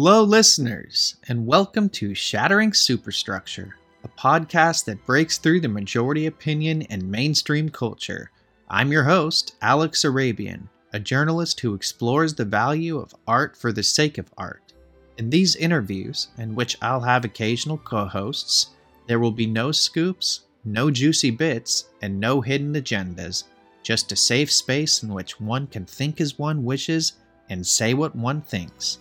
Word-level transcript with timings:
Hello, 0.00 0.22
listeners, 0.22 1.16
and 1.26 1.44
welcome 1.44 1.88
to 1.88 2.14
Shattering 2.14 2.72
Superstructure, 2.72 3.74
a 4.04 4.08
podcast 4.08 4.84
that 4.84 5.04
breaks 5.04 5.38
through 5.38 5.60
the 5.60 5.68
majority 5.68 6.26
opinion 6.26 6.82
and 6.82 7.10
mainstream 7.10 7.68
culture. 7.68 8.30
I'm 8.70 8.92
your 8.92 9.02
host, 9.02 9.56
Alex 9.60 10.04
Arabian, 10.04 10.68
a 10.92 11.00
journalist 11.00 11.58
who 11.58 11.74
explores 11.74 12.32
the 12.32 12.44
value 12.44 12.96
of 12.96 13.12
art 13.26 13.56
for 13.56 13.72
the 13.72 13.82
sake 13.82 14.18
of 14.18 14.32
art. 14.38 14.72
In 15.16 15.30
these 15.30 15.56
interviews, 15.56 16.28
in 16.38 16.54
which 16.54 16.78
I'll 16.80 17.00
have 17.00 17.24
occasional 17.24 17.78
co 17.78 18.04
hosts, 18.04 18.76
there 19.08 19.18
will 19.18 19.32
be 19.32 19.46
no 19.48 19.72
scoops, 19.72 20.42
no 20.64 20.92
juicy 20.92 21.32
bits, 21.32 21.88
and 22.02 22.20
no 22.20 22.40
hidden 22.40 22.72
agendas, 22.74 23.44
just 23.82 24.12
a 24.12 24.16
safe 24.16 24.52
space 24.52 25.02
in 25.02 25.12
which 25.12 25.40
one 25.40 25.66
can 25.66 25.84
think 25.84 26.20
as 26.20 26.38
one 26.38 26.62
wishes 26.62 27.14
and 27.50 27.66
say 27.66 27.94
what 27.94 28.14
one 28.14 28.40
thinks. 28.40 28.98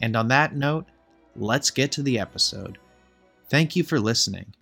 And 0.00 0.16
on 0.16 0.28
that 0.28 0.54
note, 0.54 0.86
let's 1.36 1.70
get 1.70 1.92
to 1.92 2.02
the 2.02 2.18
episode. 2.18 2.78
Thank 3.48 3.76
you 3.76 3.82
for 3.82 4.00
listening. 4.00 4.52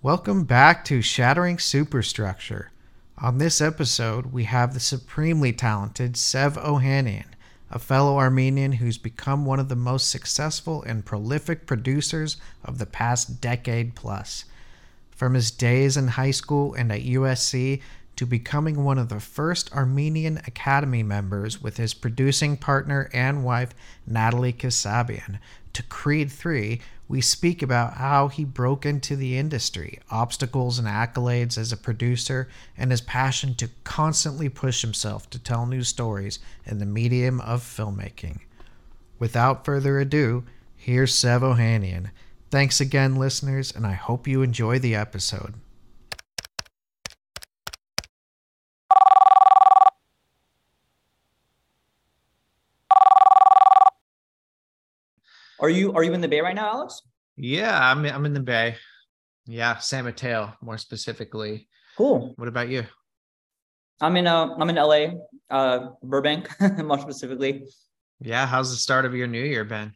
Welcome 0.00 0.44
back 0.44 0.84
to 0.86 1.02
Shattering 1.02 1.58
Superstructure. 1.58 2.70
On 3.18 3.38
this 3.38 3.60
episode, 3.60 4.26
we 4.26 4.44
have 4.44 4.72
the 4.72 4.80
supremely 4.80 5.52
talented 5.52 6.16
Sev 6.16 6.54
Ohanian, 6.56 7.26
a 7.68 7.80
fellow 7.80 8.16
Armenian 8.16 8.72
who's 8.72 8.96
become 8.96 9.44
one 9.44 9.58
of 9.58 9.68
the 9.68 9.74
most 9.74 10.08
successful 10.08 10.84
and 10.84 11.04
prolific 11.04 11.66
producers 11.66 12.36
of 12.64 12.78
the 12.78 12.86
past 12.86 13.40
decade 13.40 13.96
plus. 13.96 14.44
From 15.10 15.34
his 15.34 15.50
days 15.50 15.96
in 15.96 16.06
high 16.06 16.30
school 16.30 16.74
and 16.74 16.92
at 16.92 17.02
USC 17.02 17.82
to 18.18 18.26
becoming 18.26 18.82
one 18.82 18.98
of 18.98 19.08
the 19.08 19.20
first 19.20 19.72
Armenian 19.72 20.38
Academy 20.38 21.04
members 21.04 21.62
with 21.62 21.76
his 21.76 21.94
producing 21.94 22.56
partner 22.56 23.08
and 23.12 23.44
wife, 23.44 23.70
Natalie 24.08 24.52
Qasabian. 24.52 25.38
To 25.74 25.84
Creed 25.84 26.28
3, 26.32 26.80
we 27.06 27.20
speak 27.20 27.62
about 27.62 27.94
how 27.94 28.26
he 28.26 28.44
broke 28.44 28.84
into 28.84 29.14
the 29.14 29.38
industry, 29.38 30.00
obstacles 30.10 30.80
and 30.80 30.88
accolades 30.88 31.56
as 31.56 31.70
a 31.70 31.76
producer, 31.76 32.48
and 32.76 32.90
his 32.90 33.00
passion 33.00 33.54
to 33.54 33.70
constantly 33.84 34.48
push 34.48 34.82
himself 34.82 35.30
to 35.30 35.38
tell 35.38 35.64
new 35.64 35.84
stories 35.84 36.40
in 36.66 36.78
the 36.80 36.86
medium 36.86 37.40
of 37.42 37.62
filmmaking. 37.62 38.40
Without 39.20 39.64
further 39.64 40.00
ado, 40.00 40.42
here's 40.76 41.14
Sev 41.14 41.42
Ohanian. 41.42 42.10
Thanks 42.50 42.80
again, 42.80 43.14
listeners, 43.14 43.70
and 43.70 43.86
I 43.86 43.92
hope 43.92 44.26
you 44.26 44.42
enjoy 44.42 44.80
the 44.80 44.96
episode. 44.96 45.54
Are 55.60 55.70
you 55.70 55.92
are 55.94 56.02
you 56.02 56.12
in 56.12 56.20
the 56.20 56.28
Bay 56.28 56.40
right 56.40 56.54
now, 56.54 56.68
Alex? 56.68 57.02
Yeah, 57.36 57.78
I'm 57.90 58.04
I'm 58.04 58.26
in 58.26 58.34
the 58.34 58.40
Bay. 58.40 58.76
Yeah, 59.46 59.78
San 59.78 60.04
Mateo, 60.04 60.52
more 60.60 60.78
specifically. 60.78 61.68
Cool. 61.96 62.34
What 62.36 62.48
about 62.48 62.68
you? 62.68 62.84
I'm 64.00 64.16
in 64.16 64.26
uh 64.26 64.54
I'm 64.58 64.70
in 64.70 64.76
LA, 64.76 65.06
uh 65.50 65.90
Burbank, 66.02 66.48
more 66.84 67.00
specifically. 67.00 67.66
Yeah, 68.20 68.46
how's 68.46 68.70
the 68.70 68.76
start 68.76 69.04
of 69.04 69.14
your 69.14 69.26
new 69.26 69.42
year 69.42 69.64
been? 69.64 69.92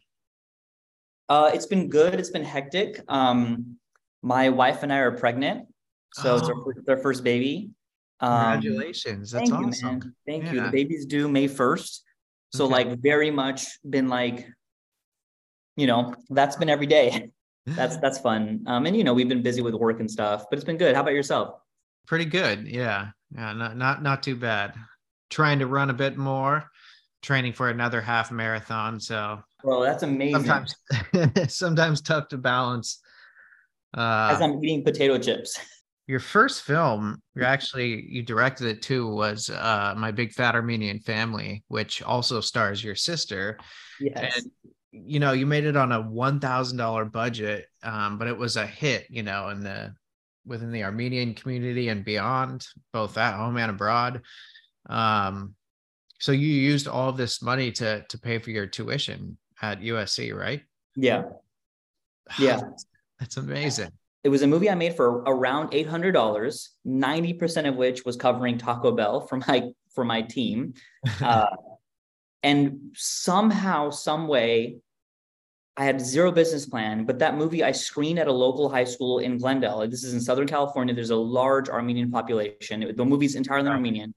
Uh 1.29 1.51
it's 1.53 1.65
been 1.65 1.89
good. 1.89 2.15
It's 2.15 2.31
been 2.31 2.43
hectic. 2.43 3.01
Um 3.07 3.77
my 4.21 4.49
wife 4.49 4.83
and 4.83 4.91
I 4.91 4.97
are 4.97 5.11
pregnant. 5.11 5.67
So 6.13 6.33
oh. 6.33 6.37
it's 6.37 6.47
our, 6.47 6.55
their 6.85 6.97
first 6.97 7.23
baby. 7.23 7.71
Um, 8.19 8.53
Congratulations. 8.53 9.31
That's 9.31 9.49
thank 9.49 9.67
awesome. 9.67 9.87
You, 9.87 9.91
man. 9.99 10.15
Thank 10.25 10.43
yeah. 10.45 10.53
you. 10.53 10.61
The 10.61 10.69
baby's 10.69 11.05
due 11.05 11.27
May 11.27 11.47
1st. 11.47 11.99
So 12.53 12.65
okay. 12.65 12.73
like 12.73 12.99
very 12.99 13.31
much 13.31 13.65
been 13.89 14.07
like 14.07 14.47
you 15.75 15.87
know, 15.87 16.13
that's 16.29 16.55
been 16.55 16.69
every 16.69 16.87
day. 16.87 17.31
that's 17.65 17.97
that's 17.97 18.19
fun. 18.19 18.63
Um, 18.67 18.85
and 18.85 18.95
you 18.95 19.03
know, 19.03 19.13
we've 19.13 19.29
been 19.29 19.41
busy 19.41 19.61
with 19.61 19.73
work 19.73 19.99
and 19.99 20.09
stuff, 20.09 20.45
but 20.49 20.57
it's 20.57 20.65
been 20.65 20.77
good. 20.77 20.95
How 20.95 21.01
about 21.01 21.13
yourself? 21.13 21.55
Pretty 22.07 22.25
good. 22.25 22.67
Yeah. 22.67 23.09
Yeah. 23.33 23.53
Not 23.53 23.77
not 23.77 24.03
not 24.03 24.23
too 24.23 24.35
bad. 24.35 24.73
Trying 25.29 25.59
to 25.59 25.67
run 25.67 25.89
a 25.89 25.93
bit 25.93 26.17
more, 26.17 26.69
training 27.21 27.53
for 27.53 27.69
another 27.69 28.01
half 28.01 28.31
marathon. 28.31 28.99
So 28.99 29.41
Bro, 29.63 29.83
that's 29.83 30.03
amazing. 30.03 30.45
Sometimes 30.45 30.75
sometimes 31.53 32.01
tough 32.01 32.27
to 32.29 32.37
balance. 32.37 32.99
Uh, 33.95 34.29
As 34.31 34.41
I'm 34.41 34.63
eating 34.63 34.83
potato 34.83 35.17
chips. 35.17 35.57
Your 36.05 36.19
first 36.19 36.63
film, 36.63 37.21
you 37.33 37.43
actually 37.45 38.05
you 38.09 38.23
directed 38.23 38.67
it 38.67 38.81
too, 38.81 39.07
was 39.07 39.49
uh, 39.49 39.93
My 39.97 40.11
Big 40.11 40.33
Fat 40.33 40.55
Armenian 40.55 40.99
Family, 40.99 41.63
which 41.69 42.03
also 42.03 42.41
stars 42.41 42.83
your 42.83 42.95
sister. 42.95 43.57
Yes. 44.01 44.35
And 44.35 44.51
you 44.93 45.19
know 45.19 45.33
you 45.33 45.45
made 45.47 45.65
it 45.65 45.75
on 45.75 45.91
a 45.91 45.99
one 45.99 46.39
thousand 46.39 46.77
dollar 46.77 47.03
budget, 47.03 47.65
um, 47.81 48.17
but 48.17 48.27
it 48.27 48.37
was 48.37 48.55
a 48.55 48.65
hit, 48.65 49.07
you 49.09 49.23
know, 49.23 49.49
in 49.49 49.61
the 49.61 49.93
within 50.45 50.71
the 50.71 50.83
Armenian 50.83 51.33
community 51.33 51.89
and 51.89 52.05
beyond, 52.05 52.67
both 52.91 53.17
at 53.17 53.35
home 53.35 53.57
and 53.57 53.71
abroad. 53.71 54.21
Um, 54.87 55.55
so 56.19 56.31
you 56.31 56.47
used 56.47 56.87
all 56.87 57.09
of 57.09 57.17
this 57.17 57.41
money 57.41 57.71
to 57.73 58.05
to 58.07 58.17
pay 58.19 58.37
for 58.37 58.51
your 58.51 58.67
tuition 58.67 59.37
at 59.61 59.81
USC, 59.81 60.35
right? 60.35 60.61
Yeah. 60.95 61.23
Yeah. 62.39 62.61
That's 63.19 63.35
amazing. 63.35 63.89
It 64.23 64.29
was 64.29 64.41
a 64.41 64.47
movie 64.47 64.69
I 64.69 64.75
made 64.75 64.95
for 64.95 65.23
around 65.23 65.71
$800, 65.71 66.69
90% 66.87 67.67
of 67.67 67.75
which 67.75 68.05
was 68.05 68.15
covering 68.15 68.57
Taco 68.57 68.93
Bell 68.93 69.19
for 69.27 69.37
my 69.37 69.71
for 69.93 70.05
my 70.05 70.21
team. 70.21 70.73
Uh, 71.21 71.47
and 72.43 72.91
somehow, 72.93 73.89
some 73.89 74.27
way, 74.27 74.77
I 75.75 75.85
had 75.85 75.99
zero 75.99 76.31
business 76.31 76.67
plan, 76.67 77.05
but 77.05 77.17
that 77.19 77.35
movie 77.35 77.63
I 77.63 77.71
screened 77.71 78.19
at 78.19 78.27
a 78.27 78.31
local 78.31 78.69
high 78.69 78.83
school 78.83 79.19
in 79.19 79.39
Glendale. 79.39 79.87
This 79.87 80.03
is 80.03 80.13
in 80.13 80.21
Southern 80.21 80.47
California. 80.47 80.93
There's 80.93 81.09
a 81.09 81.15
large 81.15 81.67
Armenian 81.67 82.11
population. 82.11 82.93
The 82.95 83.05
movie's 83.05 83.35
entirely 83.35 83.69
Armenian. 83.69 84.13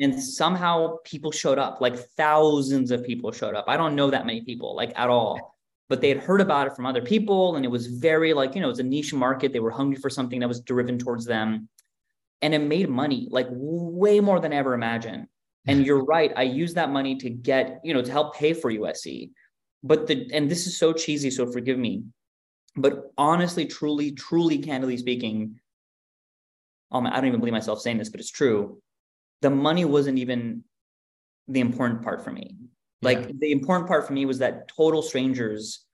And 0.00 0.22
somehow 0.22 0.98
people 1.04 1.32
showed 1.32 1.58
up, 1.58 1.80
like 1.80 1.96
thousands 1.96 2.90
of 2.92 3.04
people 3.04 3.32
showed 3.32 3.54
up. 3.54 3.64
I 3.66 3.76
don't 3.76 3.96
know 3.96 4.10
that 4.10 4.26
many 4.26 4.42
people, 4.42 4.76
like 4.76 4.92
at 4.96 5.08
all, 5.08 5.56
but 5.88 6.00
they 6.00 6.08
had 6.08 6.18
heard 6.18 6.40
about 6.40 6.66
it 6.66 6.76
from 6.76 6.86
other 6.86 7.02
people. 7.02 7.56
And 7.56 7.64
it 7.64 7.70
was 7.70 7.86
very 7.86 8.32
like, 8.32 8.54
you 8.54 8.60
know, 8.60 8.70
it's 8.70 8.78
a 8.78 8.84
niche 8.84 9.14
market. 9.14 9.52
They 9.52 9.60
were 9.60 9.70
hungry 9.70 9.96
for 9.96 10.10
something 10.10 10.40
that 10.40 10.48
was 10.48 10.60
driven 10.60 10.98
towards 10.98 11.24
them. 11.24 11.68
And 12.42 12.54
it 12.54 12.60
made 12.60 12.88
money, 12.88 13.26
like 13.30 13.46
way 13.50 14.20
more 14.20 14.38
than 14.38 14.52
I 14.52 14.56
ever 14.56 14.74
imagined. 14.74 15.26
And 15.66 15.86
you're 15.86 16.04
right. 16.04 16.32
I 16.36 16.42
use 16.42 16.74
that 16.74 16.90
money 16.90 17.16
to 17.16 17.30
get, 17.30 17.80
you 17.84 17.94
know, 17.94 18.02
to 18.02 18.10
help 18.10 18.36
pay 18.36 18.52
for 18.52 18.70
USC 18.70 19.30
but 19.84 20.06
the 20.06 20.28
and 20.32 20.50
this 20.50 20.66
is 20.66 20.76
so 20.76 20.92
cheesy 20.92 21.30
so 21.30 21.46
forgive 21.46 21.78
me 21.78 22.02
but 22.74 23.12
honestly 23.16 23.66
truly 23.66 24.10
truly 24.10 24.58
candidly 24.58 24.96
speaking 24.96 25.60
um, 26.90 27.06
i 27.06 27.10
don't 27.10 27.26
even 27.26 27.38
believe 27.38 27.52
myself 27.52 27.80
saying 27.80 27.98
this 27.98 28.08
but 28.08 28.18
it's 28.18 28.30
true 28.30 28.80
the 29.42 29.50
money 29.50 29.84
wasn't 29.84 30.18
even 30.18 30.64
the 31.46 31.60
important 31.60 32.02
part 32.02 32.24
for 32.24 32.32
me 32.32 32.56
like 33.02 33.18
yeah. 33.18 33.32
the 33.38 33.52
important 33.52 33.86
part 33.86 34.06
for 34.06 34.14
me 34.14 34.24
was 34.24 34.38
that 34.38 34.66
total 34.74 35.02
strangers 35.02 35.84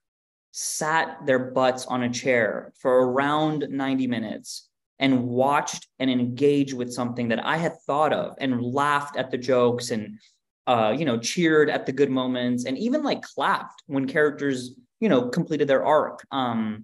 sat 0.53 1.17
their 1.25 1.39
butts 1.39 1.85
on 1.85 2.03
a 2.03 2.09
chair 2.09 2.73
for 2.79 3.09
around 3.09 3.67
90 3.69 4.07
minutes 4.07 4.69
and 5.01 5.23
watched 5.23 5.87
and 5.99 6.09
engaged 6.09 6.73
with 6.73 6.93
something 6.93 7.27
that 7.29 7.45
I 7.45 7.57
had 7.57 7.73
thought 7.85 8.13
of 8.13 8.35
and 8.39 8.61
laughed 8.61 9.17
at 9.17 9.31
the 9.31 9.37
jokes 9.37 9.91
and 9.91 10.19
uh, 10.67 10.95
you 10.97 11.05
know, 11.05 11.17
cheered 11.17 11.69
at 11.69 11.85
the 11.85 11.91
good 11.91 12.09
moments 12.09 12.65
and 12.65 12.77
even 12.77 13.03
like 13.03 13.23
clapped 13.23 13.83
when 13.87 14.07
characters, 14.07 14.75
you 14.99 15.09
know, 15.09 15.27
completed 15.27 15.67
their 15.67 15.83
arc. 15.83 16.25
Um, 16.31 16.83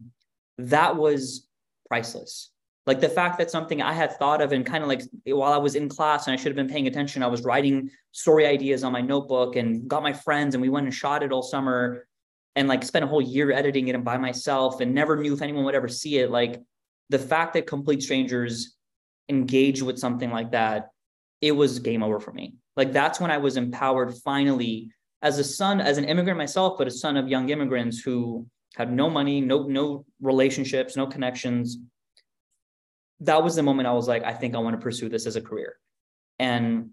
that 0.58 0.98
was 0.98 1.48
priceless. 1.88 2.50
Like 2.88 3.02
the 3.02 3.10
fact 3.10 3.38
that 3.38 3.52
something 3.52 3.82
I 3.82 3.94
had 3.94 4.18
thought 4.18 4.42
of 4.42 4.52
and 4.52 4.66
kind 4.66 4.84
of 4.84 4.90
like 4.90 5.04
while 5.26 5.54
I 5.54 5.58
was 5.58 5.76
in 5.76 5.90
class 5.90 6.26
and 6.26 6.34
I 6.34 6.38
should 6.38 6.48
have 6.48 6.56
been 6.56 6.70
paying 6.70 6.88
attention, 6.88 7.22
I 7.22 7.28
was 7.28 7.44
writing 7.44 7.90
story 8.14 8.48
ideas 8.48 8.84
on 8.84 8.92
my 8.92 9.02
notebook 9.02 9.56
and 9.58 9.88
got 9.88 10.04
my 10.04 10.14
friends 10.14 10.56
and 10.56 10.62
we 10.62 10.70
went 10.70 10.86
and 10.86 10.94
shot 10.94 11.22
it 11.22 11.32
all 11.32 11.44
summer 11.44 12.08
and 12.56 12.68
like 12.68 12.84
spent 12.84 13.06
a 13.06 13.08
whole 13.08 13.22
year 13.22 13.52
editing 13.52 13.90
it 13.90 13.96
and 13.96 14.04
by 14.04 14.18
myself 14.18 14.82
and 14.82 14.94
never 14.94 15.16
knew 15.18 15.34
if 15.34 15.42
anyone 15.42 15.66
would 15.66 15.76
ever 15.76 15.88
see 15.88 16.18
it. 16.18 16.32
Like 16.32 16.62
the 17.10 17.20
fact 17.20 17.54
that 17.54 17.68
complete 17.68 18.04
strangers 18.04 18.76
engage 19.30 19.82
with 19.82 19.98
something 19.98 20.32
like 20.32 20.52
that, 20.52 20.90
it 21.42 21.52
was 21.52 21.80
game 21.80 22.04
over 22.04 22.20
for 22.20 22.32
me. 22.32 22.56
Like 22.76 22.92
that's 22.92 23.20
when 23.20 23.32
I 23.32 23.38
was 23.38 23.58
empowered 23.58 24.14
finally 24.18 24.92
as 25.22 25.40
a 25.40 25.44
son, 25.44 25.82
as 25.82 25.98
an 25.98 26.06
immigrant 26.06 26.38
myself, 26.38 26.78
but 26.78 26.88
a 26.88 26.92
son 26.92 27.18
of 27.18 27.28
young 27.28 27.50
immigrants 27.50 28.00
who 28.00 28.48
had 28.76 28.92
no 28.92 29.10
money, 29.10 29.42
no 29.42 29.64
no 29.64 30.06
relationships, 30.22 30.96
no 30.96 31.08
connections. 31.08 31.78
That 33.22 33.44
was 33.44 33.56
the 33.56 33.64
moment 33.64 33.88
I 33.88 33.94
was 33.94 34.08
like, 34.08 34.24
I 34.24 34.34
think 34.34 34.54
I 34.54 34.60
want 34.60 34.76
to 34.76 34.84
pursue 34.84 35.10
this 35.10 35.26
as 35.26 35.36
a 35.36 35.42
career. 35.42 35.78
And 36.38 36.92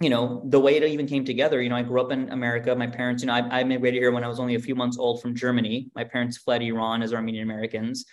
you 0.00 0.10
know, 0.10 0.42
the 0.44 0.60
way 0.60 0.76
it 0.76 0.82
even 0.82 1.06
came 1.06 1.24
together, 1.24 1.62
you 1.62 1.70
know, 1.70 1.76
I 1.76 1.82
grew 1.82 2.02
up 2.02 2.12
in 2.12 2.30
America. 2.30 2.74
My 2.76 2.86
parents, 2.86 3.22
you 3.22 3.28
know, 3.28 3.32
I, 3.32 3.40
I 3.48 3.60
immigrated 3.62 4.02
here 4.02 4.12
when 4.12 4.24
I 4.24 4.28
was 4.28 4.38
only 4.38 4.54
a 4.56 4.60
few 4.60 4.74
months 4.74 4.98
old 4.98 5.22
from 5.22 5.34
Germany. 5.34 5.90
My 5.94 6.04
parents 6.04 6.36
fled 6.36 6.60
Iran 6.62 7.02
as 7.02 7.14
Armenian 7.14 7.44
Americans 7.44 8.04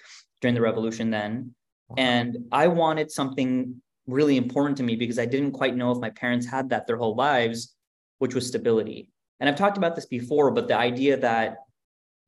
during 0.43 0.53
the 0.53 0.61
revolution 0.61 1.09
then. 1.09 1.55
Wow. 1.87 1.95
And 1.97 2.37
I 2.51 2.67
wanted 2.67 3.09
something 3.09 3.81
really 4.07 4.35
important 4.35 4.75
to 4.77 4.83
me 4.83 4.97
because 4.97 5.17
I 5.17 5.25
didn't 5.25 5.53
quite 5.53 5.73
know 5.73 5.91
if 5.91 5.99
my 5.99 6.09
parents 6.09 6.45
had 6.45 6.69
that 6.69 6.85
their 6.85 6.97
whole 6.97 7.15
lives, 7.15 7.73
which 8.19 8.35
was 8.35 8.45
stability. 8.45 9.09
and 9.39 9.49
I've 9.49 9.55
talked 9.55 9.77
about 9.77 9.95
this 9.95 10.05
before, 10.05 10.51
but 10.51 10.67
the 10.67 10.77
idea 10.77 11.15
that 11.17 11.57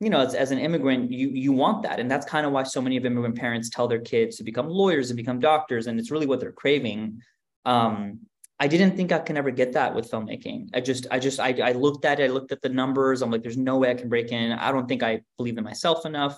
you 0.01 0.09
know, 0.09 0.19
as, 0.19 0.33
as 0.35 0.51
an 0.51 0.59
immigrant, 0.59 1.11
you 1.11 1.27
you 1.45 1.51
want 1.53 1.83
that, 1.83 1.99
and 2.01 2.11
that's 2.11 2.25
kind 2.25 2.45
of 2.45 2.51
why 2.51 2.63
so 2.63 2.81
many 2.81 2.97
of 2.97 3.05
immigrant 3.05 3.37
parents 3.37 3.69
tell 3.69 3.87
their 3.87 4.01
kids 4.01 4.35
to 4.37 4.43
become 4.43 4.67
lawyers 4.67 5.09
and 5.09 5.17
become 5.17 5.39
doctors, 5.39 5.87
and 5.87 5.99
it's 5.99 6.11
really 6.11 6.25
what 6.25 6.39
they're 6.41 6.59
craving. 6.63 7.21
Um, 7.63 8.19
I 8.59 8.67
didn't 8.67 8.95
think 8.97 9.11
I 9.11 9.19
can 9.19 9.37
ever 9.37 9.51
get 9.51 9.73
that 9.73 9.95
with 9.95 10.09
filmmaking. 10.11 10.69
I 10.73 10.79
just, 10.81 11.07
I 11.11 11.19
just, 11.19 11.39
I, 11.39 11.49
I 11.69 11.71
looked 11.73 12.05
at 12.05 12.19
it, 12.19 12.25
I 12.29 12.33
looked 12.33 12.51
at 12.51 12.61
the 12.61 12.69
numbers. 12.69 13.21
I'm 13.21 13.31
like, 13.31 13.43
there's 13.43 13.57
no 13.57 13.77
way 13.77 13.89
I 13.89 13.95
can 13.95 14.09
break 14.09 14.31
in. 14.31 14.51
I 14.51 14.71
don't 14.71 14.87
think 14.87 15.03
I 15.03 15.21
believe 15.37 15.57
in 15.57 15.63
myself 15.63 16.05
enough. 16.05 16.37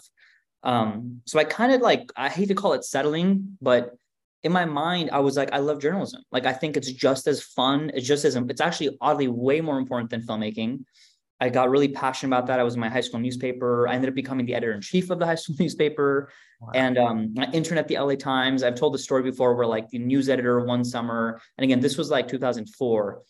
Um, 0.68 1.22
so 1.26 1.40
I 1.40 1.46
kind 1.46 1.72
of 1.72 1.82
like, 1.82 2.12
I 2.18 2.28
hate 2.28 2.50
to 2.50 2.56
call 2.56 2.74
it 2.74 2.84
settling, 2.84 3.58
but 3.62 3.96
in 4.44 4.52
my 4.52 4.66
mind, 4.66 5.10
I 5.12 5.20
was 5.20 5.38
like, 5.38 5.54
I 5.54 5.60
love 5.60 5.82
journalism. 5.82 6.22
Like, 6.30 6.46
I 6.46 6.52
think 6.52 6.76
it's 6.76 6.92
just 6.92 7.26
as 7.26 7.42
fun. 7.42 7.90
It's 7.94 8.06
just 8.06 8.26
as, 8.26 8.36
it's 8.36 8.62
actually 8.62 8.98
oddly 9.00 9.30
way 9.30 9.62
more 9.62 9.80
important 9.80 10.10
than 10.10 10.22
filmmaking. 10.22 10.84
I 11.40 11.50
got 11.50 11.70
really 11.70 11.88
passionate 11.88 12.36
about 12.36 12.48
that. 12.48 12.60
I 12.60 12.64
was 12.64 12.74
in 12.74 12.82
my 12.82 12.90
high 12.90 13.02
school 13.02 13.22
newspaper. 13.22 13.88
I 13.88 13.94
ended 13.94 14.10
up 14.10 14.16
becoming 14.16 14.46
the 14.46 14.56
editor 14.56 14.74
in 14.74 14.82
chief 14.82 15.10
of 15.10 15.20
the 15.20 15.26
high 15.26 15.36
school 15.36 15.56
newspaper. 15.60 16.30
Wow. 16.60 16.72
And 16.76 16.98
um, 16.98 17.34
I 17.38 17.46
interned 17.52 17.80
at 17.80 17.88
the 17.88 17.98
LA 17.98 18.16
Times. 18.16 18.62
I've 18.62 18.76
told 18.76 18.94
the 18.94 19.00
story 19.00 19.24
before 19.24 19.56
where 19.56 19.68
like 19.68 19.88
the 19.90 20.00
news 20.00 20.28
editor 20.28 20.60
one 20.66 20.84
summer, 20.84 21.40
and 21.58 21.64
again, 21.64 21.80
this 21.80 21.98
was 21.98 22.10
like 22.10 22.28
2004, 22.28 23.22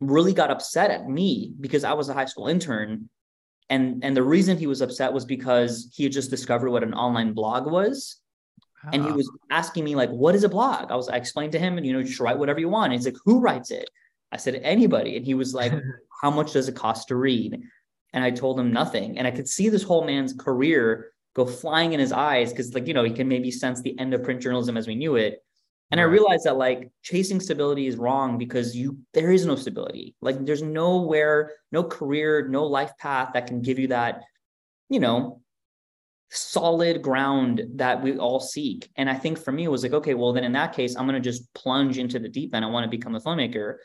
really 0.00 0.34
got 0.34 0.50
upset 0.50 0.90
at 0.90 1.08
me 1.08 1.52
because 1.58 1.84
I 1.84 1.94
was 1.94 2.10
a 2.10 2.14
high 2.14 2.24
school 2.26 2.48
intern. 2.48 3.08
And, 3.70 4.04
and 4.04 4.16
the 4.16 4.22
reason 4.22 4.58
he 4.58 4.66
was 4.66 4.82
upset 4.82 5.12
was 5.12 5.24
because 5.24 5.90
he 5.94 6.04
had 6.04 6.12
just 6.12 6.30
discovered 6.30 6.70
what 6.70 6.82
an 6.82 6.94
online 6.94 7.32
blog 7.32 7.66
was. 7.66 8.18
Oh. 8.84 8.90
And 8.92 9.04
he 9.04 9.10
ah. 9.10 9.14
was 9.14 9.30
asking 9.50 9.84
me 9.84 9.94
like, 9.94 10.10
what 10.10 10.34
is 10.34 10.44
a 10.44 10.48
blog? 10.48 10.90
I 10.90 10.96
was, 10.96 11.08
I 11.08 11.16
explained 11.16 11.52
to 11.52 11.58
him 11.58 11.76
and, 11.76 11.86
you 11.86 11.92
know, 11.92 12.02
just 12.02 12.20
write 12.20 12.38
whatever 12.38 12.60
you 12.60 12.68
want. 12.68 12.92
And 12.92 13.00
he's 13.00 13.06
like, 13.06 13.20
who 13.24 13.40
writes 13.40 13.70
it? 13.70 13.88
I 14.30 14.36
said, 14.36 14.56
anybody. 14.56 15.16
And 15.16 15.24
he 15.24 15.34
was 15.34 15.54
like, 15.54 15.72
how 16.22 16.30
much 16.30 16.52
does 16.52 16.68
it 16.68 16.76
cost 16.76 17.08
to 17.08 17.16
read? 17.16 17.60
And 18.12 18.22
I 18.24 18.30
told 18.30 18.60
him 18.60 18.72
nothing. 18.72 19.18
And 19.18 19.26
I 19.26 19.30
could 19.30 19.48
see 19.48 19.68
this 19.68 19.82
whole 19.82 20.04
man's 20.04 20.34
career 20.34 21.10
go 21.34 21.46
flying 21.46 21.92
in 21.92 22.00
his 22.00 22.12
eyes 22.12 22.50
because, 22.50 22.74
like, 22.74 22.86
you 22.86 22.94
know, 22.94 23.02
he 23.02 23.12
can 23.12 23.26
maybe 23.28 23.50
sense 23.50 23.82
the 23.82 23.98
end 23.98 24.14
of 24.14 24.22
print 24.22 24.40
journalism 24.40 24.76
as 24.76 24.86
we 24.86 24.94
knew 24.94 25.16
it. 25.16 25.42
And. 26.00 26.00
I 26.00 26.12
realized 26.12 26.44
that 26.44 26.56
like 26.56 26.90
chasing 27.02 27.40
stability 27.40 27.86
is 27.86 27.96
wrong 27.96 28.38
because 28.38 28.76
you 28.76 28.98
there 29.12 29.30
is 29.30 29.46
no 29.46 29.56
stability. 29.56 30.14
Like 30.20 30.44
there's 30.44 30.62
nowhere, 30.62 31.52
no 31.72 31.84
career, 31.84 32.48
no 32.48 32.64
life 32.64 32.92
path 32.98 33.30
that 33.34 33.46
can 33.46 33.62
give 33.62 33.78
you 33.78 33.88
that, 33.88 34.22
you 34.88 35.00
know, 35.00 35.40
solid 36.30 37.00
ground 37.00 37.62
that 37.76 38.02
we 38.02 38.18
all 38.18 38.40
seek. 38.40 38.90
And 38.96 39.08
I 39.08 39.14
think 39.14 39.38
for 39.38 39.52
me 39.52 39.64
it 39.64 39.70
was 39.70 39.82
like, 39.82 39.92
okay, 39.92 40.14
well 40.14 40.32
then 40.32 40.44
in 40.44 40.52
that 40.52 40.74
case, 40.74 40.96
I'm 40.96 41.06
gonna 41.06 41.20
just 41.20 41.52
plunge 41.54 41.98
into 41.98 42.18
the 42.18 42.28
deep 42.28 42.54
end. 42.54 42.64
I 42.64 42.68
want 42.68 42.84
to 42.84 42.90
become 42.90 43.14
a 43.14 43.20
filmmaker. 43.20 43.76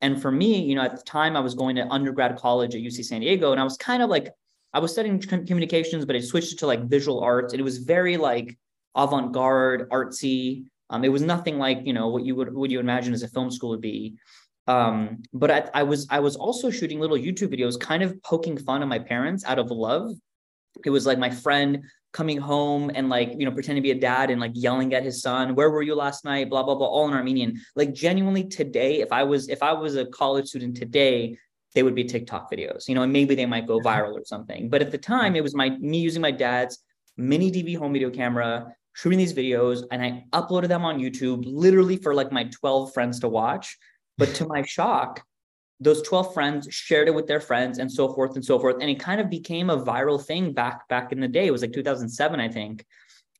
And 0.00 0.20
for 0.22 0.30
me, 0.30 0.62
you 0.62 0.74
know, 0.74 0.82
at 0.82 0.96
the 0.96 1.02
time 1.02 1.36
I 1.36 1.40
was 1.40 1.54
going 1.54 1.76
to 1.76 1.86
undergrad 1.88 2.36
college 2.36 2.74
at 2.74 2.80
UC 2.80 3.04
San 3.04 3.20
Diego, 3.20 3.52
and 3.52 3.60
I 3.60 3.64
was 3.64 3.76
kind 3.76 4.02
of 4.02 4.08
like, 4.08 4.30
I 4.72 4.78
was 4.78 4.92
studying 4.92 5.18
communications, 5.20 6.04
but 6.04 6.14
I 6.14 6.20
switched 6.20 6.52
it 6.52 6.58
to 6.60 6.66
like 6.66 6.84
visual 6.84 7.20
arts, 7.20 7.52
and 7.52 7.60
it 7.60 7.64
was 7.64 7.78
very 7.78 8.16
like 8.16 8.56
avant-garde, 8.94 9.90
artsy. 9.90 10.66
Um, 10.90 11.04
it 11.04 11.08
was 11.10 11.22
nothing 11.22 11.58
like 11.58 11.80
you 11.84 11.92
know 11.92 12.08
what 12.08 12.24
you 12.24 12.34
would 12.36 12.54
what 12.54 12.70
you 12.70 12.80
imagine 12.80 13.12
as 13.12 13.22
a 13.22 13.28
film 13.28 13.50
school 13.50 13.70
would 13.70 13.80
be. 13.80 14.16
Um, 14.66 15.22
but 15.32 15.50
I, 15.50 15.68
I 15.74 15.82
was 15.82 16.06
I 16.10 16.20
was 16.20 16.36
also 16.36 16.70
shooting 16.70 17.00
little 17.00 17.16
YouTube 17.16 17.54
videos, 17.54 17.78
kind 17.78 18.02
of 18.02 18.22
poking 18.22 18.58
fun 18.58 18.82
at 18.82 18.88
my 18.88 18.98
parents 18.98 19.44
out 19.44 19.58
of 19.58 19.70
love. 19.70 20.10
It 20.84 20.90
was 20.90 21.06
like 21.06 21.18
my 21.18 21.30
friend 21.30 21.82
coming 22.12 22.38
home 22.38 22.90
and 22.94 23.08
like 23.08 23.32
you 23.36 23.44
know 23.44 23.50
pretending 23.50 23.82
to 23.82 23.86
be 23.86 23.90
a 23.90 24.00
dad 24.00 24.30
and 24.30 24.40
like 24.40 24.52
yelling 24.54 24.94
at 24.94 25.02
his 25.02 25.20
son 25.20 25.54
where 25.54 25.70
were 25.70 25.82
you 25.82 25.94
last 25.94 26.24
night? 26.24 26.48
blah 26.48 26.62
blah 26.62 26.74
blah 26.74 26.86
all 26.86 27.08
in 27.08 27.14
armenian. 27.14 27.60
Like 27.76 27.92
genuinely 27.92 28.44
today 28.44 29.00
if 29.00 29.12
i 29.12 29.22
was 29.22 29.48
if 29.48 29.62
i 29.62 29.72
was 29.72 29.96
a 29.96 30.06
college 30.06 30.48
student 30.48 30.76
today 30.76 31.36
they 31.74 31.82
would 31.82 31.94
be 31.94 32.04
tiktok 32.04 32.50
videos 32.50 32.88
you 32.88 32.94
know 32.94 33.02
and 33.02 33.12
maybe 33.12 33.34
they 33.34 33.44
might 33.44 33.66
go 33.66 33.78
viral 33.80 34.14
or 34.14 34.24
something. 34.24 34.70
But 34.70 34.80
at 34.80 34.90
the 34.90 34.98
time 34.98 35.36
it 35.36 35.42
was 35.42 35.54
my 35.54 35.70
me 35.78 35.98
using 35.98 36.22
my 36.22 36.30
dad's 36.30 36.78
mini 37.16 37.50
dv 37.50 37.76
home 37.76 37.92
video 37.92 38.10
camera 38.10 38.74
shooting 38.98 39.18
these 39.18 39.34
videos 39.34 39.84
and 39.90 40.02
i 40.02 40.24
uploaded 40.32 40.68
them 40.68 40.84
on 40.84 40.98
youtube 40.98 41.42
literally 41.46 41.96
for 41.96 42.14
like 42.14 42.32
my 42.32 42.44
12 42.44 42.92
friends 42.92 43.20
to 43.20 43.28
watch. 43.28 43.78
But 44.16 44.34
to 44.36 44.46
my 44.46 44.62
shock 44.62 45.22
those 45.80 46.02
12 46.02 46.34
friends 46.34 46.66
shared 46.74 47.06
it 47.06 47.14
with 47.14 47.28
their 47.28 47.40
friends 47.40 47.78
and 47.78 47.90
so 47.90 48.12
forth 48.12 48.34
and 48.34 48.44
so 48.44 48.58
forth. 48.58 48.78
And 48.80 48.90
it 48.90 48.98
kind 48.98 49.20
of 49.20 49.30
became 49.30 49.70
a 49.70 49.80
viral 49.80 50.20
thing 50.20 50.52
back 50.52 50.88
back 50.88 51.12
in 51.12 51.20
the 51.20 51.28
day. 51.28 51.46
It 51.46 51.52
was 51.52 51.62
like 51.62 51.72
2007 51.72 52.40
i 52.40 52.48
think. 52.48 52.84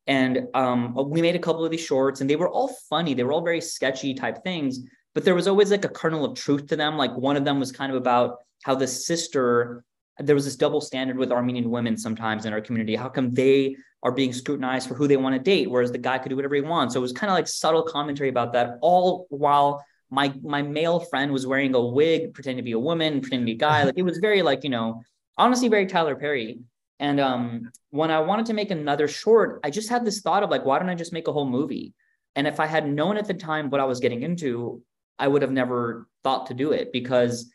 And 0.06 0.46
um, 0.55 0.94
we 1.10 1.20
made 1.20 1.34
a 1.34 1.40
couple 1.46 1.64
of 1.64 1.70
these 1.72 1.84
shorts 1.84 2.20
and 2.20 2.31
they 2.31 2.37
were 2.37 2.49
all 2.49 2.70
funny. 2.88 3.12
They 3.12 3.25
were 3.25 3.32
all 3.32 3.43
very 3.43 3.61
sketchy 3.61 4.14
type 4.14 4.44
things 4.44 4.81
but 5.14 5.25
there 5.25 5.34
was 5.34 5.49
always 5.49 5.72
like 5.72 5.84
a 5.84 5.88
kernel 5.88 6.25
of 6.25 6.38
truth 6.38 6.69
to 6.69 6.76
them. 6.76 6.96
Like 6.96 7.12
one 7.16 7.37
of 7.37 7.44
them 7.44 7.58
was 7.58 7.72
kind 7.72 7.90
of 7.90 7.99
about 7.99 8.37
how 8.62 8.76
the 8.76 8.87
sister 8.87 9.84
there 10.20 10.35
was 10.35 10.44
this 10.44 10.56
double 10.56 10.81
standard 10.81 11.17
with 11.17 11.32
armenian 11.32 11.70
women 11.70 11.97
sometimes 11.97 12.47
in 12.47 12.53
our 12.53 12.61
community 12.61 12.97
how 12.97 13.09
come 13.09 13.31
they 13.31 13.76
are 14.03 14.12
being 14.12 14.32
scrutinized 14.32 14.88
for 14.88 14.94
who 14.94 15.09
they 15.09 15.17
want 15.17 15.35
to 15.35 15.41
date 15.41 15.70
whereas 15.70 15.93
the 15.93 15.99
guy 15.99 16.19
could 16.19 16.29
do 16.29 16.37
whatever 16.37 16.55
he 16.55 16.61
wants 16.61 16.94
so 16.94 17.00
it 17.00 17.03
was 17.03 17.12
kind 17.12 17.31
of 17.31 17.35
like 17.35 17.49
subtle 17.49 17.82
commentary 17.82 18.29
about 18.29 18.53
that 18.53 18.79
all 18.81 19.26
while 19.31 19.85
my 20.11 20.32
my 20.43 20.62
male 20.62 21.00
friend 21.00 21.32
was 21.32 21.47
wearing 21.47 21.75
a 21.75 21.85
wig, 21.85 22.35
pretending 22.35 22.59
to 22.59 22.62
be 22.62 22.73
a 22.73 22.79
woman, 22.79 23.20
pretending 23.20 23.47
to 23.47 23.53
be 23.53 23.56
a 23.56 23.59
guy. 23.59 23.85
Like 23.85 23.99
it 23.99 24.03
was 24.03 24.19
very 24.19 24.43
like, 24.43 24.65
you 24.65 24.70
know, 24.70 25.03
honestly 25.37 25.69
very 25.69 25.87
Tyler 25.87 26.17
Perry. 26.17 26.61
And 27.00 27.21
um, 27.21 27.71
when 27.91 28.11
I 28.11 28.21
wanted 28.21 28.47
to 28.47 28.55
make 28.55 28.71
another 28.71 29.06
short, 29.06 29.61
I 29.62 29.71
just 29.71 29.88
had 29.88 30.05
this 30.05 30.21
thought 30.21 30.43
of 30.43 30.50
like, 30.50 30.64
why 30.64 30.79
don't 30.79 30.88
I 30.88 30.97
just 30.97 31.12
make 31.12 31.29
a 31.29 31.32
whole 31.32 31.49
movie? 31.49 31.94
And 32.35 32.47
if 32.47 32.59
I 32.59 32.67
had 32.67 32.91
known 32.91 33.17
at 33.17 33.26
the 33.26 33.35
time 33.35 33.71
what 33.71 33.81
I 33.81 33.85
was 33.85 34.00
getting 34.00 34.23
into, 34.23 34.82
I 35.19 35.29
would 35.29 35.43
have 35.43 35.53
never 35.53 36.09
thought 36.25 36.47
to 36.47 36.55
do 36.55 36.73
it 36.73 36.93
because 36.93 37.50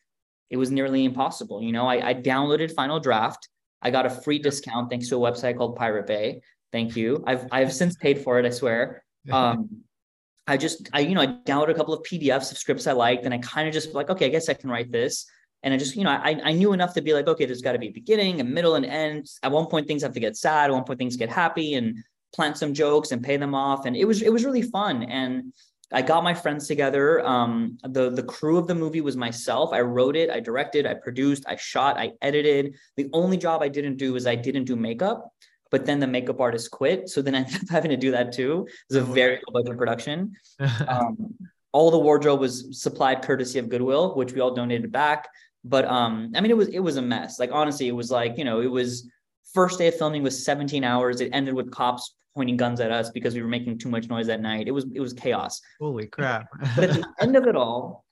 it 0.53 0.57
was 0.57 0.69
nearly 0.69 1.03
impossible. 1.03 1.63
You 1.63 1.71
know, 1.71 1.87
I, 1.87 2.09
I 2.09 2.13
downloaded 2.13 2.75
Final 2.75 2.99
Draft. 2.99 3.49
I 3.81 3.89
got 3.89 4.05
a 4.05 4.09
free 4.11 4.37
discount 4.37 4.87
thanks 4.87 5.09
to 5.09 5.15
a 5.15 5.19
website 5.19 5.57
called 5.57 5.75
Pirate 5.75 6.05
Bay. 6.05 6.41
Thank 6.71 6.95
you. 6.95 7.23
I've 7.25 7.47
I've 7.51 7.73
since 7.73 7.95
paid 7.95 8.19
for 8.19 8.37
it. 8.37 8.45
I 8.45 8.51
swear. 8.51 9.03
Um, 9.31 9.81
I 10.45 10.57
just, 10.57 10.89
I, 10.93 10.99
you 10.99 11.15
know, 11.15 11.21
I 11.21 11.27
downloaded 11.27 11.71
a 11.71 11.73
couple 11.73 11.95
of 11.95 12.03
PDFs 12.03 12.51
of 12.51 12.59
scripts 12.59 12.85
I 12.85 12.91
liked, 12.91 13.25
and 13.25 13.33
I 13.33 13.39
kind 13.39 13.67
of 13.67 13.73
just 13.73 13.95
like, 13.95 14.11
okay, 14.11 14.27
I 14.27 14.29
guess 14.29 14.47
I 14.47 14.53
can 14.53 14.69
write 14.69 14.91
this. 14.91 15.25
And 15.63 15.73
I 15.73 15.77
just, 15.77 15.95
you 15.95 16.03
know, 16.03 16.11
I, 16.11 16.39
I 16.43 16.51
knew 16.51 16.73
enough 16.73 16.93
to 16.95 17.01
be 17.01 17.13
like, 17.13 17.27
okay, 17.27 17.45
there's 17.45 17.61
got 17.61 17.71
to 17.71 17.79
be 17.79 17.87
a 17.87 17.91
beginning, 17.91 18.39
a 18.39 18.43
middle, 18.43 18.75
and 18.75 18.85
end. 18.85 19.31
At 19.41 19.51
one 19.51 19.65
point, 19.65 19.87
things 19.87 20.03
have 20.03 20.13
to 20.13 20.19
get 20.19 20.37
sad. 20.37 20.69
At 20.69 20.73
one 20.73 20.83
point, 20.83 20.99
things 20.99 21.15
get 21.15 21.29
happy, 21.29 21.73
and 21.73 21.97
plant 22.35 22.57
some 22.57 22.75
jokes 22.75 23.11
and 23.11 23.23
pay 23.23 23.37
them 23.37 23.55
off. 23.55 23.87
And 23.87 23.95
it 23.95 24.05
was, 24.05 24.21
it 24.21 24.31
was 24.31 24.45
really 24.45 24.61
fun. 24.61 25.01
And 25.03 25.51
I 25.93 26.01
got 26.01 26.23
my 26.23 26.33
friends 26.33 26.67
together. 26.67 27.25
Um, 27.25 27.77
the 27.83 28.09
the 28.09 28.23
crew 28.23 28.57
of 28.57 28.67
the 28.67 28.75
movie 28.75 29.01
was 29.01 29.15
myself. 29.15 29.71
I 29.73 29.81
wrote 29.81 30.15
it, 30.15 30.29
I 30.29 30.39
directed, 30.39 30.85
I 30.85 30.95
produced, 30.95 31.45
I 31.47 31.55
shot, 31.55 31.97
I 31.97 32.11
edited. 32.21 32.75
The 32.97 33.09
only 33.13 33.37
job 33.37 33.61
I 33.61 33.69
didn't 33.69 33.97
do 33.97 34.15
is 34.15 34.27
I 34.27 34.35
didn't 34.35 34.65
do 34.65 34.75
makeup 34.75 35.31
but 35.73 35.87
then 35.87 35.99
the 35.99 36.05
makeup 36.05 36.39
artist 36.39 36.69
quit. 36.69 37.09
So 37.09 37.19
then 37.23 37.33
I 37.33 37.39
ended 37.39 37.63
up 37.63 37.69
having 37.71 37.89
to 37.89 37.97
do 37.97 38.11
that 38.11 38.31
too. 38.31 38.67
It 38.67 38.93
was 38.93 38.97
a 38.97 39.09
oh, 39.09 39.11
very 39.11 39.41
low 39.47 39.59
budget 39.59 39.75
production. 39.75 40.33
Um, 40.87 41.33
all 41.71 41.89
the 41.89 41.97
wardrobe 41.97 42.39
was 42.39 42.79
supplied 42.79 43.23
courtesy 43.23 43.57
of 43.57 43.67
Goodwill, 43.67 44.15
which 44.15 44.31
we 44.33 44.39
all 44.39 44.53
donated 44.53 44.91
back. 44.91 45.27
But 45.63 45.85
um, 45.85 46.31
I 46.35 46.41
mean, 46.41 46.51
it 46.51 46.57
was 46.57 46.67
it 46.67 46.79
was 46.79 46.97
a 46.97 47.01
mess. 47.01 47.39
Like 47.39 47.49
honestly, 47.51 47.87
it 47.87 47.93
was 47.93 48.11
like 48.11 48.37
you 48.37 48.45
know, 48.45 48.61
it 48.61 48.67
was 48.67 49.09
first 49.53 49.77
day 49.77 49.87
of 49.87 49.95
filming 49.95 50.23
was 50.23 50.43
17 50.43 50.83
hours. 50.83 51.21
It 51.21 51.29
ended 51.33 51.53
with 51.53 51.71
cops 51.71 52.15
pointing 52.35 52.57
guns 52.57 52.79
at 52.79 52.91
us 52.91 53.11
because 53.11 53.35
we 53.35 53.41
were 53.41 53.47
making 53.47 53.77
too 53.77 53.89
much 53.89 54.09
noise 54.09 54.29
at 54.29 54.41
night. 54.41 54.67
It 54.67 54.71
was 54.71 54.85
it 54.93 54.99
was 54.99 55.13
chaos. 55.13 55.61
Holy 55.79 56.07
crap! 56.07 56.47
but 56.75 56.83
at 56.89 56.93
the 56.93 57.07
end 57.19 57.35
of 57.35 57.45
it 57.47 57.55
all, 57.55 58.03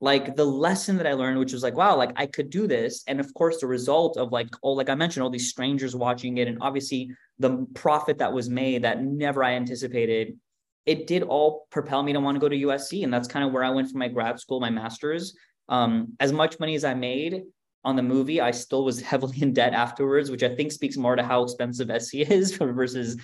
like 0.00 0.36
the 0.36 0.44
lesson 0.44 0.96
that 0.96 1.06
I 1.06 1.12
learned, 1.12 1.38
which 1.38 1.52
was 1.52 1.62
like, 1.62 1.74
wow, 1.74 1.96
like 1.96 2.12
I 2.16 2.26
could 2.26 2.50
do 2.50 2.66
this. 2.66 3.02
And 3.06 3.20
of 3.20 3.32
course, 3.34 3.60
the 3.60 3.66
result 3.66 4.16
of 4.16 4.32
like, 4.32 4.48
oh, 4.62 4.72
like 4.72 4.88
I 4.88 4.94
mentioned, 4.94 5.22
all 5.22 5.30
these 5.30 5.50
strangers 5.50 5.94
watching 5.94 6.38
it, 6.38 6.48
and 6.48 6.58
obviously 6.60 7.10
the 7.38 7.66
profit 7.74 8.18
that 8.18 8.32
was 8.32 8.48
made 8.48 8.82
that 8.82 9.02
never 9.02 9.44
I 9.44 9.52
anticipated, 9.52 10.38
it 10.86 11.06
did 11.06 11.22
all 11.22 11.66
propel 11.70 12.02
me 12.02 12.12
to 12.12 12.20
want 12.20 12.36
to 12.36 12.40
go 12.40 12.48
to 12.48 12.56
USC. 12.56 13.04
And 13.04 13.12
that's 13.12 13.28
kind 13.28 13.44
of 13.44 13.52
where 13.52 13.64
I 13.64 13.70
went 13.70 13.90
for 13.90 13.98
my 13.98 14.08
grad 14.08 14.40
school, 14.40 14.60
my 14.60 14.70
master's. 14.70 15.34
Um, 15.68 16.16
as 16.18 16.32
much 16.32 16.58
money 16.58 16.74
as 16.74 16.84
I 16.84 16.94
made 16.94 17.44
on 17.84 17.96
the 17.96 18.02
movie, 18.02 18.40
I 18.40 18.50
still 18.50 18.84
was 18.84 19.00
heavily 19.10 19.42
in 19.42 19.52
debt 19.52 19.74
afterwards, 19.74 20.30
which 20.30 20.42
I 20.42 20.54
think 20.54 20.72
speaks 20.72 20.96
more 20.96 21.16
to 21.16 21.22
how 21.22 21.42
expensive 21.42 21.90
SC 22.02 22.14
is 22.16 22.56
versus 22.56 23.16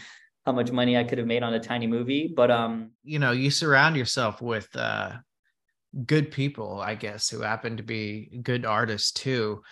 how 0.44 0.52
much 0.52 0.70
money 0.70 0.96
I 0.96 1.04
could 1.04 1.18
have 1.18 1.26
made 1.26 1.42
on 1.42 1.54
a 1.54 1.60
tiny 1.60 1.86
movie. 1.86 2.32
But 2.34 2.50
um, 2.50 2.92
you 3.02 3.18
know, 3.18 3.32
you 3.32 3.50
surround 3.50 3.96
yourself 3.96 4.40
with 4.40 4.68
uh 4.76 5.12
good 6.04 6.30
people, 6.30 6.80
I 6.80 6.94
guess, 6.94 7.28
who 7.28 7.40
happen 7.40 7.78
to 7.78 7.82
be 7.82 8.40
good 8.42 8.66
artists 8.66 9.12
too. 9.12 9.62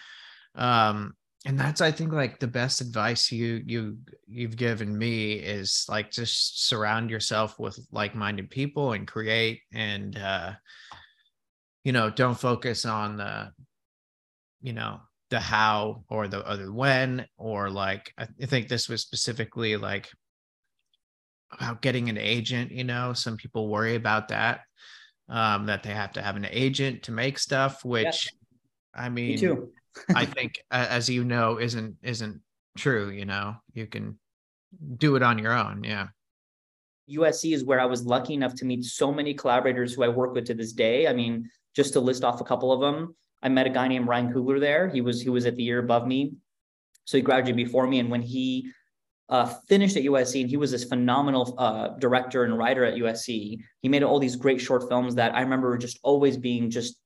Um, 0.55 1.15
and 1.47 1.59
that's 1.59 1.81
I 1.81 1.91
think 1.91 2.13
like 2.13 2.39
the 2.39 2.47
best 2.47 2.81
advice 2.81 3.31
you 3.31 3.63
you 3.67 3.99
you've 4.27 4.57
given 4.57 4.97
me 4.97 5.35
is 5.35 5.85
like 5.89 6.11
just 6.11 6.67
surround 6.67 7.11
yourself 7.11 7.59
with 7.59 7.79
like-minded 7.93 8.51
people 8.51 8.93
and 8.93 9.07
create 9.07 9.61
and 9.73 10.17
uh 10.17 10.53
you 11.85 11.93
know 11.93 12.09
don't 12.09 12.41
focus 12.41 12.87
on 12.87 13.19
the 13.19 13.53
you 14.65 14.73
know 14.73 15.01
the 15.31 15.39
how 15.39 16.05
or 16.09 16.27
the 16.27 16.45
other 16.47 16.73
when 16.73 17.27
or 17.37 17.71
like 17.71 18.13
I 18.19 18.27
think 18.47 18.69
this 18.69 18.89
was 18.89 19.03
specifically 19.03 19.77
like 19.77 20.09
about 21.53 21.83
getting 21.83 22.09
an 22.09 22.19
agent 22.19 22.73
you 22.73 22.85
know 22.85 23.13
some 23.13 23.37
people 23.37 23.69
worry 23.69 23.95
about 23.95 24.29
that 24.29 24.63
um, 25.29 25.67
that 25.67 25.83
they 25.83 25.91
have 25.91 26.13
to 26.13 26.23
have 26.23 26.37
an 26.37 26.47
agent 26.51 27.05
to 27.05 27.13
make 27.13 27.39
stuff, 27.39 27.85
which 27.85 28.29
I 28.95 29.09
mean, 29.09 29.41
Me. 29.41 29.57
I 30.15 30.25
think, 30.27 30.63
as 30.71 31.09
you 31.09 31.25
know, 31.25 31.59
isn't 31.59 31.97
isn't 32.03 32.41
true. 32.77 33.11
You 33.11 33.25
know, 33.25 33.57
you 33.73 33.87
can 33.87 34.19
do 34.97 35.17
it 35.17 35.23
on 35.23 35.39
your 35.39 35.53
own. 35.53 35.85
Yeah. 35.85 36.09
USC 37.11 37.53
is 37.53 37.65
where 37.65 37.81
I 37.81 37.85
was 37.85 38.07
lucky 38.07 38.33
enough 38.33 38.55
to 38.57 38.65
meet 38.65 38.85
so 38.85 39.13
many 39.13 39.35
collaborators 39.35 39.93
who 39.93 40.05
I 40.05 40.09
work 40.09 40.35
with 40.35 40.47
to 40.47 40.55
this 40.55 40.73
day. 40.73 41.07
I 41.07 41.13
mean, 41.13 41.51
just 41.77 41.93
to 41.95 42.01
list 42.01 42.25
off 42.25 42.41
a 42.41 42.45
couple 42.45 42.73
of 42.73 42.81
them, 42.81 43.15
I 43.45 43.49
met 43.49 43.67
a 43.67 43.71
guy 43.71 43.87
named 43.87 44.09
Ryan 44.09 44.33
Coogler 44.33 44.59
there. 44.59 44.89
He 44.89 45.01
was 45.01 45.21
he 45.21 45.29
was 45.29 45.47
at 45.47 45.55
the 45.55 45.63
year 45.63 45.79
above 45.79 46.07
me, 46.07 46.33
so 47.05 47.19
he 47.19 47.23
graduated 47.23 47.57
before 47.57 47.87
me. 47.87 48.01
And 48.01 48.11
when 48.11 48.23
he 48.23 48.73
uh, 49.29 49.47
finished 49.69 49.97
at 49.97 50.03
USC, 50.03 50.41
and 50.43 50.51
he 50.51 50.57
was 50.57 50.71
this 50.71 50.85
phenomenal 50.85 51.55
uh, 51.59 51.89
director 51.99 52.45
and 52.45 52.59
writer 52.59 52.85
at 52.85 52.95
USC. 52.95 53.59
He 53.81 53.89
made 53.89 54.03
all 54.03 54.19
these 54.19 54.37
great 54.37 54.61
short 54.61 54.89
films 54.89 55.15
that 55.15 55.35
I 55.35 55.41
remember 55.41 55.77
just 55.79 55.99
always 56.03 56.37
being 56.37 56.71
just 56.71 56.97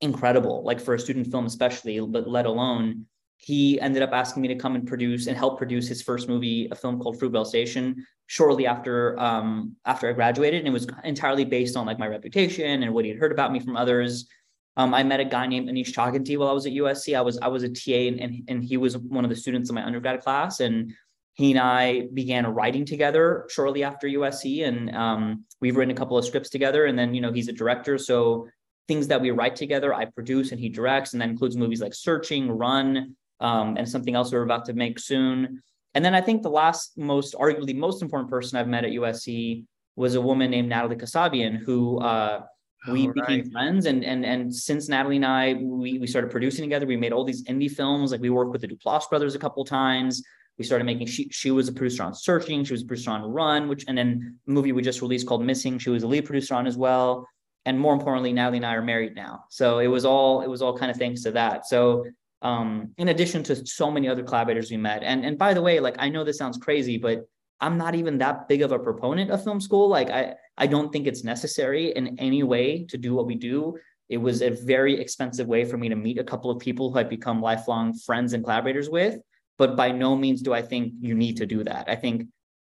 incredible, 0.00 0.62
like 0.64 0.80
for 0.80 0.94
a 0.94 0.98
student 0.98 1.30
film 1.30 1.46
especially, 1.46 2.00
but 2.00 2.28
let 2.28 2.46
alone 2.46 3.06
he 3.38 3.78
ended 3.80 4.02
up 4.02 4.12
asking 4.12 4.40
me 4.40 4.48
to 4.48 4.54
come 4.54 4.74
and 4.76 4.86
produce 4.86 5.26
and 5.26 5.36
help 5.36 5.58
produce 5.58 5.86
his 5.86 6.00
first 6.00 6.26
movie, 6.26 6.68
a 6.70 6.74
film 6.74 6.98
called 6.98 7.18
Fruitvale 7.20 7.46
Station, 7.46 8.06
shortly 8.26 8.66
after 8.66 9.18
um, 9.20 9.76
after 9.84 10.08
I 10.08 10.12
graduated, 10.12 10.60
and 10.60 10.68
it 10.68 10.72
was 10.72 10.86
entirely 11.04 11.44
based 11.44 11.76
on 11.76 11.84
like 11.86 11.98
my 11.98 12.06
reputation 12.06 12.82
and 12.82 12.94
what 12.94 13.04
he 13.04 13.10
had 13.10 13.20
heard 13.20 13.32
about 13.32 13.52
me 13.52 13.60
from 13.60 13.76
others. 13.76 14.26
Um, 14.76 14.92
I 14.92 15.02
met 15.02 15.20
a 15.20 15.24
guy 15.24 15.46
named 15.46 15.68
Aneesh 15.68 15.92
Chaganty 15.92 16.36
while 16.36 16.48
I 16.48 16.52
was 16.52 16.66
at 16.66 16.72
USC. 16.72 17.16
I 17.16 17.22
was 17.22 17.38
I 17.38 17.48
was 17.48 17.62
a 17.62 17.68
TA, 17.68 18.08
and, 18.08 18.20
and 18.20 18.44
and 18.48 18.64
he 18.64 18.76
was 18.76 18.96
one 18.98 19.24
of 19.24 19.30
the 19.30 19.36
students 19.36 19.70
in 19.70 19.74
my 19.74 19.84
undergrad 19.84 20.22
class, 20.22 20.60
and 20.60 20.92
he 21.34 21.50
and 21.52 21.60
I 21.60 22.08
began 22.12 22.46
writing 22.46 22.84
together 22.84 23.46
shortly 23.48 23.84
after 23.84 24.06
USC, 24.06 24.66
and 24.66 24.94
um, 24.94 25.44
we've 25.60 25.76
written 25.76 25.94
a 25.94 25.98
couple 25.98 26.18
of 26.18 26.24
scripts 26.24 26.50
together. 26.50 26.86
And 26.86 26.98
then 26.98 27.14
you 27.14 27.20
know 27.20 27.32
he's 27.32 27.48
a 27.48 27.52
director, 27.52 27.96
so 27.98 28.48
things 28.88 29.08
that 29.08 29.20
we 29.20 29.30
write 29.30 29.56
together, 29.56 29.92
I 29.94 30.04
produce 30.06 30.52
and 30.52 30.60
he 30.60 30.68
directs, 30.68 31.12
and 31.12 31.22
that 31.22 31.28
includes 31.28 31.56
movies 31.56 31.80
like 31.80 31.94
Searching, 31.94 32.50
Run, 32.50 33.16
um, 33.40 33.76
and 33.76 33.88
something 33.88 34.14
else 34.14 34.32
we're 34.32 34.42
about 34.42 34.66
to 34.66 34.74
make 34.74 34.98
soon. 34.98 35.62
And 35.94 36.04
then 36.04 36.14
I 36.14 36.20
think 36.20 36.42
the 36.42 36.50
last 36.50 36.96
most, 36.98 37.34
arguably 37.34 37.74
most 37.74 38.02
important 38.02 38.30
person 38.30 38.58
I've 38.58 38.68
met 38.68 38.84
at 38.84 38.92
USC 38.92 39.64
was 39.96 40.14
a 40.14 40.20
woman 40.20 40.50
named 40.50 40.68
Natalie 40.68 40.96
Qasabian, 40.96 41.56
who 41.56 41.98
uh, 42.00 42.42
we 42.88 43.08
became 43.08 43.50
friends. 43.50 43.86
And 43.86 44.04
and 44.04 44.24
and 44.24 44.54
since 44.54 44.88
Natalie 44.88 45.16
and 45.16 45.26
I, 45.26 45.54
we 45.54 45.98
we 45.98 46.06
started 46.06 46.30
producing 46.30 46.64
together. 46.64 46.86
We 46.86 46.96
made 46.96 47.12
all 47.12 47.24
these 47.24 47.44
indie 47.44 47.70
films. 47.70 48.12
Like 48.12 48.20
we 48.20 48.30
worked 48.30 48.52
with 48.52 48.60
the 48.60 48.68
Duplass 48.68 49.08
brothers 49.08 49.34
a 49.34 49.38
couple 49.38 49.64
times. 49.64 50.22
We 50.58 50.64
started 50.64 50.84
making. 50.84 51.06
She 51.06 51.28
she 51.30 51.50
was 51.50 51.68
a 51.68 51.72
producer 51.72 52.02
on 52.02 52.14
Searching. 52.14 52.64
She 52.64 52.72
was 52.72 52.82
a 52.82 52.86
producer 52.86 53.10
on 53.10 53.22
Run, 53.22 53.68
which 53.68 53.84
and 53.88 53.96
then 53.96 54.38
a 54.46 54.50
movie 54.50 54.72
we 54.72 54.82
just 54.82 55.02
released 55.02 55.26
called 55.26 55.44
Missing. 55.44 55.78
She 55.78 55.90
was 55.90 56.02
a 56.02 56.06
lead 56.06 56.24
producer 56.24 56.54
on 56.54 56.66
as 56.66 56.76
well. 56.76 57.28
And 57.64 57.78
more 57.78 57.92
importantly, 57.92 58.32
Natalie 58.32 58.58
and 58.58 58.66
I 58.66 58.74
are 58.74 58.82
married 58.82 59.16
now. 59.16 59.44
So 59.50 59.80
it 59.80 59.88
was 59.88 60.04
all 60.04 60.42
it 60.42 60.48
was 60.48 60.62
all 60.62 60.76
kind 60.76 60.90
of 60.90 60.96
thanks 60.96 61.22
to 61.22 61.32
that. 61.32 61.66
So 61.66 62.04
um, 62.42 62.92
in 62.98 63.08
addition 63.08 63.42
to 63.44 63.66
so 63.66 63.90
many 63.90 64.08
other 64.08 64.22
collaborators 64.22 64.70
we 64.70 64.76
met. 64.76 65.02
And 65.02 65.24
and 65.24 65.36
by 65.36 65.52
the 65.54 65.62
way, 65.62 65.80
like 65.80 65.96
I 65.98 66.08
know 66.08 66.24
this 66.24 66.38
sounds 66.38 66.58
crazy, 66.58 66.96
but 66.96 67.26
I'm 67.60 67.78
not 67.78 67.94
even 67.94 68.18
that 68.18 68.48
big 68.48 68.62
of 68.62 68.72
a 68.72 68.78
proponent 68.78 69.30
of 69.30 69.42
film 69.42 69.60
school. 69.60 69.88
Like 69.88 70.10
I 70.10 70.34
I 70.58 70.66
don't 70.66 70.92
think 70.92 71.06
it's 71.06 71.24
necessary 71.24 71.92
in 71.92 72.18
any 72.18 72.42
way 72.42 72.84
to 72.86 72.98
do 72.98 73.14
what 73.14 73.26
we 73.26 73.34
do. 73.34 73.78
It 74.08 74.18
was 74.18 74.42
a 74.42 74.50
very 74.50 74.98
expensive 75.00 75.48
way 75.48 75.64
for 75.64 75.76
me 75.76 75.88
to 75.88 75.96
meet 75.96 76.18
a 76.18 76.24
couple 76.24 76.50
of 76.50 76.58
people 76.58 76.92
who 76.92 76.98
I've 76.98 77.10
become 77.10 77.42
lifelong 77.42 77.92
friends 77.94 78.32
and 78.32 78.44
collaborators 78.44 78.88
with. 78.88 79.18
But 79.58 79.76
by 79.76 79.90
no 79.90 80.16
means 80.16 80.42
do 80.42 80.52
I 80.52 80.62
think 80.62 80.92
you 81.00 81.14
need 81.14 81.36
to 81.38 81.46
do 81.46 81.64
that. 81.64 81.88
I 81.88 81.96
think 81.96 82.28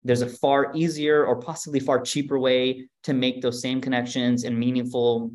there's 0.03 0.21
a 0.21 0.29
far 0.29 0.71
easier 0.74 1.25
or 1.25 1.36
possibly 1.36 1.79
far 1.79 2.01
cheaper 2.01 2.39
way 2.39 2.88
to 3.03 3.13
make 3.13 3.41
those 3.41 3.62
same 3.62 3.81
connections 3.81 4.45
and 4.45 4.57
meaningful 4.57 5.31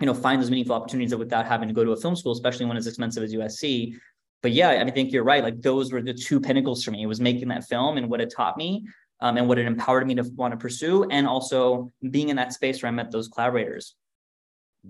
you 0.00 0.06
know, 0.06 0.14
find 0.14 0.40
those 0.40 0.50
meaningful 0.50 0.74
opportunities 0.74 1.14
without 1.14 1.46
having 1.46 1.68
to 1.68 1.74
go 1.74 1.84
to 1.84 1.92
a 1.92 1.96
film 1.96 2.16
school, 2.16 2.32
especially 2.32 2.64
when 2.64 2.76
it's 2.76 2.86
expensive 2.86 3.22
as 3.22 3.34
USC. 3.34 3.94
But 4.42 4.52
yeah, 4.52 4.82
I, 4.86 4.90
think 4.90 5.12
you're 5.12 5.24
right. 5.24 5.42
Like 5.42 5.60
those 5.60 5.92
were 5.92 6.00
the 6.00 6.14
two 6.14 6.40
pinnacles 6.40 6.82
for 6.82 6.90
me. 6.90 7.02
It 7.02 7.06
was 7.06 7.20
making 7.20 7.48
that 7.48 7.64
film 7.64 7.98
and 7.98 8.08
what 8.08 8.20
it 8.20 8.32
taught 8.34 8.56
me 8.56 8.86
um, 9.20 9.36
and 9.36 9.48
what 9.48 9.58
it 9.58 9.66
empowered 9.66 10.06
me 10.06 10.14
to 10.14 10.22
want 10.34 10.52
to 10.52 10.56
pursue, 10.56 11.04
and 11.10 11.26
also 11.26 11.92
being 12.10 12.30
in 12.30 12.36
that 12.36 12.52
space 12.52 12.82
where 12.82 12.88
I 12.88 12.92
met 12.92 13.10
those 13.10 13.28
collaborators. 13.28 13.94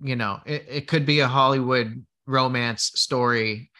You 0.02 0.14
know, 0.14 0.38
it, 0.46 0.66
it 0.68 0.88
could 0.88 1.04
be 1.04 1.20
a 1.20 1.26
Hollywood 1.26 2.04
romance 2.26 2.92
story 2.94 3.70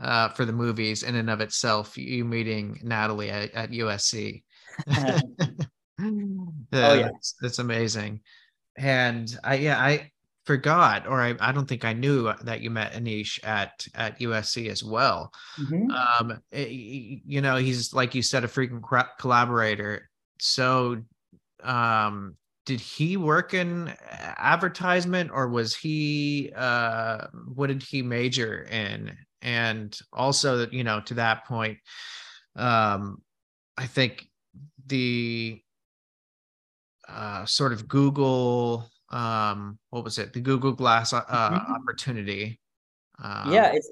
uh, 0.00 0.28
for 0.28 0.44
the 0.44 0.52
movies 0.52 1.02
in 1.02 1.16
and 1.16 1.28
of 1.28 1.40
itself. 1.40 1.98
You 1.98 2.24
meeting 2.24 2.78
Natalie 2.84 3.30
at, 3.30 3.52
at 3.52 3.70
USC. 3.70 4.44
oh 6.00 6.52
yeah, 6.72 7.08
that's, 7.12 7.34
that's 7.40 7.58
amazing. 7.58 8.20
And 8.76 9.34
I 9.42 9.54
yeah 9.56 9.78
I 9.78 10.12
forgot, 10.46 11.06
or 11.06 11.20
I, 11.20 11.34
I 11.40 11.52
don't 11.52 11.68
think 11.68 11.84
I 11.84 11.92
knew 11.92 12.32
that 12.42 12.60
you 12.60 12.70
met 12.70 12.94
Aneesh 12.94 13.44
at 13.44 13.86
at 13.94 14.18
USC 14.20 14.70
as 14.70 14.82
well. 14.82 15.32
Mm-hmm. 15.58 15.90
Um, 15.90 16.40
it, 16.52 16.68
eh, 16.68 17.20
you 17.26 17.40
know, 17.40 17.56
he's 17.56 17.92
like 17.92 18.14
you 18.14 18.22
said, 18.22 18.44
a 18.44 18.48
frequent 18.48 18.84
collaborator. 19.18 20.08
So, 20.38 21.02
um, 21.62 22.36
did 22.64 22.80
he 22.80 23.16
work 23.16 23.54
in 23.54 23.92
advertisement, 24.10 25.30
or 25.32 25.48
was 25.48 25.74
he? 25.74 26.52
Uh, 26.54 27.26
what 27.54 27.66
did 27.66 27.82
he 27.82 28.02
major 28.02 28.62
in? 28.70 29.16
And 29.42 29.96
also, 30.12 30.66
you 30.70 30.82
know, 30.84 31.00
to 31.02 31.14
that 31.14 31.44
point, 31.44 31.78
um, 32.56 33.22
I 33.76 33.86
think 33.86 34.26
the 34.86 35.60
uh, 37.08 37.44
sort 37.44 37.72
of 37.72 37.86
Google 37.86 38.90
um 39.10 39.78
what 39.90 40.04
was 40.04 40.18
it? 40.18 40.32
The 40.32 40.40
google 40.40 40.72
glass 40.72 41.12
uh, 41.12 41.22
mm-hmm. 41.22 41.72
opportunity. 41.72 42.60
Um, 43.22 43.52
yeah 43.52 43.72
it's 43.72 43.90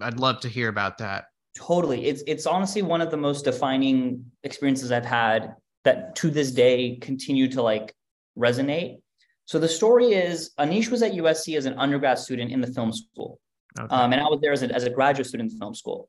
i'd 0.00 0.18
love 0.18 0.40
to 0.40 0.48
hear 0.48 0.68
about 0.68 0.98
that. 0.98 1.26
Totally. 1.56 2.06
It's 2.06 2.22
it's 2.26 2.46
honestly 2.46 2.80
one 2.80 3.02
of 3.02 3.10
the 3.10 3.16
most 3.16 3.44
defining 3.44 4.24
experiences 4.42 4.90
i've 4.90 5.04
had 5.04 5.54
that 5.84 6.14
to 6.16 6.30
this 6.30 6.52
day 6.52 6.96
continue 6.96 7.48
to 7.48 7.62
like 7.62 7.94
resonate. 8.38 9.00
So 9.44 9.58
the 9.58 9.68
story 9.68 10.12
is 10.12 10.52
aneesh 10.58 10.90
was 10.90 11.02
at 11.02 11.12
usc 11.12 11.56
as 11.56 11.66
an 11.66 11.74
undergrad 11.78 12.18
student 12.18 12.52
in 12.52 12.60
the 12.60 12.68
film 12.68 12.92
school. 12.92 13.38
Okay. 13.78 13.94
um, 13.94 14.12
and 14.12 14.20
i 14.20 14.24
was 14.24 14.40
there 14.40 14.52
as 14.52 14.62
a, 14.62 14.72
as 14.72 14.84
a 14.84 14.90
graduate 14.90 15.26
student 15.26 15.52
in 15.52 15.58
film 15.58 15.74
school. 15.74 16.08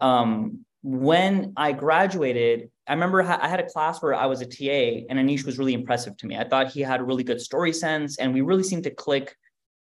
Um, 0.00 0.64
when 0.82 1.52
I 1.56 1.72
graduated, 1.72 2.70
I 2.86 2.94
remember 2.94 3.22
I 3.22 3.48
had 3.48 3.60
a 3.60 3.68
class 3.68 4.00
where 4.00 4.14
I 4.14 4.26
was 4.26 4.40
a 4.40 4.46
TA 4.46 5.04
and 5.10 5.18
Aneesh 5.18 5.44
was 5.44 5.58
really 5.58 5.74
impressive 5.74 6.16
to 6.18 6.26
me. 6.26 6.36
I 6.36 6.44
thought 6.44 6.70
he 6.70 6.80
had 6.80 7.00
a 7.00 7.04
really 7.04 7.24
good 7.24 7.40
story 7.40 7.72
sense 7.72 8.18
and 8.18 8.32
we 8.32 8.40
really 8.40 8.62
seemed 8.62 8.84
to 8.84 8.90
click 8.90 9.36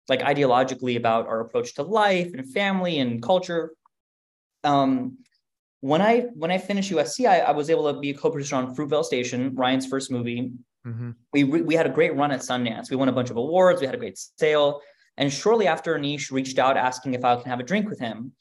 like 0.08 0.20
ideologically 0.20 0.96
about 0.96 1.26
our 1.26 1.40
approach 1.40 1.74
to 1.74 1.82
life 1.82 2.32
and 2.34 2.46
family 2.52 2.98
and 2.98 3.22
culture. 3.22 3.72
Um, 4.64 5.18
when 5.80 6.00
I 6.00 6.20
when 6.34 6.50
I 6.50 6.58
finished 6.58 6.92
USC, 6.92 7.26
I, 7.26 7.40
I 7.40 7.50
was 7.52 7.70
able 7.70 7.92
to 7.92 7.98
be 7.98 8.10
a 8.10 8.14
co-producer 8.14 8.54
on 8.54 8.74
Fruitvale 8.74 9.04
Station, 9.04 9.54
Ryan's 9.54 9.86
first 9.86 10.12
movie. 10.12 10.52
Mm-hmm. 10.86 11.10
We 11.32 11.44
we 11.44 11.74
had 11.74 11.86
a 11.86 11.90
great 11.90 12.14
run 12.14 12.30
at 12.30 12.40
Sundance. 12.40 12.90
We 12.90 12.96
won 12.96 13.08
a 13.08 13.12
bunch 13.12 13.30
of 13.30 13.36
awards. 13.36 13.80
We 13.80 13.86
had 13.86 13.94
a 13.94 13.98
great 13.98 14.18
sale. 14.38 14.80
And 15.16 15.32
shortly 15.32 15.66
after, 15.66 15.98
Aneesh 15.98 16.30
reached 16.30 16.58
out 16.58 16.76
asking 16.76 17.14
if 17.14 17.24
I 17.24 17.36
can 17.36 17.50
have 17.50 17.60
a 17.60 17.64
drink 17.64 17.88
with 17.88 17.98
him 17.98 18.32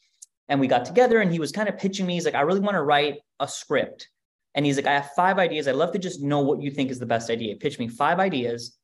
and 0.48 0.60
we 0.60 0.66
got 0.66 0.84
together 0.84 1.20
and 1.20 1.32
he 1.32 1.38
was 1.38 1.52
kind 1.52 1.68
of 1.68 1.78
pitching 1.78 2.06
me. 2.06 2.14
He's 2.14 2.24
like, 2.24 2.34
I 2.34 2.42
really 2.42 2.60
want 2.60 2.74
to 2.74 2.82
write 2.82 3.18
a 3.40 3.48
script. 3.48 4.08
And 4.54 4.66
he's 4.66 4.76
like, 4.76 4.86
I 4.86 4.94
have 4.94 5.10
five 5.16 5.38
ideas. 5.38 5.66
I'd 5.66 5.76
love 5.76 5.92
to 5.92 5.98
just 5.98 6.22
know 6.22 6.40
what 6.40 6.60
you 6.60 6.70
think 6.70 6.90
is 6.90 6.98
the 6.98 7.06
best 7.06 7.30
idea. 7.30 7.56
Pitch 7.56 7.78
me 7.78 7.88
five 7.88 8.18
ideas. 8.18 8.76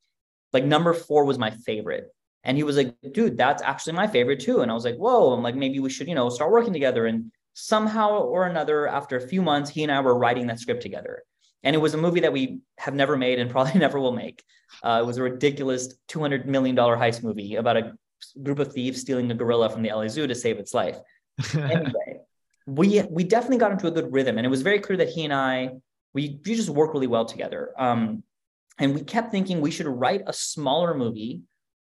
Like 0.52 0.64
number 0.64 0.94
four 0.94 1.24
was 1.24 1.38
my 1.38 1.50
favorite. 1.50 2.06
And 2.44 2.56
he 2.56 2.62
was 2.62 2.76
like, 2.76 2.94
dude, 3.12 3.36
that's 3.36 3.62
actually 3.62 3.94
my 3.94 4.06
favorite 4.06 4.40
too. 4.40 4.60
And 4.60 4.70
I 4.70 4.74
was 4.74 4.84
like, 4.84 4.96
whoa, 4.96 5.32
I'm 5.32 5.42
like, 5.42 5.56
maybe 5.56 5.80
we 5.80 5.90
should, 5.90 6.08
you 6.08 6.14
know, 6.14 6.30
start 6.30 6.50
working 6.50 6.72
together. 6.72 7.06
And 7.06 7.30
somehow 7.52 8.20
or 8.20 8.46
another, 8.46 8.86
after 8.86 9.16
a 9.16 9.28
few 9.28 9.42
months, 9.42 9.68
he 9.68 9.82
and 9.82 9.92
I 9.92 10.00
were 10.00 10.16
writing 10.16 10.46
that 10.46 10.60
script 10.60 10.80
together. 10.80 11.24
And 11.64 11.74
it 11.74 11.80
was 11.80 11.92
a 11.92 11.98
movie 11.98 12.20
that 12.20 12.32
we 12.32 12.60
have 12.78 12.94
never 12.94 13.16
made 13.16 13.38
and 13.38 13.50
probably 13.50 13.78
never 13.78 14.00
will 14.00 14.12
make. 14.12 14.42
Uh, 14.82 15.00
it 15.02 15.06
was 15.06 15.18
a 15.18 15.22
ridiculous 15.22 15.94
$200 16.08 16.46
million 16.46 16.76
heist 16.76 17.22
movie 17.22 17.56
about 17.56 17.76
a 17.76 17.92
group 18.42 18.58
of 18.58 18.72
thieves 18.72 19.00
stealing 19.00 19.30
a 19.30 19.34
gorilla 19.34 19.68
from 19.68 19.82
the 19.82 19.90
LA 19.90 20.08
Zoo 20.08 20.26
to 20.26 20.34
save 20.34 20.58
its 20.58 20.72
life 20.72 20.96
anyway, 21.54 22.20
we 22.66 23.02
we 23.10 23.24
definitely 23.24 23.58
got 23.58 23.72
into 23.72 23.86
a 23.86 23.90
good 23.90 24.12
rhythm, 24.12 24.38
and 24.38 24.46
it 24.46 24.50
was 24.50 24.62
very 24.62 24.80
clear 24.80 24.98
that 24.98 25.08
he 25.08 25.24
and 25.24 25.32
I 25.32 25.70
we 26.14 26.40
we 26.44 26.54
just 26.54 26.68
work 26.68 26.92
really 26.94 27.06
well 27.06 27.24
together. 27.24 27.72
Um, 27.78 28.22
and 28.78 28.94
we 28.94 29.02
kept 29.02 29.30
thinking 29.30 29.60
we 29.60 29.70
should 29.70 29.86
write 29.86 30.22
a 30.26 30.32
smaller 30.32 30.94
movie 30.94 31.42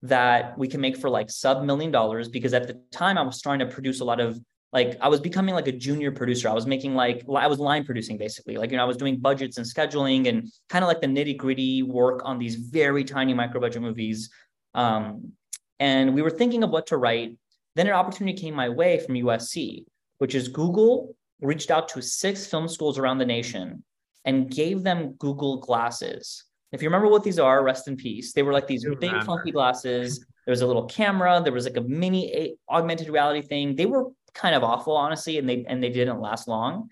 that 0.04 0.58
we 0.58 0.68
can 0.68 0.82
make 0.82 0.98
for 0.98 1.10
like 1.10 1.32
sub 1.32 1.64
million 1.64 1.92
dollars 1.92 2.30
because 2.30 2.54
at 2.54 2.68
the 2.68 2.80
time 2.92 3.18
I 3.18 3.24
was 3.24 3.42
trying 3.42 3.60
to 3.60 3.66
produce 3.66 4.02
a 4.02 4.06
lot 4.06 4.20
of 4.20 4.40
like 4.72 4.98
I 5.00 5.08
was 5.08 5.20
becoming 5.20 5.56
like 5.56 5.68
a 5.68 5.72
junior 5.72 6.12
producer. 6.12 6.50
I 6.50 6.54
was 6.54 6.68
making 6.68 6.96
like 6.96 7.24
I 7.34 7.48
was 7.48 7.60
line 7.60 7.86
producing 7.86 8.18
basically. 8.18 8.58
Like 8.58 8.72
you 8.72 8.78
know 8.78 8.84
I 8.84 8.88
was 8.88 8.98
doing 8.98 9.18
budgets 9.18 9.58
and 9.58 9.66
scheduling 9.66 10.28
and 10.28 10.52
kind 10.70 10.84
of 10.84 10.88
like 10.88 11.02
the 11.02 11.08
nitty 11.08 11.38
gritty 11.38 11.82
work 11.82 12.22
on 12.26 12.38
these 12.38 12.56
very 12.56 13.04
tiny 13.04 13.34
micro 13.34 13.62
budget 13.62 13.82
movies. 13.82 14.30
Um, 14.74 15.32
and 15.80 16.14
we 16.14 16.22
were 16.22 16.30
thinking 16.30 16.64
of 16.64 16.70
what 16.70 16.88
to 16.88 16.98
write 16.98 17.38
then 17.76 17.88
an 17.88 17.94
opportunity 17.94 18.38
came 18.38 18.54
my 18.54 18.70
way 18.70 19.00
from 19.00 19.16
USC, 19.16 19.86
which 20.18 20.36
is 20.36 20.48
Google 20.48 21.16
reached 21.42 21.72
out 21.72 21.90
to 21.90 22.02
six 22.02 22.48
film 22.48 22.68
schools 22.68 22.98
around 22.98 23.18
the 23.18 23.26
nation 23.26 23.84
and 24.24 24.50
gave 24.50 24.84
them 24.84 25.14
Google 25.14 25.58
glasses 25.58 26.44
If 26.72 26.82
you 26.82 26.88
remember 26.90 27.08
what 27.08 27.24
these 27.24 27.40
are, 27.40 27.64
rest 27.64 27.88
in 27.88 27.96
peace. 27.96 28.34
They 28.34 28.44
were 28.44 28.52
like 28.54 28.68
these 28.68 28.86
big 29.00 29.24
funky 29.24 29.52
glasses. 29.52 30.20
There 30.46 30.52
was 30.52 30.62
a 30.62 30.68
little 30.68 30.86
camera. 30.86 31.42
There 31.42 31.54
was 31.54 31.66
like 31.66 31.78
a 31.78 31.82
mini 31.82 32.58
augmented 32.70 33.10
reality 33.10 33.42
thing. 33.42 33.76
They 33.76 33.86
were 33.86 34.06
kind 34.34 34.56
of 34.56 34.64
awful, 34.64 34.96
honestly, 34.96 35.38
and 35.38 35.48
they 35.48 35.64
and 35.68 35.82
they 35.82 35.90
didn't 35.90 36.20
last 36.20 36.48
long. 36.48 36.90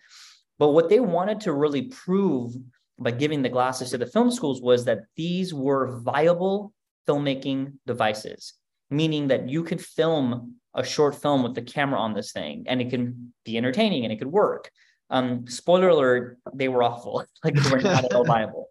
But 0.59 0.69
what 0.69 0.89
they 0.89 0.99
wanted 0.99 1.41
to 1.41 1.53
really 1.53 1.83
prove 1.83 2.53
by 2.99 3.11
giving 3.11 3.41
the 3.41 3.49
glasses 3.49 3.89
to 3.89 3.97
the 3.97 4.05
film 4.05 4.31
schools 4.31 4.61
was 4.61 4.85
that 4.85 5.01
these 5.17 5.53
were 5.53 5.99
viable 5.99 6.73
filmmaking 7.07 7.73
devices, 7.85 8.53
meaning 8.89 9.27
that 9.27 9.49
you 9.49 9.63
could 9.63 9.81
film 9.81 10.55
a 10.75 10.83
short 10.83 11.21
film 11.21 11.43
with 11.43 11.55
the 11.55 11.61
camera 11.61 11.99
on 11.99 12.13
this 12.13 12.31
thing 12.31 12.65
and 12.67 12.81
it 12.81 12.89
can 12.89 13.33
be 13.45 13.57
entertaining 13.57 14.03
and 14.03 14.13
it 14.13 14.17
could 14.17 14.31
work. 14.31 14.71
Um, 15.09 15.47
spoiler 15.47 15.89
alert, 15.89 16.39
they 16.53 16.67
were 16.67 16.83
awful. 16.83 17.25
like 17.43 17.53
they 17.53 17.69
were 17.69 17.81
not 17.81 18.05
at 18.05 18.13
all 18.13 18.25
viable. 18.25 18.69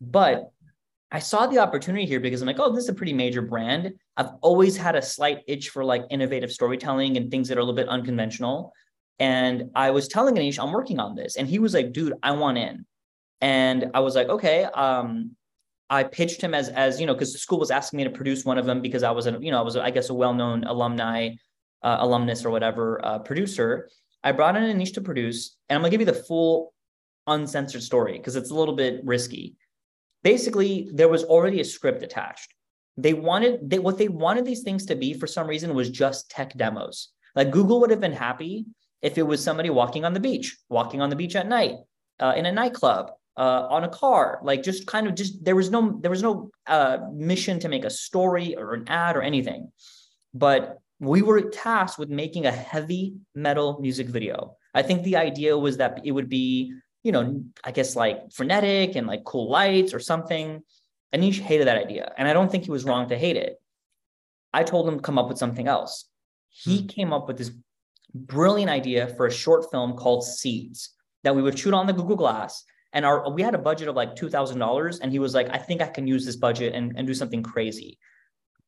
But 0.00 0.50
I 1.12 1.18
saw 1.18 1.46
the 1.46 1.58
opportunity 1.58 2.06
here 2.06 2.20
because 2.20 2.40
I'm 2.40 2.46
like, 2.46 2.60
oh, 2.60 2.72
this 2.72 2.84
is 2.84 2.90
a 2.90 2.94
pretty 2.94 3.12
major 3.12 3.42
brand. 3.42 3.94
I've 4.16 4.30
always 4.42 4.76
had 4.76 4.94
a 4.94 5.02
slight 5.02 5.40
itch 5.48 5.70
for 5.70 5.84
like 5.84 6.04
innovative 6.10 6.52
storytelling 6.52 7.16
and 7.16 7.30
things 7.30 7.48
that 7.48 7.58
are 7.58 7.60
a 7.60 7.64
little 7.64 7.74
bit 7.74 7.88
unconventional. 7.88 8.72
And 9.18 9.70
I 9.74 9.90
was 9.90 10.08
telling 10.08 10.36
Aneesh, 10.36 10.62
I'm 10.62 10.72
working 10.72 11.00
on 11.00 11.16
this. 11.16 11.36
And 11.36 11.48
he 11.48 11.58
was 11.58 11.74
like, 11.74 11.92
dude, 11.92 12.14
I 12.22 12.32
want 12.32 12.58
in. 12.58 12.86
And 13.40 13.90
I 13.92 14.00
was 14.00 14.14
like, 14.14 14.28
okay. 14.28 14.64
Um, 14.64 15.36
I 15.90 16.04
pitched 16.04 16.40
him 16.40 16.54
as 16.54 16.68
as 16.68 17.00
you 17.00 17.06
know 17.06 17.14
because 17.14 17.32
the 17.32 17.38
school 17.38 17.58
was 17.58 17.72
asking 17.72 17.98
me 17.98 18.04
to 18.04 18.10
produce 18.10 18.44
one 18.44 18.58
of 18.58 18.64
them 18.64 18.80
because 18.80 19.02
I 19.02 19.10
was 19.10 19.26
a 19.26 19.36
you 19.40 19.50
know 19.50 19.58
I 19.58 19.62
was 19.62 19.76
I 19.76 19.90
guess 19.90 20.08
a 20.08 20.14
well 20.14 20.32
known 20.32 20.62
alumni 20.64 21.30
uh, 21.82 21.96
alumnus 22.00 22.44
or 22.44 22.50
whatever 22.50 23.04
uh, 23.04 23.18
producer. 23.18 23.90
I 24.22 24.32
brought 24.32 24.56
in 24.56 24.62
Aneesh 24.62 24.94
to 24.94 25.00
produce, 25.00 25.56
and 25.68 25.76
I'm 25.76 25.82
gonna 25.82 25.90
give 25.90 26.00
you 26.00 26.06
the 26.06 26.12
full 26.12 26.72
uncensored 27.26 27.82
story 27.82 28.18
because 28.18 28.36
it's 28.36 28.50
a 28.50 28.54
little 28.54 28.76
bit 28.76 29.00
risky. 29.04 29.56
Basically, 30.22 30.88
there 30.92 31.08
was 31.08 31.24
already 31.24 31.60
a 31.60 31.64
script 31.64 32.02
attached. 32.02 32.54
They 32.96 33.14
wanted 33.14 33.68
they 33.68 33.80
what 33.80 33.98
they 33.98 34.08
wanted 34.08 34.44
these 34.44 34.62
things 34.62 34.86
to 34.86 34.94
be 34.94 35.12
for 35.14 35.26
some 35.26 35.48
reason 35.48 35.74
was 35.74 35.90
just 35.90 36.30
tech 36.30 36.54
demos. 36.56 37.08
Like 37.34 37.50
Google 37.50 37.80
would 37.80 37.90
have 37.90 38.00
been 38.00 38.12
happy 38.12 38.66
if 39.02 39.18
it 39.18 39.22
was 39.22 39.42
somebody 39.42 39.70
walking 39.70 40.04
on 40.04 40.14
the 40.14 40.20
beach, 40.20 40.56
walking 40.68 41.00
on 41.00 41.10
the 41.10 41.16
beach 41.16 41.34
at 41.34 41.48
night, 41.48 41.76
uh, 42.20 42.34
in 42.36 42.46
a 42.46 42.52
nightclub, 42.52 43.12
uh, 43.36 43.66
on 43.70 43.84
a 43.84 43.88
car 43.88 44.40
like 44.42 44.62
just 44.62 44.86
kind 44.86 45.06
of 45.06 45.14
just 45.14 45.42
there 45.44 45.56
was 45.56 45.70
no 45.70 45.98
there 46.00 46.10
was 46.10 46.22
no 46.22 46.50
uh, 46.66 46.98
mission 47.12 47.58
to 47.60 47.68
make 47.68 47.84
a 47.84 47.90
story 47.90 48.56
or 48.56 48.74
an 48.74 48.84
ad 48.88 49.16
or 49.16 49.22
anything. 49.22 49.70
But 50.34 50.78
we 50.98 51.22
were 51.22 51.40
tasked 51.40 51.98
with 51.98 52.10
making 52.10 52.46
a 52.46 52.52
heavy 52.52 53.14
metal 53.34 53.78
music 53.80 54.08
video. 54.08 54.56
I 54.74 54.82
think 54.82 55.02
the 55.02 55.16
idea 55.16 55.56
was 55.56 55.78
that 55.78 56.00
it 56.04 56.12
would 56.12 56.28
be 56.28 56.74
you 57.02 57.12
know 57.12 57.42
i 57.64 57.70
guess 57.70 57.96
like 57.96 58.30
frenetic 58.30 58.94
and 58.94 59.06
like 59.06 59.24
cool 59.24 59.50
lights 59.50 59.94
or 59.94 60.00
something. 60.00 60.62
Aneesh 61.14 61.40
hated 61.40 61.66
that 61.66 61.76
idea 61.76 62.12
and 62.16 62.28
i 62.28 62.32
don't 62.32 62.50
think 62.52 62.64
he 62.64 62.70
was 62.70 62.84
wrong 62.84 63.08
to 63.08 63.18
hate 63.18 63.36
it. 63.36 63.60
I 64.52 64.64
told 64.64 64.88
him 64.88 64.96
to 64.96 65.02
come 65.02 65.18
up 65.18 65.28
with 65.28 65.38
something 65.38 65.68
else. 65.68 66.06
He 66.50 66.80
hmm. 66.80 66.86
came 66.86 67.12
up 67.12 67.28
with 67.28 67.38
this 67.38 67.52
brilliant 68.14 68.70
idea 68.70 69.06
for 69.16 69.26
a 69.26 69.32
short 69.32 69.70
film 69.70 69.96
called 69.96 70.24
seeds 70.24 70.90
that 71.22 71.34
we 71.34 71.42
would 71.42 71.58
shoot 71.58 71.74
on 71.74 71.86
the 71.86 71.92
google 71.92 72.16
glass 72.16 72.64
and 72.92 73.04
our 73.04 73.30
we 73.30 73.42
had 73.42 73.54
a 73.54 73.58
budget 73.58 73.88
of 73.88 73.94
like 73.94 74.16
$2000 74.16 75.00
and 75.00 75.12
he 75.12 75.18
was 75.18 75.34
like 75.34 75.48
i 75.50 75.58
think 75.58 75.80
i 75.80 75.86
can 75.86 76.06
use 76.06 76.24
this 76.24 76.36
budget 76.36 76.74
and, 76.74 76.92
and 76.96 77.06
do 77.06 77.14
something 77.14 77.42
crazy. 77.42 77.98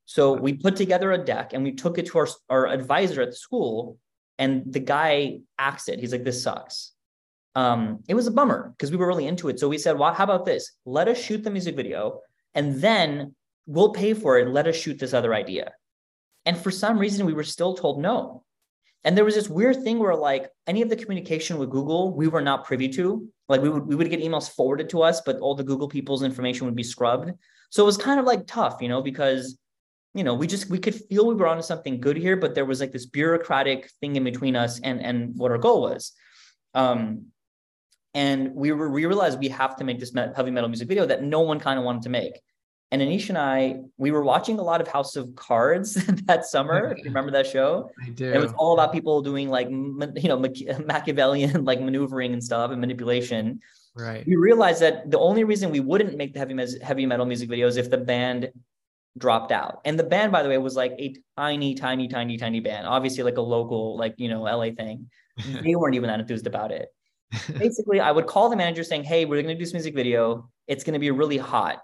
So 0.05 0.33
we 0.33 0.53
put 0.53 0.75
together 0.75 1.13
a 1.13 1.17
deck 1.17 1.53
and 1.53 1.63
we 1.63 1.71
took 1.71 1.97
it 1.97 2.07
to 2.07 2.19
our, 2.19 2.27
our 2.49 2.67
advisor 2.67 3.21
at 3.21 3.29
the 3.29 3.35
school 3.35 3.97
and 4.37 4.61
the 4.65 4.81
guy 4.81 5.39
axed 5.57 5.87
it. 5.87 5.99
He's 5.99 6.11
like 6.11 6.25
this 6.25 6.43
sucks. 6.43 6.91
Um, 7.55 7.99
it 8.09 8.15
was 8.15 8.27
a 8.27 8.31
bummer 8.31 8.73
because 8.75 8.91
we 8.91 8.97
were 8.97 9.07
really 9.07 9.27
into 9.27 9.47
it. 9.47 9.59
So 9.59 9.69
we 9.69 9.77
said 9.77 9.97
well 9.97 10.13
how 10.13 10.23
about 10.23 10.45
this? 10.45 10.71
Let 10.85 11.07
us 11.07 11.21
shoot 11.21 11.43
the 11.43 11.51
music 11.51 11.75
video 11.75 12.19
and 12.53 12.81
then 12.81 13.35
we'll 13.65 13.93
pay 13.93 14.13
for 14.13 14.39
it. 14.39 14.49
Let 14.49 14.67
us 14.67 14.75
shoot 14.75 14.99
this 14.99 15.13
other 15.13 15.33
idea. 15.33 15.73
And 16.45 16.57
for 16.57 16.71
some 16.71 16.99
reason 16.99 17.25
we 17.25 17.33
were 17.33 17.43
still 17.43 17.73
told 17.73 18.01
no 18.01 18.43
and 19.03 19.17
there 19.17 19.25
was 19.25 19.35
this 19.35 19.49
weird 19.49 19.83
thing 19.83 19.99
where 19.99 20.15
like 20.15 20.49
any 20.67 20.81
of 20.81 20.89
the 20.89 20.95
communication 20.95 21.57
with 21.57 21.69
Google, 21.69 22.15
we 22.15 22.27
were 22.27 22.41
not 22.41 22.65
privy 22.65 22.87
to. 22.89 23.27
Like 23.49 23.61
we 23.61 23.69
would 23.69 23.85
we 23.85 23.95
would 23.95 24.09
get 24.09 24.21
emails 24.21 24.49
forwarded 24.49 24.89
to 24.89 25.01
us, 25.01 25.21
but 25.21 25.37
all 25.39 25.55
the 25.55 25.63
Google 25.63 25.89
people's 25.89 26.23
information 26.23 26.65
would 26.65 26.75
be 26.75 26.83
scrubbed. 26.83 27.31
So 27.69 27.83
it 27.83 27.85
was 27.85 27.97
kind 27.97 28.19
of 28.19 28.25
like 28.25 28.47
tough, 28.47 28.81
you 28.81 28.87
know, 28.87 29.01
because 29.01 29.57
you 30.13 30.23
know, 30.23 30.35
we 30.35 30.47
just 30.47 30.69
we 30.69 30.79
could 30.79 30.95
feel 30.95 31.27
we 31.27 31.33
were 31.33 31.47
onto 31.47 31.63
something 31.63 31.99
good 31.99 32.17
here, 32.17 32.37
but 32.37 32.55
there 32.55 32.65
was 32.65 32.79
like 32.79 32.91
this 32.91 33.07
bureaucratic 33.07 33.89
thing 33.99 34.15
in 34.15 34.23
between 34.23 34.55
us 34.55 34.79
and 34.79 35.01
and 35.01 35.35
what 35.35 35.51
our 35.51 35.57
goal 35.57 35.81
was. 35.81 36.13
Um, 36.73 37.25
and 38.13 38.53
we 38.53 38.71
were 38.71 38.89
we 38.89 39.05
realized 39.05 39.39
we 39.39 39.49
have 39.49 39.75
to 39.77 39.83
make 39.83 39.99
this 39.99 40.13
heavy 40.35 40.51
metal 40.51 40.69
music 40.69 40.87
video 40.87 41.05
that 41.07 41.23
no 41.23 41.41
one 41.41 41.59
kind 41.59 41.79
of 41.79 41.83
wanted 41.83 42.03
to 42.03 42.09
make. 42.09 42.39
And 42.91 43.01
Anish 43.01 43.29
and 43.29 43.37
I, 43.39 43.77
we 43.97 44.11
were 44.11 44.23
watching 44.23 44.59
a 44.59 44.61
lot 44.61 44.79
of 44.79 44.87
House 44.87 45.15
of 45.15 45.35
Cards 45.35 45.95
that 46.25 46.45
summer. 46.45 46.91
If 46.91 46.99
you 46.99 47.05
remember 47.05 47.31
that 47.31 47.47
show? 47.47 47.89
I 47.99 48.09
do. 48.09 48.31
It 48.31 48.39
was 48.39 48.53
all 48.53 48.73
about 48.73 48.93
people 48.93 49.21
doing 49.23 49.49
like, 49.49 49.67
you 49.69 50.29
know, 50.29 50.37
Machiavellian 50.85 51.65
like 51.65 51.81
maneuvering 51.81 52.33
and 52.33 52.43
stuff 52.43 52.69
and 52.69 52.79
manipulation. 52.79 53.61
Right. 53.95 54.25
We 54.27 54.35
realized 54.35 54.81
that 54.83 55.09
the 55.09 55.17
only 55.17 55.43
reason 55.43 55.71
we 55.71 55.79
wouldn't 55.79 56.17
make 56.17 56.33
the 56.33 56.39
heavy, 56.39 56.55
heavy 56.83 57.05
metal 57.07 57.25
music 57.25 57.49
videos 57.49 57.77
if 57.77 57.89
the 57.89 57.97
band 57.97 58.51
dropped 59.17 59.51
out. 59.51 59.81
And 59.85 59.97
the 59.97 60.03
band, 60.03 60.31
by 60.31 60.43
the 60.43 60.49
way, 60.49 60.57
was 60.57 60.75
like 60.75 60.93
a 60.99 61.15
tiny, 61.37 61.75
tiny, 61.75 62.07
tiny, 62.07 62.37
tiny 62.37 62.59
band. 62.59 62.87
Obviously, 62.87 63.23
like 63.23 63.37
a 63.37 63.41
local, 63.41 63.97
like, 63.97 64.15
you 64.17 64.29
know, 64.29 64.43
LA 64.43 64.71
thing. 64.71 65.09
they 65.63 65.75
weren't 65.75 65.95
even 65.95 66.09
that 66.09 66.19
enthused 66.19 66.47
about 66.47 66.71
it. 66.71 66.89
Basically, 67.57 67.99
I 67.99 68.11
would 68.11 68.27
call 68.27 68.49
the 68.49 68.55
manager 68.55 68.83
saying, 68.83 69.03
Hey, 69.03 69.25
we're 69.25 69.41
going 69.41 69.47
to 69.47 69.55
do 69.55 69.59
this 69.59 69.73
music 69.73 69.95
video. 69.95 70.49
It's 70.67 70.83
going 70.83 70.93
to 70.93 70.99
be 70.99 71.09
really 71.09 71.37
hot 71.37 71.79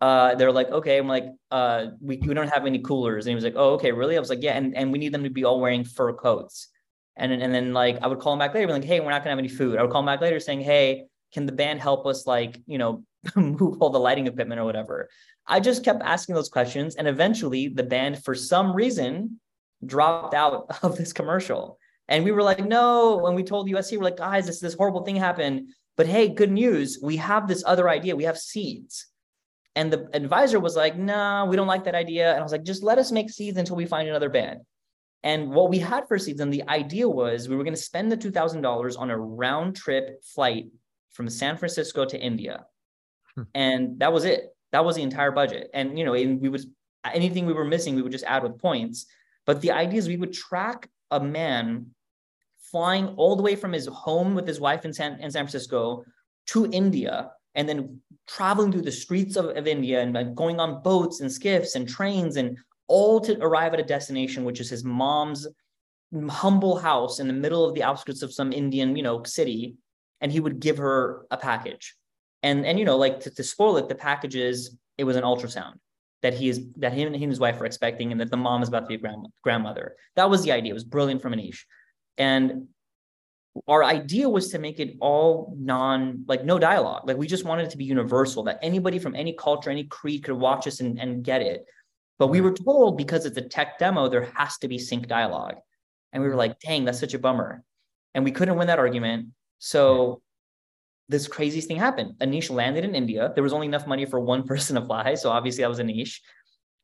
uh, 0.00 0.34
they're 0.36 0.52
like, 0.52 0.70
okay, 0.70 0.98
I'm 0.98 1.08
like, 1.08 1.26
uh, 1.50 1.86
we, 2.00 2.18
we 2.18 2.34
don't 2.34 2.48
have 2.48 2.66
any 2.66 2.78
coolers. 2.78 3.26
And 3.26 3.30
he 3.30 3.34
was 3.34 3.44
like, 3.44 3.54
oh, 3.56 3.74
okay, 3.74 3.90
really? 3.90 4.16
I 4.16 4.20
was 4.20 4.30
like, 4.30 4.42
yeah. 4.42 4.56
And, 4.56 4.76
and 4.76 4.92
we 4.92 4.98
need 4.98 5.12
them 5.12 5.24
to 5.24 5.30
be 5.30 5.44
all 5.44 5.60
wearing 5.60 5.84
fur 5.84 6.12
coats. 6.12 6.68
And, 7.16 7.32
and 7.32 7.52
then 7.52 7.72
like, 7.72 7.98
I 8.00 8.06
would 8.06 8.20
call 8.20 8.32
him 8.32 8.38
back 8.38 8.54
later, 8.54 8.72
like, 8.72 8.84
hey, 8.84 9.00
we're 9.00 9.10
not 9.10 9.22
gonna 9.22 9.30
have 9.30 9.38
any 9.38 9.48
food. 9.48 9.76
I 9.76 9.82
would 9.82 9.90
call 9.90 10.00
him 10.00 10.06
back 10.06 10.20
later 10.20 10.38
saying, 10.38 10.60
hey, 10.60 11.06
can 11.32 11.46
the 11.46 11.52
band 11.52 11.80
help 11.80 12.06
us 12.06 12.26
like, 12.26 12.60
you 12.66 12.78
know, 12.78 13.02
move 13.36 13.78
all 13.80 13.90
the 13.90 13.98
lighting 13.98 14.28
equipment 14.28 14.60
or 14.60 14.64
whatever? 14.64 15.08
I 15.46 15.58
just 15.58 15.84
kept 15.84 16.02
asking 16.02 16.36
those 16.36 16.48
questions. 16.48 16.94
And 16.94 17.08
eventually 17.08 17.68
the 17.68 17.82
band, 17.82 18.22
for 18.22 18.36
some 18.36 18.72
reason, 18.72 19.40
dropped 19.84 20.34
out 20.34 20.66
of 20.84 20.96
this 20.96 21.12
commercial. 21.12 21.78
And 22.06 22.24
we 22.24 22.30
were 22.30 22.42
like, 22.42 22.64
no. 22.64 23.16
When 23.16 23.34
we 23.34 23.42
told 23.42 23.68
USC, 23.68 23.96
we're 23.96 24.04
like, 24.04 24.16
guys, 24.16 24.46
this, 24.46 24.60
this 24.60 24.74
horrible 24.74 25.04
thing 25.04 25.16
happened. 25.16 25.70
But 25.96 26.06
hey, 26.06 26.28
good 26.28 26.52
news. 26.52 27.00
We 27.02 27.16
have 27.16 27.48
this 27.48 27.64
other 27.66 27.88
idea. 27.88 28.14
We 28.14 28.24
have 28.24 28.38
seeds 28.38 29.08
and 29.78 29.92
the 29.92 30.10
advisor 30.12 30.58
was 30.58 30.74
like, 30.74 30.98
nah, 30.98 31.46
we 31.46 31.54
don't 31.54 31.68
like 31.68 31.84
that 31.84 31.94
idea. 31.94 32.30
And 32.32 32.40
I 32.40 32.42
was 32.42 32.50
like, 32.50 32.64
just 32.64 32.82
let 32.82 32.98
us 32.98 33.12
make 33.12 33.30
seeds 33.30 33.58
until 33.58 33.76
we 33.76 33.86
find 33.86 34.08
another 34.08 34.28
band. 34.28 34.62
And 35.22 35.50
what 35.50 35.70
we 35.70 35.78
had 35.78 36.08
for 36.08 36.18
seeds, 36.18 36.40
and 36.40 36.52
the 36.52 36.68
idea 36.68 37.08
was 37.08 37.48
we 37.48 37.54
were 37.54 37.62
going 37.62 37.76
to 37.76 37.80
spend 37.80 38.10
the 38.10 38.16
$2,000 38.16 38.98
on 38.98 39.10
a 39.10 39.16
round 39.16 39.76
trip 39.76 40.24
flight 40.24 40.66
from 41.12 41.28
San 41.28 41.56
Francisco 41.56 42.04
to 42.06 42.18
India. 42.18 42.64
Hmm. 43.36 43.42
And 43.54 44.00
that 44.00 44.12
was 44.12 44.24
it. 44.24 44.48
That 44.72 44.84
was 44.84 44.96
the 44.96 45.02
entire 45.02 45.30
budget. 45.30 45.70
And, 45.72 45.96
you 45.96 46.04
know, 46.04 46.14
and 46.14 46.40
we 46.40 46.48
would, 46.48 46.64
anything 47.04 47.46
we 47.46 47.52
were 47.52 47.64
missing, 47.64 47.94
we 47.94 48.02
would 48.02 48.10
just 48.10 48.24
add 48.24 48.42
with 48.42 48.58
points. 48.58 49.06
But 49.46 49.60
the 49.60 49.70
idea 49.70 50.00
is 50.00 50.08
we 50.08 50.16
would 50.16 50.32
track 50.32 50.90
a 51.12 51.20
man 51.20 51.94
flying 52.58 53.06
all 53.16 53.36
the 53.36 53.44
way 53.44 53.54
from 53.54 53.72
his 53.72 53.86
home 53.86 54.34
with 54.34 54.46
his 54.48 54.58
wife 54.58 54.84
in 54.84 54.92
San, 54.92 55.20
in 55.20 55.30
San 55.30 55.44
Francisco 55.44 56.04
to 56.48 56.68
India 56.72 57.30
and 57.54 57.68
then 57.68 58.00
traveling 58.26 58.70
through 58.70 58.82
the 58.82 58.92
streets 58.92 59.36
of, 59.36 59.46
of 59.56 59.66
India 59.66 60.00
and 60.00 60.36
going 60.36 60.60
on 60.60 60.82
boats 60.82 61.20
and 61.20 61.32
skiffs 61.32 61.74
and 61.74 61.88
trains 61.88 62.36
and 62.36 62.58
all 62.86 63.20
to 63.20 63.38
arrive 63.40 63.74
at 63.74 63.80
a 63.80 63.84
destination, 63.84 64.44
which 64.44 64.60
is 64.60 64.70
his 64.70 64.84
mom's 64.84 65.46
humble 66.28 66.78
house 66.78 67.20
in 67.20 67.26
the 67.26 67.32
middle 67.32 67.64
of 67.64 67.74
the 67.74 67.82
outskirts 67.82 68.22
of 68.22 68.32
some 68.32 68.52
Indian, 68.52 68.96
you 68.96 69.02
know, 69.02 69.22
city. 69.24 69.76
And 70.20 70.32
he 70.32 70.40
would 70.40 70.58
give 70.60 70.78
her 70.78 71.26
a 71.30 71.36
package. 71.36 71.94
And, 72.42 72.66
and 72.66 72.78
you 72.78 72.84
know, 72.84 72.96
like 72.96 73.20
to, 73.20 73.30
to 73.30 73.44
spoil 73.44 73.76
it, 73.76 73.88
the 73.88 73.94
package 73.94 74.36
is, 74.36 74.76
it 74.96 75.04
was 75.04 75.16
an 75.16 75.24
ultrasound 75.24 75.74
that 76.22 76.34
he 76.34 76.48
is, 76.48 76.60
that 76.76 76.92
him, 76.92 77.12
and 77.12 77.22
his 77.22 77.38
wife 77.38 77.60
are 77.60 77.66
expecting 77.66 78.10
and 78.10 78.20
that 78.20 78.30
the 78.30 78.36
mom 78.36 78.62
is 78.62 78.68
about 78.68 78.80
to 78.80 78.86
be 78.86 78.94
a 78.94 78.98
grand, 78.98 79.26
grandmother. 79.42 79.94
That 80.16 80.30
was 80.30 80.42
the 80.42 80.52
idea. 80.52 80.72
It 80.72 80.74
was 80.74 80.84
brilliant 80.84 81.22
from 81.22 81.34
Aneesh. 81.34 81.60
And 82.16 82.68
our 83.66 83.84
idea 83.84 84.28
was 84.28 84.50
to 84.50 84.58
make 84.58 84.78
it 84.78 84.96
all 85.00 85.54
non 85.58 86.24
like 86.28 86.44
no 86.44 86.58
dialogue. 86.58 87.06
Like 87.06 87.16
we 87.16 87.26
just 87.26 87.44
wanted 87.44 87.66
it 87.66 87.70
to 87.70 87.78
be 87.78 87.84
universal 87.84 88.42
that 88.44 88.58
anybody 88.62 88.98
from 88.98 89.14
any 89.14 89.32
culture 89.32 89.70
any 89.70 89.84
creed 89.84 90.24
could 90.24 90.36
watch 90.36 90.66
us 90.66 90.80
and, 90.80 90.98
and 90.98 91.24
get 91.24 91.42
it. 91.42 91.64
But 92.18 92.28
we 92.28 92.40
were 92.40 92.52
told 92.52 92.96
because 92.96 93.26
it's 93.26 93.36
a 93.36 93.42
tech 93.42 93.78
demo 93.78 94.08
there 94.08 94.30
has 94.34 94.58
to 94.58 94.68
be 94.68 94.78
sync 94.78 95.08
dialogue. 95.08 95.56
And 96.12 96.22
we 96.22 96.28
were 96.28 96.36
like 96.36 96.58
dang 96.60 96.84
that's 96.84 97.00
such 97.00 97.14
a 97.14 97.18
bummer. 97.18 97.62
And 98.14 98.24
we 98.24 98.32
couldn't 98.32 98.56
win 98.56 98.66
that 98.66 98.78
argument. 98.78 99.28
So 99.58 100.22
this 101.08 101.26
craziest 101.26 101.68
thing 101.68 101.78
happened. 101.78 102.14
Aneesh 102.20 102.50
landed 102.50 102.84
in 102.84 102.94
india. 102.94 103.32
There 103.34 103.44
was 103.44 103.52
only 103.52 103.66
enough 103.66 103.86
money 103.86 104.04
for 104.04 104.20
one 104.20 104.42
person 104.50 104.76
to 104.76 104.84
fly 104.84 105.14
so 105.14 105.30
obviously 105.30 105.62
that 105.62 105.68
was 105.68 105.78
aneesh 105.80 106.18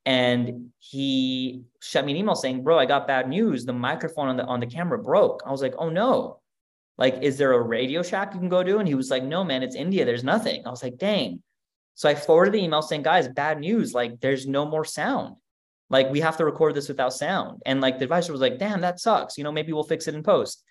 and 0.07 0.71
he 0.79 1.63
sent 1.81 2.07
me 2.07 2.13
an 2.13 2.19
email 2.19 2.35
saying 2.35 2.63
bro 2.63 2.79
i 2.79 2.87
got 2.87 3.07
bad 3.07 3.29
news. 3.29 3.65
The 3.65 3.73
microphone 3.73 4.29
on 4.29 4.37
the 4.37 4.45
on 4.45 4.61
the 4.61 4.67
camera 4.67 4.99
broke. 4.99 5.43
I 5.47 5.51
was 5.51 5.63
like 5.63 5.75
oh 5.79 5.91
no 5.91 6.41
like, 6.97 7.23
is 7.23 7.39
there 7.39 7.53
a 7.53 7.61
Radio 7.61 8.03
Shack 8.03 8.35
you 8.35 8.41
can 8.41 8.49
go 8.49 8.63
to? 8.63 8.79
And 8.79 8.87
he 8.87 8.95
was 8.95 9.11
like, 9.11 9.25
no, 9.25 9.45
man, 9.45 9.63
it's 9.63 9.75
India. 9.75 10.05
There's 10.05 10.25
nothing. 10.25 10.63
I 10.67 10.71
was 10.71 10.83
like, 10.83 10.97
dang. 10.97 11.43
So 11.95 12.09
I 12.09 12.15
forwarded 12.15 12.55
the 12.55 12.63
email 12.63 12.83
saying, 12.83 13.03
guys, 13.03 13.29
bad 13.29 13.61
news. 13.61 13.95
Like, 13.95 14.21
there's 14.21 14.47
no 14.47 14.67
more 14.67 14.85
sound. 14.85 15.37
Like, 15.91 16.11
we 16.11 16.21
have 16.21 16.37
to 16.39 16.45
record 16.45 16.75
this 16.75 16.89
without 16.89 17.13
sound. 17.13 17.61
And 17.67 17.81
like 17.81 17.99
the 17.99 18.05
advisor 18.05 18.33
was 18.33 18.41
like, 18.41 18.59
damn, 18.59 18.81
that 18.81 19.01
sucks. 19.01 19.39
You 19.39 19.45
know, 19.45 19.53
maybe 19.53 19.73
we'll 19.73 19.85
fix 19.85 20.09
it 20.09 20.15
in 20.15 20.23
post. 20.23 20.63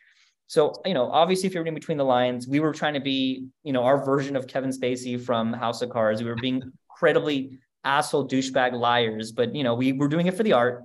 So, 0.47 0.73
you 0.85 0.93
know, 0.93 1.09
obviously, 1.09 1.47
if 1.47 1.53
you're 1.53 1.63
reading 1.63 1.75
between 1.75 1.97
the 1.97 2.05
lines, 2.05 2.47
we 2.47 2.59
were 2.59 2.73
trying 2.73 2.93
to 2.95 2.99
be, 2.99 3.47
you 3.63 3.73
know, 3.73 3.83
our 3.83 4.03
version 4.03 4.35
of 4.35 4.47
Kevin 4.47 4.71
Spacey 4.71 5.19
from 5.19 5.53
House 5.53 5.81
of 5.81 5.89
Cards. 5.89 6.21
We 6.21 6.29
were 6.29 6.35
being 6.35 6.61
incredibly 6.89 7.59
asshole 7.83 8.27
douchebag 8.27 8.73
liars, 8.73 9.31
but 9.31 9.55
you 9.55 9.63
know, 9.63 9.75
we 9.75 9.93
were 9.93 10.07
doing 10.07 10.27
it 10.27 10.35
for 10.35 10.43
the 10.43 10.53
art. 10.53 10.83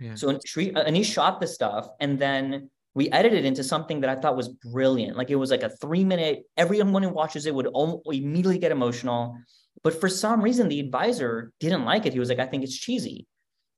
Yeah. 0.00 0.14
So 0.14 0.32
Aneesh 0.32 1.00
uh, 1.00 1.02
shot 1.02 1.40
the 1.40 1.46
stuff, 1.46 1.88
and 2.00 2.18
then 2.18 2.70
we 2.94 3.10
edited 3.10 3.44
into 3.44 3.62
something 3.62 4.00
that 4.00 4.10
I 4.10 4.20
thought 4.20 4.36
was 4.36 4.48
brilliant. 4.48 5.16
Like 5.16 5.30
it 5.30 5.36
was 5.36 5.50
like 5.50 5.62
a 5.62 5.70
three 5.70 6.04
minute. 6.04 6.44
Everyone 6.56 7.02
who 7.02 7.10
watches 7.10 7.46
it 7.46 7.54
would 7.54 7.68
immediately 8.06 8.58
get 8.58 8.72
emotional. 8.72 9.36
But 9.84 10.00
for 10.00 10.08
some 10.08 10.42
reason, 10.42 10.68
the 10.68 10.80
advisor 10.80 11.52
didn't 11.60 11.84
like 11.84 12.06
it. 12.06 12.12
He 12.12 12.18
was 12.18 12.28
like, 12.28 12.40
"I 12.40 12.46
think 12.46 12.64
it's 12.64 12.76
cheesy," 12.76 13.26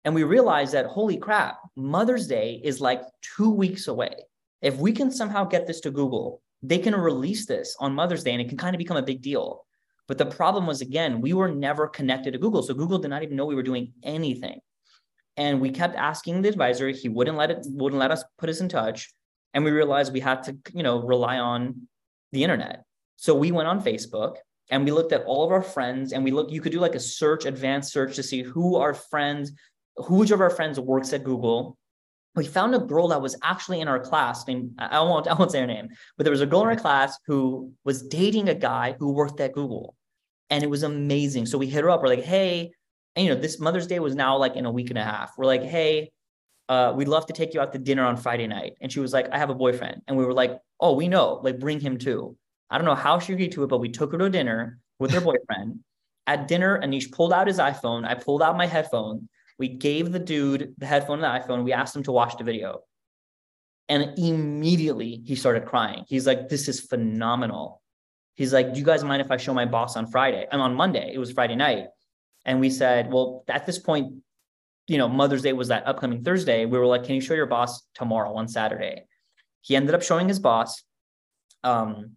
and 0.05 0.15
we 0.15 0.25
realized 0.25 0.73
that 0.73 0.87
holy 0.87 1.19
crap, 1.19 1.59
Mother's 1.77 2.27
Day 2.27 2.61
is 2.65 2.81
like 2.81 3.03
two 3.37 3.51
weeks 3.51 3.89
away. 3.89 4.15
If 4.63 4.79
we 4.79 4.93
can 4.93 5.11
somehow 5.11 5.45
get 5.45 5.67
this 5.67 5.81
to 5.81 5.91
Google, 5.91 6.41
they 6.63 6.79
can 6.79 6.95
release 6.95 7.47
this 7.47 7.77
on 7.81 7.95
Mother's 7.95 8.25
Day, 8.25 8.33
and 8.33 8.41
it 8.41 8.49
can 8.49 8.59
kind 8.59 8.75
of 8.75 8.79
become 8.79 8.97
a 8.97 9.03
big 9.03 9.23
deal. 9.23 9.67
But 10.09 10.19
the 10.19 10.27
problem 10.27 10.67
was, 10.67 10.81
again, 10.81 11.21
we 11.21 11.33
were 11.33 11.49
never 11.49 11.87
connected 11.87 12.33
to 12.33 12.39
Google. 12.39 12.63
So 12.63 12.75
Google 12.75 12.99
did 12.99 13.09
not 13.09 13.23
even 13.23 13.37
know 13.37 13.47
we 13.47 13.55
were 13.55 13.63
doing 13.63 13.93
anything. 14.03 14.61
And 15.41 15.59
we 15.59 15.71
kept 15.71 15.97
asking 15.97 16.43
the 16.43 16.51
advisor, 16.51 16.91
he 16.91 17.09
wouldn't 17.09 17.39
let 17.39 17.51
it, 17.51 17.65
wouldn't 17.65 17.99
let 17.99 18.11
us 18.11 18.23
put 18.37 18.51
us 18.51 18.61
in 18.61 18.69
touch. 18.69 19.11
And 19.55 19.65
we 19.65 19.71
realized 19.71 20.13
we 20.13 20.21
had 20.21 20.43
to, 20.43 20.59
you 20.75 20.83
know, 20.83 21.01
rely 21.01 21.39
on 21.39 21.89
the 22.31 22.45
internet. 22.45 22.85
So 23.17 23.35
we 23.35 23.51
went 23.51 23.67
on 23.67 23.83
Facebook 23.83 24.37
and 24.71 24.85
we 24.85 24.91
looked 24.91 25.15
at 25.15 25.25
all 25.25 25.43
of 25.43 25.51
our 25.51 25.63
friends 25.63 26.13
and 26.13 26.23
we 26.23 26.31
look, 26.31 26.53
you 26.53 26.61
could 26.61 26.73
do 26.73 26.79
like 26.79 26.95
a 26.95 27.01
search, 27.01 27.47
advanced 27.47 27.91
search 27.91 28.17
to 28.17 28.23
see 28.23 28.43
who 28.43 28.77
our 28.77 28.93
friends, 28.93 29.53
which 30.11 30.31
of 30.31 30.43
our 30.43 30.51
friends 30.51 30.79
works 30.79 31.15
at 31.15 31.25
Google. 31.25 31.79
We 32.35 32.45
found 32.45 32.75
a 32.75 32.79
girl 32.79 33.09
that 33.09 33.23
was 33.23 33.35
actually 33.43 33.81
in 33.81 33.89
our 33.89 33.99
class 33.99 34.47
named, 34.47 34.73
I 34.79 35.01
won't, 35.01 35.27
I 35.27 35.33
won't 35.33 35.53
say 35.53 35.61
her 35.61 35.67
name, 35.67 35.89
but 36.19 36.25
there 36.25 36.33
was 36.33 36.43
a 36.43 36.47
girl 36.47 36.61
in 36.61 36.69
our 36.69 36.77
class 36.77 37.19
who 37.27 37.73
was 37.85 38.03
dating 38.03 38.51
a 38.51 38.55
guy 38.55 38.95
who 38.99 39.15
worked 39.15 39.41
at 39.41 39.55
Google 39.55 39.95
and 40.51 40.63
it 40.63 40.69
was 40.69 40.83
amazing. 40.83 41.47
So 41.47 41.57
we 41.57 41.67
hit 41.67 41.83
her 41.83 41.89
up. 41.89 42.03
We're 42.03 42.09
like, 42.09 42.25
hey, 42.25 42.73
and, 43.17 43.27
you 43.27 43.35
know, 43.35 43.41
this 43.41 43.59
Mother's 43.59 43.87
Day 43.87 43.99
was 43.99 44.15
now 44.15 44.37
like 44.37 44.57
in 44.57 44.67
a 44.67 44.71
week 44.71 44.91
and 44.91 44.99
a 44.99 45.05
half. 45.05 45.33
We're 45.37 45.47
like, 45.47 45.63
hey, 45.63 46.11
uh, 46.69 46.93
we'd 46.95 47.09
love 47.09 47.27
to 47.27 47.33
take 47.33 47.53
you 47.53 47.61
out 47.61 47.73
to 47.73 47.79
dinner 47.79 48.05
on 48.05 48.17
Friday 48.17 48.47
night. 48.47 48.75
And 48.81 48.93
she 48.93 49.01
was 49.01 49.13
like, 49.13 49.29
I 49.33 49.39
have 49.39 49.51
a 49.51 49.55
boyfriend. 49.55 50.03
And 50.07 50.17
we 50.17 50.25
were 50.25 50.33
like, 50.33 50.59
oh, 50.79 50.95
we 50.95 51.09
know, 51.09 51.41
like 51.43 51.59
bring 51.59 51.81
him 51.81 51.99
too. 51.99 52.37
I 52.71 52.79
don't 52.79 52.85
know 52.85 52.95
how 52.95 53.19
she 53.19 53.33
agreed 53.33 53.53
to 53.53 53.65
it, 53.65 53.67
but 53.67 53.79
we 53.79 53.89
took 53.89 54.13
her 54.13 54.19
to 54.19 54.31
dinner 54.31 54.79
with 55.01 55.11
her 55.11 55.21
boyfriend. 55.21 55.81
At 56.29 56.47
dinner, 56.47 56.81
Aneesh 56.81 57.11
pulled 57.11 57.33
out 57.33 57.49
his 57.49 57.59
iPhone. 57.59 58.07
I 58.07 58.15
pulled 58.15 58.43
out 58.43 58.57
my 58.57 58.67
headphone. 58.67 59.29
We 59.59 59.69
gave 59.69 60.13
the 60.13 60.21
dude 60.21 60.75
the 60.79 60.87
headphone 60.87 61.23
and 61.23 61.25
the 61.25 61.47
iPhone. 61.47 61.65
We 61.65 61.73
asked 61.73 61.97
him 61.97 62.05
to 62.05 62.13
watch 62.13 62.37
the 62.39 62.45
video. 62.45 62.83
And 63.89 64.17
immediately 64.17 65.23
he 65.27 65.35
started 65.35 65.67
crying. 65.67 66.05
He's 66.07 66.27
like, 66.27 66.49
this 66.49 66.69
is 66.69 66.81
phenomenal. 66.81 67.83
He's 68.35 68.53
like, 68.53 68.73
Do 68.73 68.79
you 68.79 68.87
guys 68.87 69.03
mind 69.03 69.21
if 69.21 69.33
I 69.33 69.37
show 69.37 69.53
my 69.53 69.67
boss 69.67 69.97
on 69.97 70.07
Friday? 70.07 70.47
I'm 70.53 70.61
on 70.61 70.75
Monday. 70.75 71.11
It 71.13 71.19
was 71.19 71.33
Friday 71.33 71.57
night. 71.57 71.89
And 72.45 72.61
we 72.61 72.71
said, 72.71 73.13
Well, 73.13 73.45
at 73.49 73.67
this 73.67 73.79
point, 73.79 74.15
you 74.87 74.99
know, 74.99 75.09
Mother's 75.09 75.43
Day 75.43 75.53
was 75.53 75.69
that 75.69 75.87
upcoming 75.87 76.23
Thursday. 76.25 76.67
We 76.67 76.79
were 76.79 76.87
like, 76.87 77.05
Can 77.05 77.15
you 77.15 77.21
show 77.21 77.35
your 77.35 77.47
boss 77.47 77.83
tomorrow 77.95 78.35
on 78.35 78.49
Saturday? 78.49 79.05
He 79.63 79.77
ended 79.77 79.95
up 79.95 80.03
showing 80.03 80.29
his 80.29 80.39
boss. 80.39 80.83
Um, 81.63 82.13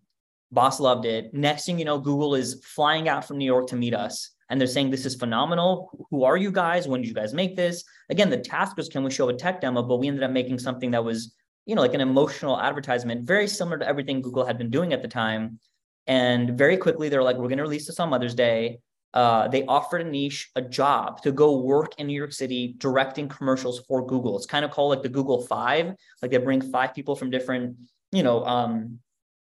boss 0.51 0.79
loved 0.79 1.05
it. 1.05 1.33
Next 1.33 1.65
thing 1.65 1.79
you 1.79 1.85
know, 1.85 1.99
Google 1.99 2.35
is 2.35 2.63
flying 2.63 3.09
out 3.09 3.25
from 3.25 3.37
New 3.37 3.45
York 3.45 3.67
to 3.67 3.75
meet 3.75 3.93
us. 3.93 4.31
And 4.49 4.59
they're 4.59 4.67
saying, 4.67 4.91
This 4.91 5.05
is 5.05 5.15
phenomenal. 5.15 6.07
Who 6.11 6.23
are 6.23 6.37
you 6.37 6.51
guys? 6.51 6.87
When 6.87 7.01
did 7.01 7.07
you 7.07 7.13
guys 7.13 7.33
make 7.33 7.55
this? 7.55 7.83
Again, 8.09 8.29
the 8.29 8.37
task 8.37 8.77
was, 8.77 8.89
Can 8.89 9.03
we 9.03 9.11
show 9.11 9.29
a 9.29 9.33
tech 9.33 9.61
demo? 9.61 9.83
But 9.83 9.97
we 9.97 10.07
ended 10.07 10.23
up 10.23 10.31
making 10.31 10.59
something 10.59 10.91
that 10.91 11.03
was, 11.03 11.33
you 11.65 11.75
know, 11.75 11.81
like 11.81 11.93
an 11.93 12.01
emotional 12.01 12.59
advertisement, 12.59 13.25
very 13.25 13.47
similar 13.47 13.77
to 13.79 13.87
everything 13.87 14.21
Google 14.21 14.45
had 14.45 14.57
been 14.57 14.69
doing 14.69 14.93
at 14.93 15.01
the 15.01 15.07
time. 15.07 15.59
And 16.07 16.57
very 16.57 16.77
quickly, 16.77 17.09
they're 17.09 17.23
like, 17.23 17.37
we're 17.37 17.47
going 17.47 17.57
to 17.57 17.63
release 17.63 17.87
this 17.87 17.99
on 17.99 18.09
Mother's 18.09 18.35
Day. 18.35 18.79
Uh, 19.13 19.47
they 19.47 19.63
offered 19.65 20.05
Aneesh 20.05 20.47
a 20.55 20.61
job 20.61 21.21
to 21.21 21.31
go 21.31 21.59
work 21.59 21.99
in 21.99 22.07
New 22.07 22.17
York 22.17 22.33
City 22.33 22.75
directing 22.79 23.27
commercials 23.27 23.81
for 23.87 24.05
Google. 24.05 24.35
It's 24.35 24.47
kind 24.47 24.65
of 24.65 24.71
called 24.71 24.89
like 24.89 25.03
the 25.03 25.09
Google 25.09 25.41
Five. 25.45 25.93
Like 26.21 26.31
they 26.31 26.37
bring 26.37 26.61
five 26.61 26.95
people 26.95 27.15
from 27.15 27.29
different, 27.29 27.77
you 28.11 28.23
know, 28.23 28.43
um, 28.45 28.99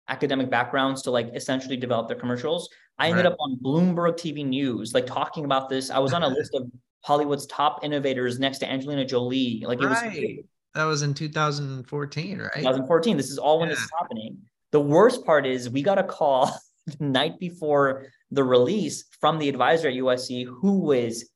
academic 0.08 0.50
backgrounds 0.50 1.04
to 1.04 1.12
like 1.12 1.30
essentially 1.36 1.78
develop 1.78 2.08
their 2.08 2.18
commercials. 2.18 2.70
I 2.98 3.10
ended 3.10 3.26
right. 3.26 3.32
up 3.32 3.38
on 3.40 3.58
Bloomberg 3.64 4.14
TV 4.14 4.46
News, 4.46 4.94
like 4.94 5.06
talking 5.06 5.46
about 5.46 5.70
this. 5.70 5.92
I 5.92 6.00
was 6.00 6.14
on 6.14 6.24
a 6.24 6.28
list 6.40 6.56
of 6.56 6.70
Hollywood's 7.02 7.46
top 7.46 7.84
innovators 7.84 8.40
next 8.40 8.58
to 8.60 8.70
Angelina 8.70 9.06
Jolie. 9.06 9.64
Like 9.66 9.80
it 9.82 9.86
right. 9.86 10.12
was 10.12 10.46
that 10.76 10.84
was 10.86 11.02
in 11.02 11.14
2014, 11.14 12.40
right? 12.40 12.52
2014. 12.56 13.18
This 13.18 13.30
is 13.30 13.38
all 13.38 13.60
when 13.60 13.70
yeah. 13.70 13.76
this 13.76 13.84
is 13.84 13.92
happening. 14.00 14.38
The 14.72 14.80
worst 14.80 15.26
part 15.26 15.46
is 15.46 15.70
we 15.70 15.82
got 15.82 15.98
a 15.98 16.04
call 16.04 16.56
the 16.86 17.04
night 17.04 17.40
before 17.40 18.08
the 18.32 18.44
release 18.44 19.06
from 19.20 19.40
the 19.40 19.50
advisor 19.50 19.90
at 19.90 19.96
USC 19.96 20.46
who 20.46 20.80
was 20.80 21.30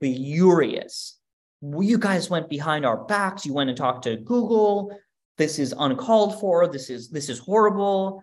furious. 0.00 1.18
You 1.62 1.98
guys 1.98 2.30
went 2.30 2.48
behind 2.48 2.86
our 2.86 3.04
backs. 3.04 3.44
You 3.44 3.54
went 3.54 3.70
and 3.70 3.76
talked 3.76 4.04
to 4.04 4.16
Google. 4.16 4.96
This 5.36 5.58
is 5.58 5.74
uncalled 5.78 6.40
for. 6.40 6.66
This 6.66 6.90
is 6.90 7.10
this 7.10 7.28
is 7.28 7.38
horrible. 7.38 8.22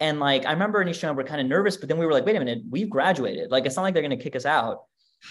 And 0.00 0.20
like 0.20 0.46
I 0.46 0.52
remember 0.52 0.80
initially 0.80 1.10
we 1.10 1.16
were 1.16 1.24
kind 1.24 1.40
of 1.40 1.46
nervous, 1.46 1.76
but 1.76 1.88
then 1.88 1.98
we 1.98 2.06
were 2.06 2.12
like, 2.12 2.24
wait 2.24 2.36
a 2.36 2.38
minute, 2.38 2.60
we've 2.70 2.90
graduated. 2.90 3.50
Like 3.50 3.66
it's 3.66 3.76
not 3.76 3.82
like 3.82 3.94
they're 3.94 4.02
gonna 4.02 4.16
kick 4.16 4.36
us 4.36 4.46
out. 4.46 4.78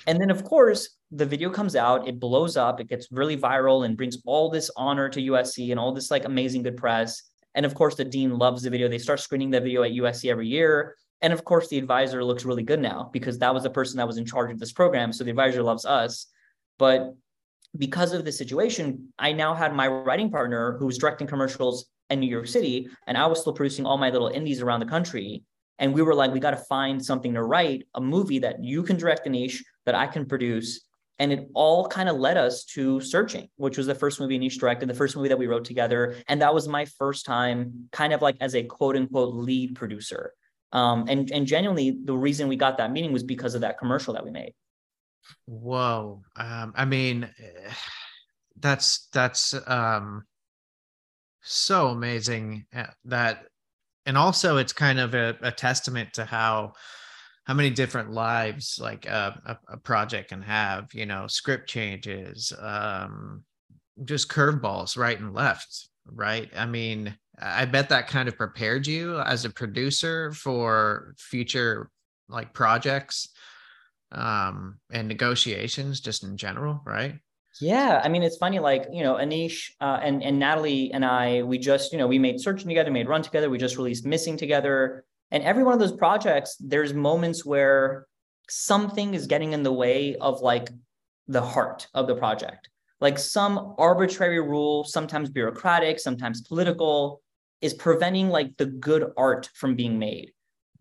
And 0.05 0.19
then 0.19 0.29
of 0.29 0.43
course 0.43 0.97
the 1.11 1.25
video 1.25 1.49
comes 1.49 1.77
out, 1.77 2.07
it 2.07 2.19
blows 2.19 2.57
up, 2.57 2.81
it 2.81 2.89
gets 2.89 3.07
really 3.11 3.37
viral 3.37 3.85
and 3.85 3.95
brings 3.95 4.17
all 4.25 4.49
this 4.49 4.69
honor 4.75 5.07
to 5.09 5.21
USC 5.21 5.71
and 5.71 5.79
all 5.79 5.93
this 5.93 6.11
like 6.11 6.25
amazing 6.25 6.63
good 6.63 6.75
press. 6.75 7.23
And 7.57 7.65
of 7.65 7.73
course, 7.73 7.95
the 7.95 8.05
dean 8.05 8.37
loves 8.37 8.61
the 8.61 8.69
video. 8.69 8.87
They 8.87 8.99
start 8.99 9.19
screening 9.19 9.49
the 9.49 9.59
video 9.59 9.81
at 9.81 9.91
USC 9.91 10.29
every 10.29 10.47
year. 10.47 10.95
And 11.21 11.33
of 11.33 11.43
course, 11.43 11.67
the 11.67 11.77
advisor 11.77 12.23
looks 12.23 12.45
really 12.45 12.63
good 12.63 12.79
now 12.79 13.09
because 13.11 13.39
that 13.39 13.53
was 13.53 13.63
the 13.63 13.69
person 13.69 13.97
that 13.97 14.07
was 14.07 14.17
in 14.17 14.25
charge 14.25 14.51
of 14.51 14.59
this 14.59 14.71
program. 14.71 15.11
So 15.11 15.23
the 15.23 15.31
advisor 15.31 15.63
loves 15.63 15.85
us. 15.85 16.27
But 16.77 17.15
because 17.77 18.13
of 18.13 18.23
the 18.23 18.31
situation, 18.31 19.13
I 19.17 19.33
now 19.33 19.53
had 19.53 19.73
my 19.73 19.87
writing 19.87 20.29
partner 20.29 20.77
who 20.77 20.85
was 20.85 20.97
directing 20.97 21.27
commercials 21.27 21.87
in 22.09 22.19
New 22.19 22.29
York 22.29 22.47
City, 22.47 22.87
and 23.07 23.17
I 23.17 23.25
was 23.25 23.41
still 23.41 23.53
producing 23.53 23.85
all 23.85 23.97
my 23.97 24.09
little 24.09 24.29
indies 24.29 24.61
around 24.61 24.79
the 24.79 24.85
country. 24.85 25.43
And 25.79 25.93
we 25.93 26.01
were 26.01 26.15
like, 26.15 26.33
we 26.33 26.39
got 26.39 26.51
to 26.51 26.57
find 26.57 27.03
something 27.03 27.33
to 27.33 27.43
write, 27.43 27.87
a 27.95 28.01
movie 28.01 28.39
that 28.39 28.63
you 28.63 28.81
can 28.83 28.97
direct, 28.97 29.27
Aneesh, 29.27 29.59
that 29.85 29.95
I 29.95 30.07
can 30.07 30.25
produce, 30.25 30.87
and 31.19 31.31
it 31.31 31.49
all 31.53 31.87
kind 31.87 32.09
of 32.09 32.17
led 32.17 32.37
us 32.37 32.63
to 32.65 33.01
Searching, 33.01 33.49
which 33.57 33.77
was 33.77 33.87
the 33.87 33.95
first 33.95 34.19
movie 34.19 34.37
Aneesh 34.39 34.59
directed, 34.59 34.87
the 34.87 34.93
first 34.93 35.15
movie 35.15 35.29
that 35.29 35.39
we 35.39 35.47
wrote 35.47 35.65
together. 35.65 36.15
And 36.27 36.41
that 36.41 36.53
was 36.53 36.67
my 36.67 36.85
first 36.85 37.25
time 37.25 37.89
kind 37.91 38.13
of 38.13 38.21
like 38.21 38.37
as 38.39 38.55
a 38.55 38.63
quote 38.63 38.95
unquote 38.95 39.33
lead 39.33 39.75
producer. 39.75 40.33
Um, 40.71 41.05
and, 41.07 41.31
and 41.31 41.47
genuinely, 41.47 41.97
the 42.03 42.15
reason 42.15 42.47
we 42.47 42.55
got 42.55 42.77
that 42.77 42.91
meeting 42.91 43.13
was 43.13 43.23
because 43.23 43.55
of 43.55 43.61
that 43.61 43.79
commercial 43.79 44.13
that 44.13 44.23
we 44.23 44.31
made. 44.31 44.53
Whoa. 45.45 46.21
Um, 46.35 46.73
I 46.75 46.85
mean, 46.85 47.29
that's, 48.59 49.07
that's 49.13 49.53
um, 49.67 50.23
so 51.41 51.87
amazing 51.87 52.65
uh, 52.75 52.85
that, 53.05 53.45
and 54.05 54.17
also 54.17 54.57
it's 54.57 54.73
kind 54.73 54.99
of 54.99 55.13
a, 55.13 55.37
a 55.41 55.51
testament 55.51 56.13
to 56.13 56.25
how, 56.25 56.73
how 57.47 57.53
many 57.53 57.69
different 57.69 58.11
lives 58.11 58.77
like 58.81 59.05
a, 59.05 59.41
a, 59.45 59.73
a 59.73 59.77
project 59.77 60.29
can 60.29 60.41
have 60.41 60.93
you 60.93 61.05
know 61.05 61.27
script 61.27 61.69
changes 61.69 62.51
um 62.59 63.41
just 64.03 64.29
curveballs 64.29 64.97
right 64.97 65.19
and 65.19 65.33
left 65.33 65.87
right 66.11 66.49
i 66.57 66.65
mean 66.65 67.17
i 67.41 67.65
bet 67.65 67.89
that 67.89 68.07
kind 68.07 68.27
of 68.27 68.37
prepared 68.37 68.87
you 68.87 69.19
as 69.19 69.45
a 69.45 69.49
producer 69.49 70.31
for 70.31 71.13
future 71.17 71.89
like 72.29 72.53
projects 72.53 73.29
um 74.11 74.79
and 74.91 75.07
negotiations 75.07 75.99
just 75.99 76.23
in 76.23 76.37
general 76.37 76.81
right 76.85 77.15
yeah, 77.59 78.01
I 78.03 78.09
mean, 78.09 78.23
it's 78.23 78.37
funny, 78.37 78.59
like, 78.59 78.87
you 78.91 79.03
know, 79.03 79.15
Aneesh 79.15 79.71
uh, 79.81 79.99
and, 80.01 80.23
and 80.23 80.39
Natalie 80.39 80.91
and 80.93 81.03
I, 81.03 81.43
we 81.43 81.57
just, 81.57 81.91
you 81.91 81.97
know, 81.97 82.07
we 82.07 82.19
made 82.19 82.39
Searching 82.39 82.67
together, 82.67 82.91
made 82.91 83.07
Run 83.07 83.21
together. 83.21 83.49
We 83.49 83.57
just 83.57 83.77
released 83.77 84.05
Missing 84.05 84.37
together. 84.37 85.05
And 85.31 85.43
every 85.43 85.63
one 85.63 85.73
of 85.73 85.79
those 85.79 85.91
projects, 85.91 86.55
there's 86.59 86.93
moments 86.93 87.45
where 87.45 88.07
something 88.49 89.13
is 89.13 89.27
getting 89.27 89.53
in 89.53 89.63
the 89.63 89.73
way 89.73 90.15
of 90.15 90.41
like 90.41 90.69
the 91.27 91.41
heart 91.41 91.87
of 91.93 92.07
the 92.07 92.15
project. 92.15 92.69
Like 93.01 93.19
some 93.19 93.75
arbitrary 93.77 94.39
rule, 94.39 94.83
sometimes 94.83 95.29
bureaucratic, 95.29 95.99
sometimes 95.99 96.41
political, 96.41 97.21
is 97.61 97.73
preventing 97.73 98.29
like 98.29 98.55
the 98.57 98.65
good 98.65 99.11
art 99.17 99.49
from 99.53 99.75
being 99.75 99.97
made. 99.99 100.31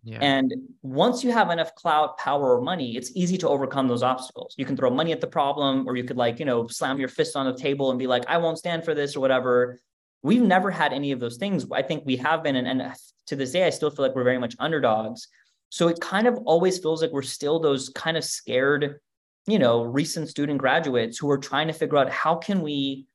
Yeah. 0.05 0.19
And 0.21 0.55
once 0.83 1.25
you 1.25 1.33
have 1.33 1.51
enough 1.51 1.75
clout, 1.75 2.17
power, 2.17 2.57
or 2.57 2.61
money, 2.61 2.97
it's 2.97 3.11
easy 3.17 3.37
to 3.39 3.49
overcome 3.49 3.89
those 3.89 4.05
obstacles. 4.05 4.55
You 4.57 4.65
can 4.65 4.77
throw 4.77 4.89
money 4.89 5.11
at 5.11 5.21
the 5.21 5.27
problem, 5.27 5.89
or 5.89 5.97
you 5.97 6.05
could 6.05 6.17
like, 6.17 6.39
you 6.39 6.45
know, 6.45 6.69
slam 6.69 7.01
your 7.01 7.09
fist 7.09 7.35
on 7.35 7.45
the 7.45 7.59
table 7.59 7.91
and 7.91 7.99
be 7.99 8.07
like, 8.07 8.25
I 8.29 8.39
won't 8.39 8.59
stand 8.59 8.85
for 8.85 8.95
this 8.95 9.17
or 9.17 9.21
whatever. 9.21 9.81
We've 10.23 10.43
never 10.43 10.71
had 10.71 10.93
any 10.93 11.11
of 11.11 11.19
those 11.19 11.39
things. 11.39 11.67
I 11.73 11.83
think 11.83 12.05
we 12.07 12.17
have 12.19 12.45
been, 12.45 12.55
and, 12.55 12.69
and 12.69 12.95
to 13.27 13.37
this 13.37 13.51
day, 13.51 13.67
I 13.67 13.71
still 13.71 13.91
feel 13.91 14.07
like 14.07 14.15
we're 14.15 14.23
very 14.23 14.39
much 14.39 14.55
underdogs. 14.61 15.27
So 15.71 15.89
it 15.89 15.99
kind 16.01 16.29
of 16.29 16.39
always 16.45 16.79
feels 16.79 17.03
like 17.03 17.11
we're 17.11 17.23
still 17.23 17.59
those 17.59 17.89
kind 17.89 18.17
of 18.17 18.23
scared, 18.23 19.01
you 19.49 19.59
know, 19.59 19.83
recent 19.83 20.29
student 20.29 20.59
graduates 20.59 21.19
who 21.19 21.29
are 21.31 21.39
trying 21.39 21.67
to 21.67 21.73
figure 21.73 21.99
out 21.99 22.11
how 22.11 22.37
can 22.37 22.63
we 22.63 23.07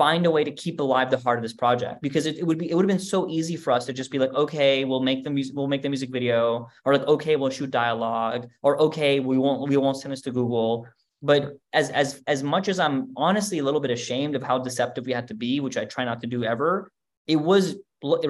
find 0.00 0.24
a 0.24 0.30
way 0.30 0.42
to 0.42 0.50
keep 0.50 0.80
alive 0.80 1.10
the 1.10 1.18
heart 1.18 1.38
of 1.38 1.42
this 1.42 1.52
project. 1.52 2.00
Because 2.00 2.24
it, 2.24 2.38
it 2.38 2.44
would 2.46 2.56
be 2.56 2.70
it 2.70 2.74
would 2.74 2.86
have 2.86 2.94
been 2.96 3.10
so 3.14 3.28
easy 3.28 3.54
for 3.54 3.70
us 3.70 3.84
to 3.84 3.92
just 3.92 4.10
be 4.10 4.18
like 4.18 4.32
okay 4.44 4.86
we'll 4.88 5.06
make 5.10 5.20
the 5.24 5.32
music 5.36 5.54
we'll 5.54 5.72
make 5.74 5.82
the 5.82 5.92
music 5.94 6.10
video 6.18 6.68
or 6.84 6.94
like 6.96 7.06
okay 7.14 7.36
we'll 7.36 7.50
shoot 7.50 7.70
dialogue 7.70 8.48
or 8.62 8.80
okay 8.86 9.20
we 9.20 9.36
won't 9.36 9.68
we 9.68 9.76
won't 9.76 9.98
send 9.98 10.12
this 10.12 10.22
to 10.22 10.32
google. 10.32 10.86
But 11.22 11.58
as 11.74 11.90
as 11.90 12.08
as 12.34 12.42
much 12.42 12.66
as 12.72 12.78
i'm 12.84 12.96
honestly 13.26 13.58
a 13.58 13.64
little 13.66 13.82
bit 13.86 13.90
ashamed 13.90 14.34
of 14.36 14.42
how 14.42 14.56
deceptive 14.58 15.04
we 15.04 15.12
had 15.18 15.28
to 15.28 15.34
be 15.34 15.60
which 15.60 15.76
i 15.76 15.84
try 15.84 16.04
not 16.10 16.18
to 16.22 16.28
do 16.34 16.44
ever 16.44 16.90
it 17.26 17.36
was 17.36 17.76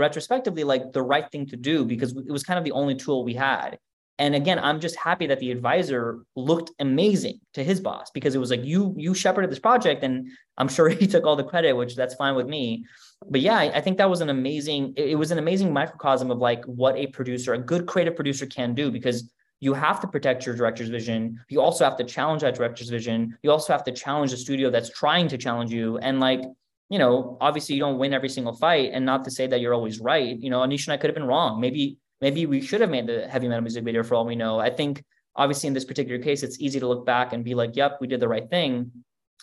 retrospectively 0.05 0.65
like 0.65 0.85
the 0.97 1.05
right 1.13 1.29
thing 1.31 1.47
to 1.53 1.57
do 1.71 1.85
because 1.93 2.11
it 2.31 2.33
was 2.39 2.43
kind 2.49 2.59
of 2.59 2.65
the 2.65 2.73
only 2.73 2.97
tool 2.97 3.23
we 3.23 3.35
had 3.35 3.79
and 4.21 4.35
again 4.35 4.59
i'm 4.61 4.79
just 4.79 4.97
happy 4.97 5.27
that 5.27 5.41
the 5.41 5.51
advisor 5.51 6.21
looked 6.37 6.71
amazing 6.79 7.41
to 7.55 7.65
his 7.65 7.81
boss 7.81 8.11
because 8.13 8.35
it 8.35 8.39
was 8.39 8.51
like 8.51 8.65
you 8.65 8.95
you 8.97 9.15
shepherded 9.15 9.51
this 9.51 9.59
project 9.59 10.05
and 10.05 10.29
i'm 10.59 10.69
sure 10.69 10.89
he 11.01 11.07
took 11.07 11.25
all 11.25 11.35
the 11.35 11.43
credit 11.43 11.73
which 11.73 11.97
that's 11.97 12.15
fine 12.15 12.37
with 12.37 12.47
me. 12.47 12.85
But 13.29 13.41
yeah 13.41 13.59
i, 13.59 13.81
think 13.81 13.99
that 13.99 14.09
was 14.09 14.21
an 14.21 14.31
amazing 14.31 14.95
it, 14.97 15.11
it 15.11 15.15
was 15.17 15.31
an 15.31 15.39
amazing 15.39 15.73
microcosm 15.73 16.31
of 16.31 16.39
like 16.39 16.65
what 16.65 16.97
a 16.97 17.09
producer 17.09 17.55
a 17.55 17.59
good 17.59 17.87
creative 17.87 18.15
producer 18.15 18.47
can 18.47 18.75
do 18.75 18.91
because 18.91 19.31
you 19.63 19.75
have 19.75 20.01
to 20.01 20.09
protect 20.09 20.47
your 20.47 20.57
director's 20.57 20.89
vision. 20.89 21.39
You 21.51 21.61
also 21.61 21.85
have 21.85 21.99
to 21.99 22.05
challenge 22.05 22.41
that 22.41 22.55
director's 22.55 22.89
vision. 22.89 23.37
You 23.43 23.51
also 23.51 23.75
have 23.75 23.85
to 23.85 23.93
challenge 23.93 24.31
the 24.31 24.39
studio 24.39 24.71
that's 24.71 24.89
trying 24.89 25.29
to 25.29 25.37
challenge 25.37 25.71
you. 25.71 25.99
And 25.99 26.19
like 26.19 26.41
you 26.89 26.99
know 26.99 27.37
obviously 27.41 27.75
you 27.75 27.81
don't 27.81 27.99
win 27.99 28.15
every 28.15 28.31
single 28.31 28.55
fight 28.55 28.91
and 28.95 29.05
not 29.05 29.25
to 29.25 29.31
say 29.31 29.47
that 29.47 29.61
you're 29.61 29.75
always 29.75 30.01
right. 30.01 30.39
You 30.39 30.51
know 30.51 30.61
aneesh 30.61 30.87
and 30.87 30.95
i 30.95 30.97
could 30.97 31.11
have 31.11 31.15
been 31.15 31.33
wrong. 31.35 31.61
Maybe 31.61 31.99
maybe 32.21 32.47
we 32.47 32.61
should 32.61 32.81
have 32.81 32.91
made 32.91 33.07
the 33.07 33.27
heavy 33.29 33.49
metal 33.49 33.63
music 33.63 33.85
video 33.85 34.03
for 34.03 34.15
all 34.15 34.27
we 34.27 34.37
know. 34.37 34.59
I 34.59 34.71
think 34.71 35.05
obviously 35.37 35.69
in 35.69 35.75
this 35.75 35.85
particular 35.85 36.23
case, 36.23 36.43
it's 36.43 36.61
easy 36.61 36.81
to 36.81 36.87
look 36.87 37.07
back 37.07 37.33
and 37.33 37.45
be 37.45 37.55
like, 37.55 37.77
yep, 37.77 37.99
we 38.01 38.07
did 38.07 38.21
the 38.21 38.29
right 38.29 38.49
thing. 38.49 38.91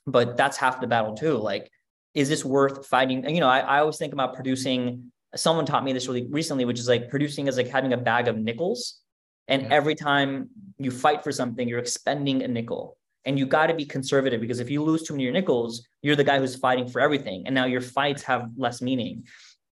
But 0.05 0.37
that's 0.37 0.57
half 0.57 0.79
the 0.79 0.87
battle 0.87 1.15
too. 1.15 1.37
Like, 1.37 1.69
is 2.13 2.29
this 2.29 2.45
worth 2.45 2.87
fighting? 2.87 3.25
And, 3.25 3.35
you 3.35 3.41
know, 3.41 3.49
I, 3.49 3.59
I 3.59 3.79
always 3.79 3.97
think 3.97 4.13
about 4.13 4.33
producing. 4.33 5.11
Someone 5.35 5.65
taught 5.65 5.83
me 5.83 5.93
this 5.93 6.07
really 6.07 6.27
recently, 6.29 6.65
which 6.65 6.79
is 6.79 6.87
like 6.87 7.09
producing 7.09 7.47
is 7.47 7.57
like 7.57 7.67
having 7.67 7.93
a 7.93 7.97
bag 7.97 8.27
of 8.27 8.37
nickels. 8.37 9.01
And 9.47 9.63
yeah. 9.63 9.69
every 9.71 9.95
time 9.95 10.49
you 10.77 10.91
fight 10.91 11.23
for 11.23 11.31
something, 11.31 11.67
you're 11.67 11.79
expending 11.79 12.43
a 12.43 12.47
nickel. 12.47 12.97
And 13.25 13.37
you 13.37 13.45
got 13.45 13.67
to 13.67 13.73
be 13.73 13.85
conservative 13.85 14.39
because 14.39 14.61
if 14.61 14.69
you 14.69 14.81
lose 14.81 15.03
too 15.03 15.13
many 15.13 15.23
of 15.23 15.25
your 15.25 15.33
nickels, 15.33 15.85
you're 16.01 16.15
the 16.15 16.23
guy 16.23 16.39
who's 16.39 16.55
fighting 16.55 16.87
for 16.87 17.01
everything. 17.01 17.43
And 17.45 17.53
now 17.53 17.65
your 17.65 17.81
fights 17.81 18.23
have 18.23 18.49
less 18.55 18.81
meaning. 18.81 19.25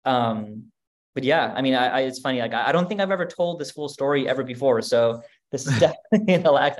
Um, 0.06 0.71
but 1.14 1.24
yeah, 1.24 1.52
I 1.54 1.62
mean, 1.62 1.74
I, 1.74 1.86
I, 1.88 2.00
it's 2.00 2.20
funny. 2.20 2.40
Like, 2.40 2.54
I 2.54 2.72
don't 2.72 2.88
think 2.88 3.00
I've 3.00 3.10
ever 3.10 3.26
told 3.26 3.58
this 3.58 3.70
full 3.70 3.88
story 3.88 4.28
ever 4.28 4.42
before. 4.42 4.80
So 4.82 5.22
this 5.50 5.66
is 5.66 5.78
definitely 5.78 6.34
an 6.34 6.46
Alex, 6.46 6.76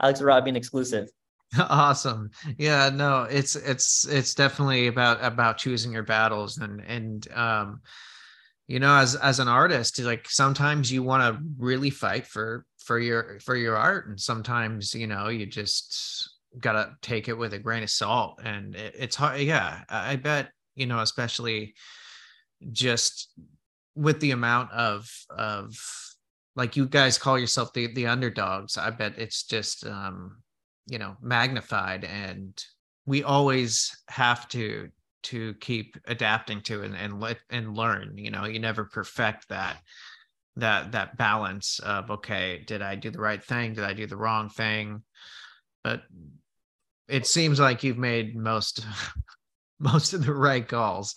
Alex 0.00 0.22
Robin 0.22 0.56
exclusive. 0.56 1.08
Awesome. 1.58 2.30
Yeah, 2.58 2.90
no, 2.90 3.24
it's 3.24 3.56
it's 3.56 4.06
it's 4.06 4.36
definitely 4.36 4.86
about 4.86 5.18
about 5.20 5.58
choosing 5.58 5.90
your 5.90 6.04
battles 6.04 6.58
and 6.58 6.80
and 6.80 7.26
um 7.34 7.80
you 8.68 8.78
know 8.78 8.94
as 8.94 9.16
as 9.16 9.40
an 9.40 9.48
artist 9.48 9.98
like 9.98 10.30
sometimes 10.30 10.92
you 10.92 11.02
want 11.02 11.22
to 11.24 11.42
really 11.58 11.90
fight 11.90 12.24
for 12.24 12.64
for 12.84 13.00
your 13.00 13.40
for 13.40 13.56
your 13.56 13.76
art 13.76 14.06
and 14.06 14.20
sometimes 14.20 14.94
you 14.94 15.08
know 15.08 15.26
you 15.26 15.44
just 15.44 16.36
got 16.60 16.74
to 16.74 16.92
take 17.02 17.26
it 17.26 17.36
with 17.36 17.52
a 17.52 17.58
grain 17.58 17.82
of 17.82 17.90
salt 17.90 18.40
and 18.44 18.76
it, 18.76 18.94
it's 18.96 19.16
hard 19.16 19.40
yeah 19.40 19.82
I 19.88 20.14
bet 20.14 20.52
you 20.76 20.86
know 20.86 21.00
especially 21.00 21.74
just 22.70 23.28
with 23.94 24.20
the 24.20 24.30
amount 24.30 24.70
of 24.72 25.08
of 25.30 25.74
like 26.56 26.76
you 26.76 26.86
guys 26.86 27.18
call 27.18 27.38
yourself 27.38 27.72
the 27.72 27.92
the 27.94 28.06
underdogs 28.06 28.76
i 28.76 28.90
bet 28.90 29.14
it's 29.18 29.44
just 29.44 29.86
um 29.86 30.36
you 30.90 30.98
know 30.98 31.16
magnified. 31.22 32.04
And 32.04 32.62
we 33.06 33.22
always 33.22 33.96
have 34.08 34.48
to 34.48 34.90
to 35.22 35.54
keep 35.54 35.96
adapting 36.06 36.60
to 36.62 36.82
and 36.82 36.96
and 36.96 37.20
let 37.20 37.38
and 37.50 37.76
learn 37.76 38.16
you 38.16 38.30
know 38.30 38.46
you 38.46 38.58
never 38.58 38.84
perfect 38.84 39.48
that 39.50 39.76
that 40.56 40.92
that 40.92 41.18
balance 41.18 41.78
of 41.80 42.10
okay 42.10 42.64
did 42.66 42.80
i 42.80 42.94
do 42.94 43.10
the 43.10 43.20
right 43.20 43.42
thing? 43.42 43.74
Did 43.74 43.84
i 43.84 43.92
do 43.92 44.06
the 44.06 44.16
wrong 44.16 44.48
thing? 44.48 45.02
But 45.84 46.02
it 47.08 47.26
seems 47.26 47.60
like 47.60 47.82
you've 47.84 47.98
made 47.98 48.36
most 48.36 48.84
most 49.78 50.12
of 50.12 50.24
the 50.24 50.34
right 50.34 50.66
calls. 50.66 51.14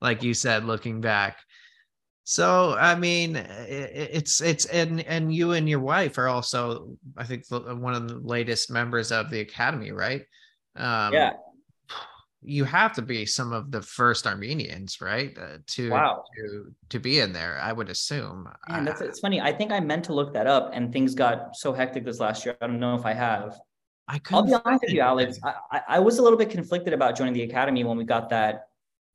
Like 0.00 0.22
you 0.22 0.34
said 0.34 0.64
looking 0.64 1.00
back 1.00 1.38
so 2.24 2.74
I 2.78 2.94
mean, 2.94 3.36
it's 3.36 4.40
it's 4.40 4.64
and 4.64 5.02
and 5.02 5.32
you 5.32 5.52
and 5.52 5.68
your 5.68 5.80
wife 5.80 6.16
are 6.16 6.28
also, 6.28 6.96
I 7.18 7.24
think, 7.24 7.44
one 7.50 7.94
of 7.94 8.08
the 8.08 8.16
latest 8.16 8.70
members 8.70 9.12
of 9.12 9.30
the 9.30 9.40
academy, 9.40 9.92
right? 9.92 10.22
Um, 10.74 11.12
yeah. 11.12 11.32
You 12.46 12.64
have 12.64 12.94
to 12.94 13.02
be 13.02 13.24
some 13.26 13.52
of 13.52 13.70
the 13.70 13.80
first 13.82 14.26
Armenians, 14.26 15.02
right? 15.02 15.36
Uh, 15.38 15.58
to 15.66 15.90
wow. 15.90 16.24
to 16.36 16.72
to 16.88 16.98
be 16.98 17.20
in 17.20 17.34
there, 17.34 17.58
I 17.60 17.72
would 17.72 17.90
assume. 17.90 18.48
And 18.68 18.86
that's 18.86 19.02
it's 19.02 19.20
funny. 19.20 19.42
I 19.42 19.52
think 19.52 19.70
I 19.70 19.80
meant 19.80 20.04
to 20.06 20.14
look 20.14 20.32
that 20.32 20.46
up, 20.46 20.70
and 20.72 20.90
things 20.90 21.14
got 21.14 21.54
so 21.54 21.74
hectic 21.74 22.06
this 22.06 22.20
last 22.20 22.46
year. 22.46 22.56
I 22.62 22.66
don't 22.66 22.80
know 22.80 22.94
if 22.94 23.04
I 23.04 23.12
have. 23.12 23.58
I 24.08 24.20
I'll 24.30 24.42
be 24.42 24.54
honest 24.54 24.82
with 24.82 24.92
you, 24.92 25.00
Alex. 25.00 25.38
I, 25.42 25.80
I 25.88 25.98
was 25.98 26.18
a 26.18 26.22
little 26.22 26.38
bit 26.38 26.50
conflicted 26.50 26.94
about 26.94 27.16
joining 27.16 27.34
the 27.34 27.42
academy 27.42 27.84
when 27.84 27.98
we 27.98 28.04
got 28.04 28.30
that 28.30 28.68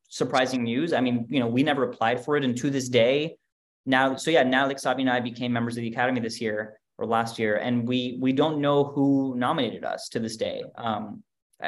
surprising 0.09 0.63
news. 0.63 0.91
I 0.93 1.01
mean, 1.01 1.25
you 1.29 1.39
know, 1.39 1.47
we 1.47 1.63
never 1.63 1.83
applied 1.83 2.23
for 2.23 2.35
it, 2.35 2.43
and 2.43 2.57
to 2.57 2.69
this 2.69 2.89
day, 2.89 3.37
now, 3.85 4.15
so 4.15 4.29
yeah, 4.29 4.43
now 4.43 4.67
like 4.67 4.79
Sabi 4.79 5.03
and 5.03 5.09
I 5.09 5.19
became 5.19 5.53
members 5.53 5.77
of 5.77 5.81
the 5.81 5.87
academy 5.87 6.19
this 6.19 6.41
year 6.41 6.79
or 6.97 7.05
last 7.05 7.39
year, 7.39 7.55
and 7.55 7.87
we 7.87 8.17
we 8.19 8.33
don't 8.33 8.59
know 8.59 8.83
who 8.83 9.35
nominated 9.37 9.85
us 9.85 10.09
to 10.09 10.19
this 10.19 10.35
day. 10.35 10.63
Um, 10.75 11.23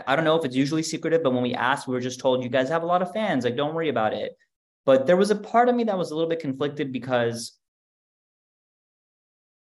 I 0.07 0.15
don't 0.15 0.25
know 0.25 0.37
if 0.37 0.45
it's 0.45 0.55
usually 0.55 0.83
secretive, 0.83 1.23
but 1.23 1.33
when 1.33 1.43
we 1.43 1.53
asked, 1.53 1.87
we 1.87 1.93
were 1.93 2.01
just 2.01 2.19
told 2.19 2.43
you 2.43 2.49
guys 2.49 2.69
have 2.69 2.83
a 2.83 2.85
lot 2.85 3.01
of 3.01 3.11
fans. 3.11 3.43
Like, 3.43 3.57
don't 3.57 3.73
worry 3.73 3.89
about 3.89 4.13
it. 4.13 4.37
But 4.85 5.05
there 5.05 5.17
was 5.17 5.31
a 5.31 5.35
part 5.35 5.67
of 5.69 5.75
me 5.75 5.83
that 5.83 5.97
was 5.97 6.11
a 6.11 6.15
little 6.15 6.29
bit 6.29 6.39
conflicted 6.39 6.91
because, 6.93 7.57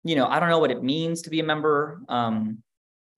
you 0.04 0.16
know, 0.16 0.26
I 0.26 0.40
don't 0.40 0.48
know 0.48 0.58
what 0.58 0.70
it 0.70 0.82
means 0.82 1.22
to 1.22 1.30
be 1.30 1.40
a 1.40 1.44
member. 1.44 2.00
Um, 2.08 2.62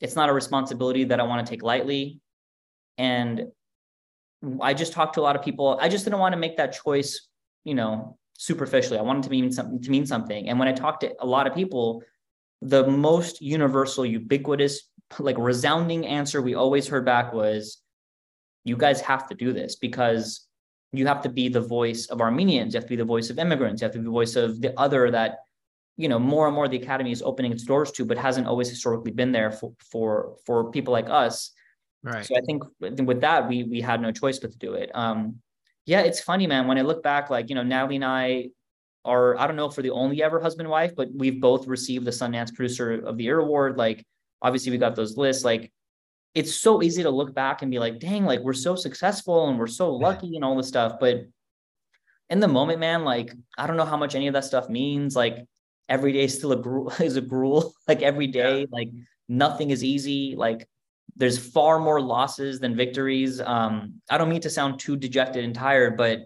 it's 0.00 0.16
not 0.16 0.28
a 0.28 0.32
responsibility 0.32 1.04
that 1.04 1.20
I 1.20 1.22
want 1.22 1.46
to 1.46 1.50
take 1.50 1.62
lightly. 1.62 2.20
And 2.98 3.44
I 4.61 4.74
just 4.74 4.92
talked 4.92 5.14
to 5.14 5.20
a 5.20 5.22
lot 5.22 5.37
of 5.37 5.42
people. 5.42 5.79
I 5.81 5.88
just 5.88 6.05
didn't 6.05 6.20
want 6.20 6.33
to 6.33 6.38
make 6.38 6.57
that 6.57 6.72
choice, 6.72 7.29
you 7.64 7.74
know, 7.74 8.18
superficially. 8.38 8.98
I 8.98 9.03
wanted 9.03 9.24
to 9.24 9.31
mean 9.31 9.51
something 9.51 9.83
to 9.83 9.90
mean 9.90 10.07
something. 10.07 10.48
And 10.48 10.59
when 10.59 10.68
I 10.68 10.72
talked 10.72 11.01
to 11.01 11.14
a 11.20 11.27
lot 11.27 11.46
of 11.46 11.55
people, 11.55 12.03
the 12.62 12.87
most 12.87 13.40
universal, 13.40 14.07
ubiquitous, 14.07 14.83
like 15.18 15.37
resounding 15.38 16.07
answer 16.07 16.42
we 16.42 16.55
always 16.55 16.87
heard 16.87 17.05
back 17.05 17.33
was, 17.33 17.79
you 18.64 18.77
guys 18.77 19.01
have 19.01 19.29
to 19.29 19.35
do 19.35 19.53
this 19.53 19.77
because 19.77 20.46
you 20.92 21.07
have 21.07 21.22
to 21.22 21.29
be 21.29 21.48
the 21.48 21.61
voice 21.61 22.07
of 22.07 22.20
Armenians, 22.20 22.74
you 22.74 22.79
have 22.79 22.85
to 22.85 22.90
be 22.90 22.96
the 22.96 23.05
voice 23.05 23.31
of 23.31 23.38
immigrants, 23.38 23.81
you 23.81 23.87
have 23.87 23.92
to 23.92 23.98
be 23.98 24.05
the 24.05 24.11
voice 24.11 24.37
of 24.37 24.61
the 24.61 24.79
other 24.79 25.11
that, 25.11 25.38
you 25.96 26.09
know, 26.09 26.18
more 26.18 26.46
and 26.46 26.55
more 26.55 26.68
the 26.68 26.77
academy 26.77 27.11
is 27.11 27.22
opening 27.22 27.53
its 27.53 27.64
doors 27.64 27.90
to, 27.92 28.05
but 28.05 28.16
hasn't 28.18 28.46
always 28.46 28.68
historically 28.68 29.11
been 29.11 29.33
there 29.33 29.51
for 29.51 29.72
for 29.90 30.37
for 30.46 30.70
people 30.70 30.92
like 30.92 31.09
us 31.09 31.53
Right. 32.02 32.24
So 32.24 32.37
I 32.37 32.40
think 32.40 32.62
with 32.80 33.20
that, 33.20 33.48
we 33.48 33.64
we 33.64 33.80
had 33.80 34.00
no 34.00 34.12
choice 34.12 34.38
but 34.38 34.52
to 34.52 34.58
do 34.58 34.74
it. 34.74 34.90
Um, 34.94 35.40
yeah, 35.87 36.00
it's 36.00 36.20
funny, 36.20 36.46
man. 36.46 36.66
When 36.66 36.78
I 36.78 36.82
look 36.82 37.02
back, 37.02 37.30
like 37.30 37.48
you 37.48 37.54
know, 37.54 37.62
Natalie 37.62 37.96
and 37.96 38.04
I 38.04 38.50
are 39.04 39.38
I 39.38 39.46
don't 39.46 39.56
know 39.56 39.66
if 39.66 39.76
we're 39.76 39.82
the 39.82 39.90
only 39.90 40.22
ever 40.22 40.40
husband 40.40 40.68
wife, 40.68 40.94
but 40.96 41.08
we've 41.14 41.40
both 41.40 41.66
received 41.66 42.04
the 42.04 42.11
Sundance 42.11 42.54
Producer 42.54 42.92
of 43.04 43.16
the 43.16 43.24
Year 43.24 43.40
award. 43.40 43.76
Like, 43.76 44.04
obviously, 44.42 44.70
we 44.70 44.78
got 44.78 44.96
those 44.96 45.16
lists. 45.16 45.44
Like, 45.44 45.72
it's 46.34 46.54
so 46.54 46.82
easy 46.82 47.02
to 47.02 47.11
look 47.11 47.34
back 47.34 47.62
and 47.62 47.70
be 47.70 47.78
like, 47.78 47.98
dang, 47.98 48.24
like 48.24 48.40
we're 48.40 48.52
so 48.52 48.76
successful 48.76 49.48
and 49.48 49.58
we're 49.58 49.66
so 49.66 49.92
lucky 49.92 50.37
and 50.37 50.44
all 50.44 50.56
this 50.56 50.68
stuff. 50.68 50.94
But 51.00 51.22
in 52.30 52.40
the 52.40 52.48
moment, 52.48 52.80
man, 52.80 53.04
like 53.04 53.32
I 53.56 53.66
don't 53.66 53.76
know 53.76 53.84
how 53.84 53.96
much 53.96 54.14
any 54.14 54.28
of 54.28 54.34
that 54.34 54.44
stuff 54.44 54.68
means. 54.68 55.16
Like 55.16 55.46
every 55.88 56.12
day 56.12 56.24
is 56.24 56.34
still 56.34 56.52
a 56.52 56.56
gruel 56.56 56.92
is 57.00 57.16
a 57.16 57.20
gruel. 57.20 57.74
like 57.88 58.02
every 58.02 58.26
day, 58.26 58.61
yeah. 58.61 58.66
like 58.70 58.90
nothing 59.28 59.70
is 59.70 59.82
easy. 59.82 60.34
Like 60.37 60.68
there's 61.18 61.37
far 61.37 61.81
more 61.81 62.00
losses 62.00 62.61
than 62.61 62.76
victories. 62.76 63.40
Um, 63.40 64.00
I 64.09 64.18
don't 64.18 64.28
mean 64.28 64.40
to 64.42 64.50
sound 64.50 64.78
too 64.78 64.96
dejected 64.96 65.44
and 65.44 65.54
tired, 65.54 65.96
but 65.96 66.20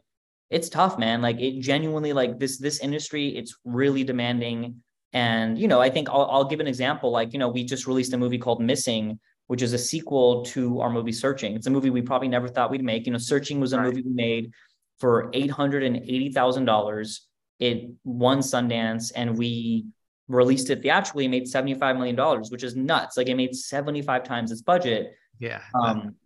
it's 0.51 0.69
tough, 0.69 0.99
man. 0.99 1.23
Like 1.23 1.41
it 1.41 1.61
genuinely, 1.61 2.13
like 2.13 2.39
this 2.39 2.59
this 2.59 2.79
industry, 2.81 3.29
it's 3.29 3.57
really 3.65 4.05
demanding. 4.05 4.83
And 5.15 5.59
you 5.59 5.67
know, 5.67 5.81
I 5.81 5.89
think 5.89 6.11
I'll, 6.11 6.29
I'll 6.31 6.45
give 6.45 6.61
an 6.61 6.67
example. 6.67 7.11
Like 7.11 7.33
you 7.33 7.39
know, 7.39 7.49
we 7.49 7.65
just 7.65 7.87
released 7.87 8.13
a 8.13 8.19
movie 8.19 8.39
called 8.39 8.61
Missing, 8.61 9.19
which 9.47 9.63
is 9.63 9.73
a 9.73 9.79
sequel 9.79 10.45
to 10.47 10.81
our 10.83 10.91
movie 10.91 11.13
Searching. 11.13 11.57
It's 11.57 11.67
a 11.67 11.71
movie 11.71 11.91
we 11.91 12.03
probably 12.03 12.29
never 12.29 12.49
thought 12.49 12.71
we'd 12.71 12.85
make. 12.85 13.07
You 13.07 13.13
know, 13.13 13.19
Searching 13.19 13.61
was 13.61 13.73
a 13.73 13.79
right. 13.79 13.87
movie 13.87 14.03
we 14.03 14.13
made 14.13 14.53
for 15.01 15.31
eight 15.33 15.51
hundred 15.51 15.85
and 15.85 15.97
eighty 15.97 16.31
thousand 16.31 16.67
dollars. 16.67 17.27
It 17.59 17.91
won 18.05 18.41
Sundance, 18.41 19.11
and 19.17 19.39
we 19.39 19.87
released 20.33 20.71
it 20.71 20.83
theatrically, 20.83 21.29
made 21.29 21.45
$75 21.45 21.97
million, 21.97 22.43
which 22.51 22.63
is 22.63 22.75
nuts. 22.75 23.17
Like 23.17 23.29
it 23.29 23.37
made 23.37 23.55
75 23.55 24.25
times 24.25 24.51
its 24.51 24.63
budget. 24.63 25.15
Yeah. 25.39 25.61
Um, 25.75 26.17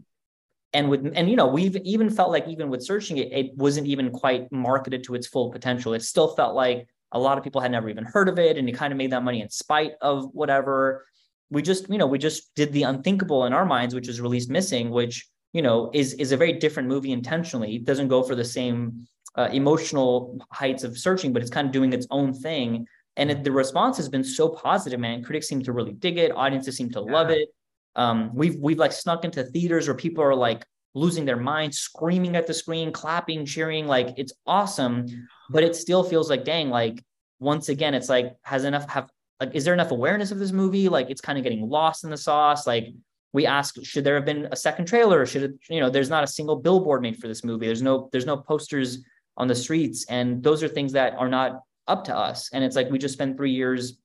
and 0.72 0.90
with 0.90 1.12
and 1.14 1.30
you 1.30 1.36
know 1.36 1.46
we've 1.46 1.76
even 1.76 2.10
felt 2.10 2.30
like 2.30 2.46
even 2.48 2.68
with 2.68 2.82
searching 2.82 3.16
it 3.16 3.32
it 3.32 3.54
wasn't 3.56 3.86
even 3.86 4.10
quite 4.10 4.50
marketed 4.52 5.04
to 5.04 5.14
its 5.14 5.26
full 5.26 5.50
potential 5.50 5.94
it 5.94 6.02
still 6.02 6.34
felt 6.34 6.54
like 6.54 6.88
A 7.12 7.18
lot 7.18 7.38
of 7.38 7.44
people 7.44 7.60
had 7.60 7.70
never 7.70 7.88
even 7.88 8.04
heard 8.04 8.28
of 8.28 8.38
it, 8.38 8.58
and 8.58 8.68
it 8.68 8.72
kind 8.72 8.92
of 8.92 8.98
made 8.98 9.12
that 9.12 9.22
money 9.22 9.40
in 9.40 9.48
spite 9.48 9.92
of 10.02 10.34
whatever. 10.34 11.06
We 11.50 11.62
just, 11.62 11.88
you 11.88 11.98
know, 11.98 12.06
we 12.06 12.18
just 12.18 12.54
did 12.54 12.72
the 12.72 12.82
unthinkable 12.82 13.44
in 13.46 13.52
our 13.52 13.64
minds, 13.64 13.94
which 13.94 14.08
is 14.08 14.20
released 14.20 14.50
missing, 14.50 14.90
which 14.90 15.26
you 15.52 15.62
know 15.62 15.90
is 15.94 16.14
is 16.14 16.32
a 16.32 16.36
very 16.36 16.54
different 16.54 16.88
movie 16.88 17.12
intentionally. 17.12 17.76
It 17.76 17.84
doesn't 17.84 18.08
go 18.08 18.22
for 18.22 18.34
the 18.34 18.44
same 18.44 19.06
uh, 19.36 19.48
emotional 19.52 20.38
heights 20.50 20.82
of 20.82 20.98
searching, 20.98 21.32
but 21.32 21.42
it's 21.42 21.50
kind 21.50 21.66
of 21.66 21.72
doing 21.72 21.92
its 21.92 22.06
own 22.10 22.34
thing. 22.34 22.86
And 23.16 23.30
it, 23.30 23.44
the 23.44 23.52
response 23.52 23.96
has 23.96 24.08
been 24.08 24.24
so 24.24 24.48
positive, 24.48 25.00
man. 25.00 25.22
Critics 25.22 25.48
seem 25.48 25.62
to 25.62 25.72
really 25.72 25.92
dig 25.92 26.18
it. 26.18 26.32
Audiences 26.32 26.76
seem 26.76 26.90
to 26.90 27.04
yeah. 27.06 27.12
love 27.12 27.30
it. 27.30 27.48
Um, 27.94 28.30
we've 28.34 28.56
we've 28.56 28.78
like 28.78 28.92
snuck 28.92 29.24
into 29.24 29.42
theaters 29.42 29.88
where 29.88 29.96
people 29.96 30.22
are 30.22 30.34
like 30.34 30.64
losing 30.94 31.24
their 31.24 31.36
minds, 31.36 31.78
screaming 31.78 32.36
at 32.36 32.46
the 32.46 32.54
screen, 32.54 32.92
clapping, 32.92 33.46
cheering. 33.46 33.86
Like 33.86 34.14
it's 34.18 34.34
awesome, 34.46 35.06
but 35.50 35.64
it 35.64 35.74
still 35.74 36.04
feels 36.04 36.28
like 36.28 36.44
dang. 36.44 36.68
Like 36.68 37.02
once 37.38 37.68
again, 37.68 37.94
it's 37.94 38.08
like 38.08 38.34
has 38.42 38.64
enough 38.64 38.88
have 38.90 39.08
like 39.40 39.54
is 39.54 39.64
there 39.64 39.74
enough 39.74 39.90
awareness 39.90 40.30
of 40.30 40.38
this 40.38 40.52
movie? 40.52 40.88
Like 40.88 41.08
it's 41.10 41.20
kind 41.20 41.38
of 41.38 41.44
getting 41.44 41.68
lost 41.68 42.04
in 42.04 42.10
the 42.10 42.16
sauce. 42.18 42.66
Like 42.66 42.88
we 43.32 43.46
ask, 43.46 43.76
should 43.82 44.04
there 44.04 44.14
have 44.14 44.24
been 44.24 44.48
a 44.50 44.56
second 44.56 44.86
trailer? 44.86 45.26
Should 45.26 45.42
it, 45.42 45.52
you 45.68 45.80
know, 45.80 45.90
there's 45.90 46.10
not 46.10 46.24
a 46.24 46.26
single 46.26 46.56
billboard 46.56 47.02
made 47.02 47.18
for 47.18 47.28
this 47.28 47.44
movie. 47.44 47.66
There's 47.66 47.82
no 47.82 48.08
there's 48.12 48.26
no 48.26 48.36
posters 48.36 49.04
on 49.36 49.48
the 49.48 49.54
streets, 49.54 50.06
and 50.08 50.42
those 50.42 50.62
are 50.62 50.68
things 50.68 50.92
that 50.92 51.14
are 51.14 51.28
not 51.28 51.60
up 51.88 52.04
to 52.04 52.16
us. 52.16 52.50
And 52.52 52.64
it's 52.64 52.76
like 52.76 52.90
we 52.90 52.98
just 52.98 53.14
spent 53.14 53.36
three 53.36 53.52
years 53.52 53.98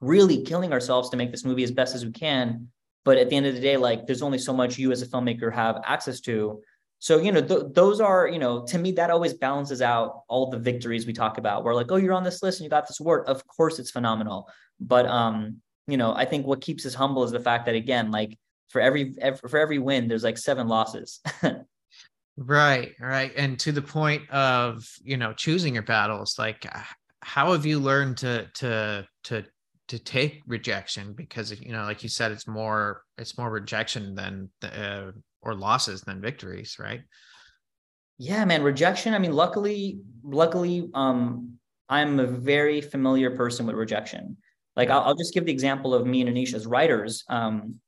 really 0.00 0.42
killing 0.42 0.72
ourselves 0.72 1.10
to 1.10 1.16
make 1.16 1.30
this 1.30 1.44
movie 1.44 1.62
as 1.62 1.70
best 1.70 1.94
as 1.94 2.04
we 2.04 2.12
can. 2.12 2.68
But 3.04 3.18
at 3.18 3.30
the 3.30 3.36
end 3.36 3.46
of 3.46 3.54
the 3.54 3.60
day 3.60 3.76
like 3.76 4.06
there's 4.06 4.22
only 4.22 4.38
so 4.38 4.52
much 4.52 4.78
you 4.78 4.92
as 4.92 5.02
a 5.02 5.06
filmmaker 5.06 5.52
have 5.52 5.80
access 5.86 6.20
to. 6.22 6.60
So 6.98 7.18
you 7.18 7.32
know 7.32 7.40
th- 7.40 7.72
those 7.72 8.00
are 8.00 8.28
you 8.28 8.38
know 8.38 8.64
to 8.66 8.78
me 8.78 8.92
that 8.92 9.10
always 9.10 9.34
balances 9.34 9.80
out 9.80 10.22
all 10.28 10.50
the 10.50 10.58
victories 10.58 11.06
we 11.06 11.12
talk 11.12 11.38
about. 11.38 11.64
We're 11.64 11.74
like 11.74 11.90
oh 11.90 11.96
you're 11.96 12.12
on 12.12 12.24
this 12.24 12.42
list 12.42 12.60
and 12.60 12.64
you 12.64 12.70
got 12.70 12.86
this 12.86 13.00
award. 13.00 13.26
Of 13.26 13.46
course 13.46 13.78
it's 13.78 13.90
phenomenal. 13.90 14.48
But 14.78 15.06
um 15.06 15.60
you 15.86 15.96
know 15.96 16.14
i 16.14 16.24
think 16.24 16.46
what 16.46 16.60
keeps 16.60 16.86
us 16.86 16.94
humble 16.94 17.24
is 17.24 17.32
the 17.32 17.40
fact 17.40 17.66
that 17.66 17.74
again 17.74 18.12
like 18.12 18.38
for 18.68 18.80
every, 18.80 19.14
every 19.20 19.48
for 19.48 19.58
every 19.58 19.78
win 19.78 20.06
there's 20.08 20.24
like 20.24 20.38
seven 20.38 20.68
losses. 20.68 21.20
Right 22.36 22.94
right. 22.98 23.32
And 23.36 23.58
to 23.60 23.72
the 23.72 23.82
point 23.82 24.28
of 24.30 24.88
you 25.02 25.18
know 25.18 25.34
choosing 25.34 25.74
your 25.74 25.82
battles 25.82 26.36
like 26.38 26.64
how 27.22 27.52
have 27.52 27.66
you 27.66 27.78
learned 27.78 28.18
to 28.18 28.48
to 28.54 29.06
to 29.24 29.44
to 29.88 29.98
take 29.98 30.42
rejection? 30.46 31.12
Because 31.12 31.58
you 31.60 31.72
know 31.72 31.84
like 31.84 32.02
you 32.02 32.08
said 32.08 32.32
it's 32.32 32.46
more 32.46 33.02
it's 33.18 33.36
more 33.36 33.50
rejection 33.50 34.14
than 34.14 34.50
uh, 34.62 35.10
or 35.42 35.54
losses 35.54 36.02
than 36.02 36.20
victories 36.20 36.76
right? 36.78 37.00
Yeah 38.18 38.44
man 38.44 38.62
rejection 38.62 39.14
i 39.14 39.18
mean 39.18 39.32
luckily 39.32 39.98
luckily 40.22 40.90
um 40.92 41.54
i'm 41.88 42.20
a 42.20 42.26
very 42.26 42.80
familiar 42.80 43.36
person 43.36 43.66
with 43.66 43.76
rejection. 43.76 44.36
Like 44.76 44.88
I'll, 44.88 45.00
I'll 45.00 45.14
just 45.14 45.34
give 45.34 45.44
the 45.44 45.52
example 45.52 45.92
of 45.92 46.06
me 46.06 46.20
and 46.20 46.30
anisha 46.30 46.54
as 46.54 46.66
writers. 46.66 47.24
Um 47.28 47.80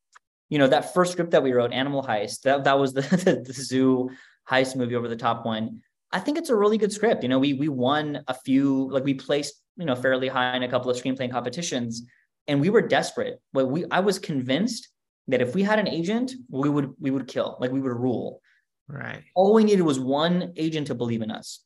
you 0.49 0.59
know 0.59 0.67
that 0.67 0.93
first 0.93 1.13
script 1.13 1.31
that 1.31 1.43
we 1.43 1.53
wrote 1.53 1.73
animal 1.73 2.03
heist 2.03 2.43
that, 2.43 2.65
that 2.65 2.79
was 2.79 2.93
the, 2.93 3.01
the, 3.25 3.43
the 3.47 3.53
zoo 3.55 4.11
heist 4.51 4.77
movie 4.77 4.97
over 4.97 5.09
the 5.09 5.17
top 5.17 5.47
one 5.47 5.81
i 6.13 6.21
think 6.21 6.39
it's 6.39 6.51
a 6.51 6.57
really 6.57 6.79
good 6.79 6.93
script. 6.93 7.23
You 7.23 7.29
know 7.29 7.39
we 7.39 7.55
we 7.55 7.69
won 7.69 8.23
a 8.29 8.35
few 8.35 8.91
like 8.91 9.05
we 9.05 9.15
placed 9.15 9.55
you 9.77 9.87
know 9.87 9.95
fairly 9.95 10.29
high 10.29 10.57
in 10.57 10.63
a 10.63 10.69
couple 10.69 10.91
of 10.91 10.97
screenplay 10.97 11.31
competitions 11.31 12.03
and 12.49 12.61
we 12.61 12.71
were 12.71 12.83
desperate. 12.83 13.41
But 13.53 13.67
we 13.67 13.85
i 13.91 14.01
was 14.01 14.19
convinced 14.19 14.89
that 15.29 15.41
if 15.41 15.55
we 15.55 15.63
had 15.63 15.79
an 15.79 15.89
agent 15.89 16.33
we 16.49 16.69
would 16.69 16.91
we 17.01 17.11
would 17.11 17.27
kill 17.29 17.57
like 17.61 17.73
we 17.73 17.81
would 17.81 17.93
rule. 17.93 18.41
Right. 18.89 19.23
All 19.35 19.55
we 19.55 19.65
needed 19.65 19.83
was 19.83 19.99
one 19.99 20.53
agent 20.57 20.89
to 20.89 20.95
believe 20.95 21.23
in 21.23 21.31
us. 21.31 21.61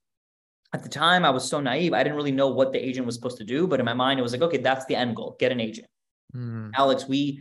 At 0.74 0.82
the 0.82 0.88
time 0.90 1.24
i 1.24 1.30
was 1.30 1.48
so 1.48 1.60
naive 1.60 1.94
i 1.94 2.02
didn't 2.02 2.16
really 2.16 2.32
know 2.40 2.48
what 2.48 2.72
the 2.72 2.84
agent 2.88 3.06
was 3.06 3.14
supposed 3.14 3.38
to 3.38 3.44
do 3.44 3.66
but 3.66 3.80
in 3.80 3.86
my 3.86 3.94
mind 3.94 4.20
it 4.20 4.22
was 4.22 4.32
like 4.32 4.42
okay 4.42 4.58
that's 4.58 4.84
the 4.86 4.96
end 4.96 5.16
goal 5.16 5.36
get 5.38 5.52
an 5.52 5.60
agent. 5.60 5.88
Mm. 6.34 6.72
alex 6.74 7.06
we 7.08 7.40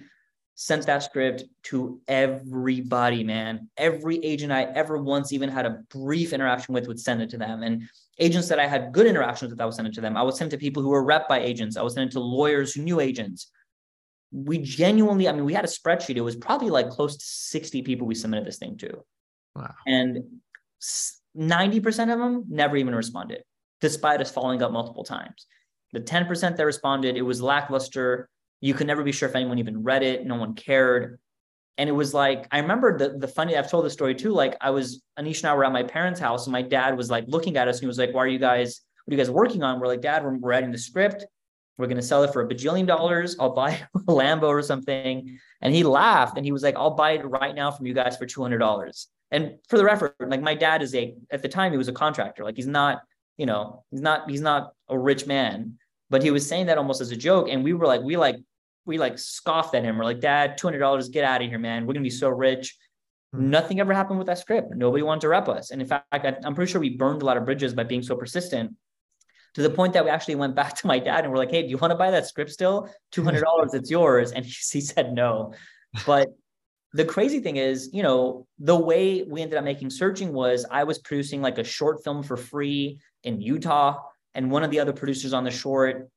sent 0.55 0.85
that 0.85 1.03
script 1.03 1.43
to 1.63 1.99
everybody, 2.07 3.23
man. 3.23 3.69
Every 3.77 4.23
agent 4.23 4.53
I 4.53 4.63
ever 4.63 4.97
once 4.97 5.33
even 5.33 5.49
had 5.49 5.65
a 5.65 5.81
brief 5.89 6.31
interaction 6.31 6.73
with 6.73 6.87
would 6.87 6.99
send 6.99 7.21
it 7.21 7.29
to 7.31 7.37
them. 7.37 7.61
And 7.61 7.83
agents 8.19 8.47
that 8.47 8.59
I 8.59 8.65
had 8.65 8.93
good 8.93 9.05
interactions 9.05 9.51
with, 9.51 9.59
I 9.59 9.65
would 9.65 9.73
send 9.73 9.89
it 9.89 9.93
to 9.95 10.01
them. 10.01 10.15
I 10.15 10.23
would 10.23 10.33
send 10.33 10.53
it 10.53 10.55
to 10.55 10.59
people 10.59 10.81
who 10.81 10.89
were 10.89 11.03
rep 11.03 11.27
by 11.27 11.39
agents. 11.39 11.75
I 11.75 11.81
would 11.81 11.91
send 11.91 12.09
it 12.09 12.13
to 12.13 12.21
lawyers 12.21 12.73
who 12.73 12.83
knew 12.83 13.01
agents. 13.01 13.51
We 14.31 14.57
genuinely, 14.57 15.27
I 15.27 15.33
mean, 15.33 15.43
we 15.43 15.53
had 15.53 15.65
a 15.65 15.67
spreadsheet. 15.67 16.15
It 16.15 16.21
was 16.21 16.37
probably 16.37 16.69
like 16.69 16.89
close 16.89 17.17
to 17.17 17.25
60 17.25 17.81
people 17.81 18.07
we 18.07 18.15
submitted 18.15 18.47
this 18.47 18.57
thing 18.57 18.77
to. 18.77 19.03
Wow. 19.55 19.73
And 19.85 20.23
90% 21.37 22.13
of 22.13 22.19
them 22.19 22.45
never 22.47 22.77
even 22.77 22.95
responded, 22.95 23.43
despite 23.81 24.21
us 24.21 24.31
following 24.31 24.61
up 24.61 24.71
multiple 24.71 25.03
times. 25.03 25.47
The 25.91 25.99
10% 25.99 26.55
that 26.55 26.65
responded, 26.65 27.17
it 27.17 27.21
was 27.21 27.41
lackluster 27.41 28.29
you 28.61 28.73
could 28.73 28.87
never 28.87 29.03
be 29.03 29.11
sure 29.11 29.29
if 29.29 29.35
anyone 29.35 29.59
even 29.59 29.83
read 29.83 30.03
it. 30.03 30.25
No 30.25 30.35
one 30.35 30.53
cared. 30.53 31.19
And 31.77 31.89
it 31.89 31.93
was 31.93 32.13
like, 32.13 32.47
I 32.51 32.59
remember 32.59 32.97
the, 32.97 33.17
the 33.17 33.27
funny, 33.27 33.57
I've 33.57 33.69
told 33.69 33.85
the 33.85 33.89
story 33.89 34.15
too. 34.15 34.31
Like 34.31 34.55
I 34.61 34.69
was, 34.69 35.01
Aneesh 35.19 35.43
and 35.43 35.51
I 35.51 35.53
were 35.55 35.65
at 35.65 35.73
my 35.73 35.83
parents' 35.83 36.19
house 36.19 36.45
and 36.45 36.53
my 36.53 36.61
dad 36.61 36.95
was 36.95 37.09
like 37.09 37.25
looking 37.27 37.57
at 37.57 37.67
us 37.67 37.77
and 37.77 37.81
he 37.81 37.87
was 37.87 37.97
like, 37.97 38.13
why 38.13 38.23
are 38.23 38.27
you 38.27 38.39
guys, 38.39 38.81
what 39.03 39.11
are 39.11 39.17
you 39.17 39.23
guys 39.23 39.29
working 39.29 39.61
on? 39.61 39.79
We're 39.79 39.87
like, 39.87 40.01
dad, 40.01 40.23
we're 40.23 40.37
writing 40.37 40.71
the 40.71 40.77
script. 40.77 41.25
We're 41.77 41.87
going 41.87 41.97
to 41.97 42.03
sell 42.03 42.23
it 42.23 42.31
for 42.31 42.41
a 42.41 42.47
bajillion 42.47 42.87
dollars. 42.87 43.35
I'll 43.39 43.53
buy 43.53 43.81
a 43.95 43.99
Lambo 43.99 44.43
or 44.43 44.61
something. 44.61 45.37
And 45.61 45.73
he 45.73 45.83
laughed 45.83 46.37
and 46.37 46.45
he 46.45 46.53
was 46.53 46.63
like, 46.63 46.77
I'll 46.77 46.95
buy 46.95 47.11
it 47.11 47.25
right 47.25 47.53
now 47.53 47.71
from 47.71 47.85
you 47.85 47.93
guys 47.93 48.15
for 48.15 48.25
$200. 48.25 49.07
And 49.31 49.55
for 49.67 49.77
the 49.77 49.83
record, 49.83 50.13
like 50.19 50.41
my 50.41 50.55
dad 50.55 50.81
is 50.81 50.95
a, 50.95 51.15
at 51.29 51.41
the 51.41 51.49
time 51.49 51.73
he 51.73 51.77
was 51.77 51.89
a 51.89 51.93
contractor. 51.93 52.45
Like 52.45 52.55
he's 52.55 52.67
not, 52.67 53.01
you 53.37 53.45
know, 53.45 53.83
he's 53.91 54.01
not, 54.01 54.29
he's 54.29 54.41
not 54.41 54.71
a 54.87 54.97
rich 54.97 55.27
man 55.27 55.77
but 56.09 56.23
he 56.23 56.31
was 56.31 56.47
saying 56.47 56.67
that 56.67 56.77
almost 56.77 57.01
as 57.01 57.11
a 57.11 57.15
joke. 57.15 57.47
And 57.49 57.63
we 57.63 57.73
were 57.73 57.87
like, 57.87 58.01
we 58.01 58.17
like, 58.17 58.37
we 58.85 58.97
like 58.97 59.17
scoffed 59.17 59.75
at 59.75 59.83
him. 59.83 59.97
We're 59.97 60.03
like, 60.03 60.19
Dad, 60.19 60.59
$200, 60.59 61.11
get 61.11 61.23
out 61.23 61.41
of 61.41 61.49
here, 61.49 61.59
man. 61.59 61.83
We're 61.83 61.93
going 61.93 62.03
to 62.03 62.09
be 62.09 62.09
so 62.09 62.29
rich. 62.29 62.77
Mm-hmm. 63.35 63.49
Nothing 63.49 63.79
ever 63.79 63.93
happened 63.93 64.19
with 64.19 64.27
that 64.27 64.37
script. 64.37 64.73
Nobody 64.75 65.03
wanted 65.03 65.21
to 65.21 65.29
rep 65.29 65.49
us. 65.49 65.71
And 65.71 65.81
in 65.81 65.87
fact, 65.87 66.05
I, 66.11 66.35
I'm 66.43 66.55
pretty 66.55 66.71
sure 66.71 66.79
we 66.79 66.95
burned 66.95 67.21
a 67.21 67.25
lot 67.25 67.37
of 67.37 67.45
bridges 67.45 67.73
by 67.73 67.83
being 67.83 68.03
so 68.03 68.15
persistent 68.15 68.75
to 69.55 69.61
the 69.61 69.69
point 69.69 69.93
that 69.93 70.03
we 70.03 70.11
actually 70.11 70.35
went 70.35 70.55
back 70.55 70.75
to 70.77 70.87
my 70.87 70.99
dad 70.99 71.23
and 71.23 71.31
we're 71.31 71.39
like, 71.39 71.51
hey, 71.51 71.63
do 71.63 71.69
you 71.69 71.77
want 71.77 71.91
to 71.91 71.97
buy 71.97 72.11
that 72.11 72.27
script 72.27 72.51
still? 72.51 72.89
$200, 73.13 73.73
it's 73.73 73.89
yours. 73.89 74.31
And 74.31 74.45
he, 74.45 74.51
he 74.71 74.81
said 74.81 75.13
no. 75.13 75.53
But 76.05 76.29
the 76.93 77.05
crazy 77.05 77.39
thing 77.39 77.57
is, 77.57 77.89
you 77.91 78.03
know, 78.03 78.47
the 78.59 78.75
way 78.75 79.23
we 79.23 79.41
ended 79.41 79.57
up 79.57 79.65
making 79.65 79.89
searching 79.89 80.31
was 80.31 80.65
I 80.69 80.83
was 80.83 80.99
producing 80.99 81.41
like 81.41 81.57
a 81.57 81.63
short 81.63 82.03
film 82.03 82.23
for 82.23 82.37
free 82.37 82.99
in 83.23 83.41
Utah 83.41 83.97
and 84.35 84.51
one 84.51 84.63
of 84.63 84.69
the 84.69 84.79
other 84.79 84.93
producers 84.93 85.33
on 85.33 85.43
the 85.43 85.51
short 85.51 86.09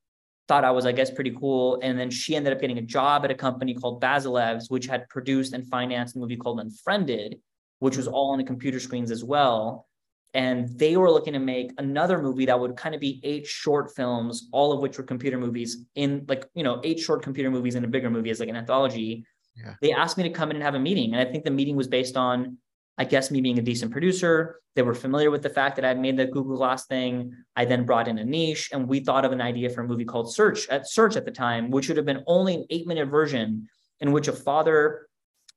thought 0.48 0.64
I 0.64 0.70
was, 0.70 0.86
I 0.86 0.92
guess, 0.92 1.10
pretty 1.10 1.34
cool. 1.38 1.78
And 1.82 1.98
then 1.98 2.10
she 2.10 2.34
ended 2.34 2.52
up 2.52 2.60
getting 2.60 2.78
a 2.78 2.82
job 2.82 3.24
at 3.24 3.30
a 3.30 3.34
company 3.34 3.74
called 3.74 4.02
Bazelevs, 4.02 4.70
which 4.70 4.86
had 4.86 5.08
produced 5.08 5.52
and 5.52 5.66
financed 5.66 6.16
a 6.16 6.18
movie 6.18 6.36
called 6.36 6.58
Unfriended, 6.58 7.38
which 7.78 7.96
was 7.96 8.08
mm. 8.08 8.12
all 8.12 8.32
on 8.32 8.38
the 8.38 8.44
computer 8.44 8.80
screens 8.80 9.10
as 9.10 9.22
well. 9.22 9.86
And 10.34 10.68
they 10.78 10.96
were 10.96 11.10
looking 11.10 11.32
to 11.34 11.38
make 11.38 11.72
another 11.78 12.20
movie 12.20 12.46
that 12.46 12.58
would 12.58 12.76
kind 12.76 12.94
of 12.94 13.00
be 13.00 13.20
eight 13.24 13.46
short 13.46 13.94
films, 13.94 14.48
all 14.52 14.72
of 14.72 14.80
which 14.80 14.98
were 14.98 15.04
computer 15.04 15.38
movies 15.38 15.84
in 15.94 16.24
like, 16.28 16.46
you 16.54 16.62
know, 16.62 16.80
eight 16.84 16.98
short 16.98 17.22
computer 17.22 17.50
movies 17.50 17.76
in 17.76 17.84
a 17.84 17.88
bigger 17.88 18.10
movie 18.10 18.30
as 18.30 18.40
like 18.40 18.48
an 18.48 18.56
anthology. 18.56 19.24
Yeah. 19.56 19.74
They 19.80 19.92
asked 19.92 20.18
me 20.18 20.24
to 20.24 20.30
come 20.30 20.50
in 20.50 20.56
and 20.56 20.62
have 20.62 20.74
a 20.74 20.78
meeting. 20.78 21.14
And 21.14 21.26
I 21.26 21.30
think 21.30 21.44
the 21.44 21.50
meeting 21.50 21.76
was 21.76 21.88
based 21.88 22.16
on 22.16 22.58
I 22.98 23.04
guess 23.04 23.30
me 23.30 23.40
being 23.40 23.58
a 23.60 23.62
decent 23.62 23.92
producer, 23.92 24.60
they 24.74 24.82
were 24.82 24.94
familiar 24.94 25.30
with 25.30 25.42
the 25.42 25.50
fact 25.50 25.76
that 25.76 25.84
I'd 25.84 26.00
made 26.00 26.16
the 26.16 26.26
Google 26.26 26.56
Glass 26.56 26.86
thing. 26.86 27.32
I 27.54 27.64
then 27.64 27.86
brought 27.86 28.08
in 28.08 28.16
Aneesh, 28.16 28.72
and 28.72 28.88
we 28.88 29.00
thought 29.00 29.24
of 29.24 29.30
an 29.30 29.40
idea 29.40 29.70
for 29.70 29.82
a 29.82 29.86
movie 29.86 30.04
called 30.04 30.34
Search 30.34 30.68
at 30.68 30.88
Search 30.88 31.16
at 31.16 31.24
the 31.24 31.30
time, 31.30 31.70
which 31.70 31.86
would 31.88 31.96
have 31.96 32.06
been 32.06 32.24
only 32.26 32.54
an 32.54 32.66
eight 32.70 32.86
minute 32.88 33.06
version 33.06 33.68
in 34.00 34.10
which 34.10 34.26
a 34.26 34.32
father, 34.32 35.08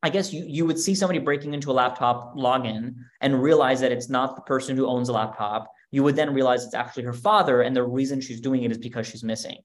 I 0.03 0.09
guess 0.09 0.31
you, 0.31 0.45
you 0.47 0.65
would 0.67 0.79
see 0.79 0.93
somebody 0.93 1.19
breaking 1.19 1.53
into 1.55 1.71
a 1.71 1.73
laptop 1.73 2.35
login 2.35 2.95
and 3.21 3.41
realize 3.41 3.79
that 3.81 3.91
it's 3.91 4.09
not 4.09 4.35
the 4.35 4.41
person 4.43 4.75
who 4.75 4.85
owns 4.85 5.09
a 5.09 5.13
laptop. 5.13 5.67
You 5.89 6.03
would 6.03 6.15
then 6.15 6.33
realize 6.33 6.63
it's 6.63 6.75
actually 6.75 7.03
her 7.03 7.13
father, 7.13 7.63
and 7.63 7.75
the 7.75 7.83
reason 7.83 8.21
she's 8.21 8.39
doing 8.39 8.63
it 8.63 8.71
is 8.71 8.77
because 8.77 9.07
she's 9.07 9.23
missing. 9.23 9.57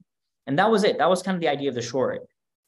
And 0.46 0.58
that 0.58 0.70
was 0.70 0.82
it. 0.84 0.98
That 0.98 1.10
was 1.10 1.22
kind 1.22 1.34
of 1.34 1.40
the 1.40 1.48
idea 1.48 1.68
of 1.68 1.74
the 1.74 1.82
short. 1.82 2.22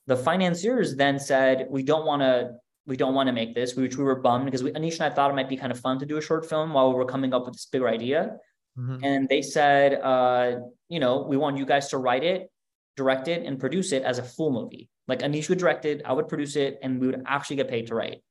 The 0.06 0.16
financiers 0.16 0.96
then 0.96 1.18
said, 1.18 1.66
We 1.70 1.82
don't 1.82 2.06
want 2.06 2.22
to 2.22 2.52
we 2.88 2.96
don't 2.96 3.14
want 3.14 3.26
to 3.26 3.32
make 3.32 3.54
this, 3.54 3.76
which 3.76 3.98
we 3.98 4.02
were 4.02 4.16
bummed 4.16 4.46
because 4.46 4.62
we, 4.62 4.72
Aneesh 4.72 4.94
and 4.94 5.02
I 5.02 5.10
thought 5.10 5.30
it 5.30 5.34
might 5.34 5.48
be 5.48 5.58
kind 5.58 5.70
of 5.70 5.78
fun 5.78 5.98
to 5.98 6.06
do 6.06 6.16
a 6.16 6.22
short 6.22 6.48
film 6.48 6.72
while 6.72 6.88
we 6.88 6.94
were 6.94 7.04
coming 7.04 7.34
up 7.34 7.44
with 7.44 7.54
this 7.54 7.66
bigger 7.66 7.86
idea. 7.86 8.36
Mm-hmm. 8.78 9.04
And 9.04 9.28
they 9.28 9.42
said, 9.42 10.00
uh, 10.00 10.60
you 10.88 10.98
know, 10.98 11.26
we 11.28 11.36
want 11.36 11.58
you 11.58 11.66
guys 11.66 11.88
to 11.88 11.98
write 11.98 12.24
it, 12.24 12.50
direct 12.96 13.28
it, 13.28 13.44
and 13.44 13.60
produce 13.60 13.92
it 13.92 14.04
as 14.04 14.18
a 14.18 14.22
full 14.22 14.50
movie. 14.50 14.88
Like 15.06 15.20
Aneesh 15.20 15.50
would 15.50 15.58
direct 15.58 15.84
it, 15.84 16.00
I 16.06 16.14
would 16.14 16.28
produce 16.28 16.56
it, 16.56 16.78
and 16.82 16.98
we 16.98 17.08
would 17.08 17.22
actually 17.26 17.56
get 17.56 17.68
paid 17.68 17.88
to 17.88 17.94
write. 17.94 18.22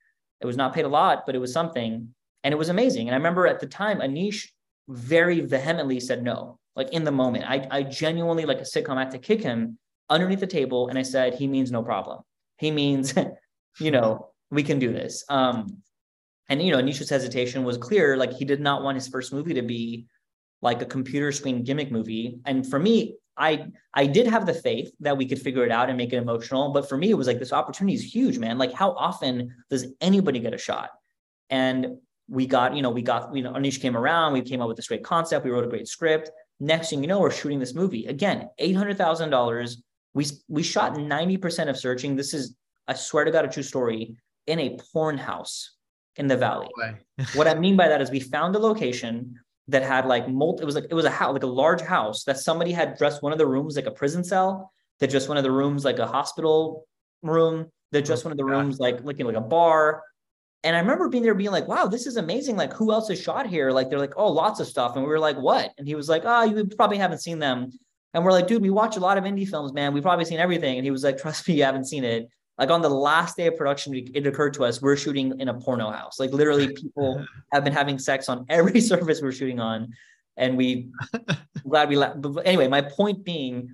It 0.42 0.48
was 0.48 0.58
not 0.58 0.74
paid 0.74 0.86
a 0.86 0.90
lot, 0.90 1.28
but 1.28 1.36
it 1.36 1.40
was 1.40 1.54
something. 1.54 2.14
And 2.44 2.52
it 2.52 2.58
was 2.58 2.70
amazing. 2.70 3.08
And 3.08 3.14
I 3.14 3.18
remember 3.18 3.46
at 3.46 3.60
the 3.60 3.68
time, 3.68 4.00
Aneesh 4.00 4.48
very 4.90 5.42
vehemently 5.42 6.00
said 6.00 6.24
no, 6.24 6.58
like 6.76 6.90
in 6.90 7.04
the 7.04 7.12
moment. 7.12 7.46
I, 7.48 7.68
I 7.70 7.84
genuinely, 7.84 8.46
like 8.46 8.60
a 8.60 8.64
sitcom, 8.64 8.98
had 8.98 9.12
to 9.12 9.20
kick 9.20 9.42
him 9.44 9.78
underneath 10.10 10.40
the 10.40 10.48
table. 10.48 10.88
And 10.88 10.98
I 10.98 11.04
said, 11.04 11.36
he 11.36 11.48
means 11.48 11.72
no 11.72 11.84
problem. 11.84 12.22
He 12.58 12.72
means, 12.72 13.14
you 13.80 13.92
know, 13.92 14.30
we 14.52 14.64
can 14.64 14.80
do 14.80 14.92
this. 14.92 15.24
Um, 15.30 15.82
and 16.50 16.62
you 16.62 16.72
know, 16.72 16.82
Anisha's 16.82 17.10
hesitation 17.10 17.64
was 17.64 17.78
clear. 17.78 18.18
Like 18.18 18.34
he 18.34 18.46
did 18.46 18.62
not 18.62 18.84
want 18.84 18.96
his 18.96 19.08
first 19.08 19.34
movie 19.34 19.54
to 19.54 19.62
be 19.62 20.06
like 20.62 20.82
a 20.82 20.86
computer 20.86 21.32
screen 21.32 21.64
gimmick 21.64 21.92
movie. 21.92 22.40
And 22.46 22.68
for 22.68 22.80
me, 22.80 23.18
I 23.38 23.68
I 23.94 24.08
did 24.08 24.28
have 24.28 24.46
the 24.46 24.54
faith 24.54 24.92
that 25.02 25.18
we 25.18 25.26
could 25.26 25.40
figure 25.40 25.64
it 25.64 25.72
out 25.72 25.90
and 25.90 25.98
make 25.98 26.14
it 26.14 26.18
emotional. 26.18 26.72
But 26.72 26.90
for 26.90 26.98
me, 26.98 27.12
it 27.12 27.16
was 27.16 27.28
like 27.28 27.40
this 27.40 27.54
opportunity 27.54 27.96
is 27.96 28.14
huge, 28.14 28.40
man. 28.40 28.58
Like 28.58 28.74
how 28.74 28.92
often 28.92 29.54
does 29.70 29.88
anybody 30.02 30.40
get 30.40 30.54
a 30.54 30.58
shot? 30.58 30.90
And 31.50 31.98
we 32.30 32.46
got, 32.46 32.76
you 32.76 32.82
know, 32.82 32.90
we 32.90 33.02
got, 33.02 33.34
you 33.36 33.42
know, 33.42 33.54
Aneesh 33.54 33.80
came 33.80 33.96
around, 33.96 34.34
we 34.34 34.42
came 34.42 34.62
up 34.62 34.68
with 34.68 34.76
this 34.76 34.88
great 34.88 35.04
concept, 35.04 35.46
we 35.46 35.52
wrote 35.52 35.64
a 35.64 35.70
great 35.70 35.88
script. 35.88 36.30
Next 36.60 36.90
thing 36.90 37.02
you 37.02 37.08
know, 37.08 37.20
we're 37.20 37.32
shooting 37.32 37.60
this 37.60 37.74
movie. 37.74 38.08
Again, 38.08 38.50
$800,000. 38.60 39.76
We 40.14 40.26
we 40.48 40.64
shot 40.64 40.96
90% 40.96 41.70
of 41.70 41.78
searching. 41.78 42.16
This 42.16 42.34
is, 42.34 42.56
I 42.88 42.96
swear 42.96 43.24
to 43.24 43.32
God, 43.32 43.46
a 43.46 43.48
true 43.48 43.62
story, 43.62 44.18
in 44.48 44.60
a 44.60 44.78
porn 44.92 45.18
house 45.18 45.76
in 46.16 46.28
the 46.28 46.38
valley. 46.38 46.70
what 47.36 47.48
I 47.48 47.56
mean 47.56 47.78
by 47.78 47.88
that 47.88 48.02
is 48.02 48.10
we 48.10 48.20
found 48.20 48.56
a 48.56 48.60
location 48.60 49.36
that 49.68 49.84
had 49.84 50.06
like 50.06 50.28
multi, 50.28 50.64
it 50.64 50.66
was 50.66 50.76
like 50.76 50.88
it 50.90 50.94
was 50.94 51.06
a 51.06 51.12
house, 51.12 51.34
like 51.34 51.44
a 51.44 51.48
large 51.48 51.82
house 51.82 52.24
that 52.24 52.40
somebody 52.40 52.72
had 52.72 52.98
dressed 52.98 53.22
one 53.22 53.32
of 53.32 53.38
the 53.38 53.46
rooms 53.46 53.76
like 53.76 53.86
a 53.86 53.92
prison 53.92 54.24
cell, 54.24 54.72
that 55.00 55.10
just 55.10 55.28
one 55.28 55.38
of 55.38 55.44
the 55.44 55.52
rooms 55.52 55.86
like 55.86 56.00
a 56.00 56.08
hospital 56.08 56.88
room, 57.22 57.70
that 57.92 58.04
just 58.04 58.26
oh, 58.26 58.30
one 58.30 58.32
of 58.32 58.38
the 58.38 58.46
rooms 58.46 58.80
like 58.80 59.04
looking 59.04 59.26
like 59.26 59.36
a 59.36 59.42
bar. 59.42 60.04
And 60.64 60.76
I 60.76 60.80
remember 60.80 61.08
being 61.08 61.24
there 61.24 61.36
being 61.36 61.52
like, 61.52 61.68
wow, 61.68 61.86
this 61.86 62.08
is 62.08 62.18
amazing. 62.18 62.58
Like, 62.58 62.74
who 62.74 62.92
else 62.92 63.10
is 63.10 63.22
shot 63.22 63.46
here? 63.48 63.72
Like, 63.72 63.90
they're 63.90 64.00
like, 64.00 64.16
oh, 64.18 64.32
lots 64.32 64.60
of 64.60 64.68
stuff. 64.68 64.96
And 64.96 65.04
we 65.04 65.10
were 65.10 65.20
like, 65.20 65.38
what? 65.38 65.72
And 65.78 65.88
he 65.88 65.96
was 65.96 66.10
like, 66.10 66.24
oh, 66.26 66.44
you 66.44 66.66
probably 66.66 66.98
haven't 66.98 67.20
seen 67.20 67.40
them. 67.40 67.72
And 68.14 68.26
we're 68.26 68.32
like, 68.32 68.48
dude, 68.48 68.64
we 68.64 68.72
watch 68.72 68.98
a 68.98 69.00
lot 69.00 69.18
of 69.18 69.24
indie 69.24 69.48
films, 69.48 69.72
man. 69.72 69.94
We've 69.94 70.04
probably 70.04 70.26
seen 70.26 70.40
everything. 70.40 70.78
And 70.78 70.84
he 70.84 70.92
was 70.92 71.04
like, 71.04 71.20
trust 71.20 71.48
me, 71.48 71.56
you 71.56 71.64
haven't 71.64 71.86
seen 71.86 72.04
it 72.04 72.28
like 72.58 72.70
on 72.70 72.82
the 72.82 72.90
last 72.90 73.38
day 73.38 73.48
of 73.48 73.56
production 73.56 73.94
it 73.96 74.26
occurred 74.26 74.54
to 74.56 74.66
us 74.66 74.82
we're 74.82 74.96
shooting 74.96 75.40
in 75.40 75.50
a 75.50 75.54
porno 75.54 75.92
house. 75.92 76.20
Like 76.20 76.32
literally 76.32 76.74
people 76.74 77.26
have 77.52 77.64
been 77.64 77.74
having 77.74 78.00
sex 78.00 78.30
on 78.30 78.46
every 78.50 78.82
surface 78.92 79.22
we're 79.22 79.32
shooting 79.32 79.60
on 79.60 79.94
and 80.38 80.56
we 80.56 80.90
glad 81.68 81.90
we 81.90 81.98
left 81.98 82.22
but 82.22 82.46
anyway 82.46 82.68
my 82.68 82.82
point 82.82 83.24
being 83.26 83.70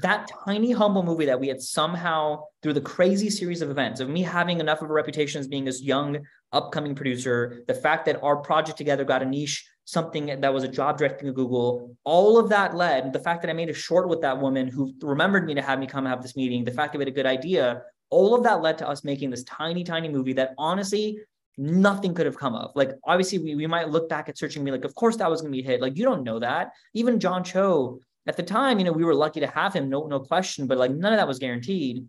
that 0.00 0.30
tiny 0.46 0.72
humble 0.72 1.02
movie 1.02 1.26
that 1.26 1.38
we 1.38 1.48
had 1.48 1.60
somehow 1.60 2.42
through 2.62 2.72
the 2.72 2.80
crazy 2.80 3.28
series 3.28 3.60
of 3.60 3.70
events 3.70 4.00
of 4.00 4.08
me 4.08 4.22
having 4.22 4.58
enough 4.58 4.80
of 4.80 4.88
a 4.88 4.92
reputation 4.92 5.40
as 5.40 5.46
being 5.46 5.64
this 5.64 5.82
young 5.82 6.18
upcoming 6.52 6.94
producer 6.94 7.62
the 7.66 7.74
fact 7.74 8.06
that 8.06 8.22
our 8.22 8.36
project 8.36 8.78
together 8.78 9.04
got 9.04 9.20
Aneesh 9.20 9.60
something 9.84 10.40
that 10.40 10.54
was 10.54 10.64
a 10.64 10.68
job 10.68 10.96
directing 10.96 11.28
at 11.28 11.34
google 11.34 11.94
all 12.04 12.38
of 12.38 12.48
that 12.48 12.74
led 12.74 13.12
the 13.12 13.18
fact 13.18 13.42
that 13.42 13.50
i 13.50 13.52
made 13.52 13.68
a 13.68 13.74
short 13.74 14.08
with 14.08 14.22
that 14.22 14.40
woman 14.40 14.68
who 14.68 14.94
remembered 15.02 15.44
me 15.44 15.54
to 15.54 15.60
have 15.60 15.78
me 15.78 15.86
come 15.86 16.06
have 16.06 16.22
this 16.22 16.36
meeting 16.36 16.64
the 16.64 16.70
fact 16.70 16.92
that 16.92 16.98
we 16.98 17.02
had 17.02 17.12
a 17.12 17.16
good 17.16 17.26
idea 17.26 17.82
all 18.10 18.34
of 18.34 18.42
that 18.44 18.62
led 18.62 18.78
to 18.78 18.88
us 18.88 19.04
making 19.04 19.30
this 19.30 19.44
tiny, 19.44 19.84
tiny 19.84 20.08
movie 20.08 20.32
that 20.34 20.54
honestly 20.58 21.18
nothing 21.56 22.14
could 22.14 22.26
have 22.26 22.38
come 22.38 22.54
of. 22.54 22.72
Like, 22.74 22.92
obviously, 23.04 23.38
we, 23.38 23.54
we 23.54 23.66
might 23.66 23.90
look 23.90 24.08
back 24.08 24.28
at 24.28 24.38
searching 24.38 24.64
me 24.64 24.70
like, 24.70 24.84
of 24.84 24.94
course 24.94 25.16
that 25.16 25.30
was 25.30 25.40
going 25.40 25.52
to 25.52 25.56
be 25.56 25.62
a 25.62 25.70
hit. 25.70 25.80
Like, 25.80 25.96
you 25.96 26.04
don't 26.04 26.24
know 26.24 26.38
that. 26.40 26.72
Even 26.94 27.20
John 27.20 27.44
Cho, 27.44 28.00
at 28.26 28.36
the 28.36 28.42
time, 28.42 28.78
you 28.78 28.84
know, 28.84 28.92
we 28.92 29.04
were 29.04 29.14
lucky 29.14 29.40
to 29.40 29.46
have 29.46 29.72
him, 29.72 29.88
no, 29.88 30.06
no 30.06 30.20
question, 30.20 30.66
but 30.66 30.78
like 30.78 30.90
none 30.90 31.12
of 31.12 31.18
that 31.18 31.28
was 31.28 31.38
guaranteed. 31.38 32.06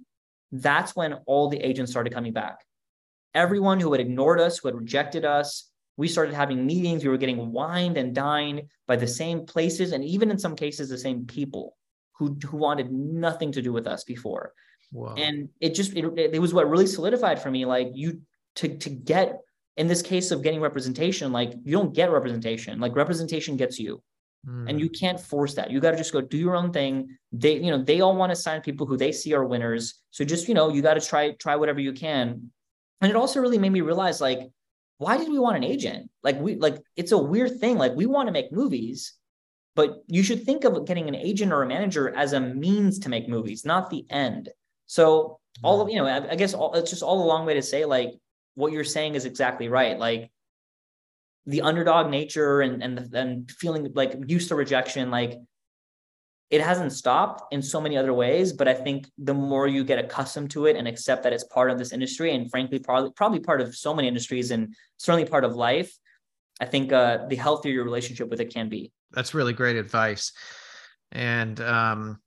That's 0.52 0.96
when 0.96 1.14
all 1.26 1.50
the 1.50 1.60
agents 1.60 1.92
started 1.92 2.14
coming 2.14 2.34
back. 2.34 2.66
Everyone 3.34 3.80
who 3.80 3.92
had 3.92 4.00
ignored 4.00 4.40
us, 4.40 4.58
who 4.58 4.70
had 4.70 4.76
rejected 4.76 5.26
us, 5.26 5.70
we 5.98 6.08
started 6.08 6.34
having 6.34 6.66
meetings. 6.66 7.04
We 7.04 7.10
were 7.10 7.18
getting 7.18 7.52
wined 7.52 7.98
and 7.98 8.14
dined 8.16 8.64
by 8.88 8.96
the 8.96 9.08
same 9.08 9.46
places, 9.46 9.92
and 9.92 10.04
even 10.04 10.32
in 10.32 10.40
some 10.40 10.56
cases, 10.56 10.90
the 10.90 10.98
same 10.98 11.26
people 11.26 11.78
who, 12.18 12.38
who 12.46 12.58
wanted 12.58 12.92
nothing 12.92 13.52
to 13.54 13.62
do 13.62 13.74
with 13.74 13.88
us 13.88 14.04
before. 14.04 14.54
And 15.18 15.50
it 15.60 15.76
just 15.76 15.96
it, 15.96 16.06
it 16.18 16.40
was 16.40 16.54
what 16.54 16.70
really 16.70 16.88
solidified 16.88 17.42
for 17.42 17.52
me 17.52 17.66
like 17.66 17.92
you 17.94 18.22
to 18.56 18.78
to 18.78 18.90
get 18.90 19.40
in 19.78 19.88
this 19.88 20.02
case 20.02 20.32
of 20.32 20.42
getting 20.42 20.62
representation 20.62 21.32
like 21.32 21.54
you 21.64 21.72
don't 21.72 21.94
get 21.94 22.12
representation. 22.12 22.80
Like 22.80 22.96
representation 22.96 23.58
gets 23.58 23.80
you. 23.80 24.02
Mm. 24.48 24.70
and 24.70 24.80
you 24.80 24.90
can't 24.90 25.20
force 25.20 25.56
that. 25.56 25.72
You 25.72 25.80
got 25.80 25.92
to 25.92 25.98
just 25.98 26.14
go 26.14 26.22
do 26.22 26.38
your 26.38 26.56
own 26.56 26.72
thing. 26.72 27.18
They 27.32 27.56
you 27.56 27.72
know 27.72 27.84
they 27.84 28.02
all 28.02 28.16
want 28.16 28.32
to 28.32 28.36
sign 28.36 28.62
people 28.62 28.86
who 28.86 28.96
they 28.96 29.12
see 29.12 29.34
are 29.34 29.44
winners. 29.44 29.96
So 30.12 30.24
just 30.24 30.48
you 30.48 30.54
know 30.54 30.70
you 30.70 30.84
got 30.84 30.94
to 30.94 31.02
try 31.02 31.32
try 31.32 31.56
whatever 31.56 31.80
you 31.80 31.94
can. 31.94 32.52
And 33.02 33.10
it 33.10 33.16
also 33.16 33.40
really 33.40 33.58
made 33.58 33.72
me 33.72 33.82
realize 33.82 34.22
like 34.22 34.40
why 34.98 35.18
did 35.18 35.30
we 35.30 35.40
want 35.40 35.58
an 35.58 35.64
agent? 35.64 36.12
Like 36.24 36.40
we 36.40 36.58
like 36.58 36.78
it's 36.96 37.12
a 37.12 37.18
weird 37.18 37.60
thing. 37.60 37.78
Like 37.80 37.96
we 37.96 38.06
want 38.06 38.28
to 38.28 38.34
make 38.34 38.52
movies 38.52 39.14
but 39.76 40.04
you 40.08 40.24
should 40.24 40.44
think 40.44 40.64
of 40.64 40.86
getting 40.86 41.08
an 41.08 41.16
agent 41.16 41.52
or 41.52 41.62
a 41.62 41.68
manager 41.68 42.16
as 42.16 42.34
a 42.34 42.40
means 42.40 42.98
to 43.00 43.10
make 43.10 43.30
movies 43.30 43.66
not 43.66 43.90
the 43.90 44.06
end 44.10 44.50
so 44.88 45.40
all 45.64 45.82
of 45.82 45.90
you 45.90 45.98
know, 45.98 46.06
I, 46.06 46.32
I 46.32 46.36
guess 46.36 46.54
all, 46.54 46.74
it's 46.74 46.90
just 46.90 47.04
all 47.04 47.24
a 47.24 47.28
long 47.28 47.46
way 47.46 47.54
to 47.56 47.62
say 47.62 47.86
like 47.86 48.12
what 48.56 48.72
you're 48.72 48.84
saying 48.84 49.16
is 49.16 49.26
exactly 49.26 49.68
right. 49.70 49.98
Like 49.98 50.32
the 51.46 51.62
underdog 51.62 52.10
nature 52.10 52.62
and 52.62 52.82
and 52.84 53.14
and 53.14 53.52
feeling 53.52 53.92
like 53.94 54.16
used 54.28 54.50
to 54.50 54.56
rejection, 54.56 55.12
like 55.12 55.40
it 56.50 56.62
hasn't 56.62 56.94
stopped 56.94 57.54
in 57.54 57.62
so 57.62 57.82
many 57.82 57.98
other 57.98 58.14
ways. 58.14 58.54
But 58.54 58.68
I 58.68 58.74
think 58.74 59.08
the 59.18 59.34
more 59.34 59.68
you 59.68 59.84
get 59.84 60.00
accustomed 60.00 60.52
to 60.52 60.66
it 60.66 60.76
and 60.76 60.88
accept 60.88 61.24
that 61.24 61.34
it's 61.34 61.44
part 61.46 61.72
of 61.72 61.78
this 61.78 61.92
industry, 61.92 62.34
and 62.34 62.50
frankly, 62.50 62.80
probably 62.80 63.12
probably 63.12 63.40
part 63.40 63.62
of 63.62 63.76
so 63.76 63.94
many 63.94 64.08
industries, 64.08 64.52
and 64.52 64.76
certainly 64.98 65.28
part 65.30 65.44
of 65.44 65.56
life, 65.56 65.96
I 66.60 66.66
think 66.66 66.92
uh, 66.92 67.28
the 67.28 67.36
healthier 67.36 67.74
your 67.74 67.84
relationship 67.84 68.30
with 68.30 68.42
it 68.42 68.54
can 68.54 68.70
be. 68.70 68.92
That's 69.12 69.34
really 69.34 69.54
great 69.54 69.76
advice. 69.76 70.32
And 71.12 71.60
um, 71.62 72.20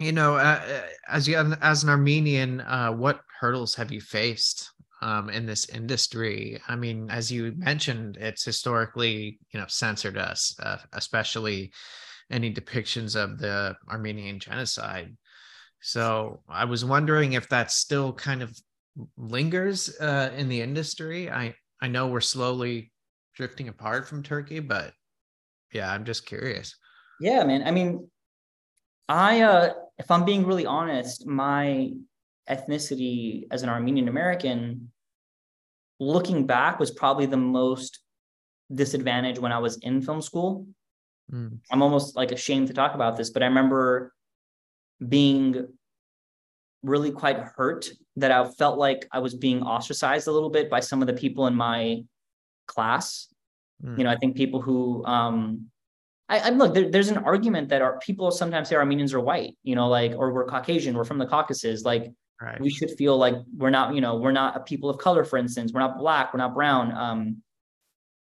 you 0.00 0.12
know, 0.12 0.36
uh, 0.36 0.60
uh, 0.66 0.80
as 1.08 1.26
you 1.26 1.36
as 1.62 1.82
an 1.82 1.90
Armenian, 1.90 2.60
uh, 2.60 2.90
what 2.90 3.20
hurdles 3.40 3.74
have 3.74 3.90
you 3.90 4.00
faced 4.00 4.70
um, 5.02 5.30
in 5.30 5.46
this 5.46 5.68
industry? 5.68 6.60
I 6.68 6.76
mean, 6.76 7.10
as 7.10 7.30
you 7.32 7.54
mentioned, 7.56 8.16
it's 8.18 8.44
historically 8.44 9.38
you 9.52 9.60
know 9.60 9.66
censored 9.68 10.18
us, 10.18 10.54
uh, 10.62 10.78
especially 10.92 11.72
any 12.30 12.52
depictions 12.52 13.16
of 13.16 13.38
the 13.38 13.74
Armenian 13.88 14.38
genocide. 14.38 15.16
So 15.80 16.42
I 16.48 16.64
was 16.64 16.84
wondering 16.84 17.34
if 17.34 17.48
that 17.48 17.70
still 17.70 18.12
kind 18.12 18.42
of 18.42 18.58
lingers 19.16 19.94
uh, 20.00 20.30
in 20.36 20.48
the 20.48 20.60
industry. 20.60 21.30
I 21.30 21.54
I 21.80 21.88
know 21.88 22.08
we're 22.08 22.20
slowly 22.20 22.92
drifting 23.34 23.68
apart 23.68 24.08
from 24.08 24.22
Turkey, 24.22 24.60
but 24.60 24.92
yeah, 25.72 25.90
I'm 25.90 26.04
just 26.04 26.26
curious. 26.26 26.76
Yeah, 27.20 27.44
man. 27.44 27.62
I 27.66 27.70
mean, 27.70 28.08
I, 29.08 29.42
uh, 29.42 29.74
if 29.98 30.10
I'm 30.10 30.24
being 30.24 30.46
really 30.46 30.66
honest, 30.66 31.26
my 31.26 31.92
ethnicity 32.48 33.46
as 33.50 33.62
an 33.62 33.68
Armenian 33.68 34.08
American, 34.08 34.90
looking 35.98 36.46
back, 36.46 36.78
was 36.78 36.90
probably 36.90 37.26
the 37.26 37.36
most 37.36 38.00
disadvantaged 38.72 39.38
when 39.38 39.52
I 39.52 39.58
was 39.58 39.78
in 39.78 40.02
film 40.02 40.20
school. 40.20 40.66
Mm. 41.32 41.58
I'm 41.70 41.82
almost 41.82 42.16
like 42.16 42.32
ashamed 42.32 42.68
to 42.68 42.74
talk 42.74 42.94
about 42.94 43.16
this, 43.16 43.30
but 43.30 43.42
I 43.42 43.46
remember 43.46 44.12
being 45.06 45.66
really 46.82 47.10
quite 47.10 47.38
hurt 47.38 47.90
that 48.16 48.30
I 48.30 48.48
felt 48.52 48.78
like 48.78 49.06
I 49.12 49.18
was 49.18 49.34
being 49.34 49.62
ostracized 49.62 50.28
a 50.28 50.32
little 50.32 50.50
bit 50.50 50.70
by 50.70 50.80
some 50.80 51.00
of 51.00 51.06
the 51.06 51.14
people 51.14 51.46
in 51.46 51.54
my 51.54 52.02
class. 52.66 53.28
Mm. 53.84 53.98
You 53.98 54.04
know, 54.04 54.10
I 54.10 54.16
think 54.16 54.36
people 54.36 54.60
who 54.60 55.04
um, 55.04 55.66
I, 56.28 56.38
I 56.38 56.48
look, 56.50 56.74
there, 56.74 56.90
there's 56.90 57.08
an 57.08 57.18
argument 57.18 57.68
that 57.68 57.82
our 57.82 57.98
people 58.00 58.30
sometimes 58.30 58.68
say 58.68 58.76
Armenians 58.76 59.14
are 59.14 59.20
white, 59.20 59.56
you 59.62 59.76
know, 59.76 59.88
like, 59.88 60.12
or 60.12 60.32
we're 60.32 60.46
Caucasian, 60.46 60.96
we're 60.96 61.04
from 61.04 61.18
the 61.18 61.26
Caucasus. 61.26 61.84
Like, 61.84 62.12
right. 62.42 62.60
we 62.60 62.70
should 62.70 62.90
feel 62.98 63.16
like 63.16 63.34
we're 63.56 63.70
not, 63.70 63.94
you 63.94 64.00
know, 64.00 64.16
we're 64.16 64.32
not 64.32 64.56
a 64.56 64.60
people 64.60 64.90
of 64.90 64.98
color, 64.98 65.24
for 65.24 65.36
instance, 65.36 65.72
we're 65.72 65.80
not 65.80 65.98
black, 65.98 66.34
we're 66.34 66.38
not 66.38 66.54
brown. 66.54 66.92
Um, 66.92 67.42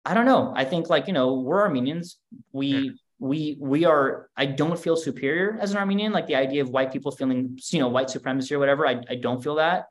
I 0.03 0.15
don't 0.15 0.25
know. 0.25 0.51
I 0.55 0.65
think 0.65 0.89
like, 0.89 1.05
you 1.05 1.13
know, 1.13 1.33
we're 1.33 1.61
Armenians. 1.61 2.17
We, 2.51 2.67
yeah. 2.67 2.91
we, 3.19 3.57
we 3.59 3.85
are, 3.85 4.29
I 4.35 4.47
don't 4.47 4.79
feel 4.79 4.95
superior 4.95 5.59
as 5.61 5.71
an 5.71 5.77
Armenian. 5.77 6.11
Like 6.11 6.25
the 6.25 6.35
idea 6.35 6.63
of 6.63 6.69
white 6.71 6.91
people 6.91 7.11
feeling, 7.11 7.59
you 7.69 7.79
know, 7.79 7.87
white 7.87 8.09
supremacy 8.09 8.55
or 8.55 8.59
whatever. 8.59 8.87
I, 8.87 8.99
I 9.07 9.15
don't 9.15 9.43
feel 9.43 9.55
that. 9.55 9.85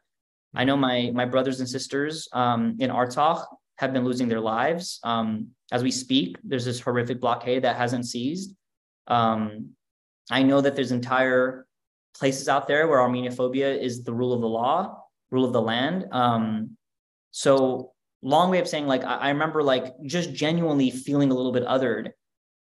I 0.52 0.64
know 0.64 0.76
my, 0.76 1.12
my 1.14 1.26
brothers 1.26 1.60
and 1.60 1.68
sisters 1.68 2.28
um, 2.32 2.76
in 2.80 2.90
Artsakh 2.90 3.44
have 3.76 3.92
been 3.92 4.04
losing 4.04 4.26
their 4.26 4.40
lives. 4.40 4.98
Um, 5.04 5.50
as 5.72 5.82
we 5.82 5.90
speak, 5.90 6.36
there's 6.42 6.64
this 6.64 6.80
horrific 6.80 7.20
blockade 7.20 7.62
that 7.64 7.76
hasn't 7.76 8.06
ceased. 8.06 8.54
Um, 9.06 9.70
I 10.30 10.42
know 10.42 10.60
that 10.60 10.76
there's 10.76 10.92
entire 10.92 11.66
places 12.16 12.48
out 12.48 12.66
there 12.66 12.88
where 12.88 12.98
Armenophobia 12.98 13.80
is 13.80 14.04
the 14.04 14.12
rule 14.12 14.32
of 14.32 14.40
the 14.40 14.48
law, 14.48 15.02
rule 15.30 15.44
of 15.44 15.52
the 15.52 15.62
land. 15.62 16.06
Um, 16.12 16.76
so 17.30 17.92
long 18.22 18.50
way 18.50 18.58
of 18.58 18.68
saying, 18.68 18.86
like, 18.86 19.04
I, 19.04 19.16
I 19.16 19.28
remember 19.30 19.62
like 19.62 19.94
just 20.04 20.32
genuinely 20.32 20.90
feeling 20.90 21.30
a 21.30 21.34
little 21.34 21.52
bit 21.52 21.64
othered. 21.64 22.10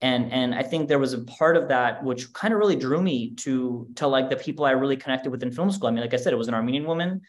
And, 0.01 0.32
and 0.32 0.53
I 0.53 0.62
think 0.62 0.88
there 0.88 0.99
was 0.99 1.14
a 1.14 1.24
part 1.24 1.58
of 1.58 1.70
that 1.70 2.03
which 2.03 2.32
kind 2.34 2.53
of 2.53 2.60
really 2.60 2.76
drew 2.76 3.01
me 3.01 3.34
to 3.38 3.88
to 3.95 4.05
like 4.05 4.30
the 4.30 4.36
people 4.36 4.64
I 4.64 4.72
really 4.72 4.95
connected 4.95 5.32
with 5.32 5.41
in 5.41 5.51
film 5.51 5.72
school. 5.72 5.88
I 5.88 5.91
mean, 5.91 6.01
like 6.01 6.14
I 6.14 6.18
said, 6.18 6.34
it 6.34 6.38
was 6.38 6.47
an 6.47 6.53
Armenian 6.53 6.86
woman, 6.86 7.22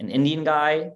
an 0.00 0.10
Indian 0.10 0.42
guy, 0.42 0.90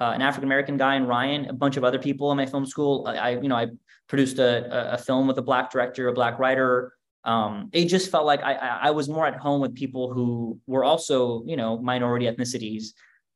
uh, 0.00 0.12
an 0.14 0.22
African 0.22 0.48
American 0.48 0.76
guy 0.76 0.94
and 0.96 1.08
Ryan, 1.08 1.46
a 1.46 1.52
bunch 1.52 1.76
of 1.76 1.84
other 1.84 1.98
people 1.98 2.30
in 2.30 2.36
my 2.36 2.46
film 2.46 2.66
school. 2.66 3.06
I, 3.06 3.16
I 3.16 3.30
you 3.30 3.48
know, 3.48 3.56
I 3.56 3.68
produced 4.08 4.38
a, 4.38 4.92
a 4.94 4.98
film 4.98 5.26
with 5.26 5.38
a 5.38 5.42
black 5.42 5.70
director, 5.70 6.08
a 6.08 6.12
black 6.12 6.38
writer. 6.38 6.92
Um, 7.24 7.70
it 7.72 7.86
just 7.86 8.10
felt 8.10 8.24
like 8.24 8.42
I, 8.42 8.54
I 8.54 8.90
was 8.90 9.08
more 9.08 9.26
at 9.26 9.36
home 9.36 9.60
with 9.60 9.74
people 9.74 10.12
who 10.12 10.60
were 10.68 10.84
also, 10.84 11.42
you 11.44 11.56
know, 11.56 11.76
minority 11.76 12.26
ethnicities. 12.26 12.90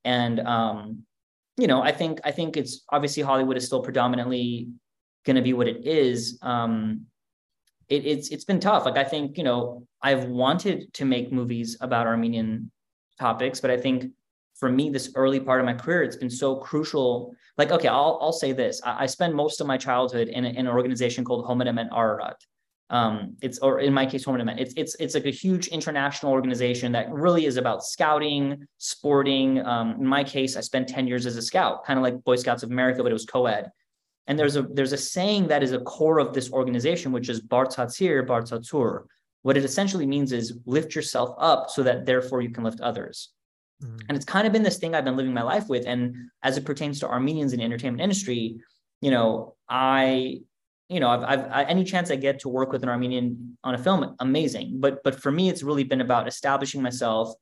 And, 0.05 0.39
um, 0.41 1.03
you 1.57 1.67
know, 1.67 1.83
I 1.83 1.91
think, 1.91 2.21
I 2.23 2.31
think 2.31 2.57
it's 2.57 2.85
obviously 2.91 3.25
Hollywood 3.25 3.57
is 3.57 3.67
still 3.67 3.83
predominantly 3.83 4.69
going 5.27 5.37
to 5.37 5.43
be 5.43 5.55
what 5.55 5.67
it 5.67 5.85
is. 5.85 6.39
Um, 6.41 7.07
it, 7.91 8.07
it's 8.07 8.29
it's 8.31 8.45
been 8.45 8.61
tough. 8.61 8.87
Like 8.87 8.97
I 8.97 9.05
think 9.05 9.37
you 9.37 9.45
know 9.45 9.87
I've 10.01 10.25
wanted 10.25 10.95
to 10.95 11.05
make 11.05 11.33
movies 11.33 11.77
about 11.81 12.07
Armenian 12.07 12.71
topics, 13.19 13.61
but 13.61 13.71
I 13.71 13.77
think 13.77 14.13
for 14.61 14.71
me 14.71 14.91
this 14.91 15.11
early 15.17 15.41
part 15.41 15.61
of 15.61 15.67
my 15.67 15.73
career 15.73 16.03
it's 16.03 16.17
been 16.17 16.31
so 16.31 16.57
crucial. 16.57 17.35
Like 17.59 17.73
okay, 17.73 17.89
I'll 17.89 18.19
I'll 18.21 18.33
say 18.33 18.53
this: 18.53 18.81
I, 18.85 19.05
I 19.05 19.07
spent 19.07 19.35
most 19.35 19.61
of 19.61 19.67
my 19.67 19.77
childhood 19.77 20.29
in, 20.29 20.45
in 20.45 20.57
an 20.57 20.69
organization 20.69 21.25
called 21.25 21.47
Homenetmen 21.47 21.89
Ararat. 21.93 22.37
Um, 22.91 23.37
it's 23.41 23.59
or 23.61 23.81
in 23.81 23.95
my 23.95 24.05
case, 24.05 24.25
Homenemen. 24.25 24.59
It's 24.59 24.75
it's 24.77 24.97
it's 24.97 25.15
like 25.15 25.27
a 25.27 25.31
huge 25.31 25.69
international 25.69 26.33
organization 26.33 26.93
that 26.93 27.11
really 27.11 27.47
is 27.47 27.57
about 27.57 27.85
scouting, 27.85 28.67
sporting. 28.79 29.65
Um, 29.65 29.93
in 29.93 30.07
my 30.07 30.25
case, 30.25 30.57
I 30.57 30.61
spent 30.61 30.89
ten 30.89 31.07
years 31.07 31.25
as 31.25 31.37
a 31.37 31.43
scout, 31.43 31.85
kind 31.85 31.99
of 31.99 32.03
like 32.03 32.23
Boy 32.25 32.37
Scouts 32.37 32.63
of 32.63 32.71
America, 32.71 33.03
but 33.03 33.11
it 33.11 33.21
was 33.21 33.27
co-ed. 33.27 33.71
And 34.27 34.39
there's 34.39 34.57
a 34.57 34.63
there's 34.63 34.93
a 34.93 34.99
saying 34.99 35.49
that 35.49 35.63
is 35.63 35.73
a 35.73 35.81
core 35.81 36.19
of 36.19 36.35
this 36.35 36.53
organization, 36.53 37.13
which 37.13 37.29
is 37.29 37.41
Bartzatzir, 37.41 38.27
Bartzatzur. 38.27 39.05
What 39.43 39.57
it 39.57 39.65
essentially 39.65 40.07
means 40.07 40.33
is 40.33 40.59
lift 40.67 40.95
yourself 40.95 41.35
up 41.39 41.71
so 41.71 41.83
that 41.85 42.05
therefore 42.07 42.43
you 42.43 42.51
can 42.51 42.65
lift 42.65 42.81
others. 42.81 43.31
Mm-hmm. 43.83 43.97
And 44.09 44.17
it's 44.17 44.25
kind 44.25 44.47
of 44.47 44.53
been 44.53 44.63
this 44.63 44.79
thing 44.79 44.95
I've 44.95 45.05
been 45.05 45.17
living 45.17 45.33
my 45.33 45.43
life 45.43 45.69
with. 45.69 45.87
And 45.87 46.31
as 46.43 46.57
it 46.57 46.65
pertains 46.65 47.01
to 47.01 47.09
Armenians 47.09 47.53
in 47.53 47.59
the 47.61 47.65
entertainment 47.65 48.03
industry, 48.03 48.61
you 49.01 49.11
know, 49.11 49.57
I, 49.69 50.41
you 50.89 51.01
know, 51.01 51.09
I've, 51.09 51.23
I've 51.23 51.45
I, 51.51 51.65
any 51.65 51.85
chance 51.85 52.11
I 52.11 52.17
get 52.17 52.41
to 52.41 52.49
work 52.49 52.73
with 52.73 52.83
an 52.83 52.89
Armenian 52.89 53.57
on 53.65 53.75
a 53.75 53.79
film, 53.79 54.17
amazing. 54.19 54.81
But 54.81 55.03
but 55.05 55.15
for 55.15 55.31
me, 55.31 55.49
it's 55.49 55.63
really 55.63 55.85
been 55.85 56.01
about 56.01 56.29
establishing 56.29 56.83
myself, 56.83 57.33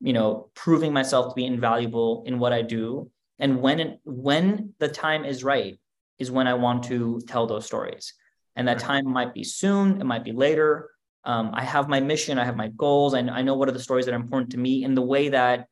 you 0.00 0.12
know, 0.12 0.50
proving 0.54 0.92
myself 0.92 1.28
to 1.28 1.34
be 1.34 1.46
invaluable 1.46 2.22
in 2.26 2.38
what 2.38 2.52
I 2.52 2.62
do. 2.62 3.10
And 3.38 3.60
when 3.60 3.98
when 4.04 4.74
the 4.78 4.88
time 4.88 5.24
is 5.24 5.42
right, 5.42 5.80
is 6.18 6.30
when 6.30 6.46
I 6.46 6.54
want 6.54 6.84
to 6.84 7.20
tell 7.26 7.46
those 7.46 7.66
stories. 7.66 8.14
And 8.56 8.68
that 8.68 8.78
time 8.78 9.06
might 9.06 9.34
be 9.34 9.44
soon, 9.44 10.00
it 10.00 10.04
might 10.04 10.24
be 10.24 10.32
later. 10.32 10.90
Um, 11.26 11.50
I 11.52 11.64
have 11.64 11.88
my 11.88 12.00
mission, 12.00 12.38
I 12.38 12.44
have 12.44 12.56
my 12.56 12.68
goals, 12.68 13.12
I, 13.14 13.18
I 13.18 13.42
know 13.42 13.54
what 13.54 13.68
are 13.68 13.72
the 13.72 13.80
stories 13.80 14.06
that 14.06 14.12
are 14.12 14.22
important 14.24 14.50
to 14.52 14.58
me 14.58 14.84
in 14.84 14.94
the 14.94 15.02
way 15.02 15.28
that, 15.28 15.66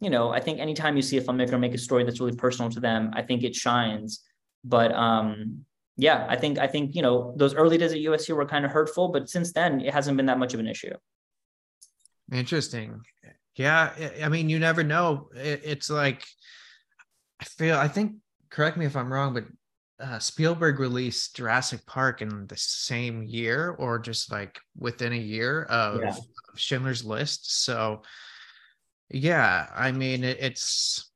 you 0.00 0.08
know, 0.08 0.30
I 0.30 0.40
think 0.40 0.60
anytime 0.60 0.96
you 0.96 1.02
see 1.02 1.18
a 1.18 1.22
filmmaker 1.22 1.58
make 1.58 1.74
a 1.74 1.78
story 1.78 2.04
that's 2.04 2.20
really 2.20 2.36
personal 2.36 2.70
to 2.70 2.80
them, 2.80 3.10
I 3.12 3.22
think 3.22 3.42
it 3.42 3.54
shines. 3.54 4.24
But 4.64 4.92
um, 4.92 5.64
yeah, 5.96 6.26
I 6.28 6.36
think 6.36 6.58
I 6.58 6.66
think 6.66 6.94
you 6.94 7.02
know 7.02 7.34
those 7.36 7.54
early 7.54 7.76
days 7.76 7.92
at 7.92 7.98
USC 7.98 8.34
were 8.34 8.46
kind 8.46 8.64
of 8.64 8.70
hurtful, 8.70 9.08
but 9.08 9.28
since 9.28 9.52
then 9.52 9.80
it 9.80 9.92
hasn't 9.92 10.16
been 10.16 10.26
that 10.26 10.38
much 10.38 10.54
of 10.54 10.60
an 10.60 10.66
issue. 10.66 10.94
Interesting. 12.32 13.00
Yeah, 13.56 13.92
I 14.22 14.28
mean, 14.28 14.48
you 14.48 14.58
never 14.58 14.82
know. 14.82 15.28
It's 15.34 15.90
like 15.90 16.24
I 17.40 17.44
feel. 17.44 17.76
I 17.76 17.88
think. 17.88 18.16
Correct 18.48 18.76
me 18.76 18.84
if 18.84 18.96
I'm 18.96 19.12
wrong, 19.12 19.32
but 19.32 19.44
uh, 20.00 20.18
Spielberg 20.18 20.80
released 20.80 21.36
Jurassic 21.36 21.84
Park 21.86 22.22
in 22.22 22.46
the 22.46 22.56
same 22.56 23.22
year 23.22 23.76
or 23.78 23.98
just 23.98 24.32
like 24.32 24.58
within 24.76 25.12
a 25.12 25.16
year 25.16 25.64
of, 25.64 26.00
yeah. 26.00 26.08
of 26.08 26.58
Schindler's 26.58 27.04
List. 27.04 27.64
So, 27.64 28.02
yeah, 29.10 29.66
I 29.74 29.92
mean, 29.92 30.24
it, 30.24 30.38
it's, 30.40 31.10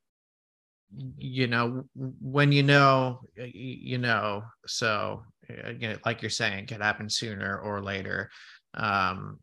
you 1.16 1.46
know, 1.46 1.84
when 1.94 2.52
you 2.52 2.62
know, 2.62 3.20
you 3.36 3.98
know, 3.98 4.44
so 4.66 5.24
again, 5.48 5.98
like 6.04 6.22
you're 6.22 6.30
saying, 6.30 6.58
it 6.58 6.68
could 6.68 6.80
happen 6.82 7.08
sooner 7.08 7.58
or 7.58 7.82
later. 7.82 8.30
Um, 8.74 9.40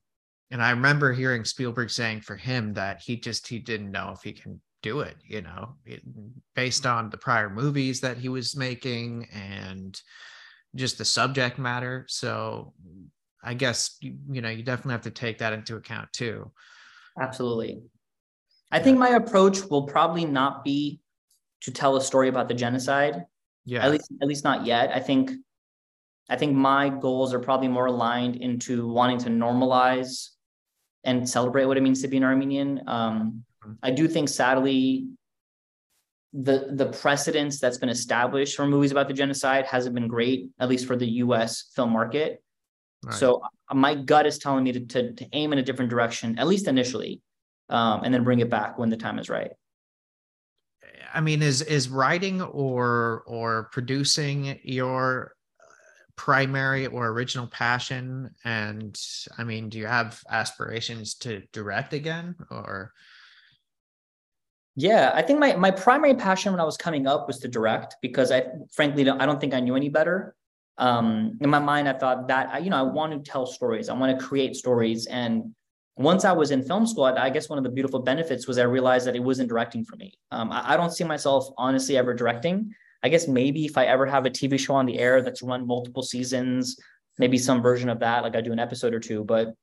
and 0.50 0.62
I 0.62 0.72
remember 0.72 1.14
hearing 1.14 1.46
Spielberg 1.46 1.90
saying 1.90 2.22
for 2.22 2.36
him 2.36 2.74
that 2.74 3.02
he 3.02 3.18
just 3.18 3.48
he 3.48 3.60
didn't 3.60 3.92
know 3.92 4.12
if 4.14 4.22
he 4.22 4.34
can 4.34 4.62
do 4.82 5.02
it 5.02 5.16
you 5.28 5.42
know 5.42 5.76
it, 5.86 6.02
based 6.56 6.86
on 6.86 7.10
the 7.10 7.18
prior 7.18 7.50
movies 7.50 8.02
that 8.02 8.18
he 8.18 8.30
was 8.30 8.56
making 8.56 9.28
and 9.34 10.02
just 10.76 10.98
the 10.98 11.06
subject 11.06 11.58
matter. 11.58 12.06
So 12.08 12.74
i 13.44 13.56
guess 13.56 13.98
you, 14.02 14.18
you 14.30 14.42
know 14.42 14.50
you 14.50 14.64
definitely 14.64 14.92
have 14.92 15.02
to 15.02 15.12
take 15.12 15.40
that 15.40 15.54
into 15.54 15.76
account 15.76 16.12
too. 16.14 16.52
Absolutely. 17.20 17.82
I 18.72 18.80
think 18.80 18.98
my 18.98 19.10
approach 19.10 19.66
will 19.70 19.84
probably 19.84 20.24
not 20.24 20.64
be 20.64 21.02
to 21.62 21.72
tell 21.72 21.98
a 21.98 22.02
story 22.02 22.30
about 22.30 22.48
the 22.48 22.54
genocide. 22.54 23.26
Yeah. 23.66 23.84
At 23.84 23.92
least 23.92 24.12
at 24.22 24.28
least 24.28 24.44
not 24.44 24.66
yet. 24.66 24.92
I 24.96 25.00
think 25.00 25.32
i 26.30 26.36
think 26.36 26.56
my 26.56 26.88
goals 26.88 27.34
are 27.34 27.40
probably 27.40 27.68
more 27.68 27.88
aligned 27.88 28.38
into 28.38 28.88
wanting 28.88 29.18
to 29.18 29.30
normalize 29.30 30.30
and 31.04 31.28
celebrate 31.28 31.66
what 31.66 31.78
it 31.78 31.82
means 31.82 32.02
to 32.02 32.08
be 32.08 32.18
an 32.18 32.24
armenian. 32.24 32.82
Um, 32.88 33.44
I 33.84 33.92
do 33.92 34.08
think, 34.08 34.30
sadly, 34.30 35.08
the 36.34 36.70
the 36.72 36.86
precedence 36.88 37.60
that's 37.60 37.78
been 37.78 37.90
established 37.90 38.56
for 38.56 38.66
movies 38.66 38.92
about 38.92 39.08
the 39.08 39.14
genocide 39.14 39.66
hasn't 39.66 39.94
been 39.96 40.08
great, 40.08 40.50
at 40.60 40.70
least 40.70 40.88
for 40.88 40.96
the 40.96 41.08
U.S. 41.08 41.70
film 41.76 41.92
market. 41.92 42.42
Right. 43.04 43.14
So 43.14 43.42
uh, 43.70 43.76
my 43.76 43.96
gut 43.96 44.26
is 44.26 44.38
telling 44.38 44.64
me 44.64 44.72
to, 44.74 44.80
to, 44.80 45.14
to 45.14 45.28
aim 45.34 45.54
in 45.54 45.60
a 45.60 45.64
different 45.64 45.90
direction, 45.90 46.38
at 46.40 46.48
least 46.48 46.68
initially, 46.68 47.22
um, 47.70 48.04
and 48.04 48.14
then 48.14 48.24
bring 48.24 48.40
it 48.40 48.50
back 48.50 48.78
when 48.78 48.90
the 48.90 48.98
time 48.98 49.20
is 49.20 49.30
right. 49.30 49.52
I 51.14 51.20
mean, 51.20 51.42
is 51.42 51.62
is 51.62 51.90
writing 51.90 52.42
or 52.42 53.24
or 53.28 53.70
producing 53.74 54.60
your 54.64 55.34
primary 56.16 56.88
or 56.88 57.08
original 57.08 57.48
passion? 57.48 58.30
And 58.46 58.98
I 59.38 59.44
mean, 59.44 59.68
do 59.68 59.78
you 59.80 59.88
have 59.88 60.22
aspirations 60.30 61.16
to 61.16 61.42
direct 61.52 61.94
again, 61.94 62.36
or? 62.50 62.94
Yeah, 64.76 65.12
I 65.14 65.22
think 65.22 65.40
my 65.40 65.56
my 65.56 65.72
primary 65.72 66.16
passion 66.16 66.54
when 66.54 66.62
I 66.62 66.64
was 66.64 66.78
coming 66.78 67.06
up 67.06 67.28
was 67.28 67.40
to 67.40 67.48
direct 67.48 67.98
because 68.02 68.32
I 68.32 68.46
frankly 68.72 69.04
don't, 69.04 69.22
I 69.22 69.26
don't 69.26 69.40
think 69.40 69.54
I 69.54 69.60
knew 69.60 69.76
any 69.76 69.90
better. 69.90 70.36
Um, 70.78 71.38
in 71.42 71.50
my 71.50 71.60
mind, 71.60 71.90
I 71.90 71.94
thought 71.94 72.28
that 72.30 72.50
I, 72.54 72.60
you 72.60 72.70
know 72.70 72.78
I 72.78 72.82
want 72.84 73.12
to 73.12 73.32
tell 73.32 73.46
stories, 73.46 73.90
I 73.90 73.94
want 73.94 74.18
to 74.18 74.26
create 74.26 74.56
stories, 74.56 75.08
and 75.08 75.54
once 75.98 76.24
I 76.24 76.32
was 76.32 76.52
in 76.52 76.64
film 76.64 76.88
school, 76.88 77.04
I, 77.04 77.14
I 77.14 77.30
guess 77.30 77.50
one 77.50 77.58
of 77.58 77.64
the 77.64 77.70
beautiful 77.70 78.00
benefits 78.00 78.48
was 78.48 78.58
I 78.58 78.64
realized 78.64 79.08
that 79.08 79.16
it 79.16 79.24
wasn't 79.24 79.50
directing 79.50 79.84
for 79.84 79.98
me. 79.98 80.14
Um, 80.32 80.52
I, 80.52 80.74
I 80.74 80.78
don't 80.78 80.92
see 80.92 81.04
myself 81.04 81.48
honestly 81.58 81.98
ever 81.98 82.14
directing. 82.14 82.74
I 83.04 83.10
guess 83.10 83.28
maybe 83.28 83.66
if 83.66 83.78
I 83.78 83.86
ever 83.86 84.06
have 84.06 84.26
a 84.26 84.30
TV 84.30 84.60
show 84.60 84.76
on 84.76 84.86
the 84.86 85.00
air 85.00 85.22
that's 85.22 85.42
run 85.42 85.68
multiple 85.68 86.04
seasons, 86.04 86.78
maybe 87.18 87.38
some 87.38 87.62
version 87.62 87.90
of 87.90 88.00
that, 88.00 88.24
like 88.24 88.36
I 88.36 88.42
do 88.42 88.54
an 88.54 88.60
episode 88.60 88.94
or 88.94 89.00
two. 89.00 89.24
But 89.24 89.54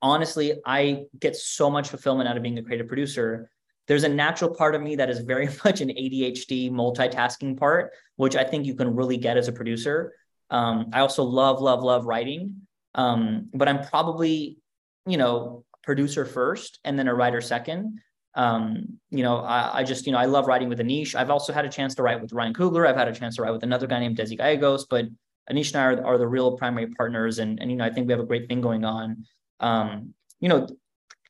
honestly, 0.00 0.54
I 0.64 1.04
get 1.18 1.36
so 1.36 1.70
much 1.70 1.88
fulfillment 1.88 2.28
out 2.28 2.36
of 2.36 2.42
being 2.42 2.58
a 2.58 2.62
creative 2.62 2.88
producer 2.88 3.50
there's 3.88 4.04
a 4.04 4.08
natural 4.08 4.54
part 4.54 4.74
of 4.74 4.82
me 4.82 4.96
that 4.96 5.10
is 5.10 5.20
very 5.20 5.48
much 5.64 5.80
an 5.80 5.88
ADHD 5.88 6.70
multitasking 6.70 7.58
part, 7.58 7.92
which 8.16 8.36
I 8.36 8.44
think 8.44 8.66
you 8.66 8.74
can 8.74 8.94
really 8.94 9.16
get 9.16 9.36
as 9.36 9.48
a 9.48 9.52
producer. 9.52 10.14
Um, 10.50 10.90
I 10.92 11.00
also 11.00 11.24
love, 11.24 11.60
love, 11.60 11.82
love 11.82 12.04
writing, 12.04 12.66
um, 12.94 13.48
but 13.54 13.68
I'm 13.68 13.82
probably, 13.84 14.58
you 15.06 15.16
know, 15.16 15.64
producer 15.82 16.24
first 16.24 16.78
and 16.84 16.98
then 16.98 17.08
a 17.08 17.14
writer 17.14 17.40
second. 17.40 18.00
Um, 18.34 18.98
you 19.10 19.22
know, 19.22 19.38
I, 19.38 19.78
I, 19.78 19.84
just, 19.84 20.06
you 20.06 20.12
know, 20.12 20.18
I 20.18 20.26
love 20.26 20.46
writing 20.46 20.68
with 20.68 20.78
Aneesh. 20.78 21.14
I've 21.14 21.30
also 21.30 21.52
had 21.52 21.64
a 21.64 21.68
chance 21.68 21.94
to 21.96 22.02
write 22.02 22.20
with 22.20 22.32
Ryan 22.32 22.54
Coogler. 22.54 22.86
I've 22.86 22.96
had 22.96 23.08
a 23.08 23.14
chance 23.14 23.36
to 23.36 23.42
write 23.42 23.50
with 23.50 23.62
another 23.62 23.86
guy 23.86 23.98
named 23.98 24.16
Desi 24.16 24.38
Gallegos, 24.38 24.86
but 24.86 25.06
Aneesh 25.50 25.74
and 25.74 25.76
I 25.76 25.84
are, 25.84 26.14
are 26.14 26.18
the 26.18 26.26
real 26.26 26.56
primary 26.56 26.88
partners. 26.88 27.38
And, 27.38 27.60
and, 27.60 27.70
you 27.70 27.76
know, 27.76 27.84
I 27.84 27.90
think 27.90 28.06
we 28.06 28.12
have 28.12 28.20
a 28.20 28.26
great 28.26 28.48
thing 28.48 28.60
going 28.60 28.84
on. 28.84 29.24
Um, 29.60 30.14
you 30.40 30.48
know, 30.48 30.66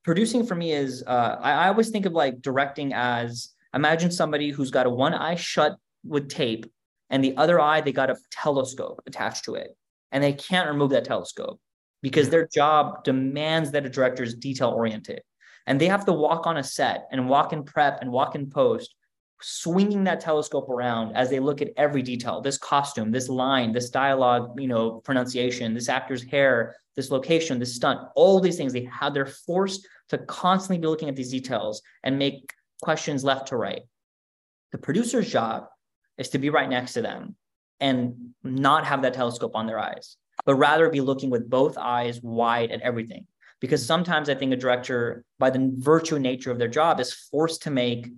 producing 0.05 0.45
for 0.45 0.55
me 0.55 0.73
is 0.73 1.03
uh, 1.07 1.37
I, 1.41 1.53
I 1.53 1.69
always 1.69 1.91
think 1.91 2.07
of 2.07 2.13
like 2.13 2.43
directing 2.43 2.93
as 2.93 3.51
imagine 3.75 4.11
somebody 4.11 4.51
who's 4.51 4.71
got 4.71 4.87
a 4.87 4.91
one 4.91 5.15
eye 5.15 5.35
shut 5.35 5.77
with 6.05 6.29
tape 6.29 6.67
and 7.11 7.23
the 7.23 7.37
other 7.37 7.61
eye 7.61 7.81
they 7.81 7.93
got 7.93 8.11
a 8.11 8.17
telescope 8.31 9.03
attached 9.07 9.45
to 9.45 9.55
it 9.55 9.77
and 10.11 10.23
they 10.23 10.33
can't 10.33 10.69
remove 10.69 10.91
that 10.91 11.05
telescope 11.05 11.61
because 12.03 12.29
their 12.29 12.49
job 12.53 13.05
demands 13.05 13.71
that 13.71 13.87
a 13.87 13.91
director 13.91 14.23
is 14.23 14.35
detail 14.35 14.71
oriented 14.71 15.23
and 15.67 15.81
they 15.81 15.87
have 15.87 16.05
to 16.05 16.13
walk 16.13 16.47
on 16.47 16.57
a 16.57 16.65
set 16.65 17.07
and 17.13 17.29
walk 17.29 17.53
in 17.53 17.63
prep 17.63 18.01
and 18.01 18.11
walk 18.11 18.35
in 18.35 18.51
post 18.51 18.95
swinging 19.41 20.05
that 20.05 20.21
telescope 20.21 20.69
around 20.69 21.17
as 21.17 21.29
they 21.29 21.41
look 21.41 21.61
at 21.61 21.71
every 21.77 22.03
detail 22.03 22.41
this 22.41 22.59
costume 22.59 23.11
this 23.11 23.29
line 23.29 23.73
this 23.73 23.91
dialogue 23.91 24.59
you 24.61 24.69
know 24.69 25.01
pronunciation 25.01 25.75
this 25.75 25.89
actor's 25.89 26.23
hair 26.23 26.77
this 26.97 27.11
location 27.11 27.59
this 27.59 27.75
stunt 27.75 28.01
all 28.15 28.41
these 28.41 28.57
things 28.57 28.73
they 28.73 28.85
have 28.85 29.15
they're 29.15 29.27
forced 29.27 29.87
to 30.09 30.19
constantly 30.19 30.79
be 30.79 30.87
looking 30.87 31.09
at 31.09 31.17
these 31.17 31.31
details 31.31 31.83
and 32.03 32.19
make 32.19 32.53
questions 32.83 33.25
left 33.25 33.49
to 33.49 33.57
right 33.57 33.83
the 34.73 34.79
producer's 34.79 35.31
job 35.31 35.67
is 36.19 36.29
to 36.29 36.39
be 36.39 36.51
right 36.51 36.69
next 36.69 36.93
to 36.95 37.03
them 37.03 37.35
and 37.81 38.15
not 38.43 38.85
have 38.85 39.03
that 39.03 39.15
telescope 39.15 39.55
on 39.55 39.67
their 39.67 39.79
eyes 39.79 40.17
but 40.45 40.55
rather 40.55 40.91
be 40.91 41.01
looking 41.01 41.31
with 41.31 41.49
both 41.49 41.79
eyes 41.79 42.21
wide 42.23 42.71
at 42.71 42.81
everything 42.81 43.27
because 43.61 43.85
sometimes 43.85 44.29
i 44.29 44.35
think 44.35 44.53
a 44.53 44.57
director 44.57 45.25
by 45.39 45.51
the 45.51 45.73
virtue 45.79 46.19
nature 46.19 46.51
of 46.51 46.59
their 46.59 46.69
job 46.69 47.01
is 47.01 47.13
forced 47.13 47.63
to 47.63 47.71
make 47.71 48.11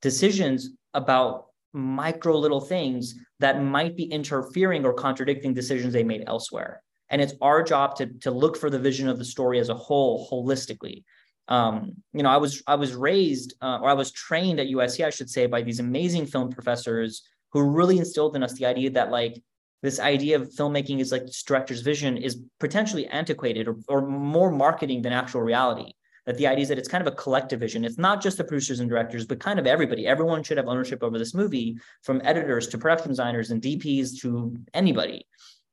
decisions 0.00 0.70
about 0.94 1.46
micro 1.72 2.36
little 2.36 2.60
things 2.60 3.14
that 3.38 3.62
might 3.62 3.96
be 3.96 4.04
interfering 4.04 4.84
or 4.84 4.92
contradicting 4.92 5.54
decisions 5.54 5.92
they 5.92 6.04
made 6.04 6.24
elsewhere. 6.26 6.82
And 7.12 7.22
it's 7.22 7.34
our 7.40 7.62
job 7.62 7.94
to, 7.96 8.06
to 8.20 8.30
look 8.32 8.56
for 8.56 8.70
the 8.70 8.78
vision 8.78 9.08
of 9.08 9.18
the 9.18 9.24
story 9.24 9.60
as 9.60 9.68
a 9.68 9.74
whole, 9.74 10.28
holistically. 10.28 11.04
Um, 11.46 11.92
you 12.12 12.22
know, 12.22 12.30
I 12.30 12.38
was 12.38 12.62
I 12.66 12.74
was 12.74 12.94
raised 12.94 13.54
uh, 13.60 13.78
or 13.82 13.90
I 13.90 13.94
was 13.94 14.10
trained 14.10 14.58
at 14.58 14.68
USC, 14.68 15.04
I 15.04 15.10
should 15.10 15.30
say, 15.30 15.46
by 15.46 15.62
these 15.62 15.78
amazing 15.78 16.26
film 16.26 16.50
professors 16.50 17.22
who 17.52 17.62
really 17.62 17.98
instilled 17.98 18.34
in 18.34 18.42
us 18.42 18.54
the 18.54 18.66
idea 18.66 18.90
that 18.90 19.10
like 19.10 19.40
this 19.82 20.00
idea 20.00 20.36
of 20.36 20.48
filmmaking 20.48 21.00
is 21.00 21.12
like 21.12 21.26
director's 21.46 21.82
vision 21.82 22.16
is 22.16 22.40
potentially 22.58 23.06
antiquated 23.08 23.68
or, 23.68 23.76
or 23.88 24.06
more 24.06 24.50
marketing 24.50 25.02
than 25.02 25.12
actual 25.12 25.42
reality 25.42 25.92
that 26.26 26.36
the 26.38 26.46
idea 26.46 26.62
is 26.62 26.68
that 26.68 26.78
it's 26.78 26.88
kind 26.88 27.06
of 27.06 27.12
a 27.12 27.16
collective 27.16 27.60
vision. 27.60 27.84
It's 27.84 27.98
not 27.98 28.22
just 28.22 28.38
the 28.38 28.44
producers 28.44 28.80
and 28.80 28.88
directors, 28.88 29.26
but 29.26 29.40
kind 29.40 29.58
of 29.58 29.66
everybody. 29.66 30.06
Everyone 30.06 30.42
should 30.42 30.56
have 30.56 30.68
ownership 30.68 31.02
over 31.02 31.18
this 31.18 31.34
movie, 31.34 31.76
from 32.02 32.20
editors 32.24 32.68
to 32.68 32.78
production 32.78 33.08
designers 33.08 33.50
and 33.50 33.60
DPs 33.60 34.20
to 34.20 34.56
anybody. 34.72 35.26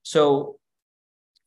So, 0.03 0.58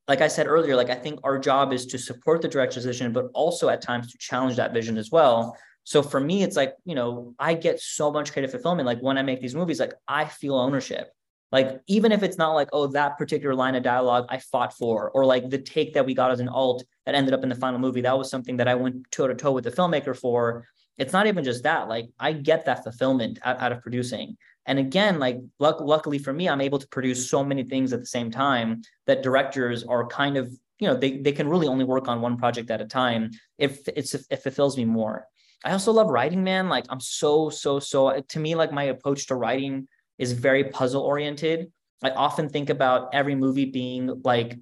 like 0.08 0.20
I 0.20 0.28
said 0.28 0.46
earlier, 0.46 0.76
like 0.76 0.90
I 0.90 0.94
think 0.94 1.20
our 1.22 1.38
job 1.38 1.72
is 1.72 1.86
to 1.86 1.98
support 1.98 2.42
the 2.42 2.48
director's 2.48 2.84
vision, 2.84 3.12
but 3.12 3.26
also 3.34 3.68
at 3.68 3.82
times 3.82 4.10
to 4.12 4.18
challenge 4.18 4.56
that 4.56 4.72
vision 4.72 4.98
as 4.98 5.10
well. 5.10 5.56
So 5.84 6.02
for 6.02 6.20
me, 6.20 6.42
it's 6.42 6.56
like, 6.56 6.74
you 6.84 6.94
know, 6.94 7.34
I 7.38 7.54
get 7.54 7.80
so 7.80 8.10
much 8.10 8.32
creative 8.32 8.50
fulfillment. 8.50 8.86
Like 8.86 9.00
when 9.00 9.18
I 9.18 9.22
make 9.22 9.40
these 9.40 9.54
movies, 9.54 9.80
like 9.80 9.94
I 10.06 10.24
feel 10.24 10.54
ownership. 10.54 11.12
Like, 11.50 11.82
even 11.86 12.12
if 12.12 12.22
it's 12.22 12.38
not 12.38 12.54
like, 12.54 12.68
oh, 12.72 12.86
that 12.88 13.18
particular 13.18 13.54
line 13.54 13.74
of 13.74 13.82
dialogue 13.82 14.24
I 14.30 14.38
fought 14.38 14.74
for, 14.74 15.10
or 15.10 15.26
like 15.26 15.50
the 15.50 15.58
take 15.58 15.92
that 15.94 16.06
we 16.06 16.14
got 16.14 16.30
as 16.30 16.40
an 16.40 16.48
alt 16.48 16.82
that 17.04 17.14
ended 17.14 17.34
up 17.34 17.42
in 17.42 17.50
the 17.50 17.54
final 17.54 17.78
movie, 17.78 18.00
that 18.00 18.16
was 18.16 18.30
something 18.30 18.56
that 18.56 18.68
I 18.68 18.74
went 18.74 19.10
toe 19.10 19.26
to 19.26 19.34
toe 19.34 19.52
with 19.52 19.64
the 19.64 19.70
filmmaker 19.70 20.16
for. 20.16 20.66
It's 20.96 21.12
not 21.12 21.26
even 21.26 21.44
just 21.44 21.62
that. 21.64 21.88
Like, 21.88 22.08
I 22.18 22.32
get 22.32 22.64
that 22.64 22.84
fulfillment 22.84 23.38
out, 23.42 23.60
out 23.60 23.72
of 23.72 23.82
producing. 23.82 24.38
And 24.66 24.78
again, 24.78 25.18
like, 25.18 25.38
luck, 25.58 25.80
luckily 25.80 26.18
for 26.18 26.32
me, 26.32 26.48
I'm 26.48 26.60
able 26.60 26.78
to 26.78 26.86
produce 26.88 27.28
so 27.28 27.44
many 27.44 27.64
things 27.64 27.92
at 27.92 28.00
the 28.00 28.06
same 28.06 28.30
time 28.30 28.82
that 29.06 29.22
directors 29.22 29.82
are 29.84 30.06
kind 30.06 30.36
of, 30.36 30.52
you 30.78 30.86
know, 30.86 30.96
they, 30.96 31.18
they 31.18 31.32
can 31.32 31.48
really 31.48 31.66
only 31.66 31.84
work 31.84 32.08
on 32.08 32.20
one 32.20 32.36
project 32.36 32.70
at 32.70 32.80
a 32.80 32.86
time 32.86 33.30
if 33.58 33.86
it's 33.88 34.14
if 34.14 34.24
it 34.30 34.42
fulfills 34.42 34.76
me 34.76 34.84
more. 34.84 35.26
I 35.64 35.72
also 35.72 35.92
love 35.92 36.08
writing, 36.08 36.42
man. 36.42 36.68
Like, 36.68 36.84
I'm 36.90 37.00
so, 37.00 37.50
so, 37.50 37.78
so, 37.78 38.20
to 38.20 38.38
me, 38.38 38.54
like, 38.54 38.72
my 38.72 38.84
approach 38.84 39.26
to 39.28 39.34
writing 39.34 39.88
is 40.18 40.32
very 40.32 40.64
puzzle 40.64 41.02
oriented. 41.02 41.72
I 42.02 42.10
often 42.10 42.48
think 42.48 42.70
about 42.70 43.14
every 43.14 43.34
movie 43.34 43.66
being 43.66 44.22
like, 44.24 44.58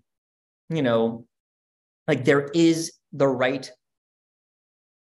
you 0.68 0.82
know, 0.82 1.26
like 2.06 2.24
there 2.24 2.50
is 2.54 2.92
the 3.12 3.28
right 3.28 3.70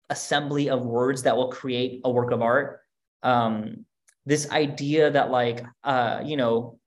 assembly 0.09 0.71
of 0.71 0.83
words 0.83 1.23
that 1.23 1.37
will 1.37 1.51
create 1.51 2.01
a 2.05 2.11
work 2.11 2.31
of 2.31 2.43
art. 2.43 2.81
Um, 3.23 3.85
this 4.31 4.49
idea 4.53 5.11
that 5.11 5.33
like, 5.33 5.65
uh, 5.83 6.21
you 6.25 6.37
know, 6.37 6.79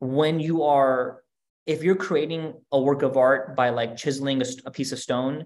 when 0.00 0.40
you 0.40 0.62
are, 0.62 1.20
if 1.66 1.82
you're 1.82 1.96
creating 1.96 2.54
a 2.72 2.80
work 2.80 3.02
of 3.02 3.18
art 3.18 3.54
by 3.54 3.68
like 3.68 3.94
chiseling 3.96 4.40
a, 4.40 4.46
a 4.64 4.70
piece 4.70 4.90
of 4.92 4.98
stone, 4.98 5.44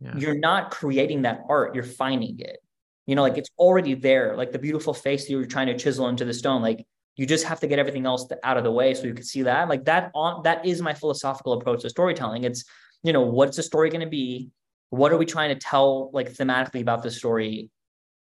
yeah. 0.00 0.16
you're 0.16 0.38
not 0.38 0.72
creating 0.72 1.22
that 1.22 1.42
art, 1.48 1.72
you're 1.72 1.84
finding 1.84 2.40
it. 2.40 2.58
You 3.06 3.14
know 3.14 3.22
like 3.22 3.38
it's 3.38 3.48
already 3.58 3.94
there 3.94 4.36
like 4.36 4.52
the 4.52 4.58
beautiful 4.58 4.92
face 4.92 5.24
that 5.24 5.30
you're 5.30 5.46
trying 5.46 5.68
to 5.68 5.78
chisel 5.78 6.08
into 6.08 6.26
the 6.26 6.34
stone 6.34 6.60
like 6.60 6.86
you 7.16 7.24
just 7.24 7.46
have 7.46 7.58
to 7.60 7.66
get 7.66 7.78
everything 7.78 8.04
else 8.04 8.28
out 8.44 8.58
of 8.58 8.64
the 8.64 8.70
way 8.70 8.92
so 8.92 9.04
you 9.04 9.14
can 9.14 9.24
see 9.24 9.42
that. 9.42 9.68
Like 9.68 9.86
that 9.86 10.10
on 10.14 10.42
that 10.42 10.66
is 10.66 10.82
my 10.82 10.94
philosophical 10.94 11.54
approach 11.54 11.82
to 11.82 11.90
storytelling. 11.90 12.44
It's 12.44 12.64
you 13.02 13.12
know 13.14 13.22
what's 13.22 13.56
the 13.56 13.62
story 13.62 13.88
going 13.88 14.02
to 14.02 14.10
be? 14.10 14.50
What 14.90 15.10
are 15.12 15.16
we 15.16 15.26
trying 15.26 15.50
to 15.50 15.60
tell 15.60 16.10
like 16.12 16.32
thematically 16.32 16.82
about 16.82 17.02
the 17.02 17.10
story 17.10 17.70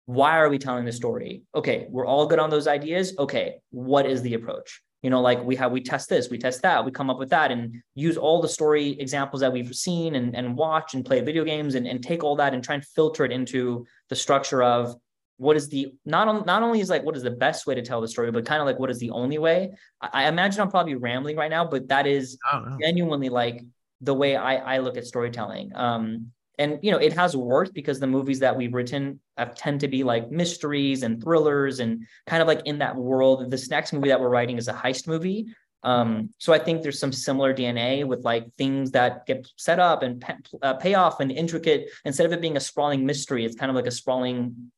why 0.07 0.37
are 0.37 0.47
we 0.47 0.57
telling 0.57 0.85
the 0.85 0.91
story? 0.91 1.43
Okay 1.53 1.85
we're 1.89 2.05
all 2.05 2.25
good 2.25 2.39
on 2.39 2.49
those 2.49 2.67
ideas. 2.67 3.13
Okay 3.19 3.57
what 3.69 4.05
is 4.05 4.21
the 4.21 4.33
approach? 4.33 4.81
You 5.03 5.09
know 5.09 5.21
like 5.21 5.43
we 5.43 5.55
have 5.57 5.71
we 5.71 5.81
test 5.81 6.09
this 6.09 6.29
we 6.29 6.37
test 6.37 6.61
that 6.63 6.83
we 6.83 6.91
come 6.91 7.09
up 7.09 7.19
with 7.19 7.29
that 7.29 7.51
and 7.51 7.75
use 7.93 8.17
all 8.17 8.41
the 8.41 8.47
story 8.47 8.97
examples 8.99 9.41
that 9.41 9.51
we've 9.51 9.75
seen 9.75 10.15
and, 10.15 10.35
and 10.35 10.55
watch 10.55 10.95
and 10.95 11.05
play 11.05 11.19
video 11.21 11.43
games 11.43 11.75
and, 11.75 11.85
and 11.85 12.01
take 12.01 12.23
all 12.23 12.37
that 12.37 12.53
and 12.53 12.63
try 12.63 12.75
and 12.75 12.85
filter 12.85 13.25
it 13.25 13.31
into 13.33 13.85
the 14.09 14.15
structure 14.15 14.63
of 14.63 14.95
what 15.35 15.55
is 15.55 15.69
the 15.69 15.93
not, 16.05 16.27
on, 16.27 16.45
not 16.45 16.63
only 16.63 16.79
is 16.79 16.89
like 16.89 17.03
what 17.03 17.15
is 17.17 17.21
the 17.21 17.29
best 17.29 17.67
way 17.67 17.75
to 17.75 17.81
tell 17.81 17.99
the 17.99 18.07
story 18.07 18.31
but 18.31 18.45
kind 18.45 18.61
of 18.61 18.65
like 18.65 18.79
what 18.79 18.89
is 18.89 18.99
the 18.99 19.11
only 19.11 19.37
way? 19.37 19.71
I, 20.01 20.09
I 20.23 20.27
imagine 20.29 20.61
i'm 20.61 20.71
probably 20.71 20.95
rambling 20.95 21.35
right 21.35 21.51
now 21.51 21.65
but 21.65 21.89
that 21.89 22.07
is 22.07 22.37
genuinely 22.81 23.29
like 23.29 23.61
the 24.01 24.13
way 24.13 24.37
i 24.37 24.75
i 24.75 24.77
look 24.77 24.95
at 24.95 25.05
storytelling. 25.05 25.71
Um 25.75 26.31
and 26.57 26.79
you 26.81 26.91
know 26.91 26.97
it 26.97 27.13
has 27.13 27.35
worked 27.35 27.73
because 27.73 27.99
the 27.99 28.07
movies 28.07 28.39
that 28.39 28.55
we've 28.55 28.73
written 28.73 29.19
have 29.37 29.55
tend 29.55 29.79
to 29.81 29.87
be 29.87 30.03
like 30.03 30.31
mysteries 30.31 31.03
and 31.03 31.21
thrillers 31.21 31.79
and 31.79 32.05
kind 32.25 32.41
of 32.41 32.47
like 32.47 32.61
in 32.65 32.79
that 32.79 32.95
world. 32.95 33.49
This 33.51 33.69
next 33.69 33.93
movie 33.93 34.09
that 34.09 34.19
we're 34.19 34.29
writing 34.29 34.57
is 34.57 34.67
a 34.67 34.73
heist 34.73 35.07
movie. 35.07 35.47
Um, 35.83 36.31
so 36.39 36.53
i 36.53 36.59
think 36.59 36.81
there's 36.81 36.99
some 36.99 37.13
similar 37.13 37.53
dna 37.53 38.03
with 38.03 38.25
like 38.25 38.51
things 38.57 38.91
that 38.91 39.27
get 39.27 39.47
set 39.57 39.79
up 39.79 40.01
and 40.01 40.25
uh, 40.63 40.73
pay 40.73 40.95
off 40.95 41.19
and 41.19 41.31
intricate. 41.31 41.91
Instead 42.03 42.25
of 42.25 42.33
it 42.33 42.41
being 42.41 42.57
a 42.57 42.59
sprawling 42.59 43.05
mystery 43.05 43.45
it's 43.45 43.55
kind 43.55 43.69
of 43.69 43.75
like 43.75 43.85
a 43.85 43.91
sprawling 43.91 44.71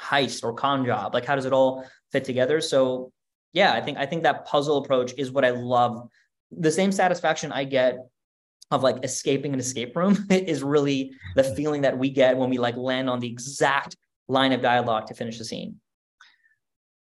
heist 0.00 0.44
or 0.44 0.52
con 0.52 0.86
job. 0.86 1.12
Like 1.12 1.24
how 1.24 1.34
does 1.34 1.44
it 1.44 1.52
all 1.52 1.84
fit 2.12 2.24
together? 2.24 2.60
So 2.60 3.12
yeah 3.52 3.72
i 3.72 3.80
think 3.80 3.98
i 3.98 4.06
think 4.06 4.22
that 4.22 4.46
puzzle 4.46 4.78
approach 4.78 5.12
is 5.18 5.32
what 5.32 5.44
i 5.44 5.50
love. 5.50 6.08
The 6.52 6.70
same 6.70 6.92
satisfaction 6.92 7.50
i 7.50 7.64
get 7.64 7.98
of 8.70 8.82
like 8.82 9.04
escaping 9.04 9.52
an 9.52 9.60
escape 9.60 9.96
room 9.96 10.26
is 10.30 10.62
really 10.62 11.12
the 11.36 11.42
mm-hmm. 11.42 11.54
feeling 11.54 11.82
that 11.82 11.96
we 11.96 12.10
get 12.10 12.36
when 12.36 12.50
we 12.50 12.58
like 12.58 12.76
land 12.76 13.08
on 13.08 13.20
the 13.20 13.28
exact 13.28 13.96
line 14.28 14.52
of 14.52 14.60
dialogue 14.60 15.06
to 15.06 15.14
finish 15.14 15.38
the 15.38 15.44
scene. 15.44 15.76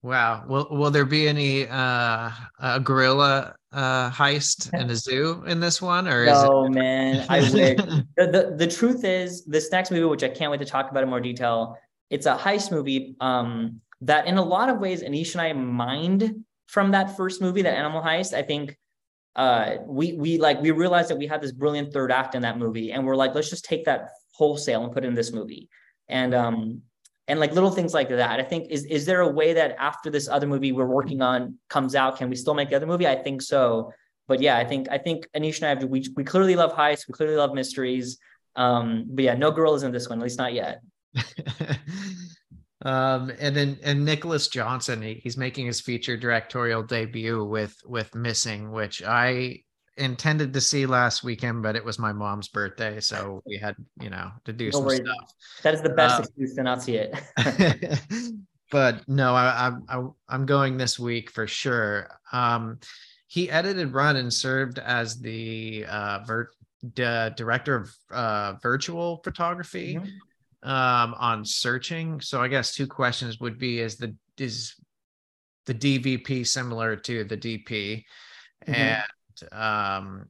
Wow. 0.03 0.45
Will 0.47 0.69
will 0.71 0.91
there 0.91 1.07
be 1.07 1.27
any 1.29 1.67
uh 1.67 2.31
a 2.59 2.79
gorilla 2.81 3.55
uh 3.73 4.11
heist 4.11 4.73
in 4.79 4.91
a 4.91 4.97
zoo 4.97 5.43
in 5.47 5.61
this 5.61 5.81
one 5.81 6.07
or 6.07 6.27
no, 6.27 6.67
it... 6.67 6.73
man. 6.73 7.27
I 7.31 7.41
wish. 7.41 7.53
the, 7.53 8.07
the 8.17 8.55
the 8.59 8.67
truth 8.67 9.03
is 9.05 9.47
this 9.47 9.71
next 9.73 9.91
movie, 9.91 10.05
which 10.05 10.23
I 10.23 10.29
can't 10.29 10.51
wait 10.51 10.61
to 10.61 10.67
talk 10.67 10.91
about 10.91 11.03
in 11.03 11.09
more 11.09 11.21
detail, 11.21 11.79
it's 12.11 12.27
a 12.27 12.37
heist 12.37 12.71
movie 12.71 13.17
um 13.21 13.81
that 14.03 14.27
in 14.27 14.37
a 14.37 14.45
lot 14.45 14.69
of 14.69 14.79
ways 14.79 15.03
Aneesh 15.03 15.33
and 15.33 15.41
I 15.41 15.53
mined 15.55 16.45
from 16.67 16.91
that 16.91 17.17
first 17.17 17.41
movie, 17.41 17.63
that 17.63 17.75
animal 17.75 18.03
heist. 18.03 18.35
I 18.35 18.43
think 18.43 18.77
uh, 19.37 19.77
we 19.87 20.13
we 20.13 20.39
like 20.39 20.61
we 20.61 20.71
realized 20.71 21.11
that 21.11 21.19
we 21.19 21.27
had 21.27 21.41
this 21.41 21.53
brilliant 21.53 21.93
third 21.93 22.13
act 22.13 22.35
in 22.35 22.43
that 22.43 22.59
movie, 22.59 22.93
and 22.93 23.07
we're 23.07 23.17
like, 23.17 23.35
let's 23.35 23.51
just 23.51 23.65
take 23.65 23.85
that 23.85 24.11
wholesale 24.33 24.85
and 24.85 24.93
put 24.93 25.05
it 25.05 25.09
in 25.09 25.15
this 25.15 25.33
movie, 25.33 25.69
and 26.09 26.35
um 26.35 26.83
and 27.27 27.41
like 27.41 27.53
little 27.53 27.71
things 27.71 27.95
like 27.95 28.09
that. 28.11 28.41
I 28.41 28.43
think 28.43 28.71
is 28.71 28.85
is 28.85 29.07
there 29.07 29.21
a 29.21 29.29
way 29.29 29.53
that 29.55 29.77
after 29.79 30.11
this 30.11 30.29
other 30.29 30.47
movie 30.47 30.73
we're 30.73 30.87
working 30.87 31.23
on 31.23 31.59
comes 31.69 31.95
out, 31.95 32.19
can 32.19 32.31
we 32.31 32.37
still 32.37 32.55
make 32.55 32.71
the 32.71 32.77
other 32.77 32.87
movie? 32.87 33.09
I 33.09 33.17
think 33.17 33.43
so, 33.43 33.93
but 34.29 34.41
yeah, 34.41 34.57
I 34.57 34.65
think 34.65 34.89
I 34.91 34.99
think 34.99 35.27
Aneesh 35.37 35.57
and 35.57 35.67
I 35.67 35.69
have, 35.71 35.85
we 35.85 36.07
we 36.17 36.25
clearly 36.25 36.55
love 36.55 36.73
heists, 36.73 37.09
we 37.09 37.13
clearly 37.13 37.37
love 37.37 37.55
mysteries, 37.55 38.19
um, 38.57 39.07
but 39.09 39.25
yeah, 39.25 39.35
no 39.35 39.51
girl 39.51 39.75
is 39.75 39.83
in 39.83 39.93
this 39.93 40.09
one, 40.09 40.19
at 40.19 40.23
least 40.23 40.39
not 40.39 40.53
yet. 40.53 40.81
Um, 42.85 43.33
and 43.39 43.57
then 43.57 43.79
and 43.83 44.05
Nicholas 44.05 44.49
Johnson, 44.49 45.01
he, 45.01 45.15
he's 45.15 45.37
making 45.37 45.67
his 45.67 45.81
feature 45.81 46.17
directorial 46.17 46.83
debut 46.83 47.43
with 47.43 47.75
with 47.87 48.15
Missing, 48.15 48.71
which 48.71 49.03
I 49.03 49.61
intended 49.97 50.53
to 50.53 50.61
see 50.61 50.85
last 50.85 51.25
weekend, 51.25 51.63
but 51.63 51.77
it 51.77 51.85
was 51.85 51.99
my 51.99 52.13
mom's 52.13 52.49
birthday, 52.49 53.01
so 53.01 53.43
we 53.47 53.57
had 53.57 53.75
you 54.01 54.11
know 54.11 54.31
to 54.45 54.53
do 54.53 54.67
no 54.67 54.71
some 54.73 54.85
worries. 54.85 55.01
stuff. 55.01 55.33
That 55.63 55.75
is 55.75 55.83
the 55.83 55.91
best 55.91 56.17
um, 56.17 56.23
excuse 56.25 56.55
to 56.57 56.63
not 56.63 56.83
see 56.83 56.97
it. 56.97 57.19
but 58.71 59.09
no, 59.09 59.35
I, 59.35 59.73
I 59.89 60.07
I'm 60.29 60.45
going 60.45 60.77
this 60.77 60.99
week 60.99 61.31
for 61.31 61.47
sure. 61.47 62.09
Um, 62.33 62.81
he 63.29 63.51
edited, 63.51 63.95
run, 63.95 64.17
and 64.17 64.33
served 64.33 64.79
as 64.79 65.19
the 65.21 65.87
uh, 65.89 66.19
ver- 66.27 66.51
d- 66.93 67.31
director 67.35 67.77
of 67.77 67.97
uh, 68.11 68.53
virtual 68.63 69.23
photography. 69.25 69.95
Mm-hmm 69.95 70.09
um, 70.65 71.15
on 71.19 71.45
searching. 71.45 72.21
So 72.21 72.41
I 72.41 72.49
guess 72.49 72.75
two 72.75 72.87
questions 72.87 73.39
would 73.41 73.59
be: 73.59 73.81
Is 73.81 73.97
the 73.97 74.15
is 74.39 74.75
the 75.67 75.75
DVP 75.75 76.47
similar 76.47 76.97
to 76.97 77.25
the 77.25 77.37
DP, 77.37 78.05
mm-hmm. 78.67 78.75
and 78.75 79.05
um, 79.53 80.27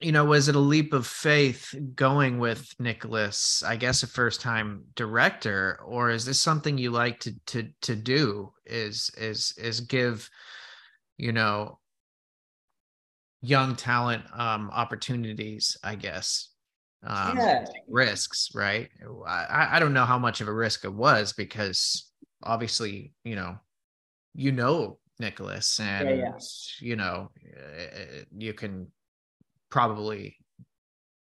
you 0.00 0.12
know, 0.12 0.24
was 0.24 0.48
it 0.48 0.56
a 0.56 0.60
leap 0.60 0.92
of 0.92 1.06
faith 1.06 1.74
going 1.94 2.38
with 2.38 2.74
Nicholas? 2.78 3.62
I 3.62 3.76
guess 3.76 4.02
a 4.02 4.06
first 4.06 4.40
time 4.40 4.84
director, 4.96 5.80
or 5.84 6.10
is 6.10 6.26
this 6.26 6.40
something 6.40 6.76
you 6.76 6.90
like 6.90 7.20
to 7.20 7.34
to 7.46 7.68
to 7.82 7.96
do? 7.96 8.52
Is 8.66 9.10
is 9.16 9.54
is 9.56 9.80
give 9.80 10.28
you 11.16 11.32
know 11.32 11.78
young 13.44 13.76
talent 13.76 14.24
um 14.32 14.70
opportunities 14.72 15.76
i 15.84 15.94
guess 15.94 16.48
um, 17.06 17.36
yeah. 17.36 17.64
risks, 17.88 18.50
right? 18.54 18.88
I, 19.26 19.68
I 19.72 19.78
don't 19.78 19.92
know 19.92 20.04
how 20.04 20.18
much 20.18 20.40
of 20.40 20.48
a 20.48 20.52
risk 20.52 20.84
it 20.84 20.92
was 20.92 21.32
because 21.32 22.10
obviously, 22.42 23.12
you 23.24 23.36
know, 23.36 23.56
you 24.34 24.52
know 24.52 24.98
Nicholas, 25.18 25.78
and 25.80 26.08
yeah, 26.08 26.14
yeah. 26.16 26.38
you 26.80 26.96
know, 26.96 27.30
eh, 27.56 28.24
you 28.36 28.52
can 28.52 28.88
probably, 29.70 30.36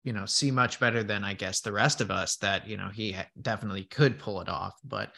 you 0.04 0.12
know, 0.12 0.26
see 0.26 0.50
much 0.50 0.78
better 0.80 1.02
than 1.02 1.24
I 1.24 1.34
guess 1.34 1.60
the 1.60 1.72
rest 1.72 2.00
of 2.00 2.10
us 2.10 2.36
that 2.36 2.68
you 2.68 2.76
know 2.76 2.88
he 2.88 3.16
definitely 3.40 3.84
could 3.84 4.18
pull 4.18 4.40
it 4.40 4.48
off. 4.48 4.74
But 4.84 5.12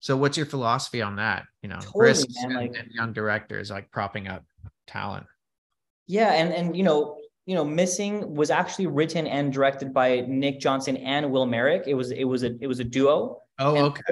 so, 0.00 0.16
what's 0.16 0.36
your 0.36 0.46
philosophy 0.46 1.02
on 1.02 1.16
that? 1.16 1.44
You 1.62 1.68
know, 1.68 1.78
totally, 1.78 2.06
risks 2.06 2.34
man, 2.42 2.44
and, 2.44 2.54
like, 2.56 2.76
and 2.76 2.90
young 2.90 3.12
directors 3.12 3.70
like 3.70 3.90
propping 3.90 4.28
up 4.28 4.44
talent. 4.86 5.26
Yeah, 6.08 6.32
and 6.32 6.52
and 6.52 6.76
you 6.76 6.82
know, 6.82 7.18
you 7.46 7.54
know, 7.54 7.64
Missing 7.64 8.34
was 8.34 8.50
actually 8.50 8.86
written 8.86 9.26
and 9.26 9.52
directed 9.52 9.92
by 9.92 10.24
Nick 10.28 10.60
Johnson 10.60 10.96
and 10.98 11.30
Will 11.30 11.46
Merrick. 11.46 11.84
It 11.86 11.94
was 11.94 12.12
it 12.12 12.24
was 12.24 12.44
a 12.44 12.56
it 12.60 12.66
was 12.66 12.80
a 12.80 12.84
duo. 12.84 13.38
Oh, 13.58 13.74
and, 13.74 13.86
okay. 13.86 14.02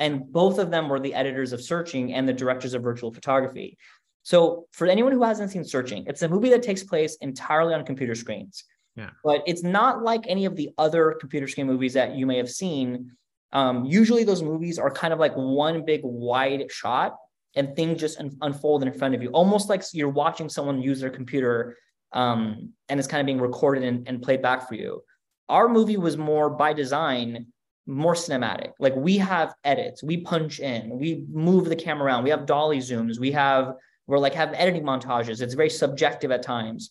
And 0.00 0.30
both 0.32 0.58
of 0.58 0.70
them 0.70 0.88
were 0.88 1.00
the 1.00 1.14
editors 1.14 1.52
of 1.52 1.62
Searching 1.62 2.12
and 2.12 2.28
the 2.28 2.32
directors 2.32 2.74
of 2.74 2.82
Virtual 2.82 3.12
Photography. 3.12 3.78
So 4.22 4.66
for 4.72 4.86
anyone 4.86 5.12
who 5.12 5.22
hasn't 5.22 5.50
seen 5.50 5.64
Searching, 5.64 6.04
it's 6.06 6.22
a 6.22 6.28
movie 6.28 6.50
that 6.50 6.62
takes 6.62 6.82
place 6.82 7.16
entirely 7.20 7.74
on 7.74 7.84
computer 7.84 8.14
screens. 8.14 8.64
Yeah. 8.96 9.10
But 9.24 9.42
it's 9.46 9.62
not 9.62 10.02
like 10.02 10.24
any 10.26 10.44
of 10.44 10.56
the 10.56 10.70
other 10.78 11.16
computer 11.18 11.48
screen 11.48 11.66
movies 11.66 11.94
that 11.94 12.14
you 12.14 12.26
may 12.26 12.36
have 12.36 12.50
seen. 12.50 13.12
Um, 13.52 13.84
usually 13.84 14.24
those 14.24 14.42
movies 14.42 14.78
are 14.78 14.90
kind 14.90 15.12
of 15.12 15.18
like 15.18 15.34
one 15.34 15.84
big 15.84 16.00
wide 16.04 16.70
shot 16.70 17.16
and 17.54 17.74
things 17.76 18.00
just 18.00 18.18
un- 18.18 18.36
unfold 18.42 18.82
in 18.82 18.92
front 18.92 19.14
of 19.14 19.22
you, 19.22 19.30
almost 19.30 19.68
like 19.68 19.82
you're 19.92 20.08
watching 20.08 20.48
someone 20.48 20.80
use 20.80 21.00
their 21.00 21.10
computer 21.10 21.76
um, 22.12 22.72
and 22.88 22.98
it's 22.98 23.08
kind 23.08 23.20
of 23.20 23.26
being 23.26 23.40
recorded 23.40 23.84
and, 23.84 24.06
and 24.08 24.22
played 24.22 24.42
back 24.42 24.68
for 24.68 24.74
you. 24.74 25.02
Our 25.48 25.68
movie 25.68 25.96
was 25.96 26.16
more 26.16 26.50
by 26.50 26.72
design, 26.72 27.46
more 27.86 28.14
cinematic. 28.14 28.72
Like 28.78 28.94
we 28.96 29.18
have 29.18 29.54
edits, 29.64 30.02
we 30.02 30.18
punch 30.18 30.60
in, 30.60 30.98
we 30.98 31.24
move 31.30 31.68
the 31.68 31.76
camera 31.76 32.06
around, 32.06 32.24
we 32.24 32.30
have 32.30 32.46
dolly 32.46 32.78
zooms, 32.78 33.18
we 33.18 33.32
have 33.32 33.74
we're 34.06 34.18
like 34.18 34.34
have 34.34 34.52
editing 34.54 34.82
montages. 34.82 35.40
It's 35.40 35.54
very 35.54 35.70
subjective 35.70 36.30
at 36.30 36.42
times. 36.42 36.90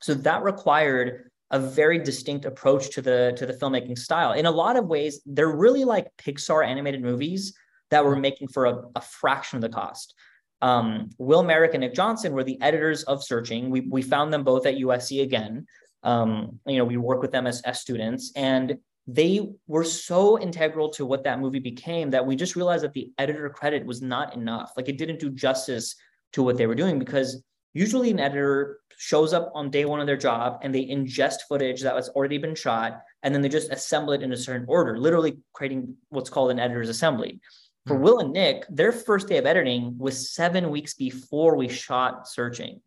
So 0.00 0.14
that 0.14 0.42
required 0.42 1.30
a 1.50 1.58
very 1.58 1.98
distinct 1.98 2.44
approach 2.44 2.90
to 2.90 3.02
the 3.02 3.34
to 3.36 3.46
the 3.46 3.52
filmmaking 3.52 3.98
style. 3.98 4.32
In 4.32 4.46
a 4.46 4.50
lot 4.50 4.76
of 4.76 4.86
ways, 4.86 5.20
they're 5.26 5.54
really 5.56 5.84
like 5.84 6.08
Pixar 6.18 6.66
animated 6.66 7.02
movies 7.02 7.54
that 7.90 8.04
were 8.04 8.16
making 8.16 8.48
for 8.48 8.66
a, 8.66 8.82
a 8.96 9.00
fraction 9.00 9.56
of 9.56 9.62
the 9.62 9.68
cost. 9.68 10.14
Um, 10.62 11.10
Will 11.18 11.42
Merrick 11.42 11.74
and 11.74 11.82
Nick 11.82 11.94
Johnson 11.94 12.32
were 12.32 12.44
the 12.44 12.60
editors 12.60 13.02
of 13.04 13.22
Searching. 13.22 13.70
We, 13.70 13.80
we 13.80 14.02
found 14.02 14.32
them 14.32 14.44
both 14.44 14.66
at 14.66 14.76
USC 14.76 15.22
again. 15.22 15.66
Um, 16.02 16.60
you 16.66 16.78
know, 16.78 16.84
we 16.84 16.96
work 16.96 17.20
with 17.20 17.32
them 17.32 17.46
as, 17.46 17.60
as 17.62 17.80
students, 17.80 18.32
and 18.36 18.78
they 19.06 19.52
were 19.66 19.84
so 19.84 20.38
integral 20.38 20.88
to 20.90 21.06
what 21.06 21.24
that 21.24 21.40
movie 21.40 21.60
became 21.60 22.10
that 22.10 22.26
we 22.26 22.34
just 22.34 22.56
realized 22.56 22.84
that 22.84 22.92
the 22.92 23.12
editor 23.18 23.48
credit 23.48 23.86
was 23.86 24.02
not 24.02 24.34
enough. 24.34 24.72
Like 24.76 24.88
it 24.88 24.98
didn't 24.98 25.20
do 25.20 25.30
justice 25.30 25.94
to 26.32 26.42
what 26.42 26.56
they 26.56 26.66
were 26.66 26.74
doing 26.74 26.98
because 26.98 27.42
usually 27.72 28.10
an 28.10 28.18
editor 28.18 28.80
shows 28.96 29.32
up 29.32 29.52
on 29.54 29.70
day 29.70 29.84
one 29.84 30.00
of 30.00 30.06
their 30.06 30.16
job 30.16 30.58
and 30.62 30.74
they 30.74 30.86
ingest 30.86 31.40
footage 31.48 31.82
that 31.82 31.94
has 31.94 32.08
already 32.10 32.38
been 32.38 32.54
shot 32.54 33.02
and 33.22 33.34
then 33.34 33.42
they 33.42 33.48
just 33.48 33.70
assemble 33.70 34.12
it 34.12 34.22
in 34.22 34.32
a 34.32 34.36
certain 34.36 34.66
order, 34.68 34.98
literally 34.98 35.38
creating 35.52 35.94
what's 36.08 36.30
called 36.30 36.50
an 36.50 36.58
editor's 36.58 36.88
assembly. 36.88 37.40
For 37.86 37.96
hmm. 37.96 38.02
Will 38.02 38.18
and 38.20 38.32
Nick, 38.32 38.64
their 38.68 38.92
first 38.92 39.28
day 39.28 39.38
of 39.38 39.46
editing 39.46 39.96
was 39.98 40.32
seven 40.32 40.70
weeks 40.70 40.94
before 40.94 41.56
we 41.56 41.68
shot 41.68 42.28
Searching. 42.28 42.80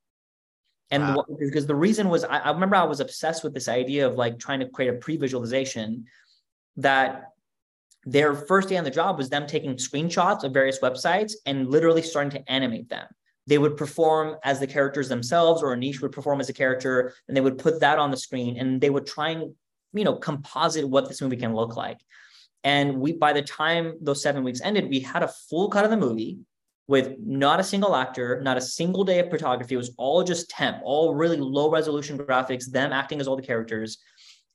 And 0.92 1.04
wow. 1.04 1.26
the, 1.28 1.36
because 1.40 1.68
the 1.68 1.76
reason 1.76 2.10
was, 2.10 2.24
I, 2.24 2.40
I 2.40 2.52
remember 2.52 2.76
I 2.76 2.84
was 2.84 3.00
obsessed 3.00 3.44
with 3.44 3.54
this 3.54 3.68
idea 3.68 4.08
of 4.08 4.16
like 4.16 4.40
trying 4.40 4.60
to 4.60 4.70
create 4.70 4.90
a 4.90 4.98
pre 4.98 5.18
visualization 5.18 6.06
that 6.78 7.32
their 8.06 8.34
first 8.34 8.70
day 8.70 8.78
on 8.78 8.84
the 8.84 8.92
job 8.92 9.18
was 9.18 9.30
them 9.30 9.46
taking 9.46 9.76
screenshots 9.76 10.44
of 10.44 10.54
various 10.54 10.80
websites 10.80 11.34
and 11.46 11.70
literally 11.70 12.02
starting 12.02 12.32
to 12.32 12.52
animate 12.52 12.90
them 12.90 13.06
they 13.50 13.58
would 13.58 13.76
perform 13.76 14.38
as 14.44 14.60
the 14.60 14.68
characters 14.68 15.10
themselves 15.10 15.64
or 15.64 15.76
Aneesh 15.76 16.02
would 16.02 16.12
perform 16.12 16.40
as 16.40 16.50
a 16.50 16.54
character 16.54 17.16
and 17.28 17.36
they 17.36 17.42
would 17.42 17.58
put 17.58 17.80
that 17.80 17.98
on 17.98 18.12
the 18.12 18.18
screen 18.18 18.58
and 18.58 18.80
they 18.80 18.92
would 18.92 19.08
try 19.08 19.30
and 19.30 19.54
you 19.92 20.04
know 20.04 20.16
composite 20.16 20.88
what 20.88 21.08
this 21.08 21.20
movie 21.20 21.36
can 21.36 21.56
look 21.56 21.76
like 21.76 22.00
and 22.64 23.00
we 23.00 23.14
by 23.14 23.34
the 23.34 23.42
time 23.42 23.94
those 24.02 24.22
seven 24.22 24.44
weeks 24.44 24.62
ended 24.62 24.90
we 24.90 25.00
had 25.00 25.24
a 25.24 25.28
full 25.50 25.70
cut 25.70 25.86
of 25.86 25.92
the 25.92 25.98
movie 25.98 26.40
with 26.88 27.16
not 27.24 27.60
a 27.60 27.64
single 27.64 27.96
actor 27.96 28.42
not 28.42 28.58
a 28.58 28.62
single 28.62 29.04
day 29.04 29.20
of 29.20 29.30
photography. 29.30 29.76
It 29.76 29.78
was 29.78 29.94
all 29.98 30.24
just 30.24 30.50
temp 30.50 30.80
all 30.84 31.16
really 31.16 31.38
low 31.38 31.70
resolution 31.70 32.18
graphics 32.18 32.70
them 32.70 32.92
acting 32.92 33.22
as 33.22 33.28
all 33.28 33.36
the 33.36 33.42
characters. 33.42 34.00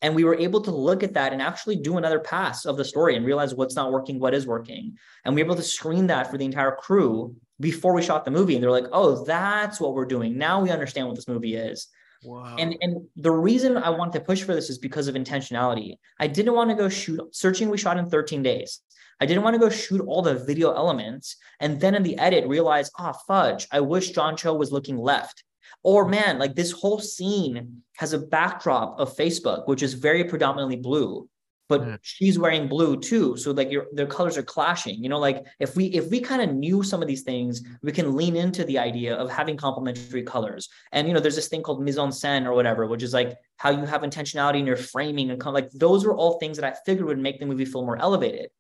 And 0.03 0.15
we 0.15 0.25
were 0.25 0.35
able 0.35 0.61
to 0.63 0.71
look 0.71 1.03
at 1.03 1.15
that 1.15 1.33
and 1.33 1.41
actually 1.41 1.77
do 1.77 1.97
another 1.97 2.19
pass 2.19 2.67
of 2.67 2.77
the 2.77 2.85
story 2.85 3.17
and 3.17 3.25
realize 3.25 3.55
what's 3.55 3.77
not 3.77 3.91
working 3.91 4.21
what 4.21 4.35
is 4.35 4.47
working. 4.47 4.99
And 5.25 5.35
we 5.35 5.43
were 5.43 5.47
able 5.47 5.57
to 5.57 5.63
screen 5.63 6.09
that 6.09 6.31
for 6.31 6.37
the 6.37 6.45
entire 6.45 6.73
crew 6.73 7.35
before 7.59 7.95
we 7.95 8.03
shot 8.03 8.27
the 8.27 8.31
movie. 8.31 8.55
And 8.55 8.63
they're 8.63 8.71
like 8.71 8.89
oh 8.93 9.25
that's 9.25 9.81
what 9.81 9.95
we're 9.95 10.05
doing. 10.05 10.37
Now 10.37 10.61
we 10.61 10.71
understand 10.71 11.07
what 11.07 11.17
this 11.17 11.29
movie 11.29 11.55
is 11.55 11.89
wow. 12.25 12.57
and 12.59 12.77
and 12.81 13.07
the 13.17 13.31
reason 13.31 13.77
i 13.77 13.91
wanted 13.91 14.13
to 14.13 14.21
push 14.21 14.43
for 14.43 14.55
this 14.55 14.71
is 14.71 14.79
because 14.79 15.09
of 15.09 15.15
intentionality. 15.15 15.97
I 16.19 16.27
didn't 16.27 16.55
want 16.55 16.71
to 16.71 16.77
go 16.77 16.89
shoot 16.89 17.21
searching 17.35 17.69
we 17.69 17.79
shot 17.79 17.99
in 17.99 18.09
13 18.09 18.43
days. 18.43 18.81
I 19.21 19.27
didn't 19.27 19.45
want 19.45 19.55
to 19.55 19.61
go 19.61 19.71
shoot 19.71 20.01
all 20.01 20.23
the 20.23 20.35
video 20.35 20.73
elements 20.73 21.37
and 21.61 21.81
then 21.81 21.95
in 21.95 22.03
the 22.03 22.19
edit 22.19 22.47
realize 22.49 22.91
ah 22.99 23.13
oh, 23.15 23.19
fudge 23.27 23.67
i 23.71 23.81
wish 23.81 24.11
john 24.11 24.37
cho 24.37 24.55
was 24.55 24.73
looking 24.73 24.99
left. 24.99 25.45
Or 25.83 26.09
man 26.09 26.39
like 26.39 26.55
this 26.55 26.73
whole 26.73 26.99
scene 26.99 27.83
has 27.97 28.13
a 28.13 28.19
backdrop 28.19 28.99
of 28.99 29.17
facebook 29.17 29.69
which 29.69 29.83
is 29.83 29.95
very 29.95 30.25
predominantly 30.25 30.77
blue 30.77 31.29
but 31.69 31.87
yeah. 31.87 31.97
she's 32.03 32.39
wearing 32.39 32.69
blue 32.69 32.99
too 32.99 33.37
so 33.37 33.51
like 33.51 33.71
your 33.71 33.87
their 33.93 34.07
colors 34.07 34.37
are 34.37 34.43
clashing 34.43 35.03
you 35.03 35.09
know 35.09 35.19
like 35.19 35.45
if 35.61 35.77
we 35.77 35.87
if 35.87 36.11
we 36.11 36.21
kind 36.21 36.43
of 36.43 36.55
knew 36.55 36.83
some 36.83 37.01
of 37.01 37.09
these 37.09 37.23
things 37.23 37.63
we 37.83 37.93
can 37.93 38.15
lean 38.17 38.37
into 38.37 38.65
the 38.65 38.79
idea 38.79 39.15
of 39.15 39.31
having 39.31 39.57
complementary 39.57 40.23
colors 40.23 40.69
and 40.93 41.09
you 41.09 41.15
know 41.15 41.21
there's 41.21 41.37
this 41.37 41.49
thing 41.49 41.63
called 41.63 41.83
mise 41.83 41.99
en 41.99 42.11
scène 42.11 42.47
or 42.47 42.55
whatever 42.55 42.87
which 42.87 43.03
is 43.03 43.15
like 43.15 43.37
how 43.57 43.71
you 43.71 43.85
have 43.85 44.03
intentionality 44.03 44.59
in 44.59 44.67
your 44.67 44.77
framing 44.77 45.31
and 45.31 45.43
like 45.45 45.71
those 45.71 46.05
were 46.05 46.17
all 46.17 46.39
things 46.39 46.57
that 46.57 46.71
i 46.71 46.77
figured 46.85 47.07
would 47.07 47.19
make 47.19 47.39
the 47.41 47.47
movie 47.47 47.65
feel 47.65 47.85
more 47.85 48.01
elevated 48.01 48.51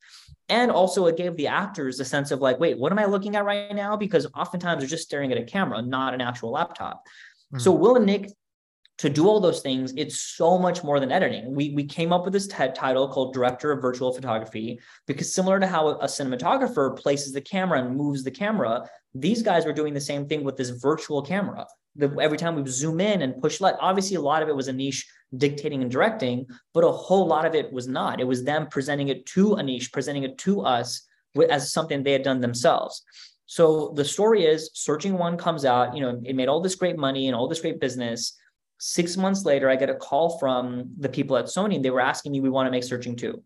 and 0.48 0.70
also 0.70 1.07
it 1.07 1.16
gave 1.16 1.36
the 1.36 1.46
actors 1.46 2.00
a 2.00 2.05
sense 2.05 2.30
of 2.30 2.40
like 2.40 2.59
wait 2.59 2.78
what 2.78 2.92
am 2.92 2.98
i 2.98 3.05
looking 3.05 3.36
at 3.36 3.44
right 3.44 3.74
now 3.74 3.96
because 3.96 4.26
oftentimes 4.34 4.80
they're 4.80 4.88
just 4.88 5.05
staring 5.05 5.32
at 5.32 5.38
a 5.38 5.44
camera 5.44 5.82
not 5.82 6.14
an 6.14 6.20
actual 6.20 6.50
laptop 6.50 7.02
mm-hmm. 7.07 7.59
so 7.59 7.72
will 7.72 7.96
and 7.96 8.07
nick 8.07 8.30
to 8.99 9.09
do 9.11 9.26
all 9.26 9.40
those 9.40 9.61
things, 9.61 9.92
it's 9.97 10.20
so 10.20 10.57
much 10.57 10.84
more 10.84 11.01
than 11.01 11.11
editing. 11.11 11.55
We, 11.55 11.70
we 11.70 11.84
came 11.84 12.12
up 12.12 12.24
with 12.24 12.32
this 12.32 12.47
TED 12.47 12.74
title 12.74 13.09
called 13.09 13.34
Director 13.34 13.72
of 13.72 13.82
Virtual 13.82 14.12
Photography 14.12 14.78
because 15.07 15.34
similar 15.34 15.59
to 15.59 15.66
how 15.66 15.88
a 15.88 16.07
cinematographer 16.07 16.97
places 16.97 17.32
the 17.32 17.40
camera 17.40 17.82
and 17.82 17.97
moves 17.97 18.22
the 18.22 18.30
camera, 18.30 18.88
these 19.14 19.42
guys 19.42 19.66
were 19.66 19.72
doing 19.72 19.95
the 19.95 20.01
same 20.01 20.26
thing 20.26 20.45
with 20.45 20.57
this 20.57 20.70
virtual 20.70 21.22
camera. 21.22 21.66
The, 21.97 22.16
every 22.20 22.38
time 22.38 22.55
we 22.55 22.68
zoom 22.70 23.01
in 23.01 23.22
and 23.22 23.40
push 23.40 23.61
let, 23.61 23.76
obviously 23.80 24.16
a 24.16 24.20
lot 24.20 24.42
of 24.42 24.49
it 24.49 24.57
was 24.57 24.68
Aneesh 24.68 25.05
dictating 25.36 25.82
and 25.82 25.90
directing, 25.90 26.47
but 26.72 26.84
a 26.84 26.90
whole 26.90 27.26
lot 27.26 27.47
of 27.47 27.55
it 27.55 27.72
was 27.72 27.88
not. 27.88 28.20
It 28.20 28.26
was 28.26 28.45
them 28.45 28.68
presenting 28.68 29.09
it 29.09 29.26
to 29.26 29.51
Aneesh, 29.57 29.92
presenting 29.92 30.22
it 30.22 30.38
to 30.38 30.61
us 30.61 31.07
as 31.51 31.72
something 31.72 32.03
they 32.03 32.12
had 32.12 32.22
done 32.22 32.40
themselves. 32.40 33.03
So 33.47 33.92
the 33.97 34.05
story 34.05 34.45
is 34.45 34.70
Searching 34.74 35.18
One 35.18 35.36
comes 35.36 35.64
out, 35.64 35.97
you 35.97 36.01
know, 36.01 36.20
it 36.24 36.36
made 36.36 36.49
all 36.49 36.61
this 36.61 36.76
great 36.76 36.97
money 36.97 37.26
and 37.26 37.36
all 37.36 37.49
this 37.49 37.61
great 37.61 37.80
business 37.80 38.36
Six 38.79 39.16
months 39.16 39.45
later, 39.45 39.70
I 39.70 39.77
get 39.77 39.91
a 39.91 39.95
call 39.95 40.39
from 40.39 40.91
the 40.99 41.09
people 41.09 41.37
at 41.37 41.47
Sony, 41.47 41.77
and 41.77 41.85
they 41.85 41.91
were 41.91 42.01
asking 42.01 42.33
me, 42.33 42.41
we 42.41 42.51
want 42.51 42.66
to 42.66 42.70
make 42.70 42.85
Searching 42.85 43.16
2. 43.16 43.43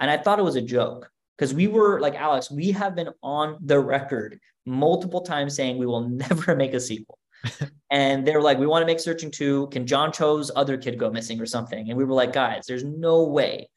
And 0.00 0.10
I 0.10 0.16
thought 0.16 0.38
it 0.38 0.44
was 0.44 0.56
a 0.56 0.62
joke 0.62 1.10
because 1.36 1.52
we 1.52 1.66
were 1.66 2.00
like, 2.00 2.14
Alex, 2.14 2.50
we 2.50 2.70
have 2.72 2.94
been 2.94 3.10
on 3.22 3.58
the 3.60 3.78
record 3.80 4.38
multiple 4.66 5.22
times 5.22 5.56
saying 5.56 5.78
we 5.78 5.86
will 5.86 6.08
never 6.08 6.54
make 6.54 6.74
a 6.74 6.80
sequel. 6.80 7.18
and 7.90 8.26
they 8.26 8.34
were 8.34 8.42
like, 8.42 8.58
we 8.58 8.66
want 8.66 8.82
to 8.82 8.86
make 8.86 9.00
Searching 9.00 9.30
2. 9.30 9.68
Can 9.68 9.86
John 9.86 10.12
Cho's 10.12 10.50
other 10.54 10.76
kid 10.76 10.98
go 10.98 11.10
missing 11.10 11.40
or 11.40 11.46
something? 11.46 11.88
And 11.88 11.96
we 11.96 12.04
were 12.04 12.14
like, 12.14 12.32
guys, 12.32 12.64
there's 12.66 12.84
no 12.84 13.24
way. 13.24 13.68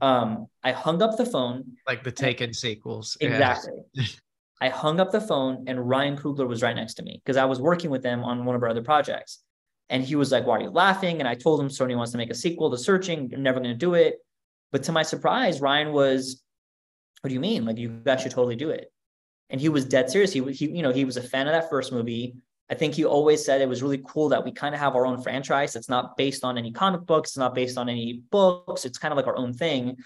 Um, 0.00 0.46
I 0.62 0.72
hung 0.72 1.02
up 1.02 1.16
the 1.16 1.26
phone. 1.26 1.76
Like 1.86 2.04
the 2.04 2.12
Taken 2.12 2.54
sequels. 2.54 3.16
Exactly. 3.20 3.82
Yeah. 3.92 4.04
I 4.62 4.68
hung 4.68 5.00
up 5.00 5.10
the 5.10 5.22
phone 5.22 5.64
and 5.68 5.88
Ryan 5.88 6.18
Coogler 6.18 6.46
was 6.46 6.62
right 6.62 6.76
next 6.76 6.94
to 6.94 7.02
me 7.02 7.20
because 7.24 7.38
I 7.38 7.46
was 7.46 7.58
working 7.58 7.88
with 7.88 8.02
them 8.02 8.22
on 8.22 8.44
one 8.44 8.54
of 8.54 8.62
our 8.62 8.68
other 8.68 8.82
projects. 8.82 9.42
And 9.90 10.04
he 10.04 10.14
was 10.14 10.32
like, 10.32 10.46
Why 10.46 10.58
are 10.58 10.62
you 10.62 10.70
laughing? 10.70 11.18
And 11.18 11.28
I 11.28 11.34
told 11.34 11.60
him 11.60 11.68
Sony 11.68 11.96
wants 11.96 12.12
to 12.12 12.18
make 12.18 12.30
a 12.30 12.34
sequel 12.34 12.70
to 12.70 12.78
Searching. 12.78 13.28
You're 13.28 13.40
never 13.40 13.60
going 13.60 13.72
to 13.72 13.78
do 13.78 13.94
it. 13.94 14.18
But 14.72 14.84
to 14.84 14.92
my 14.92 15.02
surprise, 15.02 15.60
Ryan 15.60 15.92
was, 15.92 16.42
What 17.20 17.28
do 17.28 17.34
you 17.34 17.40
mean? 17.40 17.66
Like, 17.66 17.76
you 17.76 17.88
guys 17.88 18.22
should 18.22 18.32
totally 18.32 18.56
do 18.56 18.70
it. 18.70 18.90
And 19.50 19.60
he 19.60 19.68
was 19.68 19.84
dead 19.84 20.08
serious. 20.08 20.32
He, 20.32 20.40
he, 20.52 20.70
you 20.70 20.82
know, 20.82 20.92
he 20.92 21.04
was 21.04 21.16
a 21.16 21.22
fan 21.22 21.48
of 21.48 21.52
that 21.52 21.68
first 21.68 21.92
movie. 21.92 22.36
I 22.70 22.76
think 22.76 22.94
he 22.94 23.04
always 23.04 23.44
said 23.44 23.60
it 23.60 23.68
was 23.68 23.82
really 23.82 24.00
cool 24.06 24.28
that 24.28 24.44
we 24.44 24.52
kind 24.52 24.76
of 24.76 24.80
have 24.80 24.94
our 24.94 25.04
own 25.04 25.20
franchise. 25.20 25.74
It's 25.74 25.88
not 25.88 26.16
based 26.16 26.44
on 26.44 26.56
any 26.56 26.70
comic 26.70 27.04
books. 27.04 27.30
It's 27.30 27.36
not 27.36 27.52
based 27.52 27.76
on 27.76 27.88
any 27.88 28.22
books. 28.30 28.84
It's 28.84 28.96
kind 28.96 29.10
of 29.10 29.16
like 29.16 29.26
our 29.26 29.36
own 29.36 29.52
thing. 29.52 29.96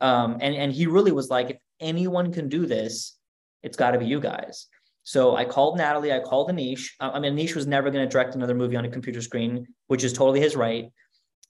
Um, 0.00 0.38
and, 0.40 0.56
and 0.56 0.72
he 0.72 0.88
really 0.88 1.12
was 1.12 1.30
like, 1.30 1.50
if 1.50 1.56
anyone 1.78 2.32
can 2.32 2.48
do 2.48 2.66
this, 2.66 3.16
it's 3.62 3.76
got 3.76 3.92
to 3.92 3.98
be 3.98 4.06
you 4.06 4.18
guys. 4.18 4.66
So 5.10 5.34
I 5.34 5.44
called 5.44 5.76
Natalie, 5.76 6.12
I 6.12 6.20
called 6.20 6.50
Aneesh. 6.50 6.90
I 7.00 7.18
mean, 7.18 7.34
Aneesh 7.34 7.56
was 7.56 7.66
never 7.66 7.90
going 7.90 8.06
to 8.06 8.08
direct 8.08 8.36
another 8.36 8.54
movie 8.54 8.76
on 8.76 8.84
a 8.84 8.88
computer 8.88 9.20
screen, 9.20 9.66
which 9.88 10.04
is 10.04 10.12
totally 10.12 10.38
his 10.38 10.54
right. 10.54 10.92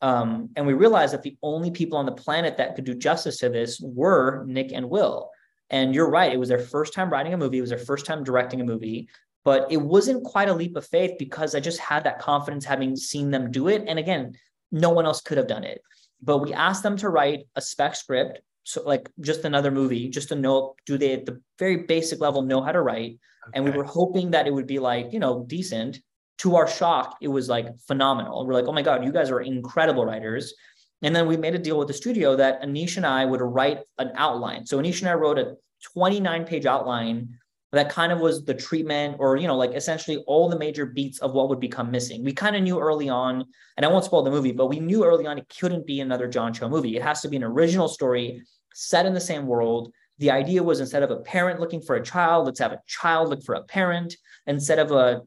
Um, 0.00 0.48
and 0.56 0.66
we 0.66 0.72
realized 0.72 1.12
that 1.12 1.22
the 1.22 1.36
only 1.42 1.70
people 1.70 1.98
on 1.98 2.06
the 2.06 2.12
planet 2.12 2.56
that 2.56 2.74
could 2.74 2.86
do 2.86 2.94
justice 2.94 3.36
to 3.40 3.50
this 3.50 3.78
were 3.78 4.46
Nick 4.46 4.72
and 4.72 4.88
Will. 4.88 5.28
And 5.68 5.94
you're 5.94 6.08
right, 6.08 6.32
it 6.32 6.38
was 6.38 6.48
their 6.48 6.58
first 6.58 6.94
time 6.94 7.11
writing 7.11 7.34
a 7.34 7.36
movie, 7.36 7.58
it 7.58 7.61
was 7.61 7.68
their 7.68 7.78
first 7.78 8.06
time 8.06 8.24
directing 8.24 8.62
a 8.62 8.64
movie, 8.64 9.11
but 9.44 9.70
it 9.70 9.76
wasn't 9.76 10.24
quite 10.24 10.48
a 10.48 10.54
leap 10.54 10.74
of 10.74 10.86
faith 10.86 11.18
because 11.18 11.54
I 11.54 11.61
just 11.61 11.80
had 11.80 12.04
that 12.04 12.18
confidence 12.18 12.64
having 12.64 12.96
seen 12.96 13.30
them 13.30 13.50
do 13.50 13.68
it. 13.68 13.84
And 13.86 13.98
again, 13.98 14.38
no 14.72 14.88
one 14.88 15.04
else 15.04 15.20
could 15.20 15.36
have 15.36 15.48
done 15.48 15.64
it. 15.64 15.82
But 16.22 16.38
we 16.38 16.54
asked 16.54 16.82
them 16.82 16.96
to 16.96 17.11
write 17.11 17.40
a 17.56 17.61
spec 17.61 17.94
script 17.94 18.40
so 18.62 18.82
like 18.84 19.11
just 19.20 19.44
another 19.44 19.70
movie 19.70 20.08
just 20.08 20.28
to 20.28 20.34
know 20.34 20.74
do 20.84 20.98
they 20.98 21.14
at 21.14 21.24
the 21.24 21.40
very 21.58 21.78
basic 21.78 22.20
level 22.20 22.42
know 22.42 22.61
how 22.62 22.72
to 22.72 22.82
write 22.82 23.18
okay. 23.49 23.53
and 23.55 23.64
we 23.64 23.70
were 23.70 23.84
hoping 23.84 24.30
that 24.30 24.47
it 24.47 24.53
would 24.53 24.66
be 24.66 24.78
like 24.78 25.12
you 25.12 25.20
know 25.20 25.45
decent. 25.47 25.99
To 26.38 26.57
our 26.57 26.66
shock 26.66 27.18
it 27.20 27.28
was 27.28 27.51
like 27.51 27.66
phenomenal. 27.86 28.47
We're 28.47 28.55
like 28.55 28.64
oh 28.66 28.72
my 28.72 28.80
god 28.80 29.05
you 29.05 29.12
guys 29.12 29.30
are 29.30 29.41
incredible 29.41 30.07
writers. 30.07 30.55
And 31.03 31.14
then 31.16 31.26
we 31.26 31.36
made 31.36 31.55
a 31.55 31.59
deal 31.59 31.78
with 31.78 31.88
the 31.88 31.95
studio 31.95 32.36
that 32.36 32.62
aneesh 32.62 32.97
and 32.97 33.07
i 33.07 33.26
would 33.26 33.43
write 33.43 33.80
an 33.99 34.12
outline. 34.16 34.64
So 34.64 34.78
aneesh 34.78 35.01
and 35.01 35.11
i 35.11 35.14
wrote 35.14 35.38
a 35.38 35.57
29 35.93 36.45
page 36.45 36.64
outline 36.64 37.38
that 37.72 37.88
kind 37.88 38.11
of 38.11 38.20
was 38.20 38.45
the 38.45 38.55
treatment 38.55 39.16
or 39.18 39.36
you 39.36 39.47
know 39.47 39.57
like 39.57 39.74
essentially 39.74 40.24
all 40.26 40.49
the 40.49 40.59
major 40.59 40.86
beats 40.86 41.18
of 41.18 41.32
what 41.32 41.49
would 41.49 41.61
become 41.61 41.91
missing. 41.91 42.24
We 42.24 42.32
kind 42.32 42.57
of 42.57 42.62
knew 42.62 42.80
early 42.80 43.09
on 43.09 43.45
and 43.76 43.86
i 43.86 43.88
won't 43.88 44.05
spoil 44.05 44.22
the 44.22 44.30
movie 44.30 44.53
but 44.53 44.66
we 44.66 44.80
knew 44.80 45.05
early 45.05 45.26
on 45.26 45.38
it 45.38 45.53
couldn't 45.59 45.86
be 45.86 46.01
another 46.01 46.26
john 46.26 46.53
cho 46.53 46.68
movie. 46.68 46.97
It 46.97 47.03
has 47.03 47.20
to 47.22 47.28
be 47.28 47.36
an 47.36 47.45
original 47.45 47.88
story 47.88 48.43
set 48.74 49.07
in 49.07 49.14
the 49.14 49.20
same 49.20 49.47
world 49.47 49.93
the 50.20 50.30
idea 50.30 50.62
was 50.62 50.80
instead 50.80 51.02
of 51.02 51.10
a 51.10 51.16
parent 51.16 51.60
looking 51.60 51.80
for 51.80 51.96
a 51.96 52.04
child 52.04 52.46
let's 52.46 52.60
have 52.60 52.72
a 52.72 52.82
child 52.86 53.30
look 53.30 53.42
for 53.42 53.54
a 53.54 53.64
parent. 53.64 54.16
Instead 54.46 54.78
of 54.78 54.92
a 54.92 55.22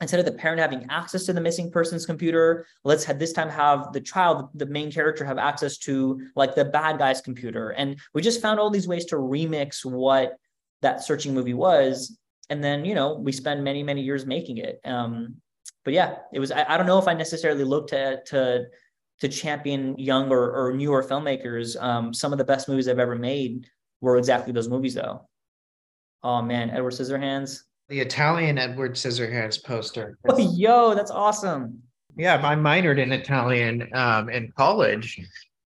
instead 0.00 0.18
of 0.18 0.26
the 0.26 0.32
parent 0.32 0.60
having 0.60 0.84
access 0.90 1.24
to 1.24 1.32
the 1.32 1.40
missing 1.40 1.70
person's 1.70 2.04
computer 2.04 2.66
let's 2.82 3.04
have 3.04 3.20
this 3.20 3.32
time 3.32 3.48
have 3.48 3.92
the 3.92 4.00
child 4.00 4.48
the 4.54 4.66
main 4.66 4.90
character 4.90 5.24
have 5.24 5.38
access 5.38 5.78
to 5.78 6.20
like 6.34 6.56
the 6.56 6.64
bad 6.64 6.98
guy's 6.98 7.20
computer. 7.20 7.70
And 7.70 7.98
we 8.12 8.20
just 8.20 8.42
found 8.42 8.58
all 8.58 8.68
these 8.68 8.88
ways 8.88 9.04
to 9.06 9.16
remix 9.16 9.84
what 9.84 10.36
that 10.82 11.04
searching 11.04 11.32
movie 11.32 11.54
was. 11.54 12.18
And 12.50 12.62
then 12.62 12.84
you 12.84 12.96
know 12.96 13.14
we 13.14 13.30
spend 13.30 13.62
many 13.62 13.84
many 13.84 14.02
years 14.02 14.26
making 14.26 14.58
it. 14.58 14.80
Um 14.84 15.36
but 15.84 15.94
yeah 15.94 16.16
it 16.32 16.40
was 16.40 16.50
i, 16.50 16.64
I 16.68 16.76
don't 16.76 16.86
know 16.86 16.98
if 16.98 17.08
i 17.08 17.14
necessarily 17.14 17.64
look 17.64 17.88
to 17.88 18.20
to 18.26 18.64
to 19.20 19.28
champion 19.28 19.96
young 19.98 20.32
or, 20.32 20.50
or 20.50 20.72
newer 20.72 21.04
filmmakers. 21.04 21.80
Um 21.80 22.12
some 22.12 22.32
of 22.32 22.38
the 22.38 22.44
best 22.44 22.68
movies 22.68 22.88
i've 22.88 22.98
ever 22.98 23.14
made 23.14 23.68
were 24.02 24.18
exactly 24.18 24.52
those 24.52 24.68
movies 24.68 24.94
though. 24.94 25.26
Oh 26.22 26.42
man 26.42 26.68
edward 26.68 26.92
scissorhands. 26.92 27.60
The 27.88 28.00
italian 28.00 28.58
edward 28.58 28.92
scissorhands 28.92 29.64
poster. 29.64 30.18
Oh 30.28 30.38
yo 30.38 30.94
that's 30.94 31.10
awesome. 31.10 31.82
Yeah 32.16 32.36
i 32.46 32.54
minored 32.54 32.98
in 32.98 33.12
italian 33.12 33.88
um 33.94 34.28
in 34.28 34.52
college. 34.54 35.18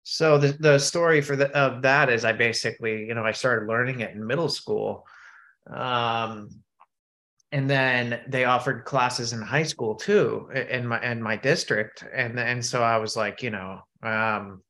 So 0.03 0.39
the, 0.39 0.53
the 0.53 0.79
story 0.79 1.21
for 1.21 1.35
the 1.35 1.55
of 1.55 1.83
that 1.83 2.09
is 2.09 2.25
I 2.25 2.31
basically, 2.31 3.05
you 3.05 3.13
know, 3.13 3.23
I 3.23 3.31
started 3.31 3.67
learning 3.67 3.99
it 3.99 4.15
in 4.15 4.25
middle 4.25 4.49
school. 4.49 5.05
Um, 5.69 6.49
and 7.51 7.69
then 7.69 8.19
they 8.27 8.45
offered 8.45 8.85
classes 8.85 9.33
in 9.33 9.41
high 9.43 9.63
school 9.63 9.93
too 9.93 10.49
in 10.51 10.87
my 10.87 10.99
in 11.03 11.21
my 11.21 11.35
district. 11.35 12.03
And 12.11 12.39
and 12.39 12.65
so 12.65 12.81
I 12.81 12.97
was 12.97 13.15
like, 13.15 13.43
you 13.43 13.51
know, 13.51 13.81
um, 14.01 14.63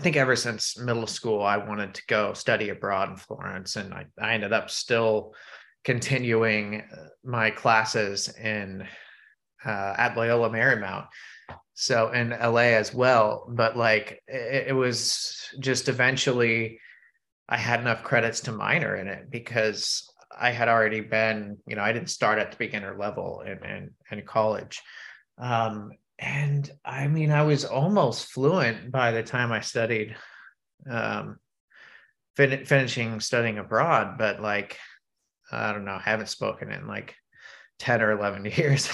I 0.00 0.02
think 0.02 0.16
ever 0.16 0.34
since 0.34 0.78
middle 0.78 1.06
school, 1.06 1.42
I 1.42 1.58
wanted 1.58 1.92
to 1.92 2.02
go 2.06 2.32
study 2.32 2.70
abroad 2.70 3.10
in 3.10 3.16
Florence. 3.18 3.76
And 3.76 3.92
I, 3.92 4.06
I 4.18 4.32
ended 4.32 4.50
up 4.50 4.70
still 4.70 5.34
continuing 5.84 6.82
my 7.22 7.50
classes 7.50 8.34
in 8.34 8.86
uh, 9.62 9.94
at 9.98 10.16
Loyola 10.16 10.48
Marymount 10.48 11.06
so 11.74 12.12
in 12.12 12.30
LA 12.30 12.76
as 12.76 12.94
well. 12.94 13.46
But 13.50 13.76
like 13.76 14.22
it, 14.26 14.68
it, 14.68 14.72
was 14.72 15.48
just 15.60 15.90
eventually 15.90 16.80
I 17.46 17.58
had 17.58 17.80
enough 17.80 18.02
credits 18.02 18.40
to 18.42 18.52
minor 18.52 18.96
in 18.96 19.06
it 19.06 19.30
because 19.30 20.10
I 20.38 20.50
had 20.50 20.68
already 20.68 21.00
been, 21.02 21.58
you 21.66 21.76
know, 21.76 21.82
I 21.82 21.92
didn't 21.92 22.08
start 22.08 22.38
at 22.38 22.52
the 22.52 22.56
beginner 22.56 22.96
level 22.98 23.42
in 23.42 23.62
in, 23.64 23.90
in 24.10 24.24
college. 24.24 24.80
Um, 25.36 25.92
and 26.20 26.70
I 26.84 27.08
mean, 27.08 27.30
I 27.30 27.42
was 27.42 27.64
almost 27.64 28.30
fluent 28.30 28.92
by 28.92 29.10
the 29.10 29.22
time 29.22 29.52
I 29.52 29.60
studied, 29.60 30.14
um, 30.88 31.38
fin- 32.36 32.66
finishing 32.66 33.20
studying 33.20 33.56
abroad. 33.56 34.18
But 34.18 34.40
like, 34.40 34.76
I 35.50 35.72
don't 35.72 35.86
know, 35.86 35.94
I 35.94 36.02
haven't 36.02 36.28
spoken 36.28 36.70
in 36.70 36.86
like 36.86 37.14
10 37.78 38.02
or 38.02 38.12
11 38.12 38.44
years. 38.56 38.90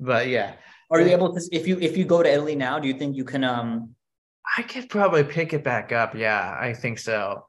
but 0.00 0.28
yeah, 0.28 0.54
are 0.90 1.00
you 1.00 1.08
able 1.08 1.34
to 1.34 1.48
if 1.52 1.68
you 1.68 1.78
if 1.78 1.96
you 1.96 2.06
go 2.06 2.22
to 2.22 2.32
Italy 2.32 2.56
now, 2.56 2.78
do 2.78 2.88
you 2.88 2.94
think 2.94 3.16
you 3.16 3.24
can 3.24 3.44
um 3.44 3.94
I 4.56 4.62
could 4.62 4.88
probably 4.88 5.24
pick 5.24 5.52
it 5.52 5.62
back 5.62 5.92
up. 5.92 6.14
Yeah, 6.14 6.56
I 6.58 6.72
think 6.72 6.98
so. 6.98 7.44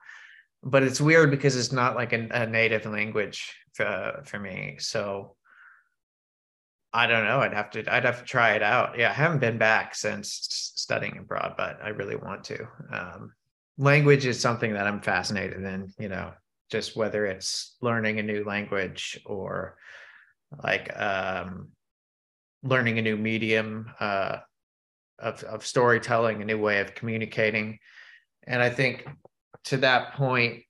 But 0.64 0.84
it's 0.84 0.99
weird 0.99 1.32
because 1.32 1.55
it's 1.55 1.72
not 1.72 1.95
like 1.95 2.12
a, 2.12 2.28
a 2.32 2.45
native 2.45 2.86
language 2.86 3.55
for, 3.74 4.24
for 4.26 4.39
me. 4.39 4.78
So 4.80 5.36
I 6.93 7.07
don't 7.07 7.25
know. 7.25 7.39
I'd 7.39 7.53
have 7.53 7.69
to 7.71 7.93
I'd 7.93 8.05
have 8.05 8.19
to 8.19 8.25
try 8.25 8.53
it 8.53 8.63
out. 8.63 8.97
Yeah, 8.97 9.09
I 9.09 9.13
haven't 9.13 9.39
been 9.39 9.57
back 9.57 9.93
since 9.93 10.47
studying 10.75 11.17
abroad, 11.17 11.55
but 11.57 11.79
I 11.83 11.89
really 11.89 12.15
want 12.15 12.43
to. 12.45 12.67
Um, 12.91 13.33
language 13.77 14.25
is 14.25 14.39
something 14.39 14.73
that 14.73 14.88
I'm 14.88 15.01
fascinated 15.01 15.63
in, 15.63 15.93
you 15.99 16.09
know, 16.09 16.31
just 16.71 16.95
whether 16.95 17.25
it's 17.25 17.75
learning 17.81 18.19
a 18.19 18.23
new 18.23 18.43
language 18.45 19.19
or 19.25 19.77
like 20.63 20.91
um 20.99 21.69
learning 22.63 22.99
a 22.99 23.01
new 23.01 23.17
medium 23.17 23.91
uh, 23.99 24.38
of, 25.19 25.43
of 25.43 25.65
storytelling, 25.65 26.41
a 26.41 26.45
new 26.45 26.57
way 26.57 26.79
of 26.79 26.95
communicating. 26.95 27.79
And 28.45 28.61
I 28.61 28.69
think 28.69 29.07
to 29.65 29.77
that 29.77 30.13
point, 30.13 30.63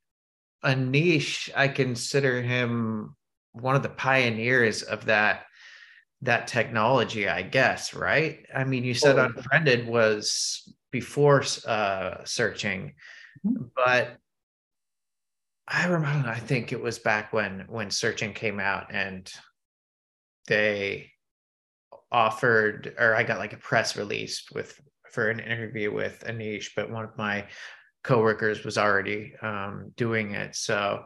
Aneesh, 0.63 1.49
I 1.55 1.67
consider 1.67 2.41
him 2.41 3.15
one 3.53 3.75
of 3.75 3.83
the 3.83 3.89
pioneers 3.89 4.83
of 4.83 5.05
that 5.05 5.43
that 6.21 6.47
technology, 6.47 7.27
I 7.27 7.43
guess, 7.43 7.93
right? 7.93 8.45
I 8.55 8.63
mean, 8.63 8.83
you 8.83 8.93
said. 8.93 9.17
Unfriended 9.17 9.87
was 9.87 10.73
before 10.91 11.43
uh, 11.65 12.23
searching, 12.25 12.93
mm-hmm. 13.45 13.65
but 13.75 14.17
I 15.67 15.87
remember, 15.87 16.29
I 16.29 16.39
think 16.39 16.71
it 16.71 16.81
was 16.81 16.97
back 16.97 17.33
when 17.33 17.65
when 17.67 17.91
searching 17.91 18.33
came 18.33 18.59
out 18.59 18.93
and 18.93 19.31
they 20.47 21.11
offered 22.11 22.95
or 22.97 23.13
I 23.13 23.23
got 23.23 23.39
like 23.39 23.53
a 23.53 23.57
press 23.57 23.97
release 23.97 24.45
with 24.53 24.79
for 25.11 25.29
an 25.29 25.39
interview 25.39 25.93
with 25.93 26.23
Aneesh, 26.25 26.69
but 26.75 26.89
one 26.89 27.03
of 27.03 27.17
my 27.17 27.45
coworkers 28.03 28.63
was 28.63 28.77
already 28.77 29.33
um, 29.41 29.91
doing 29.97 30.31
it. 30.31 30.55
So, 30.55 31.03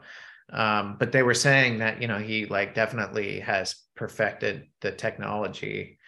um, 0.54 0.98
but 1.00 1.12
they 1.12 1.24
were 1.24 1.34
saying 1.34 1.80
that 1.80 2.02
you 2.02 2.08
know 2.08 2.20
he 2.20 2.46
like 2.46 2.76
definitely 2.76 3.40
has 3.40 3.76
perfected 4.02 4.64
the 4.80 4.92
technology, 4.92 6.00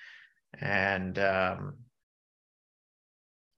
and 0.60 1.20
um, 1.20 1.76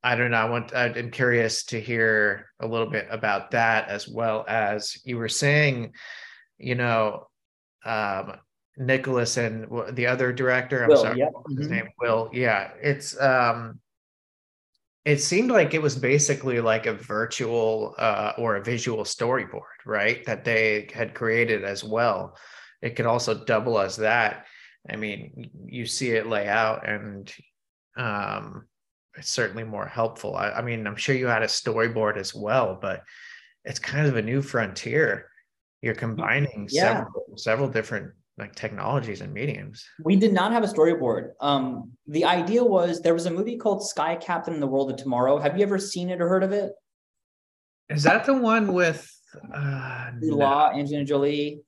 I 0.04 0.18
don't 0.18 0.32
know. 0.32 0.38
I 0.38 0.50
want. 0.50 0.76
I'm 0.76 1.10
curious 1.10 1.64
to 1.68 1.80
hear 1.80 2.50
a 2.60 2.68
little 2.68 2.90
bit 2.90 3.08
about 3.10 3.52
that 3.52 3.88
as 3.88 4.10
well 4.10 4.44
as 4.50 4.98
you 5.06 5.16
were 5.16 5.30
saying. 5.30 5.94
You 6.58 6.76
know, 6.76 7.28
um, 7.86 8.34
Nicholas 8.76 9.38
and 9.38 9.68
the 9.94 10.08
other 10.08 10.34
director. 10.34 10.84
I'm 10.84 10.90
Will, 10.90 10.98
sorry, 10.98 11.20
yeah. 11.20 11.30
his 11.48 11.68
mm-hmm. 11.68 11.74
name 11.74 11.90
Will. 12.02 12.30
Yeah, 12.34 12.72
it's 12.82 13.18
um, 13.22 13.80
it 15.06 15.22
seemed 15.22 15.50
like 15.50 15.74
it 15.74 15.82
was 15.82 15.96
basically 15.96 16.60
like 16.60 16.88
a 16.88 16.94
virtual 16.94 17.96
uh, 17.98 18.34
or 18.38 18.58
a 18.58 18.64
visual 18.64 19.06
storyboard, 19.06 19.80
right? 19.86 20.26
That 20.26 20.44
they 20.44 20.90
had 20.94 21.14
created 21.14 21.64
as 21.64 21.86
well. 21.86 22.36
It 22.86 22.96
could 22.96 23.08
also 23.08 23.34
double 23.34 23.80
as 23.80 23.98
that. 23.98 24.46
I 24.88 24.96
mean, 24.96 25.50
you 25.66 25.88
see 25.88 26.12
it 26.12 26.28
lay 26.28 26.48
out, 26.48 26.88
and 26.88 27.34
um, 27.98 28.68
it's 29.18 29.32
certainly 29.32 29.64
more 29.64 29.88
helpful. 29.88 30.36
I, 30.36 30.52
I 30.52 30.62
mean, 30.62 30.86
I'm 30.86 30.96
sure 30.96 31.16
you 31.16 31.26
had 31.26 31.42
a 31.42 31.48
storyboard 31.48 32.16
as 32.16 32.36
well, 32.36 32.78
but 32.80 33.02
it's 33.64 33.80
kind 33.80 34.06
of 34.06 34.18
a 34.18 34.22
new 34.22 34.44
frontier. 34.44 35.32
You're 35.82 35.96
combining 35.96 36.68
yeah. 36.70 36.82
several 36.82 37.26
several 37.38 37.70
different 37.70 38.14
like 38.38 38.54
technologies 38.54 39.22
and 39.22 39.34
mediums. 39.34 39.84
We 40.04 40.16
did 40.16 40.32
not 40.32 40.52
have 40.52 40.64
a 40.64 40.68
storyboard. 40.68 41.32
Um, 41.40 41.92
the 42.06 42.26
idea 42.26 42.64
was 42.64 43.02
there 43.02 43.16
was 43.16 43.26
a 43.26 43.32
movie 43.32 43.58
called 43.58 43.88
Sky 43.88 44.16
Captain 44.16 44.54
and 44.54 44.62
the 44.62 44.68
World 44.68 44.92
of 44.92 44.98
Tomorrow. 44.98 45.40
Have 45.40 45.58
you 45.58 45.64
ever 45.64 45.80
seen 45.80 46.12
it 46.12 46.22
or 46.22 46.30
heard 46.30 46.44
of 46.44 46.52
it? 46.52 46.72
Is 47.90 48.04
that 48.04 48.26
the 48.26 48.36
one 48.36 48.74
with 48.74 49.10
uh, 49.52 50.12
Law, 50.22 50.72
no. 50.72 50.80
Angelina 50.80 51.06
Jolie? 51.06 51.62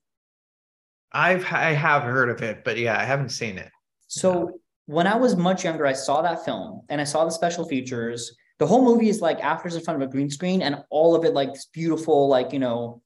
I've 1.12 1.44
I 1.52 1.72
have 1.72 2.02
heard 2.02 2.28
of 2.28 2.42
it, 2.42 2.64
but 2.64 2.76
yeah, 2.76 2.98
I 2.98 3.04
haven't 3.04 3.30
seen 3.30 3.58
it. 3.58 3.70
So 4.08 4.60
when 4.86 5.06
I 5.06 5.16
was 5.16 5.36
much 5.36 5.64
younger, 5.64 5.86
I 5.86 5.92
saw 5.92 6.22
that 6.22 6.44
film 6.44 6.82
and 6.88 7.00
I 7.00 7.04
saw 7.04 7.24
the 7.24 7.30
special 7.30 7.66
features. 7.66 8.34
The 8.58 8.66
whole 8.66 8.84
movie 8.84 9.08
is 9.08 9.20
like 9.20 9.38
actors 9.40 9.76
in 9.76 9.82
front 9.82 10.02
of 10.02 10.08
a 10.08 10.10
green 10.10 10.30
screen, 10.30 10.62
and 10.62 10.82
all 10.90 11.14
of 11.14 11.24
it 11.24 11.34
like 11.34 11.52
this 11.52 11.66
beautiful, 11.66 12.28
like 12.28 12.52
you 12.52 12.58
know, 12.58 13.02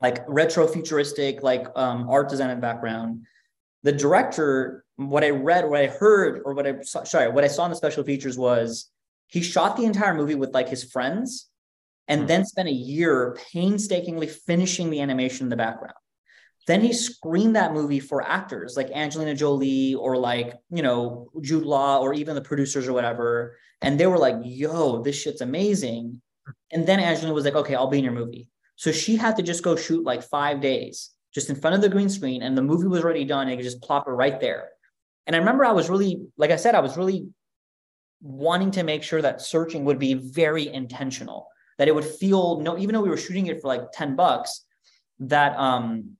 like 0.00 0.24
retro 0.26 0.66
futuristic, 0.66 1.42
like 1.42 1.66
um, 1.76 2.08
art 2.08 2.28
design 2.28 2.50
and 2.50 2.60
background. 2.60 3.22
The 3.82 3.92
director, 3.92 4.84
what 4.96 5.22
I 5.22 5.30
read, 5.30 5.68
what 5.68 5.80
I 5.80 5.86
heard, 5.86 6.42
or 6.44 6.54
what 6.54 6.66
I 6.66 6.80
saw, 6.82 7.04
sorry, 7.04 7.30
what 7.30 7.44
I 7.44 7.48
saw 7.48 7.64
in 7.64 7.70
the 7.70 7.76
special 7.76 8.02
features 8.02 8.36
was 8.36 8.90
he 9.28 9.42
shot 9.42 9.76
the 9.76 9.84
entire 9.84 10.14
movie 10.14 10.34
with 10.34 10.52
like 10.52 10.68
his 10.68 10.84
friends 10.84 11.48
and 12.08 12.20
mm-hmm. 12.20 12.28
then 12.28 12.44
spent 12.44 12.68
a 12.68 12.72
year 12.72 13.36
painstakingly 13.52 14.26
finishing 14.26 14.90
the 14.90 15.00
animation 15.00 15.46
in 15.46 15.50
the 15.50 15.56
background. 15.56 15.94
Then 16.66 16.80
he 16.80 16.92
screened 16.92 17.54
that 17.54 17.72
movie 17.72 18.00
for 18.00 18.22
actors 18.22 18.76
like 18.76 18.90
Angelina 18.90 19.34
Jolie 19.34 19.94
or 19.94 20.16
like, 20.16 20.54
you 20.70 20.82
know, 20.82 21.30
Jude 21.40 21.64
Law 21.64 22.00
or 22.00 22.12
even 22.12 22.34
the 22.34 22.40
producers 22.40 22.88
or 22.88 22.92
whatever. 22.92 23.56
And 23.82 24.00
they 24.00 24.06
were 24.06 24.18
like, 24.18 24.36
yo, 24.42 25.02
this 25.02 25.20
shit's 25.20 25.40
amazing. 25.40 26.20
And 26.72 26.86
then 26.86 26.98
Angelina 26.98 27.34
was 27.34 27.44
like, 27.44 27.54
okay, 27.54 27.76
I'll 27.76 27.86
be 27.86 27.98
in 27.98 28.04
your 28.04 28.12
movie. 28.12 28.48
So 28.74 28.90
she 28.90 29.16
had 29.16 29.36
to 29.36 29.42
just 29.42 29.62
go 29.62 29.76
shoot 29.76 30.04
like 30.04 30.22
five 30.22 30.60
days 30.60 31.10
just 31.32 31.50
in 31.50 31.56
front 31.56 31.76
of 31.76 31.82
the 31.82 31.88
green 31.88 32.08
screen, 32.08 32.42
and 32.42 32.56
the 32.56 32.62
movie 32.62 32.86
was 32.86 33.04
already 33.04 33.24
done. 33.24 33.48
And 33.48 33.58
could 33.58 33.64
just 33.64 33.82
plop 33.82 34.06
her 34.06 34.16
right 34.16 34.40
there. 34.40 34.70
And 35.26 35.36
I 35.36 35.38
remember 35.38 35.64
I 35.64 35.72
was 35.72 35.90
really, 35.90 36.22
like 36.36 36.50
I 36.50 36.56
said, 36.56 36.74
I 36.74 36.80
was 36.80 36.96
really 36.96 37.28
wanting 38.22 38.70
to 38.72 38.82
make 38.82 39.02
sure 39.02 39.20
that 39.22 39.42
searching 39.42 39.84
would 39.84 39.98
be 39.98 40.14
very 40.14 40.72
intentional, 40.72 41.48
that 41.78 41.88
it 41.88 41.94
would 41.94 42.04
feel 42.04 42.60
no, 42.60 42.78
even 42.78 42.94
though 42.94 43.02
we 43.02 43.10
were 43.10 43.16
shooting 43.16 43.46
it 43.46 43.60
for 43.60 43.68
like 43.68 43.92
10 43.92 44.16
bucks, 44.16 44.64
that 45.20 45.56
um 45.58 46.16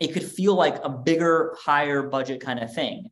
it 0.00 0.12
could 0.12 0.24
feel 0.24 0.54
like 0.54 0.82
a 0.82 0.88
bigger, 0.88 1.54
higher 1.60 2.02
budget 2.02 2.40
kind 2.40 2.58
of 2.58 2.74
thing. 2.74 3.10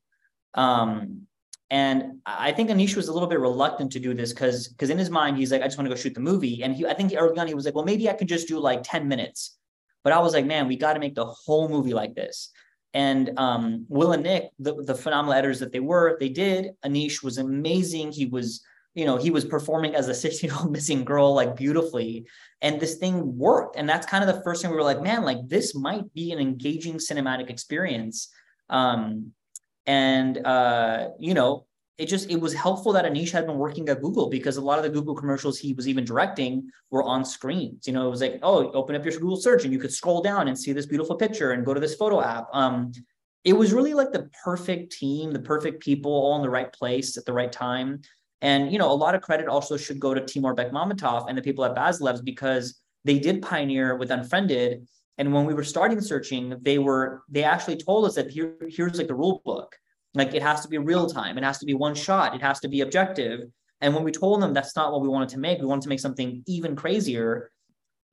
Um, 0.55 1.27
and 1.71 2.21
I 2.25 2.53
think 2.53 2.71
Aneesh 2.71 2.97
was 2.97 3.09
a 3.09 3.13
little 3.13 3.29
bit 3.29 3.41
reluctant 3.41 3.93
to 3.93 4.01
do 4.01 4.15
this 4.15 4.33
because 4.33 4.69
because 4.69 4.89
in 4.89 4.99
his 4.99 5.11
mind 5.11 5.37
he's 5.37 5.53
like, 5.53 5.61
I 5.61 5.67
just 5.67 5.77
want 5.77 5.87
to 5.89 5.95
go 5.95 6.01
shoot 6.01 6.15
the 6.15 6.21
movie. 6.21 6.63
And 6.63 6.75
he, 6.75 6.87
I 6.87 6.95
think 6.95 7.13
early 7.15 7.39
on 7.39 7.47
he 7.47 7.55
was 7.55 7.67
like, 7.67 7.75
well, 7.75 7.85
maybe 7.85 8.09
I 8.09 8.15
could 8.15 8.27
just 8.27 8.49
do 8.49 8.59
like 8.59 8.81
10 8.83 9.07
minutes. 9.07 9.59
But 10.03 10.15
I 10.15 10.19
was 10.21 10.33
like, 10.33 10.47
man, 10.47 10.67
we 10.67 10.77
got 10.77 10.95
to 10.95 11.01
make 11.01 11.15
the 11.15 11.27
whole 11.27 11.69
movie 11.69 11.93
like 11.93 12.15
this. 12.15 12.51
And 12.95 13.39
um, 13.39 13.85
Will 13.91 14.13
and 14.13 14.23
Nick, 14.23 14.51
the, 14.59 14.83
the 14.83 14.95
phenomenal 14.95 15.35
editors 15.35 15.61
that 15.61 15.73
they 15.73 15.81
were, 15.81 16.17
they 16.19 16.31
did. 16.31 16.71
Aneesh 16.87 17.23
was 17.23 17.37
amazing. 17.37 18.13
He 18.13 18.25
was, 18.25 18.63
you 18.99 19.05
know, 19.05 19.17
he 19.17 19.31
was 19.31 19.45
performing 19.45 19.95
as 19.95 20.09
a 20.09 20.15
16 20.15 20.51
year 20.51 20.59
old 20.59 20.73
missing 20.77 21.05
girl 21.05 21.33
like 21.33 21.55
beautifully. 21.55 22.27
And 22.61 22.81
this 22.81 22.97
thing 22.97 23.39
worked. 23.39 23.77
And 23.77 23.89
that's 23.89 24.05
kind 24.05 24.29
of 24.29 24.35
the 24.35 24.43
first 24.43 24.61
thing 24.61 24.73
we 24.73 24.77
were 24.77 24.83
like, 24.83 25.01
man, 25.01 25.23
like 25.23 25.47
this 25.47 25.73
might 25.73 26.13
be 26.15 26.33
an 26.33 26.41
engaging 26.41 26.97
cinematic 26.97 27.49
experience. 27.49 28.29
Um, 28.69 29.33
and 29.87 30.45
uh, 30.45 31.11
you 31.21 31.33
know, 31.33 31.67
it 31.97 32.07
just 32.07 32.29
it 32.29 32.41
was 32.41 32.55
helpful 32.55 32.93
that 32.93 33.05
Aneesh 33.05 33.31
had 33.31 33.47
been 33.47 33.57
working 33.57 33.89
at 33.89 34.03
Google 34.03 34.29
because 34.29 34.57
a 34.57 34.61
lot 34.61 34.79
of 34.79 34.85
the 34.85 34.91
Google 34.91 35.15
commercials 35.15 35.59
he 35.59 35.73
was 35.75 35.87
even 35.87 36.05
directing 36.05 36.69
were 36.91 37.05
on 37.05 37.25
screens. 37.25 37.87
You 37.87 37.93
know, 37.93 38.05
it 38.07 38.11
was 38.11 38.21
like, 38.21 38.41
oh, 38.43 38.71
open 38.73 38.97
up 38.97 39.05
your 39.05 39.15
Google 39.15 39.37
search 39.37 39.63
and 39.63 39.73
you 39.73 39.79
could 39.79 39.93
scroll 39.93 40.23
down 40.23 40.49
and 40.49 40.59
see 40.59 40.73
this 40.73 40.87
beautiful 40.87 41.17
picture 41.17 41.53
and 41.53 41.65
go 41.65 41.73
to 41.73 41.81
this 41.81 41.95
photo 41.95 42.21
app. 42.21 42.49
Um, 42.53 42.93
it 43.45 43.53
was 43.53 43.73
really 43.73 43.95
like 43.95 44.13
the 44.13 44.29
perfect 44.45 44.93
team, 44.93 45.33
the 45.33 45.39
perfect 45.39 45.83
people, 45.83 46.13
all 46.13 46.37
in 46.37 46.43
the 46.43 46.51
right 46.51 46.73
place 46.73 47.17
at 47.17 47.25
the 47.25 47.33
right 47.33 47.51
time. 47.51 48.03
And 48.41 48.73
you 48.73 48.79
know, 48.79 48.91
a 48.91 48.95
lot 48.95 49.15
of 49.15 49.23
credit 49.23 49.49
also 49.49 49.77
should 49.77 49.99
go 49.99 50.15
to 50.15 50.25
Timur 50.25 50.55
Bekmambetov 50.55 51.27
and 51.29 51.37
the 51.37 51.43
people 51.43 51.65
at 51.65 51.75
Bazelevs 51.75 52.25
because 52.25 52.81
they 53.05 53.19
did 53.19 53.43
pioneer 53.43 53.97
with 53.97 54.11
Unfriended. 54.11 54.87
And 55.19 55.33
when 55.33 55.45
we 55.45 55.55
were 55.55 55.65
starting 55.65 56.01
searching, 56.01 56.57
they 56.63 56.79
were 56.79 57.23
they 57.29 57.43
actually 57.43 57.77
told 57.77 58.07
us 58.07 58.15
that 58.15 58.31
here 58.31 58.55
here's 58.69 58.99
like 58.99 59.09
the 59.09 59.15
rule 59.15 59.43
book 59.45 59.75
like 60.15 60.35
it 60.35 60.43
has 60.43 60.61
to 60.63 60.69
be 60.69 60.79
real 60.79 61.09
time. 61.09 61.39
It 61.39 61.45
has 61.45 61.59
to 61.59 61.67
be 61.67 61.75
one 61.75 61.95
shot. 61.95 62.35
It 62.35 62.43
has 62.43 62.61
to 62.61 62.69
be 62.69 62.81
objective. 62.81 63.41
And 63.81 63.95
when 63.95 64.05
we 64.05 64.11
told 64.11 64.43
them 64.43 64.53
that's 64.53 64.75
not 64.75 64.93
what 64.93 65.03
we 65.03 65.09
wanted 65.09 65.29
to 65.31 65.39
make, 65.39 65.61
we 65.61 65.67
wanted 65.67 65.83
to 65.83 65.89
make 65.89 66.01
something 66.01 66.43
even 66.47 66.75
crazier. 66.75 67.51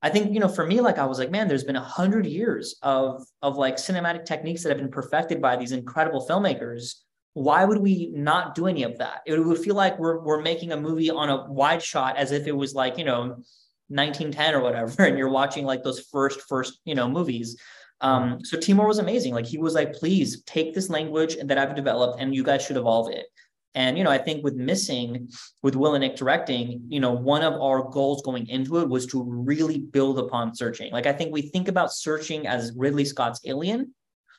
I 0.02 0.10
think, 0.10 0.32
you 0.32 0.40
know, 0.40 0.48
for 0.48 0.64
me, 0.64 0.80
like 0.80 0.98
I 0.98 1.06
was 1.06 1.18
like, 1.18 1.30
man, 1.30 1.48
there's 1.48 1.64
been 1.64 1.76
a 1.76 1.80
hundred 1.80 2.26
years 2.26 2.76
of 2.82 3.24
of 3.42 3.56
like 3.56 3.76
cinematic 3.76 4.24
techniques 4.24 4.62
that 4.62 4.68
have 4.68 4.78
been 4.78 4.90
perfected 4.90 5.40
by 5.40 5.56
these 5.56 5.72
incredible 5.72 6.26
filmmakers. 6.28 6.94
Why 7.36 7.66
would 7.66 7.82
we 7.82 8.10
not 8.14 8.54
do 8.54 8.66
any 8.66 8.82
of 8.82 8.96
that? 8.96 9.20
It 9.26 9.38
would 9.38 9.58
feel 9.58 9.74
like 9.74 9.98
we're 9.98 10.20
we're 10.20 10.40
making 10.40 10.72
a 10.72 10.80
movie 10.80 11.10
on 11.10 11.28
a 11.28 11.44
wide 11.52 11.82
shot 11.82 12.16
as 12.16 12.32
if 12.32 12.46
it 12.46 12.56
was 12.56 12.74
like, 12.74 12.96
you 12.96 13.04
know, 13.04 13.42
1910 13.88 14.54
or 14.54 14.62
whatever, 14.62 15.02
and 15.04 15.18
you're 15.18 15.28
watching 15.28 15.66
like 15.66 15.82
those 15.82 16.00
first 16.00 16.40
first, 16.48 16.80
you 16.86 16.94
know, 16.94 17.10
movies. 17.10 17.60
Um, 18.00 18.42
so 18.42 18.58
Timur 18.58 18.86
was 18.86 19.00
amazing. 19.00 19.34
Like 19.34 19.44
he 19.44 19.58
was 19.58 19.74
like, 19.74 19.92
please 19.92 20.42
take 20.44 20.72
this 20.72 20.88
language 20.88 21.36
that 21.44 21.58
I've 21.58 21.76
developed 21.76 22.22
and 22.22 22.34
you 22.34 22.42
guys 22.42 22.64
should 22.64 22.78
evolve 22.78 23.10
it. 23.10 23.26
And, 23.74 23.98
you 23.98 24.04
know, 24.04 24.10
I 24.10 24.16
think 24.16 24.42
with 24.42 24.54
missing, 24.54 25.28
with 25.62 25.76
Will 25.76 25.94
and 25.94 26.00
Nick 26.00 26.16
directing, 26.16 26.84
you 26.88 27.00
know, 27.00 27.12
one 27.12 27.42
of 27.42 27.60
our 27.60 27.90
goals 27.90 28.22
going 28.22 28.48
into 28.48 28.78
it 28.78 28.88
was 28.88 29.04
to 29.08 29.22
really 29.22 29.78
build 29.78 30.18
upon 30.18 30.54
searching. 30.54 30.90
Like 30.90 31.04
I 31.04 31.12
think 31.12 31.34
we 31.34 31.42
think 31.42 31.68
about 31.68 31.92
searching 31.92 32.46
as 32.46 32.72
Ridley 32.74 33.04
Scott's 33.04 33.42
Alien, 33.44 33.94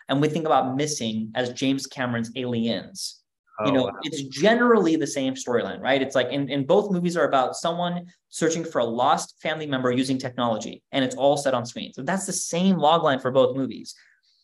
and 0.10 0.22
we 0.22 0.30
think 0.30 0.46
about 0.46 0.76
missing 0.76 1.32
as 1.36 1.52
James 1.52 1.88
Cameron's 1.88 2.32
Aliens. 2.36 3.22
Oh, 3.60 3.66
you 3.66 3.72
know, 3.72 3.86
wow. 3.86 3.94
it's 4.04 4.22
generally 4.24 4.96
the 4.98 5.08
same 5.08 5.34
storyline, 5.34 5.82
right? 5.82 6.00
It's 6.00 6.14
like, 6.14 6.30
in, 6.30 6.48
in 6.48 6.66
both 6.66 6.92
movies 6.92 7.18
are 7.18 7.28
about 7.28 7.56
someone 7.56 8.06
searching 8.30 8.64
for 8.64 8.80
a 8.80 8.86
lost 8.86 9.42
family 9.42 9.66
member 9.66 9.92
using 9.92 10.20
technology, 10.20 10.84
and 10.92 11.04
it's 11.04 11.16
all 11.16 11.38
set 11.38 11.56
on 11.56 11.66
screen. 11.66 11.92
So 11.94 12.04
that's 12.04 12.28
the 12.28 12.34
same 12.34 12.76
logline 12.76 13.20
for 13.20 13.32
both 13.32 13.58
movies. 13.58 13.96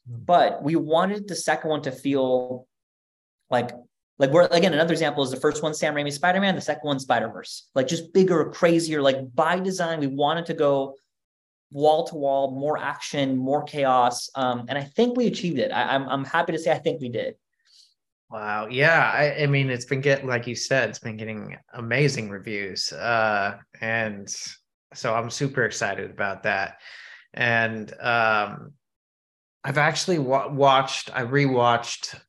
Hmm. 0.09 0.23
But 0.25 0.63
we 0.63 0.75
wanted 0.75 1.27
the 1.27 1.35
second 1.35 1.69
one 1.69 1.83
to 1.83 1.91
feel 1.91 2.67
like, 3.51 3.71
like 4.17 4.31
we're 4.31 4.47
again, 4.47 4.73
another 4.73 4.93
example 4.93 5.23
is 5.23 5.29
the 5.29 5.39
first 5.39 5.61
one, 5.61 5.75
Sam 5.75 5.93
Raimi 5.93 6.11
Spider-Man, 6.11 6.55
the 6.55 6.61
second 6.61 6.87
one, 6.87 6.99
Spider-Verse, 6.99 7.69
like 7.75 7.87
just 7.87 8.13
bigger, 8.13 8.45
crazier, 8.45 9.01
like 9.01 9.33
by 9.35 9.59
design, 9.59 9.99
we 9.99 10.07
wanted 10.07 10.47
to 10.47 10.55
go 10.55 10.95
wall 11.73 12.05
to 12.07 12.15
wall, 12.15 12.51
more 12.51 12.77
action, 12.77 13.35
more 13.35 13.63
chaos. 13.63 14.29
Um, 14.35 14.65
and 14.69 14.77
I 14.77 14.83
think 14.83 15.17
we 15.17 15.27
achieved 15.27 15.59
it. 15.59 15.71
I, 15.71 15.95
I'm, 15.95 16.07
I'm 16.07 16.23
happy 16.23 16.53
to 16.53 16.59
say 16.59 16.71
I 16.71 16.77
think 16.77 17.01
we 17.01 17.09
did. 17.09 17.35
Wow. 18.29 18.67
Yeah. 18.67 19.11
I, 19.13 19.43
I, 19.43 19.47
mean, 19.47 19.69
it's 19.69 19.85
been 19.85 20.01
getting, 20.01 20.27
like 20.27 20.47
you 20.47 20.55
said, 20.55 20.89
it's 20.89 20.99
been 20.99 21.17
getting 21.17 21.57
amazing 21.73 22.29
reviews. 22.29 22.91
Uh, 22.91 23.57
and 23.81 24.33
so 24.93 25.13
I'm 25.13 25.29
super 25.29 25.65
excited 25.65 26.09
about 26.09 26.43
that. 26.43 26.77
And 27.33 27.91
um, 27.99 28.73
I've 29.63 29.77
actually 29.77 30.19
wa- 30.19 30.49
watched, 30.49 31.09
I 31.13 31.23
rewatched 31.23 32.19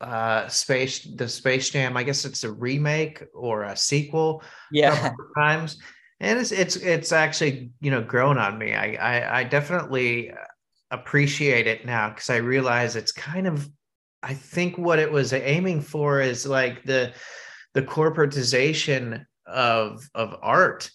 uh 0.00 0.46
space 0.46 1.08
the 1.16 1.28
space 1.28 1.70
jam 1.70 1.96
i 1.96 2.04
guess 2.04 2.24
it's 2.24 2.44
a 2.44 2.52
remake 2.52 3.20
or 3.34 3.64
a 3.64 3.76
sequel 3.76 4.40
yeah 4.70 5.10
times 5.36 5.78
and 6.20 6.38
it's 6.38 6.52
it's 6.52 6.76
it's 6.76 7.12
actually 7.12 7.70
you 7.80 7.90
know 7.90 8.02
grown 8.02 8.38
on 8.38 8.58
me 8.58 8.74
i 8.74 8.94
i, 8.94 9.40
I 9.40 9.44
definitely 9.44 10.32
appreciate 10.90 11.66
it 11.66 11.84
now 11.84 12.08
because 12.08 12.30
i 12.30 12.36
realize 12.36 12.96
it's 12.96 13.12
kind 13.12 13.46
of 13.46 13.68
I 14.22 14.34
think 14.34 14.76
what 14.76 14.98
it 14.98 15.10
was 15.10 15.32
aiming 15.32 15.80
for 15.82 16.20
is 16.20 16.46
like 16.46 16.84
the 16.84 17.12
the 17.74 17.82
corporatization 17.82 19.24
of 19.46 20.08
of 20.14 20.36
art 20.42 20.90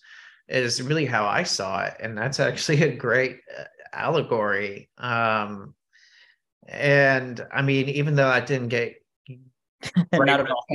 is 0.49 0.81
really 0.81 1.05
how 1.05 1.25
I 1.25 1.43
saw 1.43 1.83
it, 1.85 1.95
and 1.99 2.17
that's 2.17 2.39
actually 2.39 2.83
a 2.83 2.95
great 2.95 3.39
uh, 3.57 3.63
allegory. 3.93 4.89
Um, 4.97 5.73
and 6.67 7.45
I 7.51 7.61
mean, 7.61 7.89
even 7.89 8.15
though 8.15 8.27
I 8.27 8.41
didn't 8.41 8.69
get 8.69 8.95
not 10.13 10.39
at 10.39 10.49
all. 10.49 10.65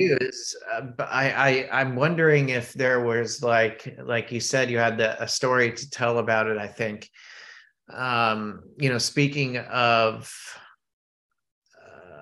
uh, 0.72 0.82
but 0.96 1.08
I, 1.10 1.30
I 1.30 1.80
I'm 1.80 1.96
wondering 1.96 2.50
if 2.50 2.72
there 2.72 3.00
was 3.00 3.42
like 3.42 3.96
like 4.02 4.32
you 4.32 4.40
said 4.40 4.70
you 4.70 4.78
had 4.78 4.98
the, 4.98 5.22
a 5.22 5.28
story 5.28 5.72
to 5.72 5.90
tell 5.90 6.18
about 6.18 6.46
it. 6.46 6.58
I 6.58 6.66
think, 6.66 7.08
um, 7.92 8.62
you 8.78 8.88
know, 8.88 8.98
speaking 8.98 9.58
of 9.58 10.32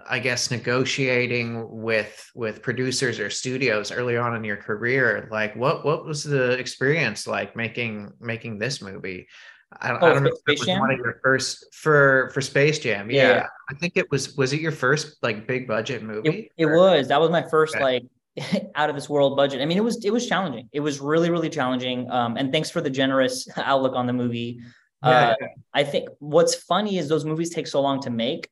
I 0.09 0.19
guess 0.19 0.51
negotiating 0.51 1.67
with 1.69 2.31
with 2.35 2.63
producers 2.63 3.19
or 3.19 3.31
studios 3.31 3.91
early 3.91 4.17
on 4.17 4.35
in 4.37 4.45
your 4.45 4.57
career, 4.57 5.29
like 5.31 5.57
what 5.57 5.85
what 5.85 6.05
was 6.05 6.23
the 6.23 6.53
experience 6.53 7.27
like 7.27 7.57
making 7.57 8.13
making 8.21 8.59
this 8.59 8.81
movie? 8.81 9.29
I, 9.73 9.91
oh, 9.91 9.97
I 9.97 10.15
don't 10.15 10.23
know 10.23 10.31
if 10.31 10.39
it 10.47 10.61
was 10.61 10.67
Jam? 10.67 10.81
one 10.81 10.93
of 10.93 10.99
your 10.99 11.19
first 11.23 11.67
for 11.75 12.31
for 12.33 12.41
Space 12.41 12.79
Jam. 12.79 13.11
Yeah, 13.11 13.29
yeah, 13.29 13.47
I 13.71 13.75
think 13.75 13.97
it 13.97 14.11
was. 14.11 14.37
Was 14.37 14.53
it 14.53 14.61
your 14.61 14.73
first 14.73 15.17
like 15.23 15.47
big 15.47 15.67
budget 15.67 16.03
movie? 16.03 16.29
It, 16.29 16.53
it 16.57 16.67
was. 16.67 17.09
That 17.09 17.21
was 17.21 17.31
my 17.31 17.43
first 17.43 17.75
okay. 17.75 17.85
like 17.85 18.71
out 18.75 18.89
of 18.91 18.97
this 18.97 19.09
world 19.09 19.37
budget. 19.37 19.61
I 19.61 19.67
mean, 19.67 19.77
it 19.77 19.85
was 19.85 20.05
it 20.05 20.13
was 20.13 20.27
challenging. 20.27 20.69
It 20.73 20.81
was 20.81 21.01
really 21.01 21.31
really 21.31 21.51
challenging. 21.51 22.11
Um, 22.11 22.37
and 22.37 22.53
thanks 22.53 22.71
for 22.71 22.81
the 22.81 22.91
generous 22.91 23.49
outlook 23.57 23.95
on 23.97 24.07
the 24.07 24.13
movie. 24.13 24.61
Yeah, 25.03 25.11
uh, 25.11 25.35
yeah. 25.41 25.47
I 25.75 25.85
think 25.85 26.09
what's 26.21 26.55
funny 26.55 26.99
is 26.99 27.09
those 27.09 27.25
movies 27.25 27.51
take 27.51 27.67
so 27.67 27.81
long 27.81 28.01
to 28.03 28.11
make 28.11 28.49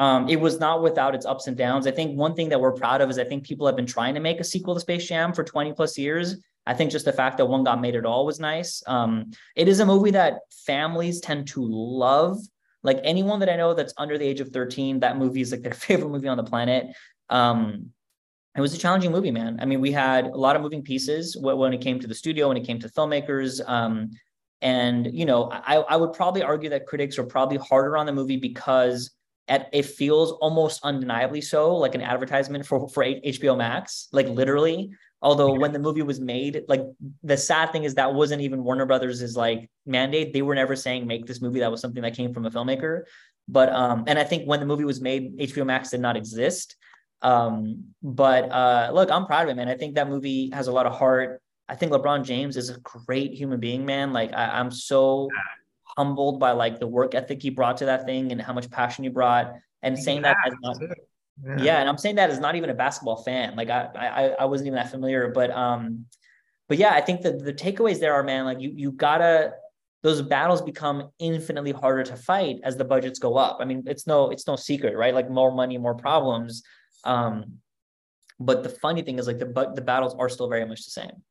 um, 0.00 0.30
it 0.30 0.40
was 0.40 0.58
not 0.58 0.82
without 0.82 1.14
its 1.14 1.26
ups 1.26 1.46
and 1.46 1.54
downs. 1.54 1.86
I 1.86 1.90
think 1.90 2.18
one 2.18 2.34
thing 2.34 2.48
that 2.48 2.58
we're 2.58 2.72
proud 2.72 3.02
of 3.02 3.10
is 3.10 3.18
I 3.18 3.24
think 3.24 3.44
people 3.44 3.66
have 3.66 3.76
been 3.76 3.86
trying 3.86 4.14
to 4.14 4.20
make 4.20 4.40
a 4.40 4.44
sequel 4.44 4.72
to 4.72 4.80
Space 4.80 5.06
Jam 5.06 5.34
for 5.34 5.44
20 5.44 5.74
plus 5.74 5.98
years. 5.98 6.36
I 6.70 6.74
think 6.74 6.92
just 6.92 7.04
the 7.04 7.12
fact 7.12 7.38
that 7.38 7.46
one 7.46 7.64
got 7.64 7.80
made 7.80 7.96
at 7.96 8.06
all 8.06 8.24
was 8.24 8.38
nice. 8.38 8.80
Um, 8.86 9.32
it 9.56 9.66
is 9.66 9.80
a 9.80 9.86
movie 9.86 10.12
that 10.12 10.38
families 10.64 11.20
tend 11.20 11.48
to 11.48 11.64
love. 11.64 12.38
Like 12.84 13.00
anyone 13.02 13.40
that 13.40 13.48
I 13.48 13.56
know 13.56 13.74
that's 13.74 13.92
under 13.98 14.16
the 14.16 14.24
age 14.24 14.38
of 14.38 14.50
13, 14.50 15.00
that 15.00 15.18
movie 15.18 15.40
is 15.40 15.50
like 15.50 15.62
their 15.62 15.74
favorite 15.88 16.10
movie 16.10 16.28
on 16.28 16.36
the 16.36 16.44
planet. 16.44 16.94
Um, 17.28 17.90
it 18.56 18.60
was 18.60 18.72
a 18.72 18.78
challenging 18.78 19.10
movie, 19.10 19.32
man. 19.32 19.58
I 19.60 19.64
mean, 19.64 19.80
we 19.80 19.90
had 19.90 20.26
a 20.26 20.36
lot 20.36 20.54
of 20.54 20.62
moving 20.62 20.82
pieces 20.82 21.36
when 21.36 21.72
it 21.72 21.80
came 21.80 21.98
to 21.98 22.06
the 22.06 22.14
studio, 22.14 22.46
when 22.46 22.56
it 22.56 22.64
came 22.64 22.78
to 22.78 22.88
filmmakers. 22.88 23.60
Um, 23.68 24.12
and, 24.62 25.12
you 25.12 25.24
know, 25.24 25.50
I, 25.50 25.78
I 25.78 25.96
would 25.96 26.12
probably 26.12 26.44
argue 26.44 26.70
that 26.70 26.86
critics 26.86 27.18
are 27.18 27.24
probably 27.24 27.58
harder 27.58 27.96
on 27.96 28.06
the 28.06 28.12
movie 28.12 28.36
because 28.36 29.10
at, 29.48 29.68
it 29.72 29.86
feels 29.86 30.32
almost 30.32 30.84
undeniably 30.84 31.40
so 31.40 31.74
like 31.74 31.96
an 31.96 32.00
advertisement 32.00 32.64
for 32.64 32.88
for 32.88 33.04
HBO 33.04 33.58
Max, 33.58 34.06
like 34.12 34.28
literally. 34.28 34.92
Although 35.22 35.54
when 35.54 35.72
the 35.72 35.78
movie 35.78 36.02
was 36.02 36.18
made, 36.18 36.62
like 36.66 36.82
the 37.22 37.36
sad 37.36 37.72
thing 37.72 37.84
is 37.84 37.94
that 37.96 38.14
wasn't 38.14 38.40
even 38.40 38.64
Warner 38.64 38.86
Brothers' 38.86 39.20
is 39.20 39.36
like 39.36 39.70
mandate. 39.84 40.32
They 40.32 40.40
were 40.40 40.54
never 40.54 40.74
saying 40.74 41.06
make 41.06 41.26
this 41.26 41.42
movie. 41.42 41.60
That 41.60 41.70
was 41.70 41.80
something 41.80 42.02
that 42.02 42.16
came 42.16 42.32
from 42.32 42.46
a 42.46 42.50
filmmaker. 42.50 43.02
But 43.46 43.70
um, 43.70 44.04
and 44.06 44.18
I 44.18 44.24
think 44.24 44.48
when 44.48 44.60
the 44.60 44.66
movie 44.66 44.84
was 44.84 45.00
made, 45.00 45.38
HBO 45.38 45.66
Max 45.66 45.90
did 45.90 46.00
not 46.00 46.16
exist. 46.16 46.76
Um, 47.22 47.92
but 48.02 48.50
uh, 48.50 48.90
look, 48.94 49.10
I'm 49.10 49.26
proud 49.26 49.44
of 49.44 49.50
it, 49.50 49.56
man. 49.56 49.68
I 49.68 49.76
think 49.76 49.96
that 49.96 50.08
movie 50.08 50.50
has 50.54 50.68
a 50.68 50.72
lot 50.72 50.86
of 50.86 50.94
heart. 50.94 51.42
I 51.68 51.74
think 51.76 51.92
LeBron 51.92 52.24
James 52.24 52.56
is 52.56 52.70
a 52.70 52.78
great 52.80 53.34
human 53.34 53.60
being, 53.60 53.84
man. 53.84 54.12
Like 54.12 54.32
I, 54.32 54.58
am 54.58 54.70
so 54.70 55.28
humbled 55.96 56.40
by 56.40 56.52
like 56.52 56.80
the 56.80 56.86
work 56.86 57.14
ethic 57.14 57.42
he 57.42 57.50
brought 57.50 57.76
to 57.78 57.84
that 57.86 58.06
thing 58.06 58.32
and 58.32 58.40
how 58.40 58.52
much 58.52 58.70
passion 58.70 59.04
he 59.04 59.10
brought. 59.10 59.52
And 59.82 59.98
saying 59.98 60.22
that 60.22 60.36
as 60.46 60.52
not, 60.60 60.76
yeah. 61.44 61.62
yeah. 61.62 61.80
and 61.80 61.88
I'm 61.88 61.98
saying 61.98 62.16
that 62.16 62.30
as 62.30 62.38
not 62.38 62.56
even 62.56 62.70
a 62.70 62.74
basketball 62.74 63.22
fan. 63.22 63.56
Like 63.56 63.70
I, 63.70 63.88
I, 63.94 64.28
I 64.40 64.44
wasn't 64.46 64.68
even 64.68 64.76
that 64.76 64.90
familiar, 64.90 65.28
but 65.28 65.50
um, 65.50 66.06
but 66.68 66.78
yeah, 66.78 66.90
I 66.94 67.00
think 67.00 67.22
that 67.22 67.44
the 67.44 67.52
takeaways 67.52 68.00
there 68.00 68.14
are, 68.14 68.22
man. 68.22 68.44
Like 68.44 68.60
you, 68.60 68.72
you 68.74 68.92
gotta 68.92 69.52
those 70.02 70.22
battles 70.22 70.62
become 70.62 71.10
infinitely 71.18 71.72
harder 71.72 72.02
to 72.04 72.16
fight 72.16 72.56
as 72.64 72.76
the 72.76 72.84
budgets 72.84 73.18
go 73.18 73.36
up. 73.36 73.58
I 73.60 73.64
mean, 73.64 73.84
it's 73.86 74.06
no 74.06 74.30
it's 74.30 74.46
no 74.46 74.56
secret, 74.56 74.96
right? 74.96 75.14
Like 75.14 75.30
more 75.30 75.52
money, 75.52 75.78
more 75.78 75.94
problems. 75.94 76.62
Um, 77.04 77.58
but 78.38 78.62
the 78.62 78.70
funny 78.70 79.02
thing 79.02 79.18
is, 79.18 79.26
like 79.26 79.38
the 79.38 79.72
the 79.74 79.82
battles 79.82 80.14
are 80.18 80.28
still 80.28 80.48
very 80.48 80.64
much 80.64 80.84
the 80.84 80.90
same. 80.90 81.22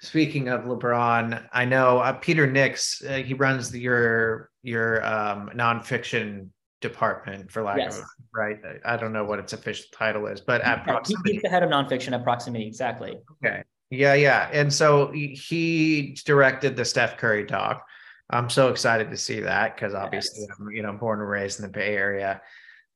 Speaking 0.00 0.48
of 0.48 0.62
LeBron, 0.62 1.46
I 1.52 1.64
know 1.64 1.98
uh, 1.98 2.14
Peter 2.14 2.50
Nicks. 2.50 3.02
Uh, 3.04 3.18
he 3.18 3.34
runs 3.34 3.70
the, 3.70 3.78
your 3.78 4.50
your 4.62 5.04
um, 5.06 5.50
nonfiction 5.54 6.48
department, 6.82 7.50
for 7.50 7.62
lack 7.62 7.78
yes. 7.78 7.98
of 7.98 8.04
right. 8.34 8.58
I 8.84 8.98
don't 8.98 9.14
know 9.14 9.24
what 9.24 9.38
its 9.38 9.54
official 9.54 9.86
title 9.92 10.26
is, 10.26 10.40
but 10.40 10.60
at 10.60 10.84
proximity, 10.84 11.32
he's 11.32 11.42
the 11.42 11.48
head 11.48 11.62
of 11.62 11.70
nonfiction 11.70 12.12
at 12.12 12.22
proximity. 12.22 12.66
Exactly. 12.66 13.16
Okay. 13.42 13.62
Yeah, 13.90 14.14
yeah. 14.14 14.50
And 14.52 14.72
so 14.72 15.10
he 15.12 16.16
directed 16.24 16.76
the 16.76 16.84
Steph 16.84 17.16
Curry 17.16 17.46
doc. 17.46 17.86
I'm 18.30 18.48
so 18.48 18.68
excited 18.68 19.10
to 19.10 19.16
see 19.16 19.40
that 19.40 19.76
because 19.76 19.94
obviously 19.94 20.46
yes. 20.48 20.56
I'm, 20.58 20.70
you 20.70 20.82
know, 20.82 20.92
born 20.92 21.20
and 21.20 21.28
raised 21.28 21.60
in 21.60 21.66
the 21.66 21.70
Bay 21.70 21.94
Area. 21.94 22.40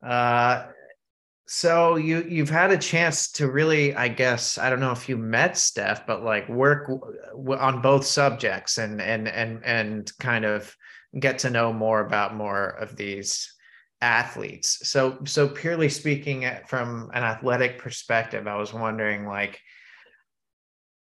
Uh, 0.07 0.67
so 1.47 1.97
you 1.97 2.25
you've 2.29 2.51
had 2.51 2.73
a 2.73 2.79
chance 2.79 3.31
to 3.33 3.51
really, 3.51 3.95
I 3.95 4.09
guess, 4.09 4.59
I 4.59 4.69
don't 4.69 4.81
know 4.81 4.93
if 4.93 5.09
you 5.09 5.17
met 5.17 5.57
Steph, 5.57 6.07
but 6.07 6.25
like 6.25 6.49
work 6.49 6.89
w- 6.89 7.61
on 7.61 7.83
both 7.83 8.05
subjects 8.05 8.79
and 8.79 9.01
and 9.01 9.29
and 9.29 9.65
and 9.65 10.11
kind 10.19 10.45
of 10.45 10.75
get 11.19 11.39
to 11.41 11.51
know 11.51 11.73
more 11.73 12.01
about 12.01 12.35
more 12.35 12.71
of 12.71 12.97
these 12.97 13.55
athletes. 14.01 14.89
So 14.89 15.19
so 15.25 15.49
purely 15.49 15.89
speaking 15.89 16.49
from 16.67 17.11
an 17.15 17.25
athletic 17.25 17.79
perspective, 17.79 18.47
I 18.47 18.57
was 18.57 18.73
wondering 18.73 19.27
like 19.27 19.61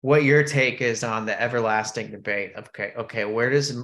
what 0.01 0.23
your 0.23 0.43
take 0.43 0.81
is 0.81 1.03
on 1.03 1.25
the 1.25 1.41
everlasting 1.41 2.11
debate. 2.11 2.53
Okay, 2.57 2.93
okay, 2.97 3.25
where 3.25 3.49
does 3.49 3.81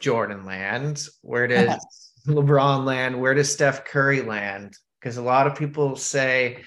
Jordan 0.00 0.44
land? 0.44 1.06
Where 1.22 1.46
does 1.46 1.76
LeBron 2.26 2.84
land? 2.84 3.20
Where 3.20 3.34
does 3.34 3.52
Steph 3.52 3.84
Curry 3.84 4.22
land? 4.22 4.76
because 5.06 5.18
a 5.18 5.22
lot 5.22 5.46
of 5.46 5.54
people 5.54 5.94
say 5.94 6.64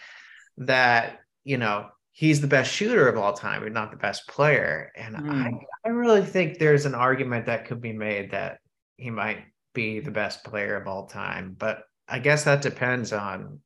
that 0.58 1.20
you 1.44 1.58
know 1.58 1.88
he's 2.14 2.40
the 2.40 2.48
best 2.48 2.72
shooter 2.72 3.10
of 3.10 3.18
all 3.18 3.34
time 3.34 3.62
but 3.62 3.74
not 3.74 3.92
the 3.92 3.98
best 3.98 4.26
player 4.30 4.94
and 4.96 5.16
mm. 5.16 5.60
I, 5.84 5.88
I 5.88 5.90
really 5.90 6.24
think 6.24 6.58
there's 6.58 6.86
an 6.86 6.96
argument 6.96 7.48
that 7.48 7.66
could 7.66 7.82
be 7.82 7.92
made 7.92 8.32
that 8.32 8.60
he 8.96 9.10
might 9.10 9.40
be 9.74 10.00
the 10.00 10.12
best 10.12 10.44
player 10.44 10.76
of 10.76 10.88
all 10.88 11.06
time 11.06 11.56
but 11.58 11.84
i 12.08 12.20
guess 12.20 12.44
that 12.44 12.62
depends 12.62 13.14
on 13.14 13.60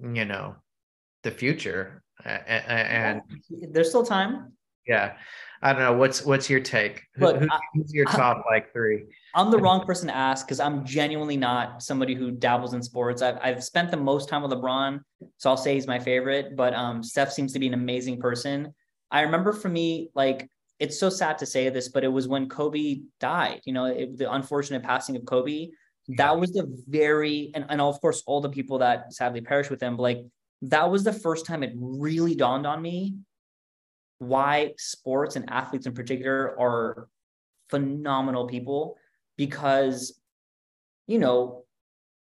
you 0.00 0.24
know 0.24 0.54
the 1.22 1.30
future 1.30 2.02
and, 2.24 3.22
there's 3.72 3.88
still 3.88 4.04
time 4.04 4.52
yeah 4.86 5.14
I 5.64 5.72
don't 5.72 5.80
know. 5.80 5.94
What's 5.94 6.22
what's 6.26 6.50
your 6.50 6.60
take? 6.60 7.04
Look, 7.16 7.38
Who, 7.38 7.48
who's 7.72 7.90
your 7.94 8.04
top 8.04 8.44
I, 8.46 8.54
like 8.54 8.72
three? 8.74 9.04
I'm 9.34 9.50
the 9.50 9.56
wrong 9.56 9.86
person 9.86 10.08
to 10.08 10.14
ask 10.14 10.46
because 10.46 10.60
I'm 10.60 10.84
genuinely 10.84 11.38
not 11.38 11.82
somebody 11.82 12.14
who 12.14 12.30
dabbles 12.30 12.74
in 12.74 12.82
sports. 12.82 13.22
I've 13.22 13.38
I've 13.40 13.64
spent 13.64 13.90
the 13.90 13.96
most 13.96 14.28
time 14.28 14.42
with 14.42 14.50
LeBron, 14.50 15.00
so 15.38 15.48
I'll 15.48 15.56
say 15.56 15.72
he's 15.72 15.86
my 15.86 15.98
favorite. 15.98 16.54
But 16.54 16.74
um, 16.74 17.02
Steph 17.02 17.32
seems 17.32 17.54
to 17.54 17.58
be 17.58 17.66
an 17.66 17.72
amazing 17.72 18.20
person. 18.20 18.74
I 19.10 19.22
remember 19.22 19.54
for 19.54 19.70
me, 19.70 20.10
like 20.14 20.50
it's 20.78 20.98
so 20.98 21.08
sad 21.08 21.38
to 21.38 21.46
say 21.46 21.68
this, 21.68 21.88
but 21.88 22.04
it 22.04 22.08
was 22.08 22.28
when 22.28 22.48
Kobe 22.48 23.02
died. 23.20 23.60
You 23.64 23.72
know, 23.72 23.84
it, 23.86 24.18
the 24.18 24.32
unfortunate 24.32 24.82
passing 24.82 25.16
of 25.16 25.24
Kobe. 25.24 25.68
That 26.16 26.38
was 26.38 26.52
the 26.52 26.66
very 26.86 27.50
and 27.54 27.64
and 27.68 27.80
of 27.80 28.00
course 28.00 28.22
all 28.26 28.40
the 28.40 28.50
people 28.50 28.78
that 28.78 29.14
sadly 29.14 29.40
perished 29.40 29.70
with 29.70 29.82
him. 29.82 29.96
But 29.96 30.02
like 30.02 30.24
that 30.62 30.90
was 30.90 31.04
the 31.04 31.12
first 31.12 31.46
time 31.46 31.62
it 31.62 31.72
really 31.76 32.34
dawned 32.34 32.66
on 32.66 32.80
me 32.80 33.14
why 34.18 34.72
sports 34.78 35.36
and 35.36 35.50
athletes 35.50 35.86
in 35.86 35.92
particular 35.92 36.58
are 36.58 37.08
phenomenal 37.68 38.46
people 38.46 38.96
because 39.36 40.20
you 41.06 41.18
know 41.18 41.64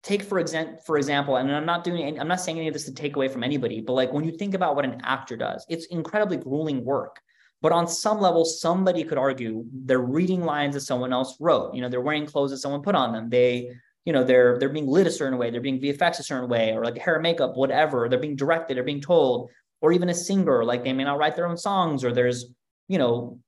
take 0.02 0.22
for 0.22 0.38
example 0.38 0.78
for 0.86 0.96
example 0.96 1.36
and 1.36 1.54
i'm 1.54 1.66
not 1.66 1.84
doing 1.84 2.18
i'm 2.20 2.28
not 2.28 2.40
saying 2.40 2.58
any 2.58 2.68
of 2.68 2.74
this 2.74 2.84
to 2.84 2.94
take 2.94 3.16
away 3.16 3.28
from 3.28 3.42
anybody 3.42 3.80
but 3.80 3.94
like 3.94 4.12
when 4.12 4.24
you 4.24 4.32
think 4.32 4.54
about 4.54 4.76
what 4.76 4.84
an 4.84 5.00
actor 5.02 5.36
does 5.36 5.66
it's 5.68 5.86
incredibly 5.86 6.36
grueling 6.36 6.84
work 6.84 7.20
but 7.62 7.72
on 7.72 7.86
some 7.86 8.20
level 8.20 8.44
somebody 8.44 9.04
could 9.04 9.18
argue 9.18 9.64
they're 9.72 10.00
reading 10.00 10.44
lines 10.44 10.74
that 10.74 10.80
someone 10.80 11.12
else 11.12 11.36
wrote. 11.40 11.74
You 11.74 11.82
know 11.82 11.88
they're 11.88 12.00
wearing 12.00 12.26
clothes 12.26 12.50
that 12.50 12.58
someone 12.58 12.82
put 12.82 12.94
on 12.94 13.12
them. 13.12 13.28
They 13.28 13.70
you 14.04 14.12
know 14.12 14.24
they're 14.24 14.58
they're 14.58 14.68
being 14.68 14.86
lit 14.86 15.06
a 15.06 15.10
certain 15.10 15.38
way. 15.38 15.50
They're 15.50 15.60
being 15.60 15.80
vfx 15.80 16.18
a 16.18 16.22
certain 16.22 16.48
way 16.48 16.72
or 16.72 16.84
like 16.84 16.98
hair 16.98 17.14
and 17.14 17.22
makeup 17.22 17.56
whatever. 17.56 18.08
They're 18.08 18.18
being 18.18 18.36
directed 18.36 18.76
they're 18.76 18.84
being 18.84 19.00
told. 19.00 19.50
Or 19.82 19.92
even 19.92 20.10
a 20.10 20.14
singer 20.14 20.62
like 20.62 20.84
they 20.84 20.92
may 20.92 21.04
not 21.04 21.16
write 21.16 21.36
their 21.36 21.46
own 21.46 21.56
songs 21.56 22.04
or 22.04 22.12
there's 22.12 22.46
you 22.88 22.98
know 22.98 23.38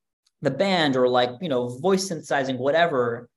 the 0.40 0.50
band 0.50 0.96
or 0.96 1.06
like 1.06 1.30
you 1.40 1.48
know 1.48 1.68
voice 1.78 2.08
synthesizing 2.08 2.58
whatever. 2.58 3.28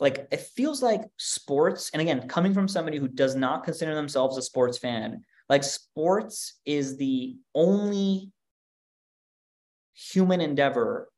Like 0.00 0.26
it 0.32 0.40
feels 0.40 0.82
like 0.82 1.02
sports 1.16 1.90
and 1.92 2.02
again 2.02 2.26
coming 2.26 2.54
from 2.54 2.66
somebody 2.66 2.98
who 2.98 3.06
does 3.06 3.36
not 3.36 3.64
consider 3.64 3.94
themselves 3.94 4.36
a 4.36 4.42
sports 4.42 4.78
fan 4.78 5.22
like 5.50 5.64
sports 5.64 6.60
is 6.64 6.96
the 6.96 7.36
only 7.56 8.30
human 10.12 10.40
endeavor 10.40 11.08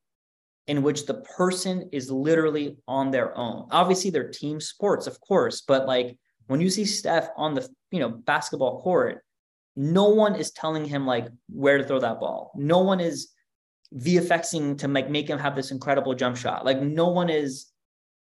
in 0.67 0.83
which 0.83 1.07
the 1.07 1.15
person 1.37 1.89
is 1.93 2.11
literally 2.11 2.77
on 2.87 3.11
their 3.11 3.37
own 3.37 3.67
obviously 3.71 4.11
they're 4.11 4.31
team 4.31 4.61
sports 4.61 5.07
of 5.07 5.21
course 5.21 5.63
but 5.67 5.87
like 5.87 6.17
when 6.47 6.61
you 6.61 6.71
see 6.71 6.85
steph 6.85 7.29
on 7.37 7.55
the 7.55 7.69
you 7.91 8.01
know 8.01 8.09
basketball 8.09 8.81
court 8.81 9.23
no 9.77 10.09
one 10.09 10.35
is 10.35 10.51
telling 10.51 10.85
him 10.85 11.07
like 11.07 11.29
where 11.49 11.79
to 11.79 11.85
throw 11.85 11.99
that 12.01 12.21
ball. 12.21 12.53
No 12.55 12.81
one 12.81 13.01
is 13.01 13.31
VFXing 13.95 14.79
to 14.79 14.89
make 14.89 15.09
make 15.09 15.29
him 15.29 15.39
have 15.39 15.57
this 15.57 15.71
incredible 15.71 16.15
jump 16.15 16.37
shot. 16.37 16.65
Like 16.65 16.81
no 16.81 17.09
one 17.09 17.31
is, 17.31 17.67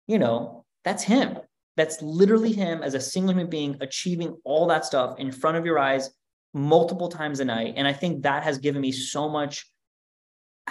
you 0.06 0.18
know, 0.18 0.64
that's 0.84 1.02
him. 1.02 1.38
That's 1.76 2.00
literally 2.02 2.52
him 2.52 2.82
as 2.82 2.94
a 2.94 3.00
single 3.00 3.32
human 3.32 3.48
being 3.48 3.76
achieving 3.80 4.36
all 4.44 4.66
that 4.68 4.84
stuff 4.84 5.18
in 5.18 5.32
front 5.32 5.56
of 5.56 5.64
your 5.64 5.78
eyes 5.78 6.10
multiple 6.52 7.08
times 7.08 7.40
a 7.40 7.44
night. 7.44 7.74
And 7.76 7.86
I 7.86 7.92
think 7.92 8.22
that 8.22 8.42
has 8.42 8.58
given 8.58 8.80
me 8.80 8.92
so 8.92 9.28
much 9.28 9.66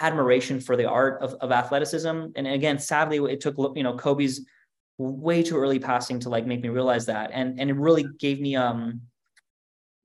admiration 0.02 0.60
for 0.60 0.76
the 0.76 0.86
art 0.86 1.22
of, 1.22 1.34
of 1.36 1.52
athleticism. 1.52 2.26
And 2.36 2.47
again, 2.47 2.80
sadly, 2.80 3.18
it 3.32 3.41
took 3.41 3.56
you 3.76 3.84
know 3.84 3.95
Kobe's 3.95 4.45
way 4.97 5.41
too 5.43 5.58
early 5.58 5.80
passing 5.80 6.20
to 6.20 6.30
like 6.30 6.45
make 6.45 6.62
me 6.62 6.70
realize 6.70 7.06
that. 7.08 7.32
And 7.34 7.60
and 7.60 7.70
it 7.70 7.76
really 7.76 8.06
gave 8.20 8.39
me 8.39 8.56
um 8.56 9.02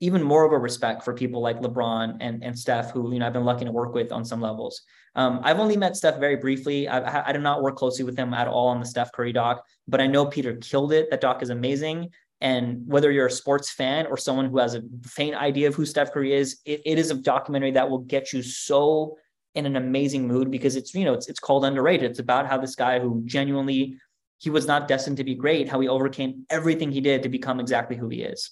even 0.01 0.23
more 0.23 0.45
of 0.45 0.53
a 0.53 0.59
respect 0.59 1.03
for 1.03 1.15
people 1.15 1.41
like 1.41 1.61
LeBron 1.61 2.19
and, 2.21 2.45
and 2.45 2.59
Steph, 2.59 2.91
who 2.91 3.13
you 3.13 3.19
know 3.19 3.27
I've 3.27 3.33
been 3.33 3.45
lucky 3.45 3.65
to 3.65 3.73
work 3.73 3.95
with 3.95 4.13
on 4.13 4.25
some 4.25 4.41
levels. 4.41 4.83
Um, 5.17 5.41
I've 5.43 5.61
only 5.61 5.77
met 5.77 5.97
Steph 5.97 6.19
very 6.19 6.37
briefly. 6.37 6.89
I, 6.89 7.29
I 7.29 7.33
do 7.33 7.39
not 7.39 7.63
work 7.63 7.77
closely 7.77 8.05
with 8.05 8.17
him 8.17 8.35
at 8.35 8.49
all 8.49 8.69
on 8.69 8.81
the 8.81 8.87
Steph 8.87 9.13
Curry 9.13 9.33
doc, 9.33 9.65
but 9.87 10.01
I 10.01 10.07
know 10.07 10.27
Peter 10.27 10.57
killed 10.57 10.93
it. 10.93 11.09
That 11.11 11.21
doc 11.21 11.43
is 11.43 11.51
amazing. 11.51 12.11
And 12.41 12.87
whether 12.87 13.11
you're 13.11 13.29
a 13.29 13.31
sports 13.31 13.71
fan 13.71 14.07
or 14.07 14.17
someone 14.17 14.51
who 14.51 14.59
has 14.59 14.75
a 14.75 14.83
faint 15.07 15.37
idea 15.37 15.69
of 15.69 15.75
who 15.75 15.87
Steph 15.87 16.13
Curry 16.13 16.35
is, 16.35 16.61
it, 16.65 16.83
it 16.85 16.99
is 16.99 17.11
a 17.11 17.15
documentary 17.15 17.71
that 17.71 17.89
will 17.89 18.01
get 18.01 18.33
you 18.33 18.43
so 18.43 19.17
in 19.55 19.67
an 19.67 19.77
amazing 19.77 20.27
mood 20.27 20.51
because 20.51 20.77
it's 20.77 20.95
you 20.95 21.05
know 21.05 21.15
it's 21.15 21.29
it's 21.29 21.41
called 21.41 21.65
underrated. 21.65 22.11
It's 22.11 22.19
about 22.19 22.47
how 22.47 22.59
this 22.59 22.75
guy 22.75 22.99
who 22.99 23.23
genuinely 23.25 23.99
he 24.39 24.51
was 24.51 24.67
not 24.67 24.89
destined 24.89 25.17
to 25.19 25.25
be 25.25 25.35
great, 25.35 25.69
how 25.69 25.81
he 25.81 25.89
overcame 25.89 26.45
everything 26.51 26.91
he 26.91 27.01
did 27.01 27.23
to 27.23 27.29
become 27.29 27.61
exactly 27.61 27.97
who 27.97 28.09
he 28.09 28.23
is. 28.23 28.51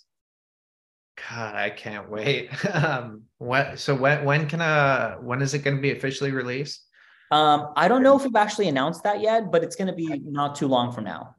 God, 1.31 1.55
I 1.55 1.70
can't 1.70 2.09
wait. 2.09 2.51
Um, 2.73 3.23
what? 3.39 3.79
So 3.79 3.95
when 3.95 4.24
when 4.24 4.49
can 4.49 4.61
uh 4.61 5.16
when 5.16 5.43
is 5.43 5.55
it 5.55 5.61
going 5.61 5.77
to 5.77 5.83
be 5.83 5.93
officially 5.93 6.31
released? 6.31 6.87
Um, 7.31 7.73
I 7.77 7.89
don't 7.89 8.03
know 8.03 8.16
if 8.16 8.24
we've 8.24 8.37
actually 8.37 8.69
announced 8.69 9.05
that 9.05 9.20
yet, 9.20 9.51
but 9.51 9.65
it's 9.65 9.74
going 9.74 9.89
to 9.89 9.95
be 9.95 10.20
not 10.24 10.55
too 10.55 10.69
long 10.69 10.93
from 10.93 11.05
now, 11.05 11.35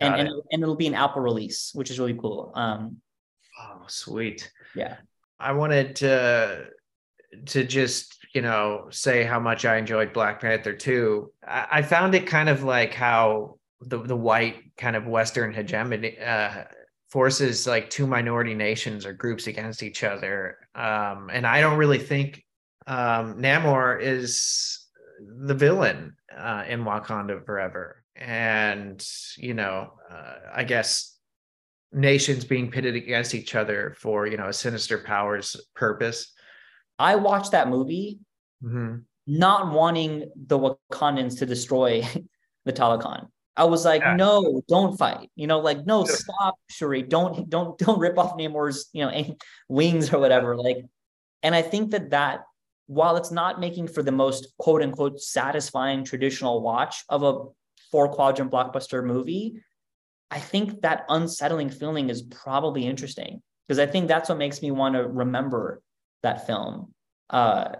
and 0.00 0.14
and, 0.14 0.28
and 0.28 0.62
it'll 0.62 0.76
be 0.76 0.86
an 0.86 0.94
Apple 0.94 1.22
release, 1.22 1.70
which 1.74 1.90
is 1.90 1.98
really 1.98 2.14
cool. 2.14 2.52
Um, 2.54 2.98
oh, 3.60 3.82
sweet. 3.86 4.50
Yeah. 4.74 4.96
I 5.38 5.52
wanted 5.52 5.96
to 5.96 6.66
to 7.46 7.64
just 7.64 8.25
you 8.36 8.42
know 8.42 8.86
say 8.90 9.24
how 9.24 9.40
much 9.40 9.64
I 9.64 9.78
enjoyed 9.78 10.12
Black 10.12 10.42
Panther 10.42 10.74
2. 10.74 11.32
I, 11.48 11.66
I 11.70 11.82
found 11.82 12.14
it 12.14 12.26
kind 12.26 12.50
of 12.50 12.62
like 12.62 12.92
how 12.92 13.58
the 13.80 14.02
the 14.02 14.14
white 14.14 14.76
kind 14.76 14.94
of 14.94 15.06
Western 15.06 15.54
hegemony 15.54 16.18
uh, 16.18 16.64
forces 17.08 17.66
like 17.66 17.88
two 17.88 18.06
minority 18.06 18.52
nations 18.52 19.06
or 19.06 19.14
groups 19.14 19.46
against 19.46 19.82
each 19.82 20.04
other. 20.04 20.58
Um, 20.74 21.30
and 21.32 21.46
I 21.46 21.62
don't 21.62 21.78
really 21.78 21.98
think 21.98 22.44
um, 22.86 23.40
Namor 23.40 24.02
is 24.02 24.84
the 25.18 25.54
villain 25.54 26.14
uh, 26.36 26.64
in 26.68 26.84
Wakanda 26.84 27.42
Forever. 27.42 28.04
And, 28.16 29.02
you 29.38 29.54
know, 29.54 29.94
uh, 30.10 30.34
I 30.54 30.64
guess 30.64 31.16
nations 31.90 32.44
being 32.44 32.70
pitted 32.70 32.96
against 32.96 33.34
each 33.34 33.54
other 33.54 33.96
for, 33.98 34.26
you 34.26 34.36
know, 34.36 34.48
a 34.48 34.52
sinister 34.52 34.98
powers 34.98 35.56
purpose. 35.74 36.34
I 36.98 37.16
watched 37.16 37.52
that 37.52 37.68
movie 37.68 38.20
mm-hmm. 38.62 38.96
not 39.26 39.72
wanting 39.72 40.30
the 40.36 40.58
Wakandans 40.58 41.38
to 41.38 41.46
destroy 41.46 42.02
the 42.64 42.72
Talokan. 42.72 43.28
I 43.56 43.64
was 43.64 43.84
like, 43.86 44.02
yeah. 44.02 44.16
no, 44.16 44.62
don't 44.68 44.98
fight. 44.98 45.30
You 45.34 45.46
know, 45.46 45.60
like, 45.60 45.86
no, 45.86 46.04
stop, 46.04 46.56
Shuri. 46.68 47.02
Don't, 47.02 47.48
don't, 47.48 47.78
don't 47.78 47.98
rip 47.98 48.18
off 48.18 48.36
Namor's, 48.36 48.88
you 48.92 49.04
know, 49.04 49.36
wings 49.68 50.12
or 50.12 50.18
whatever. 50.18 50.56
Like, 50.56 50.84
and 51.42 51.54
I 51.54 51.62
think 51.62 51.92
that 51.92 52.10
that, 52.10 52.40
while 52.88 53.16
it's 53.16 53.32
not 53.32 53.58
making 53.58 53.88
for 53.88 54.02
the 54.02 54.12
most 54.12 54.48
quote 54.58 54.82
unquote 54.82 55.20
satisfying 55.20 56.04
traditional 56.04 56.60
watch 56.62 57.02
of 57.08 57.22
a 57.24 57.44
four 57.90 58.08
quadrant 58.08 58.52
blockbuster 58.52 59.04
movie, 59.04 59.60
I 60.30 60.38
think 60.38 60.82
that 60.82 61.04
unsettling 61.08 61.70
feeling 61.70 62.10
is 62.10 62.22
probably 62.22 62.86
interesting 62.86 63.42
because 63.66 63.78
I 63.78 63.86
think 63.86 64.06
that's 64.06 64.28
what 64.28 64.38
makes 64.38 64.62
me 64.62 64.70
want 64.70 64.94
to 64.94 65.06
remember 65.06 65.82
that 66.22 66.46
film. 66.46 66.92
Uh, 67.30 67.70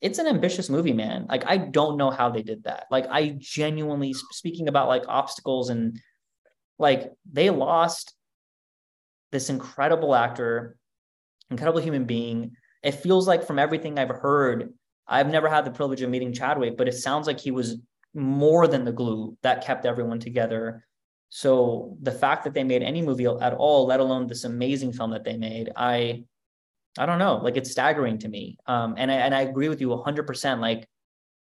it's 0.00 0.18
an 0.18 0.26
ambitious 0.26 0.68
movie, 0.68 0.92
man. 0.92 1.26
Like 1.28 1.44
I 1.46 1.56
don't 1.56 1.96
know 1.96 2.10
how 2.10 2.30
they 2.30 2.42
did 2.42 2.64
that. 2.64 2.86
Like 2.90 3.06
I 3.10 3.36
genuinely 3.38 4.12
speaking 4.12 4.68
about 4.68 4.88
like 4.88 5.04
obstacles 5.08 5.70
and 5.70 5.98
like 6.78 7.10
they 7.30 7.50
lost 7.50 8.14
this 9.32 9.48
incredible 9.48 10.14
actor, 10.14 10.76
incredible 11.50 11.80
human 11.80 12.04
being. 12.04 12.52
It 12.82 12.92
feels 12.92 13.26
like 13.26 13.46
from 13.46 13.58
everything 13.58 13.98
I've 13.98 14.10
heard, 14.10 14.72
I've 15.08 15.30
never 15.30 15.48
had 15.48 15.64
the 15.64 15.70
privilege 15.70 16.02
of 16.02 16.10
meeting 16.10 16.32
Chadwick, 16.32 16.76
but 16.76 16.88
it 16.88 16.94
sounds 16.94 17.26
like 17.26 17.40
he 17.40 17.50
was 17.50 17.78
more 18.14 18.66
than 18.66 18.84
the 18.84 18.92
glue 18.92 19.36
that 19.42 19.64
kept 19.64 19.86
everyone 19.86 20.20
together. 20.20 20.84
So 21.28 21.96
the 22.02 22.12
fact 22.12 22.44
that 22.44 22.54
they 22.54 22.64
made 22.64 22.82
any 22.82 23.02
movie 23.02 23.26
at 23.26 23.54
all, 23.54 23.86
let 23.86 24.00
alone 24.00 24.26
this 24.26 24.44
amazing 24.44 24.92
film 24.92 25.10
that 25.10 25.24
they 25.24 25.36
made, 25.36 25.70
I 25.74 26.24
I 26.98 27.06
don't 27.06 27.18
know, 27.18 27.36
like 27.36 27.56
it's 27.56 27.70
staggering 27.70 28.18
to 28.18 28.28
me. 28.28 28.58
Um, 28.66 28.94
and 28.96 29.10
I 29.10 29.14
and 29.16 29.34
I 29.34 29.42
agree 29.42 29.68
with 29.68 29.80
you 29.80 29.88
100%. 29.88 30.60
Like 30.60 30.88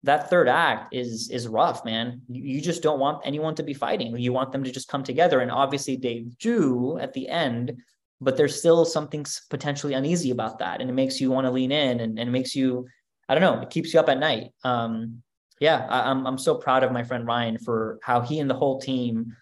that 0.03 0.30
third 0.30 0.48
act 0.48 0.94
is 0.94 1.30
is 1.30 1.48
rough, 1.48 1.84
man. 1.86 2.22
You, 2.28 2.44
you 2.44 2.61
just 2.61 2.84
don't 2.84 2.99
want 2.99 3.22
anyone 3.26 3.56
to 3.56 3.64
be 3.64 3.74
fighting. 3.74 4.18
You 4.18 4.34
want 4.34 4.52
them 4.52 4.64
to 4.64 4.72
just 4.72 4.88
come 4.88 5.03
together, 5.03 5.40
and 5.40 5.52
obviously 5.52 5.95
they 5.95 6.26
do 6.40 6.98
at 6.99 7.14
the 7.14 7.28
end. 7.28 7.82
But 8.19 8.36
there's 8.36 8.57
still 8.57 8.84
something 8.84 9.26
potentially 9.49 9.94
uneasy 9.94 10.32
about 10.32 10.60
that, 10.60 10.82
and 10.82 10.90
it 10.90 10.94
makes 10.94 11.22
you 11.22 11.30
want 11.30 11.45
to 11.45 11.52
lean 11.52 11.72
in, 11.72 11.99
and, 11.99 12.18
and 12.18 12.30
it 12.30 12.32
makes 12.32 12.56
you, 12.56 12.88
I 13.30 13.36
don't 13.36 13.41
know, 13.41 13.61
it 13.61 13.69
keeps 13.69 13.94
you 13.94 13.99
up 13.99 14.10
at 14.10 14.18
night. 14.18 14.52
Um, 14.64 15.22
yeah, 15.60 15.86
I, 15.90 16.10
I'm 16.10 16.26
I'm 16.26 16.38
so 16.38 16.56
proud 16.56 16.84
of 16.84 16.91
my 16.91 17.03
friend 17.03 17.26
Ryan 17.28 17.57
for 17.57 17.99
how 18.02 18.22
he 18.22 18.40
and 18.40 18.49
the 18.49 18.56
whole 18.56 18.80
team 18.80 19.36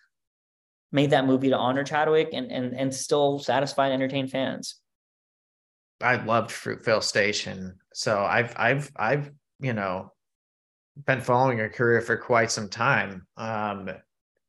made 0.92 1.12
that 1.12 1.26
movie 1.26 1.50
to 1.50 1.58
honor 1.58 1.84
Chadwick 1.84 2.30
and 2.34 2.52
and 2.52 2.74
and 2.74 2.94
still 2.94 3.40
satisfy 3.40 3.88
and 3.88 3.94
entertain 3.94 4.28
fans. 4.28 4.76
I 6.06 6.24
loved 6.24 6.52
Fruitvale 6.52 7.04
Station. 7.04 7.76
So 7.94 8.24
I've 8.24 8.54
I've 8.58 8.92
I've 8.96 9.32
you 9.60 9.74
know 9.74 10.12
been 11.06 11.22
following 11.22 11.58
your 11.58 11.70
career 11.70 12.02
for 12.02 12.16
quite 12.16 12.52
some 12.52 12.70
time. 12.70 13.28
Um, 13.38 13.90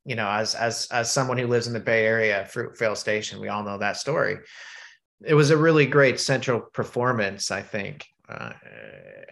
you 0.05 0.15
know, 0.15 0.29
as 0.29 0.55
as 0.55 0.87
as 0.93 1.11
someone 1.11 1.39
who 1.39 1.47
lives 1.47 1.67
in 1.67 1.73
the 1.73 1.81
Bay 1.81 2.07
Area, 2.07 2.47
Fruitvale 2.53 2.97
Station, 2.97 3.41
we 3.41 3.49
all 3.49 3.65
know 3.65 3.79
that 3.79 3.97
story. 3.97 4.39
It 5.25 5.35
was 5.35 5.51
a 5.51 5.57
really 5.57 5.87
great 5.87 6.21
central 6.21 6.61
performance, 6.61 7.51
I 7.51 7.63
think. 7.63 8.07
Uh, 8.29 8.53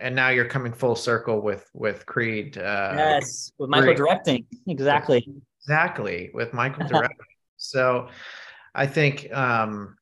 and 0.01 0.15
now 0.15 0.31
you're 0.31 0.49
coming 0.49 0.73
full 0.73 0.97
circle 0.97 1.41
with 1.41 1.69
with 1.75 2.07
Creed. 2.07 2.59
Uh, 2.59 2.95
yes, 2.97 3.53
with 3.59 3.71
Michael 3.71 3.89
Creed. 3.89 3.97
directing, 3.99 4.47
exactly. 4.67 5.29
Exactly, 5.61 6.31
with 6.35 6.53
Michael 6.53 6.87
directing. 6.89 7.27
so, 7.57 8.09
I 8.75 8.87
think 8.87 9.33
um, 9.33 9.97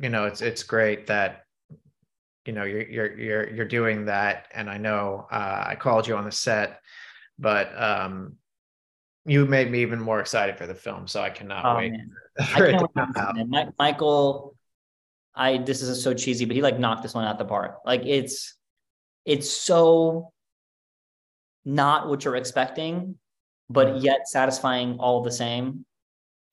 you 0.00 0.08
know 0.08 0.26
it's 0.26 0.42
it's 0.42 0.62
great 0.62 1.06
that 1.06 1.46
you 2.46 2.52
know 2.52 2.64
you're 2.64 2.88
you're 2.88 3.18
you're 3.18 3.54
you're 3.54 3.64
doing 3.64 4.06
that. 4.06 4.46
And 4.54 4.70
i 4.70 4.78
know 4.78 5.26
uh, 5.30 5.64
i 5.66 5.74
called 5.74 6.06
you 6.06 6.16
on 6.16 6.24
the 6.24 6.32
set 6.32 6.80
but 7.38 7.70
um 7.80 8.34
you 9.24 9.44
made 9.44 9.70
me 9.70 9.82
even 9.82 10.00
more 10.00 10.20
excited 10.20 10.56
for 10.56 10.66
the 10.66 10.74
film. 10.74 11.08
So 11.08 11.20
i 11.20 11.30
cannot 11.30 11.64
oh, 11.64 11.76
wait 11.78 11.92
I 12.38 12.44
can't 12.44 13.50
wait 13.50 13.68
michael 13.78 14.54
i 15.34 15.58
this 15.58 15.82
is 15.82 16.02
so 16.02 16.14
cheesy 16.14 16.44
but 16.44 16.54
he 16.56 16.62
like 16.62 16.78
knocked 16.78 17.02
this 17.02 17.14
one 17.14 17.24
out 17.24 17.38
the 17.38 17.44
park. 17.44 17.78
Like 17.84 18.02
it's 18.04 18.54
it's 19.24 19.50
so 19.50 20.32
not 21.64 22.08
what 22.08 22.24
you're 22.24 22.36
expecting 22.36 23.16
but 23.68 23.88
mm-hmm. 23.88 24.04
yet 24.04 24.28
satisfying 24.28 24.98
all 24.98 25.22
the 25.22 25.32
same. 25.32 25.84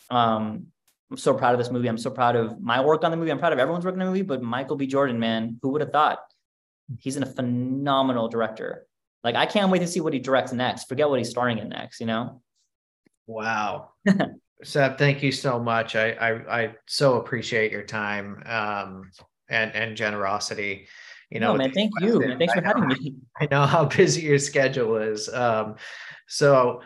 Um 0.09 0.72
I'm 1.11 1.17
so 1.17 1.33
proud 1.33 1.53
of 1.53 1.59
this 1.59 1.69
movie. 1.69 1.87
I'm 1.87 1.97
so 1.97 2.09
proud 2.09 2.35
of 2.35 2.59
my 2.59 2.81
work 2.81 3.03
on 3.03 3.11
the 3.11 3.17
movie. 3.17 3.31
I'm 3.31 3.39
proud 3.39 3.53
of 3.53 3.59
everyone's 3.59 3.85
work 3.85 3.93
on 3.93 3.99
the 3.99 4.05
movie, 4.05 4.21
but 4.21 4.41
Michael 4.41 4.75
B. 4.75 4.87
Jordan, 4.87 5.19
man, 5.19 5.59
who 5.61 5.69
would 5.69 5.81
have 5.81 5.91
thought? 5.91 6.19
He's 6.99 7.17
in 7.17 7.23
a 7.23 7.27
phenomenal 7.27 8.27
director. 8.27 8.87
Like, 9.23 9.35
I 9.35 9.45
can't 9.45 9.71
wait 9.71 9.79
to 9.79 9.87
see 9.87 10.01
what 10.01 10.13
he 10.13 10.19
directs 10.19 10.51
next. 10.51 10.85
Forget 10.89 11.09
what 11.09 11.19
he's 11.19 11.29
starring 11.29 11.59
in 11.59 11.69
next, 11.69 11.99
you 11.99 12.05
know? 12.05 12.41
Wow. 13.27 13.91
Sev, 14.63 14.97
thank 14.97 15.23
you 15.23 15.31
so 15.31 15.59
much. 15.59 15.95
I, 15.95 16.11
I, 16.11 16.61
I 16.61 16.75
so 16.87 17.15
appreciate 17.15 17.71
your 17.71 17.83
time 17.83 18.41
um, 18.45 19.11
and, 19.49 19.73
and 19.75 19.95
generosity. 19.95 20.87
You 21.29 21.39
know, 21.39 21.53
no, 21.53 21.59
man, 21.59 21.71
thank 21.71 21.91
you. 21.99 22.19
Man, 22.19 22.37
thanks 22.37 22.53
for 22.53 22.61
having 22.61 22.87
me. 22.87 23.15
I 23.39 23.47
know 23.49 23.65
how 23.65 23.85
busy 23.97 24.21
your 24.21 24.39
schedule 24.39 24.97
is. 24.97 25.29
Um, 25.29 25.75
so 26.27 26.81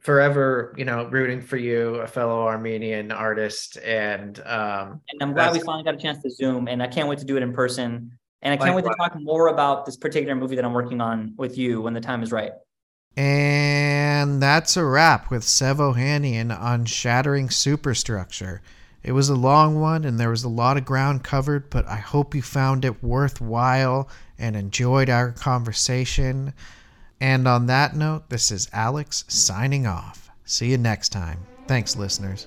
forever, 0.00 0.74
you 0.76 0.84
know, 0.84 1.06
rooting 1.08 1.40
for 1.40 1.56
you, 1.56 1.96
a 1.96 2.06
fellow 2.06 2.46
Armenian 2.46 3.12
artist, 3.12 3.76
and 3.78 4.38
um, 4.40 5.00
and 5.10 5.22
I'm 5.22 5.32
glad 5.32 5.52
we 5.52 5.60
finally 5.60 5.84
got 5.84 5.94
a 5.94 5.98
chance 5.98 6.22
to 6.22 6.30
Zoom, 6.30 6.68
and 6.68 6.82
I 6.82 6.86
can't 6.86 7.08
wait 7.08 7.18
to 7.18 7.24
do 7.24 7.36
it 7.36 7.42
in 7.42 7.52
person, 7.52 8.12
and 8.42 8.54
I 8.54 8.56
can't 8.56 8.74
wait 8.74 8.84
to 8.84 8.94
talk 8.98 9.18
more 9.20 9.48
about 9.48 9.86
this 9.86 9.96
particular 9.96 10.34
movie 10.34 10.56
that 10.56 10.64
I'm 10.64 10.72
working 10.72 11.00
on 11.00 11.34
with 11.36 11.58
you 11.58 11.82
when 11.82 11.94
the 11.94 12.00
time 12.00 12.22
is 12.22 12.32
right. 12.32 12.52
And 13.16 14.40
that's 14.40 14.76
a 14.76 14.84
wrap 14.84 15.30
with 15.30 15.44
Sev 15.44 15.78
Ohanian 15.78 16.56
on 16.58 16.84
shattering 16.84 17.50
superstructure. 17.50 18.62
It 19.02 19.12
was 19.12 19.28
a 19.28 19.34
long 19.34 19.80
one 19.80 20.04
and 20.04 20.20
there 20.20 20.30
was 20.30 20.44
a 20.44 20.48
lot 20.48 20.76
of 20.76 20.84
ground 20.84 21.24
covered, 21.24 21.70
but 21.70 21.86
I 21.88 21.96
hope 21.96 22.34
you 22.34 22.42
found 22.42 22.84
it 22.84 23.02
worthwhile 23.02 24.08
and 24.38 24.54
enjoyed 24.54 25.08
our 25.08 25.32
conversation. 25.32 26.52
And 27.20 27.46
on 27.46 27.66
that 27.66 27.94
note, 27.94 28.28
this 28.30 28.50
is 28.50 28.68
Alex 28.72 29.24
signing 29.28 29.86
off. 29.86 30.30
See 30.44 30.70
you 30.70 30.78
next 30.78 31.10
time. 31.10 31.46
Thanks, 31.66 31.96
listeners. 31.96 32.46